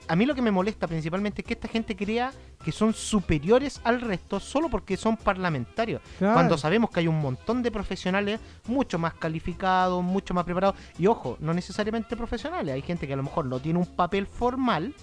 a 0.06 0.16
mí 0.16 0.26
lo 0.26 0.34
que 0.34 0.42
me 0.42 0.50
molesta 0.50 0.86
principalmente 0.86 1.40
es 1.40 1.46
que 1.46 1.54
esta 1.54 1.66
gente 1.68 1.96
crea 1.96 2.30
que 2.62 2.72
son 2.72 2.92
superiores 2.92 3.80
al 3.84 4.00
resto 4.02 4.38
solo 4.38 4.68
porque 4.68 4.96
son 4.98 5.16
parlamentarios. 5.16 6.02
Claro. 6.18 6.34
Cuando 6.34 6.58
sabemos 6.58 6.90
que 6.90 7.00
hay 7.00 7.08
un 7.08 7.20
montón 7.20 7.62
de 7.62 7.70
profesionales 7.70 8.38
mucho 8.66 8.98
más 8.98 9.14
calificados, 9.14 10.02
mucho 10.04 10.34
más 10.34 10.44
preparados. 10.44 10.76
Y 10.98 11.06
ojo, 11.06 11.36
no 11.40 11.54
necesariamente 11.54 12.16
profesionales. 12.16 12.74
Hay 12.74 12.82
gente 12.82 13.06
que 13.06 13.14
a 13.14 13.16
lo 13.16 13.22
mejor 13.22 13.46
no 13.46 13.60
tiene 13.60 13.78
un 13.78 13.86
papel 13.86 14.26
formal, 14.26 14.94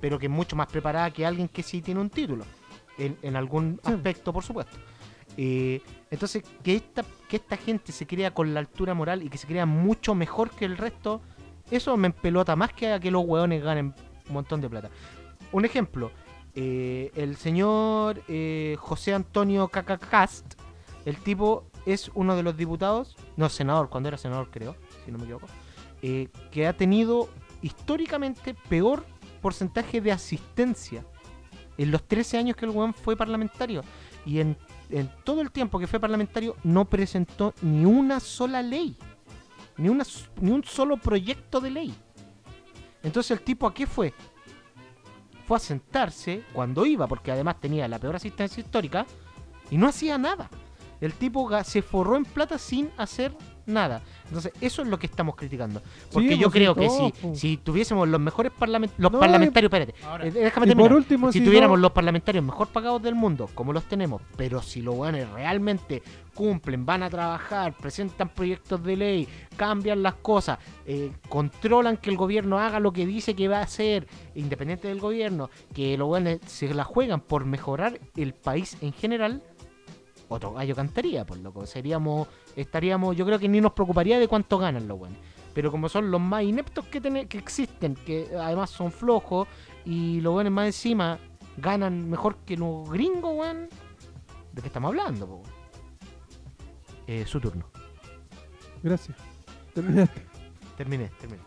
pero 0.00 0.18
que 0.18 0.26
es 0.26 0.32
mucho 0.32 0.56
más 0.56 0.66
preparada 0.66 1.10
que 1.10 1.24
alguien 1.24 1.48
que 1.48 1.62
sí 1.62 1.80
tiene 1.80 2.00
un 2.00 2.10
título. 2.10 2.44
En, 2.98 3.16
en 3.22 3.36
algún 3.36 3.80
Sí. 3.84 3.92
aspecto, 3.92 4.30
por 4.30 4.44
supuesto. 4.44 4.76
Eh, 5.38 5.80
entonces, 6.10 6.42
que 6.62 6.74
esta, 6.76 7.02
que 7.28 7.36
esta 7.36 7.56
gente 7.56 7.92
se 7.92 8.06
crea 8.06 8.32
con 8.34 8.52
la 8.52 8.60
altura 8.60 8.92
moral 8.92 9.22
y 9.22 9.30
que 9.30 9.38
se 9.38 9.46
crea 9.46 9.64
mucho 9.64 10.14
mejor 10.14 10.50
que 10.50 10.66
el 10.66 10.76
resto, 10.76 11.22
eso 11.70 11.96
me 11.96 12.06
empelota 12.08 12.56
más 12.56 12.72
que 12.72 12.92
a 12.92 13.00
que 13.00 13.10
los 13.10 13.24
hueones 13.24 13.62
ganen 13.62 13.94
un 14.28 14.34
montón 14.34 14.60
de 14.60 14.68
plata. 14.68 14.90
Un 15.52 15.64
ejemplo, 15.64 16.10
eh, 16.54 17.10
el 17.14 17.36
señor 17.36 18.22
eh, 18.28 18.76
José 18.78 19.14
Antonio 19.14 19.68
Cacacast, 19.68 20.54
el 21.04 21.16
tipo 21.16 21.64
es 21.86 22.10
uno 22.14 22.36
de 22.36 22.42
los 22.42 22.56
diputados, 22.56 23.16
no 23.36 23.48
senador, 23.48 23.88
cuando 23.88 24.08
era 24.08 24.18
senador 24.18 24.48
creo, 24.50 24.76
si 25.04 25.10
no 25.10 25.18
me 25.18 25.24
equivoco, 25.24 25.46
eh, 26.02 26.28
que 26.50 26.66
ha 26.66 26.72
tenido 26.72 27.28
históricamente 27.62 28.54
peor 28.68 29.04
porcentaje 29.40 30.00
de 30.00 30.12
asistencia 30.12 31.04
en 31.78 31.90
los 31.90 32.02
13 32.06 32.38
años 32.38 32.56
que 32.56 32.66
el 32.66 32.72
weón 32.72 32.92
fue 32.92 33.16
parlamentario. 33.16 33.82
Y 34.26 34.40
en, 34.40 34.56
en 34.90 35.10
todo 35.24 35.40
el 35.40 35.50
tiempo 35.50 35.78
que 35.78 35.86
fue 35.86 35.98
parlamentario 35.98 36.56
no 36.62 36.84
presentó 36.84 37.54
ni 37.62 37.86
una 37.86 38.20
sola 38.20 38.60
ley. 38.60 38.96
Ni, 39.80 39.88
una, 39.88 40.04
ni 40.40 40.50
un 40.50 40.62
solo 40.62 40.98
proyecto 40.98 41.60
de 41.60 41.70
ley. 41.70 41.94
Entonces 43.02 43.30
el 43.30 43.40
tipo 43.42 43.66
a 43.66 43.72
qué 43.72 43.86
fue? 43.86 44.12
Fue 45.46 45.56
a 45.56 45.60
sentarse 45.60 46.44
cuando 46.52 46.84
iba, 46.84 47.06
porque 47.06 47.32
además 47.32 47.58
tenía 47.60 47.88
la 47.88 47.98
peor 47.98 48.16
asistencia 48.16 48.60
histórica, 48.60 49.06
y 49.70 49.78
no 49.78 49.88
hacía 49.88 50.18
nada. 50.18 50.50
El 51.00 51.14
tipo 51.14 51.48
se 51.64 51.80
forró 51.80 52.16
en 52.16 52.24
plata 52.24 52.58
sin 52.58 52.90
hacer 52.98 53.34
nada. 53.70 54.02
Entonces, 54.26 54.52
eso 54.60 54.82
es 54.82 54.88
lo 54.88 54.98
que 54.98 55.06
estamos 55.06 55.34
criticando. 55.34 55.82
Porque 56.12 56.30
Sí, 56.30 56.38
yo 56.38 56.48
pues, 56.50 56.52
creo 56.54 56.74
que 56.74 56.88
si, 56.88 57.12
pues. 57.20 57.38
si 57.40 57.56
tuviésemos 57.56 58.08
los 58.08 58.20
mejores 58.20 58.52
parlament 58.52 58.92
los 58.98 59.10
No, 59.10 59.18
parlamentarios, 59.18 59.72
espérate, 59.72 59.94
Ahora, 60.06 60.26
eh, 60.26 60.30
déjame 60.30 60.66
terminar. 60.66 60.90
por 60.90 60.96
último, 60.98 61.32
si 61.32 61.38
si 61.40 61.44
tuviéramos 61.44 61.78
no- 61.78 61.82
los 61.82 61.92
parlamentarios 61.92 62.44
mejor 62.44 62.68
pagados 62.68 63.02
del 63.02 63.14
mundo, 63.14 63.48
como 63.54 63.72
los 63.72 63.84
tenemos, 63.84 64.22
pero 64.36 64.62
si 64.62 64.82
los 64.82 64.94
buenos 64.94 65.28
realmente 65.32 66.02
cumplen, 66.34 66.86
van 66.86 67.02
a 67.02 67.10
trabajar, 67.10 67.74
presentan 67.76 68.28
proyectos 68.28 68.82
de 68.84 68.96
ley, 68.96 69.28
cambian 69.56 70.02
las 70.02 70.14
cosas, 70.14 70.58
eh, 70.86 71.10
controlan 71.28 71.96
que 71.96 72.08
el 72.10 72.16
gobierno 72.16 72.58
haga 72.58 72.78
lo 72.80 72.92
que 72.92 73.04
dice 73.04 73.34
que 73.34 73.48
va 73.48 73.58
a 73.58 73.62
hacer, 73.62 74.06
independiente 74.34 74.88
del 74.88 75.00
gobierno, 75.00 75.50
que 75.74 75.98
los 75.98 76.06
buenos 76.08 76.38
se 76.46 76.72
la 76.72 76.84
juegan 76.84 77.20
por 77.20 77.44
mejorar 77.44 77.98
el 78.16 78.32
país 78.32 78.76
en 78.80 78.92
general, 78.92 79.42
otro 80.30 80.52
gallo 80.54 80.74
cantaría, 80.74 81.26
por 81.26 81.36
loco. 81.38 81.66
Seríamos, 81.66 82.28
estaríamos, 82.56 83.16
yo 83.16 83.26
creo 83.26 83.38
que 83.38 83.48
ni 83.48 83.60
nos 83.60 83.72
preocuparía 83.72 84.18
de 84.18 84.26
cuánto 84.28 84.56
ganan 84.58 84.88
los 84.88 84.98
buenos. 84.98 85.18
Pero 85.52 85.70
como 85.70 85.88
son 85.88 86.10
los 86.10 86.20
más 86.20 86.44
ineptos 86.44 86.86
que, 86.86 87.00
tene- 87.00 87.26
que 87.26 87.36
existen, 87.38 87.94
que 87.96 88.30
además 88.40 88.70
son 88.70 88.92
flojos, 88.92 89.48
y 89.84 90.20
los 90.20 90.32
buenos 90.32 90.52
más 90.52 90.66
encima 90.66 91.18
ganan 91.56 92.08
mejor 92.08 92.36
que 92.46 92.56
los 92.56 92.88
gringos, 92.88 93.32
weón. 93.36 93.68
¿De 94.52 94.62
qué 94.62 94.68
estamos 94.68 94.88
hablando, 94.90 95.26
po? 95.26 95.42
Eh, 97.06 97.24
su 97.26 97.40
turno. 97.40 97.66
Gracias. 98.82 99.16
Terminaste. 99.74 100.22
Terminé, 100.76 101.10
terminé. 101.20 101.42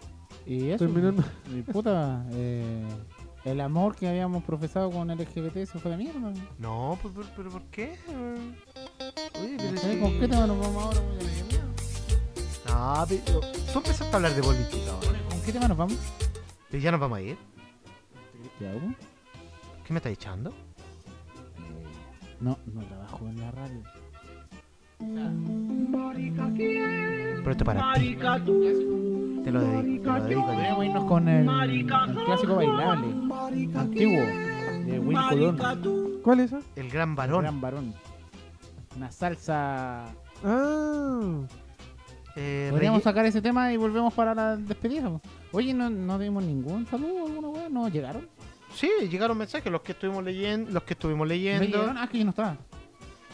Y 0.46 0.70
eso, 0.72 0.86
Terminando. 0.86 1.24
y 1.56 1.62
puta, 1.62 2.26
eh, 2.34 2.84
el 3.46 3.60
amor 3.62 3.96
que 3.96 4.08
habíamos 4.08 4.44
profesado 4.44 4.90
con 4.92 5.10
el 5.12 5.18
LGBT 5.20 5.66
se 5.66 5.80
fue 5.80 5.92
de 5.92 5.98
mierda. 5.98 6.34
No, 6.60 6.98
pero, 7.02 7.14
pero, 7.16 7.28
pero 7.36 7.50
¿por 7.52 7.62
qué? 7.64 7.98
Oye, 9.42 9.56
pero 9.58 9.78
¿Sabes 9.78 9.96
si- 9.96 10.00
¿Con 10.02 10.20
qué 10.20 10.28
tema 10.28 10.48
nos 10.48 10.60
vamos 10.60 10.84
ahora? 10.86 11.00
No, 12.68 13.06
pero 13.08 13.40
tú 13.72 13.78
empezaste 13.80 14.06
a 14.14 14.16
hablar 14.16 14.34
de 14.34 14.42
política 14.44 14.92
ahora. 14.92 15.20
¿Con 15.30 15.42
qué 15.42 15.52
tema 15.52 15.68
nos 15.68 15.78
vamos? 15.78 15.98
Pero 16.72 16.84
ya 16.84 16.92
nos 16.92 17.00
vamos 17.00 17.18
a 17.18 17.22
ir. 17.22 17.38
¿Qué 18.60 18.68
hago? 18.68 18.80
¿Qué 19.86 19.94
me 19.94 19.98
estás 19.98 20.14
echando? 20.14 20.54
No, 22.40 22.58
no 22.74 22.82
trabajo 22.86 23.28
en 23.28 23.40
la 23.40 23.52
radio. 23.52 23.84
Pero 27.36 27.52
esto 27.52 27.66
para 27.66 27.94
ti. 27.94 28.16
Te 29.44 29.52
lo 29.52 29.60
dedico, 29.62 30.04
te 30.04 30.10
lo 30.10 30.12
dedico 30.12 30.12
a 30.12 30.28
ti. 30.28 30.36
Podríamos 30.36 30.86
irnos 30.86 31.06
con 31.06 31.28
el, 31.28 31.50
el 31.50 31.86
clásico 32.26 32.56
bailable 32.56 33.08
antiguo 33.78 34.24
de 34.86 35.00
Will 35.00 35.18
Colón. 35.30 36.22
¿Cuál 36.24 36.40
es 36.40 36.52
esa? 36.54 36.62
El 36.76 36.90
gran 36.90 37.10
El 37.10 37.16
varón. 37.16 37.42
Gran 37.42 37.62
varón. 37.62 37.94
Una 38.96 39.12
salsa. 39.12 40.06
Ah, 40.44 41.42
Eh, 42.36 42.68
Podríamos 42.72 43.02
relle- 43.02 43.04
sacar 43.04 43.26
ese 43.26 43.42
tema 43.42 43.72
y 43.74 43.78
volvemos 43.78 44.14
para 44.14 44.34
la 44.34 44.56
despedida. 44.58 45.12
Oye, 45.52 45.74
no, 45.74 45.90
no 45.90 46.18
dimos 46.18 46.44
ningún 46.44 46.86
saludo, 46.88 47.28
alguna 47.28 47.48
weá, 47.50 47.70
no 47.70 47.88
llegaron. 47.90 48.28
Sí, 48.74 48.90
llegaron 49.10 49.38
mensajes, 49.38 49.72
los 49.72 49.82
que 49.82 49.92
estuvimos 49.92 50.24
leyendo, 50.24 50.72
los 50.72 50.82
que 50.84 50.94
estuvimos 50.94 51.20
¿No 51.28 51.34
leyendo. 51.34 51.94
Ah, 51.96 52.08
que 52.12 52.24
no 52.24 52.32
estaba. 52.32 52.58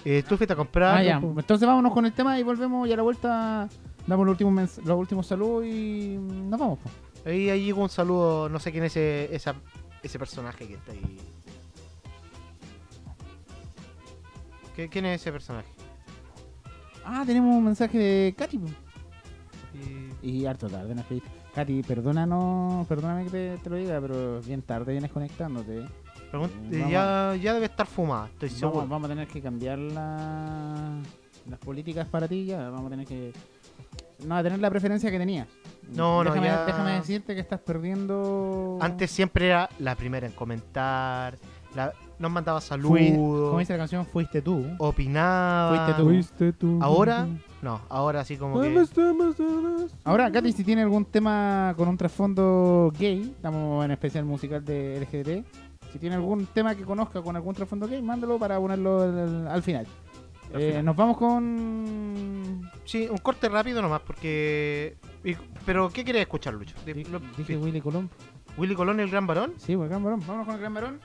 Eh, 0.03 0.23
tú 0.27 0.35
fuiste 0.37 0.51
a 0.53 0.55
comprar. 0.57 0.97
Ah, 0.97 1.03
ya. 1.03 1.17
Entonces 1.17 1.65
vámonos 1.67 1.93
con 1.93 2.05
el 2.05 2.11
tema 2.13 2.37
y 2.39 2.43
volvemos 2.43 2.87
y 2.87 2.91
a 2.93 2.97
la 2.97 3.03
vuelta 3.03 3.69
damos 4.09 4.25
los 4.25 4.33
últimos, 4.33 4.77
los 4.79 4.97
últimos 4.99 5.27
saludos 5.27 5.65
y 5.65 6.17
nos 6.19 6.59
vamos. 6.59 6.79
po. 6.79 6.89
Ahí, 7.29 7.49
ahí 7.49 7.65
llegó 7.65 7.81
un 7.83 7.89
saludo, 7.89 8.49
no 8.49 8.59
sé 8.59 8.71
quién 8.71 8.83
es 8.85 8.93
ese, 8.95 9.33
esa- 9.35 9.55
ese 10.03 10.17
personaje 10.19 10.67
que 10.67 10.73
está 10.75 10.91
ahí. 10.91 11.17
¿Qué- 14.75 14.87
¿Quién 14.89 15.05
es 15.05 15.21
ese 15.21 15.31
personaje? 15.31 15.67
Ah, 17.05 17.23
tenemos 17.25 17.55
un 17.55 17.63
mensaje 17.65 17.97
de 17.97 18.35
Katy. 18.37 18.59
Y- 20.21 20.39
Y 20.41 20.45
harto 20.45 20.67
tarde, 20.67 20.95
pediste. 21.07 21.29
Katy, 21.55 21.83
perdónanos, 21.83 22.85
perdóname 22.87 23.25
que 23.25 23.29
te, 23.31 23.57
te 23.57 23.69
lo 23.69 23.75
diga, 23.77 23.99
pero 24.01 24.41
bien 24.41 24.61
tarde 24.61 24.91
vienes 24.91 25.11
conectándote. 25.11 25.85
pregun- 26.31 26.51
Mm, 26.53 26.73
eh, 26.73 26.77
vamos 26.77 26.91
ya, 26.91 27.35
ya 27.41 27.53
debe 27.55 27.65
estar 27.65 27.87
fumada, 27.87 28.27
estoy 28.27 28.49
seguro. 28.49 28.77
Vamos, 28.79 28.89
vamos 28.89 29.05
a 29.09 29.13
tener 29.13 29.27
que 29.27 29.41
cambiar 29.41 29.79
la- 29.79 30.99
las 31.49 31.59
políticas 31.59 32.07
para 32.07 32.27
ti 32.27 32.45
ya. 32.45 32.69
Vamos 32.69 32.85
a 32.87 32.89
tener 32.91 33.07
que. 33.07 33.33
No, 34.25 34.35
a 34.35 34.43
tener 34.43 34.59
la 34.59 34.69
preferencia 34.69 35.09
que 35.11 35.17
tenías. 35.17 35.47
No, 35.95 36.23
no, 36.23 36.29
déjame, 36.29 36.47
ya- 36.47 36.65
Déjame 36.65 36.91
decirte 36.93 37.33
que 37.35 37.41
estás 37.41 37.59
perdiendo. 37.59 38.77
Antes 38.81 39.09
siempre 39.11 39.47
era 39.47 39.69
la 39.79 39.95
primera 39.95 40.27
en 40.27 40.33
comentar, 40.33 41.37
la- 41.75 41.93
nos 42.19 42.29
mandaba 42.31 42.59
Fui- 42.59 42.67
saludos, 42.67 43.47
como 43.47 43.59
dice 43.59 43.73
la 43.73 43.79
canción, 43.79 44.05
fuiste 44.05 44.41
tú. 44.41 44.65
opinaba. 44.77 45.69
Fuiste 45.69 45.93
tú. 46.01 46.09
fuiste 46.09 46.53
tú. 46.53 46.79
Ahora, 46.81 47.27
no, 47.61 47.79
ahora 47.89 48.25
sí 48.25 48.35
como 48.37 48.59
que... 48.61 48.85
Ahora, 50.03 50.29
Katy, 50.31 50.51
si 50.51 50.63
tiene 50.63 50.81
algún 50.81 51.05
tema 51.05 51.73
con 51.77 51.87
un 51.87 51.97
trasfondo 51.97 52.91
gay, 52.99 53.21
estamos 53.35 53.85
en 53.85 53.91
especial 53.91 54.25
musical 54.25 54.63
de 54.63 54.99
LGBT. 54.99 55.45
Si 55.91 55.97
tiene 55.97 56.15
algún 56.17 56.45
tema 56.47 56.75
que 56.75 56.83
conozca 56.83 57.21
con 57.21 57.35
algún 57.35 57.55
trasfondo 57.55 57.87
gay, 57.87 58.01
mándalo 58.01 58.37
para 58.37 58.59
ponerlo 58.59 59.01
al, 59.01 59.47
al 59.47 59.63
final. 59.63 59.87
Eh. 60.53 60.81
Nos 60.83 60.95
vamos 60.95 61.17
con. 61.17 62.69
Sí, 62.85 63.07
un 63.09 63.17
corte 63.19 63.47
rápido 63.49 63.81
nomás, 63.81 64.01
porque... 64.01 64.97
Pero, 65.65 65.89
¿qué 65.89 66.03
quieres 66.03 66.23
escuchar, 66.23 66.55
Lucho? 66.55 66.75
Dije, 66.85 67.05
lo- 67.11 67.19
dije 67.37 67.55
Willy 67.55 67.81
Colón. 67.81 68.09
¿Willy 68.57 68.73
Colón, 68.73 68.99
el 68.99 69.09
gran 69.11 69.27
varón? 69.27 69.53
Sí, 69.57 69.75
pues, 69.75 69.85
el 69.85 69.89
gran 69.89 70.03
varón. 70.03 70.21
Vámonos 70.21 70.45
con 70.47 70.55
el 70.55 70.61
gran 70.61 70.73
varón. 70.73 70.99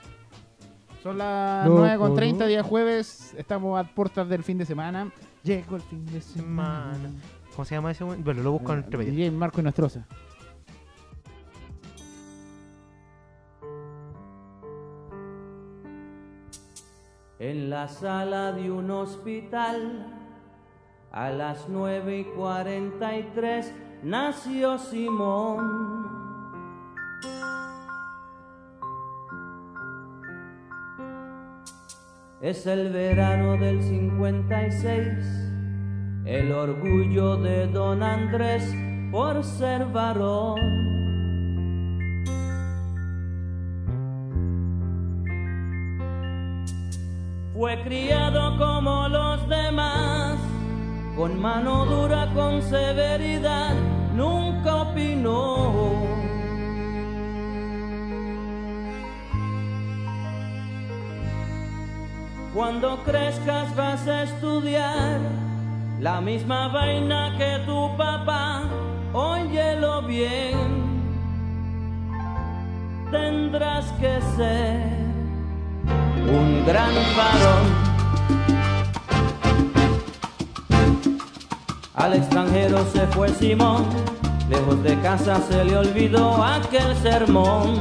Son 1.03 1.17
las 1.19 1.67
Loco, 1.67 1.83
9.30 1.85 2.37
¿no? 2.39 2.45
día 2.47 2.63
jueves. 2.63 3.35
Estamos 3.37 3.79
a 3.79 3.83
puertas 3.83 4.27
del 4.27 4.43
fin 4.43 4.57
de 4.57 4.65
semana. 4.65 5.11
Llegó 5.43 5.75
el 5.75 5.83
fin 5.83 6.03
de 6.07 6.21
semana. 6.21 7.11
¿Cómo 7.55 7.65
se 7.65 7.75
llama 7.75 7.91
ese? 7.91 8.03
Bueno, 8.03 8.41
lo 8.41 8.51
busco 8.53 8.71
en 8.73 8.79
el 8.79 8.83
entremedio. 8.85 9.11
DJ 9.13 9.29
Marco 9.31 9.61
y 9.61 9.63
Nostroza. 9.63 10.07
En 17.37 17.69
la 17.69 17.89
sala 17.89 18.53
de 18.53 18.71
un 18.71 18.89
hospital, 18.89 20.07
a 21.11 21.29
las 21.31 21.67
nueve 21.67 22.19
y 22.19 22.23
cuarenta 22.23 23.17
y 23.17 23.23
tres, 23.35 23.73
nació 24.03 24.77
Simón. 24.77 26.05
Es 32.39 32.65
el 32.67 32.93
verano 32.93 33.57
del 33.57 33.83
56, 33.83 35.03
el 36.23 36.53
orgullo 36.53 37.35
de 37.35 37.67
don 37.67 38.01
Andrés 38.01 38.73
por 39.11 39.43
ser 39.43 39.85
varón. 39.87 40.94
Fue 47.55 47.81
criado 47.83 48.57
como 48.57 49.07
los 49.07 49.47
demás, 49.47 50.37
con 51.15 51.39
mano 51.39 51.85
dura, 51.85 52.29
con 52.33 52.61
severidad, 52.61 53.73
nunca 54.13 54.75
opinó. 54.81 56.03
Cuando 62.53 63.01
crezcas 63.05 63.73
vas 63.73 64.05
a 64.05 64.23
estudiar 64.23 65.21
la 66.01 66.19
misma 66.19 66.67
vaina 66.67 67.35
que 67.37 67.59
tu 67.65 67.95
papá, 67.95 68.63
óyelo 69.13 70.01
bien. 70.01 70.83
Tendrás 73.11 73.93
que 73.93 74.19
ser 74.35 75.04
un 76.27 76.65
gran 76.65 76.93
varón. 77.15 77.85
Al 81.93 82.13
extranjero 82.13 82.85
se 82.91 83.07
fue 83.07 83.29
Simón, 83.29 83.85
lejos 84.49 84.83
de 84.83 84.99
casa 85.01 85.39
se 85.49 85.63
le 85.63 85.77
olvidó 85.77 86.43
aquel 86.43 86.95
sermón. 86.97 87.79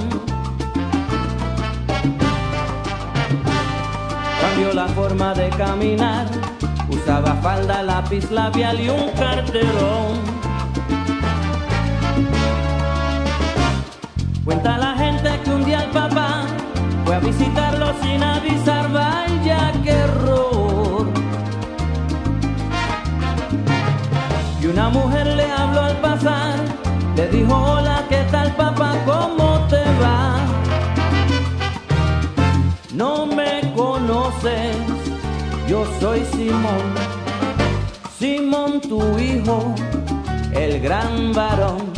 Cambió 4.41 4.73
la 4.73 4.87
forma 4.89 5.35
de 5.35 5.49
caminar, 5.51 6.27
usaba 6.89 7.35
falda, 7.43 7.83
lápiz 7.83 8.31
labial 8.31 8.81
y 8.81 8.89
un 8.89 9.11
carterón. 9.11 10.35
Cuenta 14.45 14.79
la 14.79 14.94
a 17.15 17.21
visitarlo 17.21 17.87
sin 18.03 18.23
avisar, 18.23 18.91
vaya 18.91 19.73
que 19.85 19.91
error. 19.91 21.07
Y 24.61 24.67
una 24.67 24.89
mujer 24.89 25.27
le 25.29 25.45
habló 25.53 25.81
al 25.83 25.97
pasar, 25.99 26.57
le 27.15 27.29
dijo, 27.29 27.55
hola, 27.55 28.05
¿qué 28.09 28.25
tal 28.33 28.51
papá? 28.57 28.97
¿Cómo 29.07 29.65
te 29.69 29.85
va? 30.03 30.39
No 32.93 33.27
me 33.27 33.73
conoces, 33.77 34.77
yo 35.69 35.87
soy 36.01 36.25
Simón, 36.33 36.87
Simón 38.19 38.81
tu 38.81 39.01
hijo, 39.19 39.73
el 40.53 40.81
gran 40.81 41.33
varón. 41.33 41.94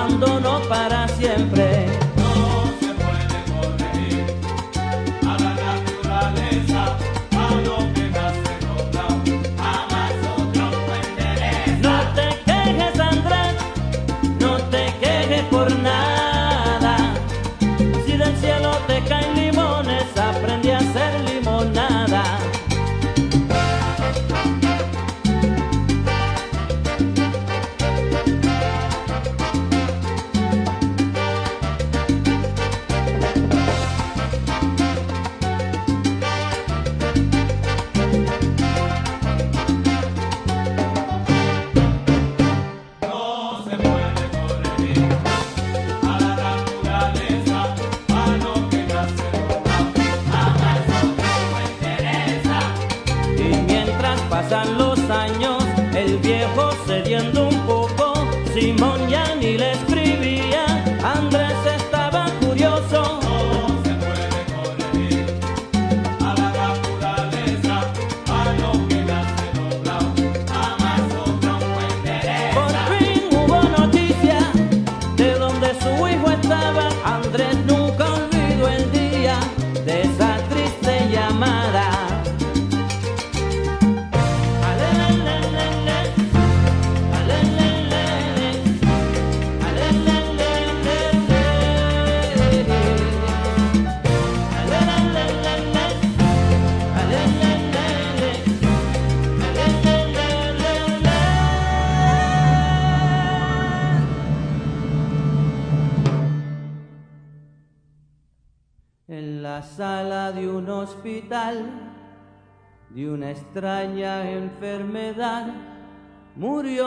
Abandonó 0.00 0.60
para 0.68 1.06
siempre. 1.08 1.69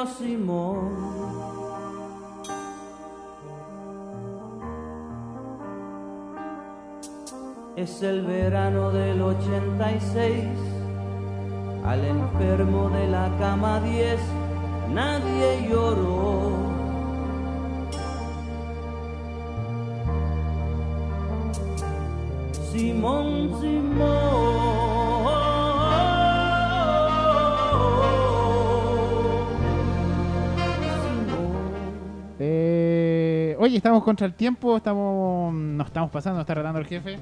Simón. 0.06 1.24
Es 7.76 8.02
el 8.02 8.22
verano 8.24 8.92
del 8.92 9.22
86, 9.22 10.46
al 11.86 12.06
enfermo 12.06 12.90
de 12.90 13.08
la 13.08 13.32
cama 13.40 13.80
10, 13.82 14.20
nadie 14.94 15.70
lloró. 15.70 16.52
Simón, 22.72 23.52
Simón. 23.60 24.43
Oye, 33.64 33.78
estamos 33.78 34.04
contra 34.04 34.26
el 34.28 34.34
tiempo, 34.34 34.78
estamos, 34.78 35.54
nos 35.54 35.88
estamos 35.88 36.12
pasando, 36.12 36.38
nos 36.38 36.44
está 36.44 36.54
retando 36.56 36.80
el 36.80 36.86
jefe. 36.86 37.18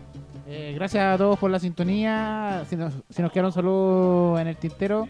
Eh, 0.47 0.73
gracias 0.76 1.15
a 1.15 1.18
todos 1.18 1.38
por 1.39 1.49
la 1.51 1.59
sintonía. 1.59 2.63
Si 2.69 2.76
nos, 2.76 2.93
si 3.09 3.22
nos 3.22 3.31
quedaron 3.31 3.51
saludos 3.51 4.39
en 4.41 4.47
el 4.47 4.57
tintero, 4.57 5.07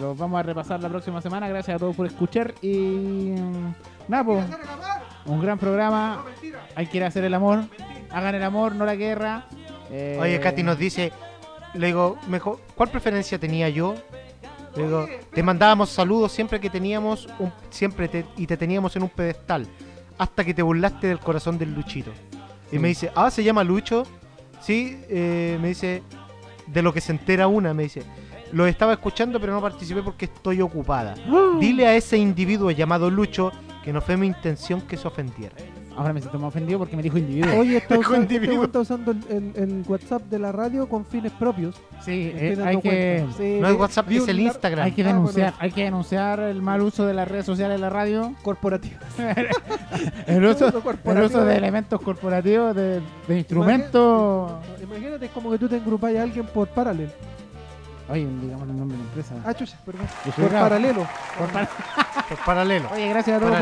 los 0.00 0.16
vamos 0.16 0.38
a 0.40 0.42
repasar 0.42 0.80
la 0.80 0.88
próxima 0.88 1.20
semana. 1.20 1.48
Gracias 1.48 1.76
a 1.76 1.78
todos 1.78 1.94
por 1.96 2.06
escuchar 2.06 2.54
y 2.62 3.32
mm, 3.36 3.74
nada, 4.08 4.46
un 5.26 5.40
gran 5.42 5.58
programa. 5.58 6.24
Hay 6.74 6.86
que 6.86 6.96
ir 6.98 7.04
a 7.04 7.08
hacer 7.08 7.24
el 7.24 7.34
amor. 7.34 7.60
Hagan 8.10 8.34
el 8.36 8.42
amor, 8.42 8.74
no 8.74 8.84
la 8.86 8.94
guerra. 8.94 9.46
Eh, 9.90 10.16
Oye, 10.20 10.38
Katy 10.40 10.62
nos 10.62 10.78
dice, 10.78 11.12
le 11.74 11.86
digo, 11.88 12.16
mejor, 12.28 12.58
¿cuál 12.74 12.88
preferencia 12.90 13.38
tenía 13.38 13.68
yo? 13.68 13.94
Le 14.76 14.84
digo, 14.84 15.06
te 15.34 15.42
mandábamos 15.42 15.90
saludos 15.90 16.30
siempre 16.32 16.60
que 16.60 16.70
teníamos 16.70 17.28
un, 17.38 17.52
siempre 17.70 18.06
te- 18.08 18.24
y 18.36 18.46
te 18.46 18.56
teníamos 18.56 18.94
en 18.96 19.02
un 19.02 19.08
pedestal, 19.08 19.66
hasta 20.18 20.44
que 20.44 20.52
te 20.54 20.62
burlaste 20.62 21.06
del 21.06 21.18
corazón 21.20 21.58
del 21.58 21.74
Luchito. 21.74 22.10
Y 22.68 22.72
Sí. 22.72 22.78
me 22.78 22.88
dice, 22.88 23.10
ah, 23.14 23.30
se 23.30 23.42
llama 23.44 23.64
Lucho. 23.64 24.04
Sí, 24.60 25.00
eh, 25.08 25.56
me 25.60 25.68
dice, 25.68 26.02
de 26.66 26.82
lo 26.82 26.92
que 26.92 27.00
se 27.00 27.12
entera 27.12 27.46
una, 27.46 27.72
me 27.72 27.84
dice, 27.84 28.02
lo 28.52 28.66
estaba 28.66 28.92
escuchando 28.94 29.38
pero 29.40 29.52
no 29.52 29.60
participé 29.62 30.02
porque 30.02 30.24
estoy 30.26 30.60
ocupada. 30.60 31.14
Dile 31.60 31.86
a 31.86 31.94
ese 31.94 32.18
individuo 32.18 32.70
llamado 32.70 33.08
Lucho 33.10 33.52
que 33.84 33.92
no 33.92 34.00
fue 34.00 34.16
mi 34.16 34.26
intención 34.26 34.80
que 34.82 34.96
se 34.96 35.06
ofendiera. 35.06 35.54
Ahora 35.98 36.12
me 36.12 36.20
siento 36.20 36.38
más 36.38 36.48
ofendido 36.48 36.78
porque 36.78 36.96
me 36.96 37.02
dijo 37.02 37.18
individuo. 37.18 37.58
Oye, 37.58 37.76
está, 37.78 37.98
usando, 37.98 38.22
este 38.22 38.34
individuo. 38.36 38.64
está 38.64 38.78
usando 38.80 39.10
el, 39.10 39.18
el- 39.28 39.52
el 39.56 39.84
WhatsApp 39.88 40.22
de 40.30 40.38
la 40.38 40.52
radio 40.52 40.88
con 40.88 41.04
fines 41.04 41.32
propios. 41.32 41.74
Sí, 42.04 42.30
eh, 42.34 42.56
hay 42.64 42.80
que. 42.80 43.26
Sí, 43.36 43.58
No 43.60 43.66
es 43.68 43.74
vi- 43.74 43.80
WhatsApp, 43.80 44.10
es 44.12 44.28
el 44.28 44.40
Instagram. 44.40 44.84
hay 44.84 44.92
que 44.92 45.02
Ah, 45.02 45.04
bueno. 45.06 45.18
denunciar, 45.20 45.54
hay 45.58 45.70
que 45.72 45.82
denunciar 45.84 46.40
el 46.40 46.62
mal 46.62 46.80
uso 46.82 47.04
de 47.04 47.14
las 47.14 47.26
redes 47.26 47.44
sociales 47.46 47.76
de 47.76 47.80
la 47.80 47.90
radio. 47.90 48.32
corporativo. 48.42 48.96
el 50.26 50.44
uso, 50.44 50.68
el 51.04 51.22
uso 51.22 51.44
de 51.44 51.56
elementos 51.56 52.00
corporativos, 52.00 52.74
de, 52.76 53.00
de 53.26 53.38
instrumentos. 53.38 54.52
Imagínate, 54.82 55.26
es 55.26 55.30
como 55.32 55.50
que 55.50 55.58
tú 55.58 55.68
te 55.68 55.76
engrupas 55.76 56.14
a 56.14 56.22
alguien 56.22 56.46
por 56.46 56.68
paralelo. 56.68 57.10
Oye, 58.10 58.26
digamos 58.40 58.68
el 58.68 58.76
nombre 58.78 58.96
de 58.96 59.02
la 59.02 59.08
empresa. 59.08 59.34
Ah, 59.44 59.54
chucha, 59.54 59.76
perdón. 59.84 60.06
Por 60.36 60.48
paralelo. 60.50 61.06
Por 61.38 61.48
par- 61.48 61.68
Por 62.28 62.38
paralelo. 62.38 62.88
Oye, 62.92 63.08
gracias 63.08 63.36
a 63.36 63.40
todos 63.44 63.56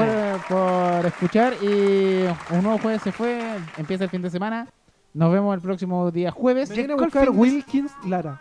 por, 0.48 0.56
por 0.56 1.06
escuchar. 1.06 1.54
Y 1.62 2.24
un 2.50 2.62
nuevo 2.62 2.78
jueves 2.78 3.02
se 3.02 3.12
fue. 3.12 3.40
Empieza 3.76 4.04
el 4.04 4.10
fin 4.10 4.22
de 4.22 4.30
semana. 4.30 4.68
Nos 5.14 5.32
vemos 5.32 5.54
el 5.54 5.60
próximo 5.60 6.10
día 6.10 6.30
jueves. 6.30 6.70
Viene 6.70 6.92
a 6.92 6.96
¿cuál 6.96 7.06
buscar 7.06 7.30
Wilkins 7.30 7.92
Lara. 8.06 8.40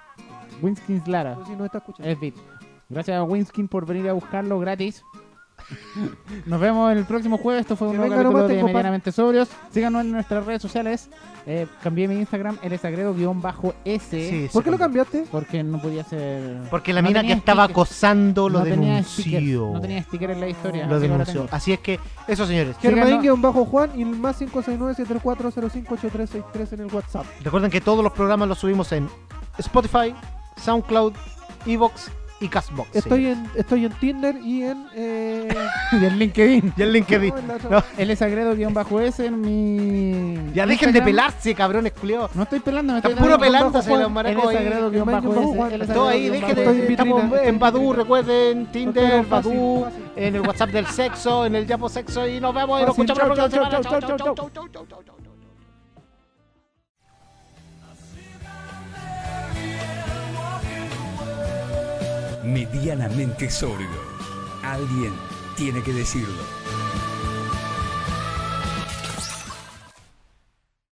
Winskins 0.61 1.07
Lara. 1.07 1.35
No 1.35 1.45
sé 1.45 1.51
si 1.51 1.57
no 1.57 1.65
está 1.65 1.77
escuchando. 1.79 2.09
Es 2.11 2.19
Bit. 2.19 2.35
Gracias 2.89 3.17
a 3.17 3.23
Winskin 3.23 3.67
por 3.67 3.85
venir 3.85 4.07
a 4.09 4.13
buscarlo 4.13 4.59
gratis. 4.59 5.03
Nos 6.45 6.59
vemos 6.59 6.95
el 6.95 7.05
próximo 7.05 7.37
jueves. 7.37 7.61
Esto 7.61 7.75
fue 7.75 7.87
un 7.87 7.97
nuevo 7.97 8.09
venga 8.09 8.23
capítulo 8.23 8.43
nomás, 8.43 8.55
de. 8.55 8.63
Medianamente 8.63 9.11
Sobrios. 9.11 9.49
Síganos 9.71 10.01
en 10.01 10.11
nuestras 10.11 10.45
redes 10.45 10.61
sociales. 10.61 11.09
Eh, 11.47 11.67
cambié 11.83 12.07
mi 12.07 12.15
Instagram, 12.15 12.57
lsagredo-s. 12.63 14.09
Sí, 14.09 14.49
¿Por 14.51 14.63
qué 14.63 14.71
lo 14.71 14.79
cambiaste? 14.79 15.25
Porque 15.31 15.63
no 15.63 15.79
podía 15.79 16.03
ser. 16.03 16.61
Porque 16.71 16.91
la 16.91 17.01
no 17.01 17.07
mina 17.07 17.23
que 17.23 17.33
estaba 17.33 17.65
acosando 17.65 18.49
lo 18.49 18.59
no 18.59 18.65
tenía 18.65 19.03
sticker, 19.03 19.41
denunció. 19.41 19.71
no 19.73 19.81
tenía 19.81 20.03
sticker 20.03 20.31
en 20.31 20.39
la 20.39 20.49
historia. 20.49 20.87
Lo 20.87 20.95
así 20.95 21.07
denunció. 21.07 21.47
Así 21.51 21.73
es 21.73 21.79
que, 21.79 21.99
eso 22.27 22.47
señores. 22.47 22.75
Germain 22.81 23.41
bajo 23.41 23.65
Juan 23.65 23.91
y 23.95 24.01
el 24.01 24.09
más 24.09 24.41
569-7405-8363 24.41 26.73
en 26.73 26.79
el 26.79 26.93
WhatsApp. 26.93 27.25
Recuerden 27.43 27.69
que 27.69 27.81
todos 27.81 28.03
los 28.03 28.13
programas 28.13 28.47
los 28.47 28.57
subimos 28.57 28.91
en 28.91 29.07
Spotify, 29.57 30.15
SoundCloud, 30.57 31.13
Evox 31.67 32.09
y 32.39 32.47
Castbox. 32.49 32.95
Estoy 32.95 33.27
en, 33.27 33.49
estoy 33.55 33.85
en 33.85 33.91
Tinder 33.93 34.35
y 34.37 34.63
en. 34.63 34.87
Eh... 34.93 35.47
y 35.91 36.05
en 36.05 36.19
LinkedIn. 36.19 36.73
Y 36.75 36.81
en 36.81 36.91
LinkedIn. 36.91 37.33
No, 37.69 37.83
en 37.97 38.07
no. 38.07 38.15
sagredo-s 38.15 39.25
en 39.25 39.41
mi. 39.41 40.53
Ya 40.53 40.65
dejen 40.65 40.91
de 40.91 41.01
pelarse, 41.01 41.55
cabrones, 41.55 41.93
culeo. 41.93 42.29
No 42.33 42.43
estoy 42.43 42.59
pelando, 42.59 42.93
me 42.93 42.99
estoy 42.99 43.13
Está 43.13 43.23
puro 43.23 43.39
pelándose 43.39 43.97
los 43.97 44.11
maracos. 44.11 44.53
Todo 45.93 46.07
ahí, 46.09 46.29
dejen 46.29 46.55
de. 46.55 46.87
Estamos 46.91 47.23
en 47.41 47.59
Badu, 47.59 47.93
recuerden, 47.93 48.65
Tinder, 48.67 49.25
Badu, 49.25 49.85
en 50.15 50.35
el 50.35 50.41
WhatsApp 50.41 50.69
del 50.69 50.87
sexo, 50.87 51.45
en 51.45 51.55
el 51.55 51.65
Yapo 51.65 51.89
Sexo 51.89 52.27
y 52.27 52.39
nos 52.39 52.53
vemos 52.53 52.81
y 52.81 52.85
nos 52.85 52.91
escuchamos 52.91 53.27
la 53.27 53.33
próxima 53.33 53.69
semana. 53.69 53.69
chau, 53.69 53.99
chau, 54.01 54.17
chau, 54.17 54.49
chau, 54.49 54.69
chau, 54.87 55.03
chau. 55.05 55.24
Medianamente 62.45 63.49
sobrio. 63.49 63.89
Alguien 64.61 65.13
tiene 65.57 65.81
que 65.81 65.91
decirlo. 65.93 66.43